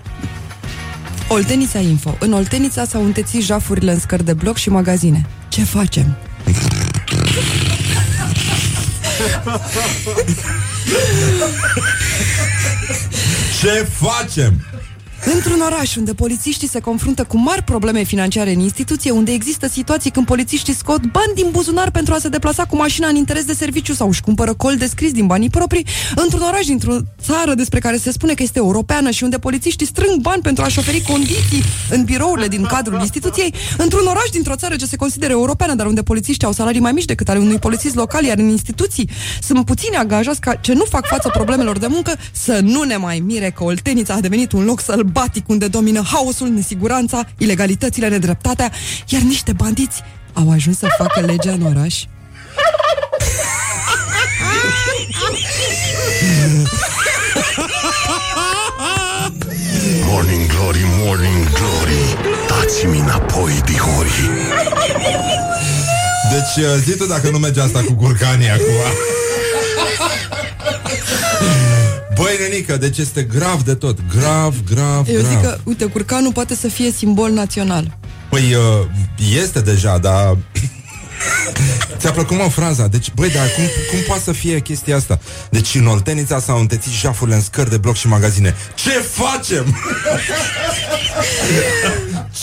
Oltenița 1.32 1.78
Info. 1.78 2.16
În 2.20 2.32
Oltenița 2.32 2.84
s-au 2.84 3.04
întețit 3.04 3.42
jafurile 3.42 3.92
în 3.92 3.98
scări 3.98 4.24
de 4.24 4.32
bloc 4.32 4.56
și 4.56 4.70
magazine. 4.70 5.26
Ce 5.48 5.62
facem? 5.64 6.16
Ce 13.60 13.86
facem? 13.90 14.69
Într-un 15.24 15.60
oraș 15.60 15.96
unde 15.96 16.14
polițiștii 16.14 16.68
se 16.68 16.80
confruntă 16.80 17.24
cu 17.24 17.38
mari 17.38 17.62
probleme 17.62 18.02
financiare 18.02 18.52
în 18.52 18.60
instituție, 18.60 19.10
unde 19.10 19.32
există 19.32 19.68
situații 19.68 20.10
când 20.10 20.26
polițiștii 20.26 20.74
scot 20.74 21.00
bani 21.00 21.34
din 21.34 21.46
buzunar 21.50 21.90
pentru 21.90 22.14
a 22.14 22.18
se 22.18 22.28
deplasa 22.28 22.64
cu 22.64 22.76
mașina 22.76 23.08
în 23.08 23.16
interes 23.16 23.44
de 23.44 23.52
serviciu 23.52 23.92
sau 23.92 24.08
își 24.08 24.20
cumpără 24.20 24.54
col 24.54 24.76
de 24.76 24.86
scris 24.86 25.12
din 25.12 25.26
banii 25.26 25.50
proprii, 25.50 25.86
într-un 26.14 26.40
oraș 26.40 26.66
dintr-o 26.66 26.96
țară 27.22 27.54
despre 27.54 27.78
care 27.78 27.96
se 27.96 28.12
spune 28.12 28.34
că 28.34 28.42
este 28.42 28.58
europeană 28.58 29.10
și 29.10 29.22
unde 29.24 29.38
polițiștii 29.38 29.86
strâng 29.86 30.20
bani 30.20 30.42
pentru 30.42 30.64
a-și 30.64 30.78
oferi 30.78 31.02
condiții 31.02 31.62
în 31.90 32.04
birourile 32.04 32.48
din 32.48 32.62
cadrul 32.62 33.00
instituției, 33.00 33.54
într-un 33.76 34.06
oraș 34.06 34.28
dintr-o 34.32 34.56
țară 34.56 34.76
ce 34.76 34.86
se 34.86 34.96
consideră 34.96 35.32
europeană, 35.32 35.74
dar 35.74 35.86
unde 35.86 36.02
polițiștii 36.02 36.46
au 36.46 36.52
salarii 36.52 36.80
mai 36.80 36.92
mici 36.92 37.04
decât 37.04 37.28
ale 37.28 37.38
unui 37.38 37.58
polițist 37.58 37.94
local, 37.94 38.24
iar 38.24 38.38
în 38.38 38.48
instituții 38.48 39.08
sunt 39.42 39.64
puțini 39.64 39.96
angajați 39.96 40.40
ca 40.40 40.54
ce 40.54 40.72
nu 40.72 40.84
fac 40.84 41.06
față 41.06 41.28
problemelor 41.32 41.78
de 41.78 41.86
muncă, 41.86 42.12
să 42.32 42.60
nu 42.62 42.82
ne 42.82 42.96
mai 42.96 43.22
mire 43.26 43.50
că 43.50 43.64
Oltenița 43.64 44.14
a 44.14 44.20
devenit 44.20 44.52
un 44.52 44.64
loc 44.64 44.80
săl 44.80 45.08
sălbatic 45.12 45.48
unde 45.48 45.68
domină 45.68 46.02
haosul, 46.02 46.48
nesiguranța, 46.48 47.26
ilegalitățile, 47.38 48.08
nedreptatea, 48.08 48.72
iar 49.08 49.22
niște 49.22 49.52
bandiți 49.52 50.02
au 50.32 50.50
ajuns 50.50 50.78
să 50.78 50.86
facă 50.98 51.20
legea 51.20 51.52
în 51.52 51.62
oraș. 51.62 52.04
Morning 60.06 60.46
glory, 60.46 60.84
morning 61.04 61.48
glory 61.52 62.16
Dați-mi 62.48 62.98
înapoi, 62.98 63.60
dihori 63.64 64.30
Deci 66.30 66.64
uh, 66.64 66.82
zi 66.84 66.96
tu 66.96 67.06
dacă 67.06 67.30
nu 67.30 67.38
merge 67.38 67.60
asta 67.60 67.80
cu 67.80 67.92
curcanii 67.92 68.50
acum 68.50 68.80
Băi, 72.20 72.36
nenică, 72.48 72.76
deci 72.76 72.98
este 72.98 73.22
grav 73.22 73.62
de 73.62 73.74
tot. 73.74 73.98
Grav, 74.18 74.54
grav, 74.70 75.08
Eu 75.08 75.20
grav. 75.20 75.30
zic 75.30 75.40
că, 75.40 75.58
uite, 75.64 75.84
curcanul 75.84 76.32
poate 76.32 76.54
să 76.54 76.68
fie 76.68 76.90
simbol 76.90 77.30
național. 77.30 77.96
Păi, 78.30 78.54
uh, 78.54 78.86
este 79.36 79.60
deja, 79.60 79.98
dar... 79.98 80.36
Ți-a 81.98 82.10
plăcut, 82.10 82.36
mă, 82.36 82.48
fraza? 82.48 82.86
Deci, 82.86 83.12
băi, 83.14 83.30
dar 83.30 83.46
cum, 83.56 83.64
cum 83.90 83.98
poate 84.06 84.22
să 84.22 84.32
fie 84.32 84.60
chestia 84.60 84.96
asta? 84.96 85.18
Deci, 85.50 85.74
în 85.74 85.86
Oltenița 85.86 86.40
s-au 86.40 86.58
întețit 86.58 86.92
jafurile 86.92 87.36
în 87.36 87.42
scări 87.42 87.70
de 87.70 87.76
bloc 87.76 87.96
și 87.96 88.06
magazine. 88.06 88.54
Ce 88.74 88.90
facem? 88.90 89.76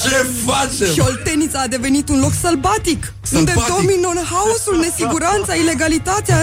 Ce 0.02 0.26
facem? 0.46 0.94
Și 0.94 1.00
Oltenița 1.00 1.60
a 1.60 1.68
devenit 1.68 2.10
un 2.10 2.20
loc 2.20 2.34
sălbatic, 2.42 3.14
Sălbatic? 3.22 3.62
unde 3.62 3.76
domină 3.76 4.24
haosul, 4.32 4.80
nesiguranța, 4.80 5.54
ilegalitatea, 5.54 6.38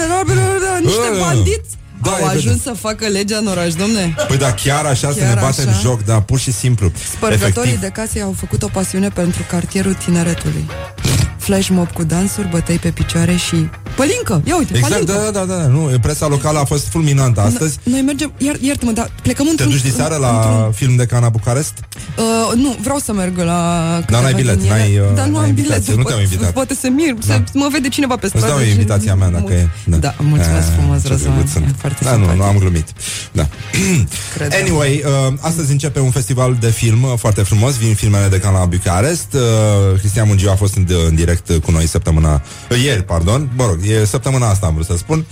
niște 0.83 1.09
Bă. 1.11 1.19
bandiți. 1.19 1.83
Da, 2.05 2.11
au 2.11 2.27
e 2.27 2.37
ajuns 2.37 2.63
să 2.63 2.73
facă 2.81 3.07
legea 3.07 3.37
în 3.37 3.47
oraș, 3.47 3.75
domne. 3.75 4.15
Păi 4.29 4.37
da, 4.37 4.53
chiar 4.53 4.85
așa 4.85 5.13
să 5.13 5.19
Chiar 5.19 5.35
ne 5.35 5.41
batem 5.41 5.69
așa? 5.69 5.79
joc, 5.81 6.05
da, 6.05 6.21
pur 6.21 6.39
și 6.39 6.53
simplu. 6.53 6.93
Spărgătorii 7.13 7.71
Efectiv. 7.71 7.81
de 7.81 7.89
case 7.89 8.21
au 8.21 8.35
făcut 8.39 8.63
o 8.63 8.69
pasiune 8.73 9.09
pentru 9.09 9.43
cartierul 9.49 9.95
tineretului. 9.95 10.65
Flash 11.45 11.69
mob 11.69 11.93
cu 11.93 12.03
dansuri, 12.05 12.49
bătăi 12.51 12.77
pe 12.79 12.89
picioare 12.89 13.37
și... 13.37 13.69
Pălincă! 13.97 14.43
Ia 14.45 14.57
uite, 14.57 14.77
Exact, 14.77 14.93
pălincă! 14.93 15.13
da, 15.13 15.31
da, 15.41 15.45
da, 15.45 15.55
da, 15.55 15.67
nu, 15.67 15.91
presa 16.01 16.27
locală 16.27 16.59
a 16.59 16.65
fost 16.65 16.87
fulminantă 16.89 17.41
astăzi. 17.41 17.79
Noi 17.83 18.01
mergem, 18.01 18.33
iar, 18.39 18.57
iartă-mă, 18.61 18.91
dar 18.93 19.11
plecăm 19.23 19.45
Te 19.45 19.51
într-un... 19.51 19.71
duci 19.71 19.83
diseară 19.83 20.17
la 20.17 20.29
într-un- 20.37 20.73
film 20.73 20.97
de 20.97 21.07
Cana 21.07 21.29
Bucarest? 21.29 21.73
Uh, 22.19 22.57
nu, 22.57 22.77
vreau 22.81 22.99
să 22.99 23.13
merg 23.13 23.37
la 23.39 23.53
Dar 23.91 24.01
câteva 24.01 24.21
n-ai 24.21 24.35
bilet, 24.35 24.59
din 24.61 24.71
ele. 24.71 24.79
n-ai, 24.79 24.99
uh, 24.99 25.05
Dar 25.15 25.27
nu 25.27 25.33
n-ai 25.33 25.43
am 25.43 25.49
invitație, 25.49 25.81
bilet. 25.83 25.97
nu 25.97 26.03
po- 26.03 26.07
te-au 26.07 26.21
invitat. 26.21 26.53
Poate 26.53 26.75
se 26.75 26.89
mir, 26.89 27.13
Da. 27.27 27.35
să 27.35 27.41
mă 27.53 27.69
vede 27.73 27.89
cineva 27.89 28.17
pe 28.17 28.27
Îți 28.27 28.37
stradă. 28.37 28.55
dau 28.55 28.65
și- 28.65 28.71
invitația 28.71 29.15
mea 29.15 29.29
dacă 29.29 29.53
e. 29.53 29.69
Da, 29.85 30.15
mulțumesc 30.19 30.69
Ah, 30.69 30.75
frumos, 30.79 31.03
ce 31.03 31.09
Răzvan. 31.09 31.33
drăguț 31.33 31.51
sunt. 31.53 31.65
E 31.65 31.75
foarte 31.79 32.05
Da, 32.05 32.11
nu, 32.11 32.17
simpatic. 32.17 32.41
nu 32.41 32.47
am 32.47 32.59
glumit. 32.59 32.89
Da. 33.33 33.49
Cred. 34.35 34.53
Anyway, 34.63 35.03
uh, 35.29 35.35
astăzi 35.41 35.71
începe 35.73 36.01
un 36.01 36.11
festival 36.11 36.57
de 36.61 36.71
film 36.71 37.03
uh, 37.03 37.13
foarte 37.17 37.43
frumos. 37.43 37.77
Vin 37.77 37.95
filmele 37.95 38.29
de 38.29 38.39
Cana 38.39 38.59
la 38.59 38.65
Bucarest. 38.65 39.27
Uh, 39.35 39.41
Cristian 39.99 40.27
Mungiu 40.27 40.51
a 40.51 40.55
fost 40.55 40.75
în, 40.77 40.87
în 41.09 41.15
direct 41.15 41.34
uh, 41.49 41.61
cu 41.61 41.71
noi 41.71 41.87
săptămâna... 41.87 42.43
Uh, 42.71 42.83
ieri, 42.85 43.03
pardon. 43.03 43.51
Mă 43.57 43.67
rog, 43.67 43.79
e 43.83 44.05
săptămâna 44.05 44.49
asta 44.49 44.67
am 44.67 44.75
vrut 44.75 44.87
să 44.87 44.97
spun. 44.97 45.27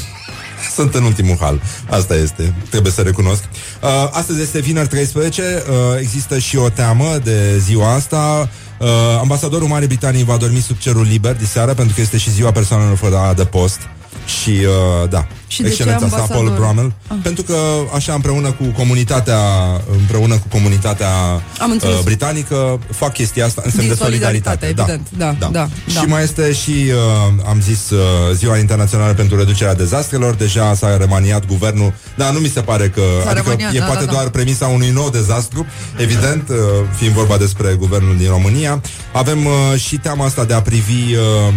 Sunt 0.74 0.94
în 0.94 1.02
ultimul 1.02 1.36
hal. 1.40 1.60
Asta 1.90 2.14
este. 2.14 2.54
Trebuie 2.70 2.92
să 2.92 3.02
recunosc. 3.02 3.42
Uh, 3.82 3.88
astăzi 4.10 4.40
este 4.40 4.60
vineri 4.60 4.88
13. 4.88 5.42
Uh, 5.42 5.74
există 6.00 6.38
și 6.38 6.56
o 6.56 6.68
teamă 6.68 7.18
de 7.24 7.58
ziua 7.58 7.94
asta. 7.94 8.48
Uh, 8.78 8.86
ambasadorul 9.20 9.68
Marii 9.68 9.86
Britanii 9.86 10.24
va 10.24 10.36
dormi 10.36 10.60
sub 10.60 10.76
cerul 10.76 11.02
liber 11.02 11.36
diseară 11.36 11.74
pentru 11.74 11.94
că 11.94 12.00
este 12.00 12.18
și 12.18 12.30
ziua 12.30 12.52
persoanelor 12.52 12.96
fără 12.96 13.16
adăpost. 13.16 13.78
Și, 14.28 14.50
uh, 14.50 15.08
da, 15.08 15.26
Și 15.46 15.62
de 15.62 15.68
ce 15.68 15.74
excelența 15.74 16.08
sa, 16.08 16.16
Paul 16.16 16.48
ambasador? 16.48 16.58
Bromel. 16.58 16.92
Ah. 17.08 17.16
Pentru 17.22 17.42
că, 17.42 17.56
așa, 17.94 18.12
împreună 18.14 18.50
cu 18.52 18.64
comunitatea 18.76 19.38
împreună 20.00 20.34
cu 20.34 20.46
comunitatea 20.48 21.10
Am 21.58 21.70
înțeles. 21.70 21.96
uh, 21.96 22.02
britanică, 22.04 22.78
fac 22.90 23.12
chestia 23.12 23.44
asta 23.44 23.62
în 23.64 23.70
semn 23.70 23.86
Din 23.86 23.94
de 23.94 24.02
solidaritate. 24.02 24.66
solidaritate, 24.66 24.94
evident. 24.94 25.38
Da, 25.40 25.50
da, 25.50 25.68
Și 25.86 25.94
da. 25.94 26.02
mai 26.02 26.22
este 26.22 26.52
și, 26.52 26.70
uh, 26.70 27.48
am 27.48 27.60
zis, 27.60 27.90
uh, 27.90 27.98
Ziua 28.34 28.58
Internațională 28.58 29.12
pentru 29.12 29.36
Reducerea 29.36 29.74
Dezastrelor. 29.74 30.34
Deja 30.34 30.74
s-a 30.74 30.96
remaniat 30.96 31.46
guvernul. 31.46 31.92
Da, 32.16 32.30
nu 32.30 32.38
mi 32.38 32.48
se 32.48 32.60
pare 32.60 32.88
că... 32.88 33.02
S-a 33.24 33.30
adică 33.30 33.44
remaniat, 33.44 33.74
e 33.74 33.78
da, 33.78 33.84
poate 33.84 34.04
da, 34.04 34.10
da. 34.10 34.12
doar 34.12 34.28
premisa 34.28 34.66
unui 34.66 34.90
nou 34.90 35.10
dezastru, 35.10 35.66
evident, 35.96 36.48
uh, 36.48 36.56
fiind 36.96 37.14
vorba 37.14 37.36
despre 37.36 37.74
guvernul 37.78 38.16
din 38.16 38.28
România. 38.28 38.80
Avem 39.12 39.44
uh, 39.44 39.80
și 39.80 39.96
teama 39.96 40.24
asta 40.24 40.44
de 40.44 40.54
a 40.54 40.60
privi... 40.62 41.14
Uh, 41.14 41.22
uh, 41.48 41.54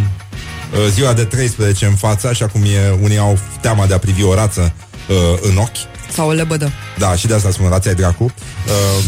ziua 0.89 1.13
de 1.13 1.23
13 1.23 1.85
în 1.85 1.95
față, 1.95 2.27
așa 2.27 2.47
cum 2.47 2.61
e, 2.63 2.97
unii 3.01 3.17
au 3.17 3.37
teama 3.61 3.85
de 3.85 3.93
a 3.93 3.97
privi 3.97 4.23
o 4.23 4.33
rață 4.33 4.73
uh, 5.09 5.15
în 5.41 5.57
ochi. 5.57 5.77
Sau 6.13 6.27
o 6.27 6.31
lebădă. 6.31 6.71
Da, 6.97 7.15
și 7.15 7.27
de 7.27 7.33
asta 7.33 7.51
spun 7.51 7.69
rața 7.69 7.89
e 7.89 7.93
dracu. 7.93 8.23
Uh, 8.23 9.03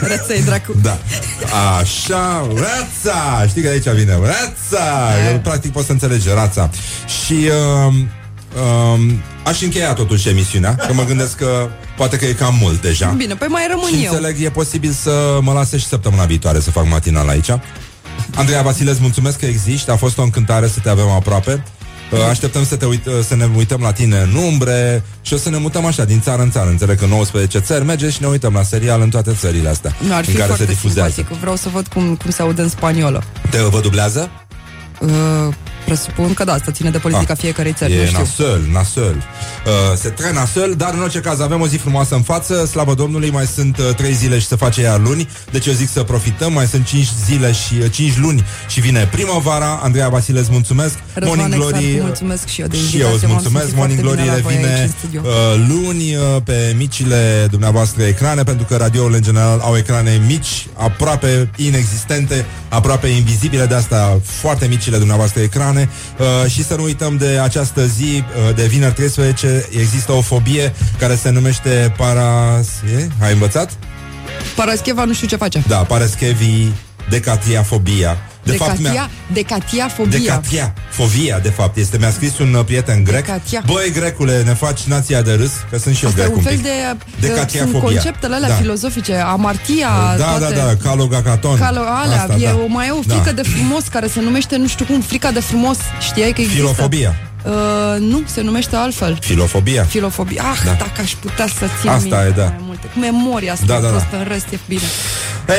Răței, 0.10 0.42
dracu. 0.42 0.74
da. 0.82 0.98
Așa, 1.78 2.46
rața! 2.54 3.46
Știi 3.48 3.62
că 3.62 3.68
de 3.68 3.74
aici 3.74 3.98
vine 3.98 4.18
rața! 4.22 5.10
Eu, 5.30 5.38
practic 5.38 5.72
poți 5.72 5.86
să 5.86 5.92
înțelegi 5.92 6.28
rața. 6.34 6.70
Și 7.24 7.32
uh, 7.86 7.94
uh, 8.94 9.00
aș 9.44 9.60
încheia 9.62 9.92
totuși 9.92 10.28
emisiunea, 10.28 10.74
că 10.74 10.92
mă 10.92 11.04
gândesc 11.04 11.36
că 11.36 11.68
poate 11.96 12.16
că 12.16 12.24
e 12.24 12.32
cam 12.32 12.58
mult 12.60 12.80
deja. 12.80 13.06
Bine, 13.16 13.34
păi 13.34 13.48
mai 13.48 13.66
rămân 13.70 13.88
Și 13.90 14.04
eu. 14.04 14.12
înțeleg, 14.12 14.42
e 14.42 14.50
posibil 14.50 14.90
să 14.90 15.38
mă 15.40 15.52
lase 15.52 15.78
și 15.78 15.86
săptămâna 15.86 16.24
viitoare 16.24 16.60
să 16.60 16.70
fac 16.70 16.88
matinal 16.88 17.28
aici. 17.28 17.50
Andreea 18.34 18.62
Vasile, 18.62 18.90
îți 18.90 19.00
mulțumesc 19.00 19.38
că 19.38 19.46
existi, 19.46 19.90
a 19.90 19.96
fost 19.96 20.18
o 20.18 20.22
încântare 20.22 20.66
să 20.68 20.78
te 20.82 20.88
avem 20.88 21.08
aproape. 21.08 21.62
Uh, 22.12 22.18
Așteptăm 22.30 22.64
să, 22.64 22.76
te 22.76 22.84
uit, 22.86 23.06
uh, 23.06 23.12
să 23.26 23.34
ne 23.34 23.48
uităm 23.56 23.80
la 23.80 23.92
tine 23.92 24.18
în 24.18 24.34
umbre 24.34 25.02
și 25.22 25.34
o 25.34 25.36
să 25.36 25.50
ne 25.50 25.56
mutăm 25.56 25.84
așa 25.84 26.04
din 26.04 26.20
țară 26.20 26.42
în 26.42 26.50
țară. 26.50 26.68
Înțeleg 26.68 26.98
că 26.98 27.06
19 27.06 27.58
țări 27.58 27.84
merge 27.84 28.10
și 28.10 28.20
ne 28.20 28.26
uităm 28.26 28.52
la 28.52 28.62
serial 28.62 29.00
în 29.00 29.10
toate 29.10 29.32
țările 29.38 29.68
astea 29.68 29.96
Nu, 30.06 30.14
ar 30.14 30.24
fi 30.24 30.30
în 30.30 30.36
care 30.36 30.48
se 30.50 30.54
foarte 30.56 30.72
difuzează. 30.72 31.10
simpatic. 31.10 31.38
Vreau 31.40 31.56
să 31.56 31.68
văd 31.72 31.86
cum, 31.86 32.16
cum 32.16 32.30
se 32.30 32.42
aude 32.42 32.62
în 32.62 32.68
spaniolă. 32.68 33.22
Te 33.50 33.58
vă 33.58 33.80
dublează? 33.80 34.30
Uh, 35.00 35.10
presupun 35.96 36.34
că 36.34 36.44
da, 36.44 36.52
asta 36.52 36.70
ține 36.72 36.90
de 36.90 36.98
politica 36.98 37.32
Ah, 37.32 37.38
fiecarei 37.38 37.72
țări, 37.72 37.94
nu 37.94 38.00
E 38.00 38.06
știu. 38.06 38.18
nasăl, 38.18 38.60
nasăl. 38.72 39.16
Uh, 39.16 39.72
se 39.96 40.08
tre 40.08 40.32
nasăl, 40.32 40.74
dar 40.76 40.92
în 40.94 41.00
orice 41.02 41.18
caz 41.20 41.40
avem 41.40 41.60
o 41.60 41.66
zi 41.66 41.76
frumoasă 41.76 42.14
în 42.14 42.22
față, 42.22 42.66
slavă 42.66 42.94
Domnului, 42.94 43.30
mai 43.30 43.46
sunt 43.46 43.78
uh, 43.78 43.94
3 43.94 44.12
zile 44.12 44.38
și 44.38 44.46
se 44.46 44.56
face 44.56 44.80
iar 44.80 45.00
luni, 45.00 45.28
deci 45.50 45.66
eu 45.66 45.72
zic 45.72 45.88
să 45.88 46.02
profităm, 46.02 46.52
mai 46.52 46.66
sunt 46.66 46.84
5 46.86 47.06
zile 47.26 47.52
și 47.52 47.74
uh, 47.82 47.90
5 47.90 48.16
luni 48.18 48.44
și 48.68 48.80
vine 48.80 49.08
primăvara. 49.12 49.80
Andreea 49.82 50.08
Vasile, 50.08 50.38
îți 50.40 50.50
mulțumesc. 50.50 50.94
Răzvan 51.14 51.36
Morning 51.38 51.54
Exarcu, 51.62 51.78
Glory. 51.78 51.94
uh, 51.98 52.02
mulțumesc 52.04 52.46
și 52.46 52.60
eu 52.60 52.66
de 52.66 52.76
și 52.76 52.82
invitație, 52.82 53.06
eu 53.08 53.14
îți 53.14 53.22
m-am 53.24 53.32
mulțumesc. 53.32 53.64
simțit 53.64 53.78
Morning 53.78 54.00
foarte 54.00 54.16
Glory 54.16 54.30
bine 54.30 54.36
la 54.36 54.42
voi 54.42 54.52
aici 54.54 54.64
revine 54.64 54.82
în 54.82 54.92
studio. 54.98 55.20
uh, 55.24 55.66
luni 55.68 56.14
uh, 56.16 56.42
pe 56.44 56.74
micile 56.76 57.46
dumneavoastră 57.50 58.02
ecrane, 58.02 58.42
pentru 58.42 58.64
că 58.68 58.76
radiourile 58.76 59.16
în 59.16 59.22
general 59.22 59.58
au 59.60 59.76
ecrane 59.76 60.20
mici, 60.26 60.66
aproape 60.76 61.50
inexistente, 61.56 62.44
aproape 62.68 63.06
invizibile, 63.06 63.66
de 63.66 63.74
asta 63.74 64.20
foarte 64.24 64.66
micile 64.66 64.96
dumneavoastră 64.98 65.40
ecrane. 65.40 65.81
Uh, 66.18 66.50
și 66.50 66.64
să 66.64 66.74
nu 66.74 66.82
uităm 66.82 67.16
de 67.16 67.38
această 67.42 67.86
zi, 67.86 68.24
uh, 68.48 68.54
de 68.54 68.66
vineri 68.66 68.94
13, 68.94 69.66
există 69.70 70.12
o 70.12 70.20
fobie 70.20 70.72
care 70.98 71.14
se 71.14 71.30
numește 71.30 71.94
paras... 71.96 72.68
E? 72.98 73.08
Ai 73.20 73.32
învățat? 73.32 73.70
Parascheva 74.56 75.04
nu 75.04 75.12
știu 75.12 75.26
ce 75.26 75.36
face. 75.36 75.62
Da, 75.68 75.76
paraschevi 75.76 76.66
decatiafobia. 77.08 78.16
De 78.44 78.52
fapt, 78.52 78.78
mi-a- 78.78 78.90
Decatia, 78.90 79.10
decatiafobia. 79.32 80.18
Decatia, 80.18 80.74
fobia, 80.90 81.38
de 81.38 81.48
fapt, 81.48 81.76
este. 81.76 81.98
Mi-a 81.98 82.10
scris 82.10 82.38
un 82.38 82.54
uh, 82.54 82.64
prieten 82.64 83.04
grec. 83.04 83.24
Decatia. 83.24 83.62
Băi, 83.66 83.90
grecule, 83.92 84.42
ne 84.42 84.54
faci 84.54 84.80
nația 84.82 85.22
de 85.22 85.32
râs, 85.32 85.50
că 85.70 85.78
sunt 85.78 85.94
și 85.96 86.04
eu 86.04 86.10
Asta 86.10 86.20
e 86.22 86.24
grec 86.24 86.36
un 86.36 86.42
un 86.44 86.50
fel 86.50 86.54
pic. 86.56 86.62
de... 86.62 86.70
Decatiafobia. 87.26 87.78
Sunt 87.80 87.82
conceptele 87.92 88.34
alea 88.34 88.48
Da. 88.48 88.54
filozofice, 88.54 89.14
amartia, 89.14 89.88
Da, 90.18 90.24
toate... 90.24 90.54
da, 90.54 90.64
da, 90.64 90.76
calogacaton. 90.82 91.58
Calo, 91.58 91.80
alea, 91.80 92.20
Asta, 92.22 92.36
e 92.38 92.44
da. 92.46 92.54
o, 92.54 92.66
mai 92.66 92.86
e 92.86 92.90
o 92.90 93.00
frică 93.02 93.22
Da. 93.24 93.32
de 93.32 93.42
frumos 93.42 93.84
care 93.86 94.06
se 94.06 94.20
numește, 94.20 94.56
nu 94.56 94.66
știu 94.66 94.84
cum, 94.84 95.00
frica 95.00 95.30
de 95.30 95.40
frumos. 95.40 95.76
Știai 96.00 96.32
că 96.32 96.40
există? 96.40 96.60
Filofobia. 96.62 97.16
Uh, 97.44 97.52
nu, 97.98 98.22
se 98.26 98.40
numește 98.40 98.76
altfel. 98.76 99.18
Filofobia. 99.20 99.84
Filofobia. 99.84 100.42
Ah, 100.52 100.58
Da. 100.64 100.72
dacă 100.72 101.00
aș 101.00 101.10
putea 101.12 101.46
să 101.46 101.66
țin 101.80 101.90
Asta 101.90 102.16
minte 102.16 102.26
e, 102.28 102.30
da. 102.36 102.44
mai 102.44 102.56
multe. 102.60 102.86
Cu 102.86 102.98
memoria 102.98 103.52
asta 103.52 103.64
Da, 103.66 103.74
da, 103.74 103.80
da. 103.80 103.88
prostă, 103.88 104.16
în 104.16 104.24
rest 104.28 104.46
e 104.52 104.58
bine. 104.68 104.80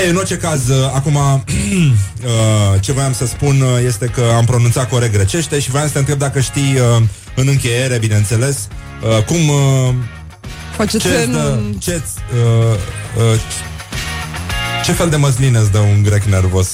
Ei, 0.03 0.09
în 0.09 0.15
orice 0.15 0.37
caz, 0.37 0.67
uh, 0.67 0.91
acum 0.93 1.15
uh, 1.15 2.81
ce 2.81 2.91
voiam 2.91 3.13
să 3.13 3.25
spun 3.25 3.61
uh, 3.61 3.67
este 3.85 4.05
că 4.05 4.23
am 4.35 4.45
pronunțat 4.45 4.89
corect 4.89 5.13
grecește 5.13 5.59
și 5.59 5.69
voiam 5.69 5.87
să 5.87 5.93
te 5.93 5.99
întreb 5.99 6.17
dacă 6.17 6.39
știi 6.39 6.73
uh, 6.79 7.03
în 7.35 7.47
încheiere, 7.47 7.97
bineînțeles, 7.97 8.67
uh, 9.17 9.23
cum 9.23 9.49
uh, 9.49 9.93
Faceți 10.75 11.03
ce 11.07 11.23
în... 11.25 11.31
dă, 11.31 11.59
ce 11.79 12.01
uh, 12.33 13.31
uh, 13.33 13.39
ce 14.83 14.91
fel 14.91 15.09
de 15.09 15.15
măsline 15.15 15.57
îți 15.57 15.71
dă 15.71 15.77
un 15.79 16.03
grec 16.03 16.23
nervos? 16.23 16.67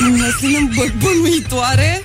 Ne 0.00 0.28
ținem 0.38 0.70
bă- 0.70 0.94
bănuitoare. 1.02 2.02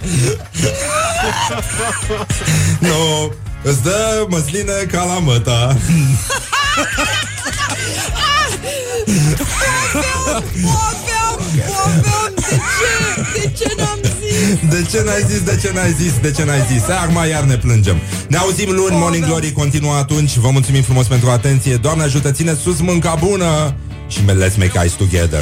Nu, 2.79 3.31
îți 3.63 3.83
dă 3.83 4.25
măsline 4.29 4.71
ca 4.91 5.03
la 5.03 5.19
măta. 5.19 5.77
Aveam, 10.59 11.39
aveam, 11.85 12.33
de 12.35 12.59
ce? 12.77 13.39
De 13.39 13.51
ce 13.57 13.73
n-am 13.77 13.99
zis? 14.19 14.69
De 14.69 14.85
ce 14.91 15.01
n-ai 15.05 15.23
zis, 15.27 15.41
de 15.41 15.59
ce 15.61 15.71
n-ai 15.73 15.91
zis, 15.99 16.13
de 16.21 16.31
ce 16.31 16.43
n-ai 16.43 16.65
zis? 16.71 16.81
Hai, 16.83 16.97
Acum 17.03 17.29
iar 17.29 17.43
ne 17.43 17.57
plângem. 17.57 17.97
Ne 18.27 18.37
auzim 18.37 18.69
luni, 18.69 18.95
Morning 18.97 19.25
Glory 19.25 19.51
continuă 19.51 19.93
atunci. 19.95 20.35
Vă 20.35 20.49
mulțumim 20.49 20.81
frumos 20.81 21.07
pentru 21.07 21.29
atenție. 21.29 21.75
Doamne 21.75 22.03
ajută, 22.03 22.31
ține 22.31 22.57
sus 22.63 22.79
mânca 22.79 23.15
bună 23.19 23.75
și 24.07 24.19
let's 24.19 24.55
make 24.57 24.71
eyes 24.79 24.91
together. 24.91 25.41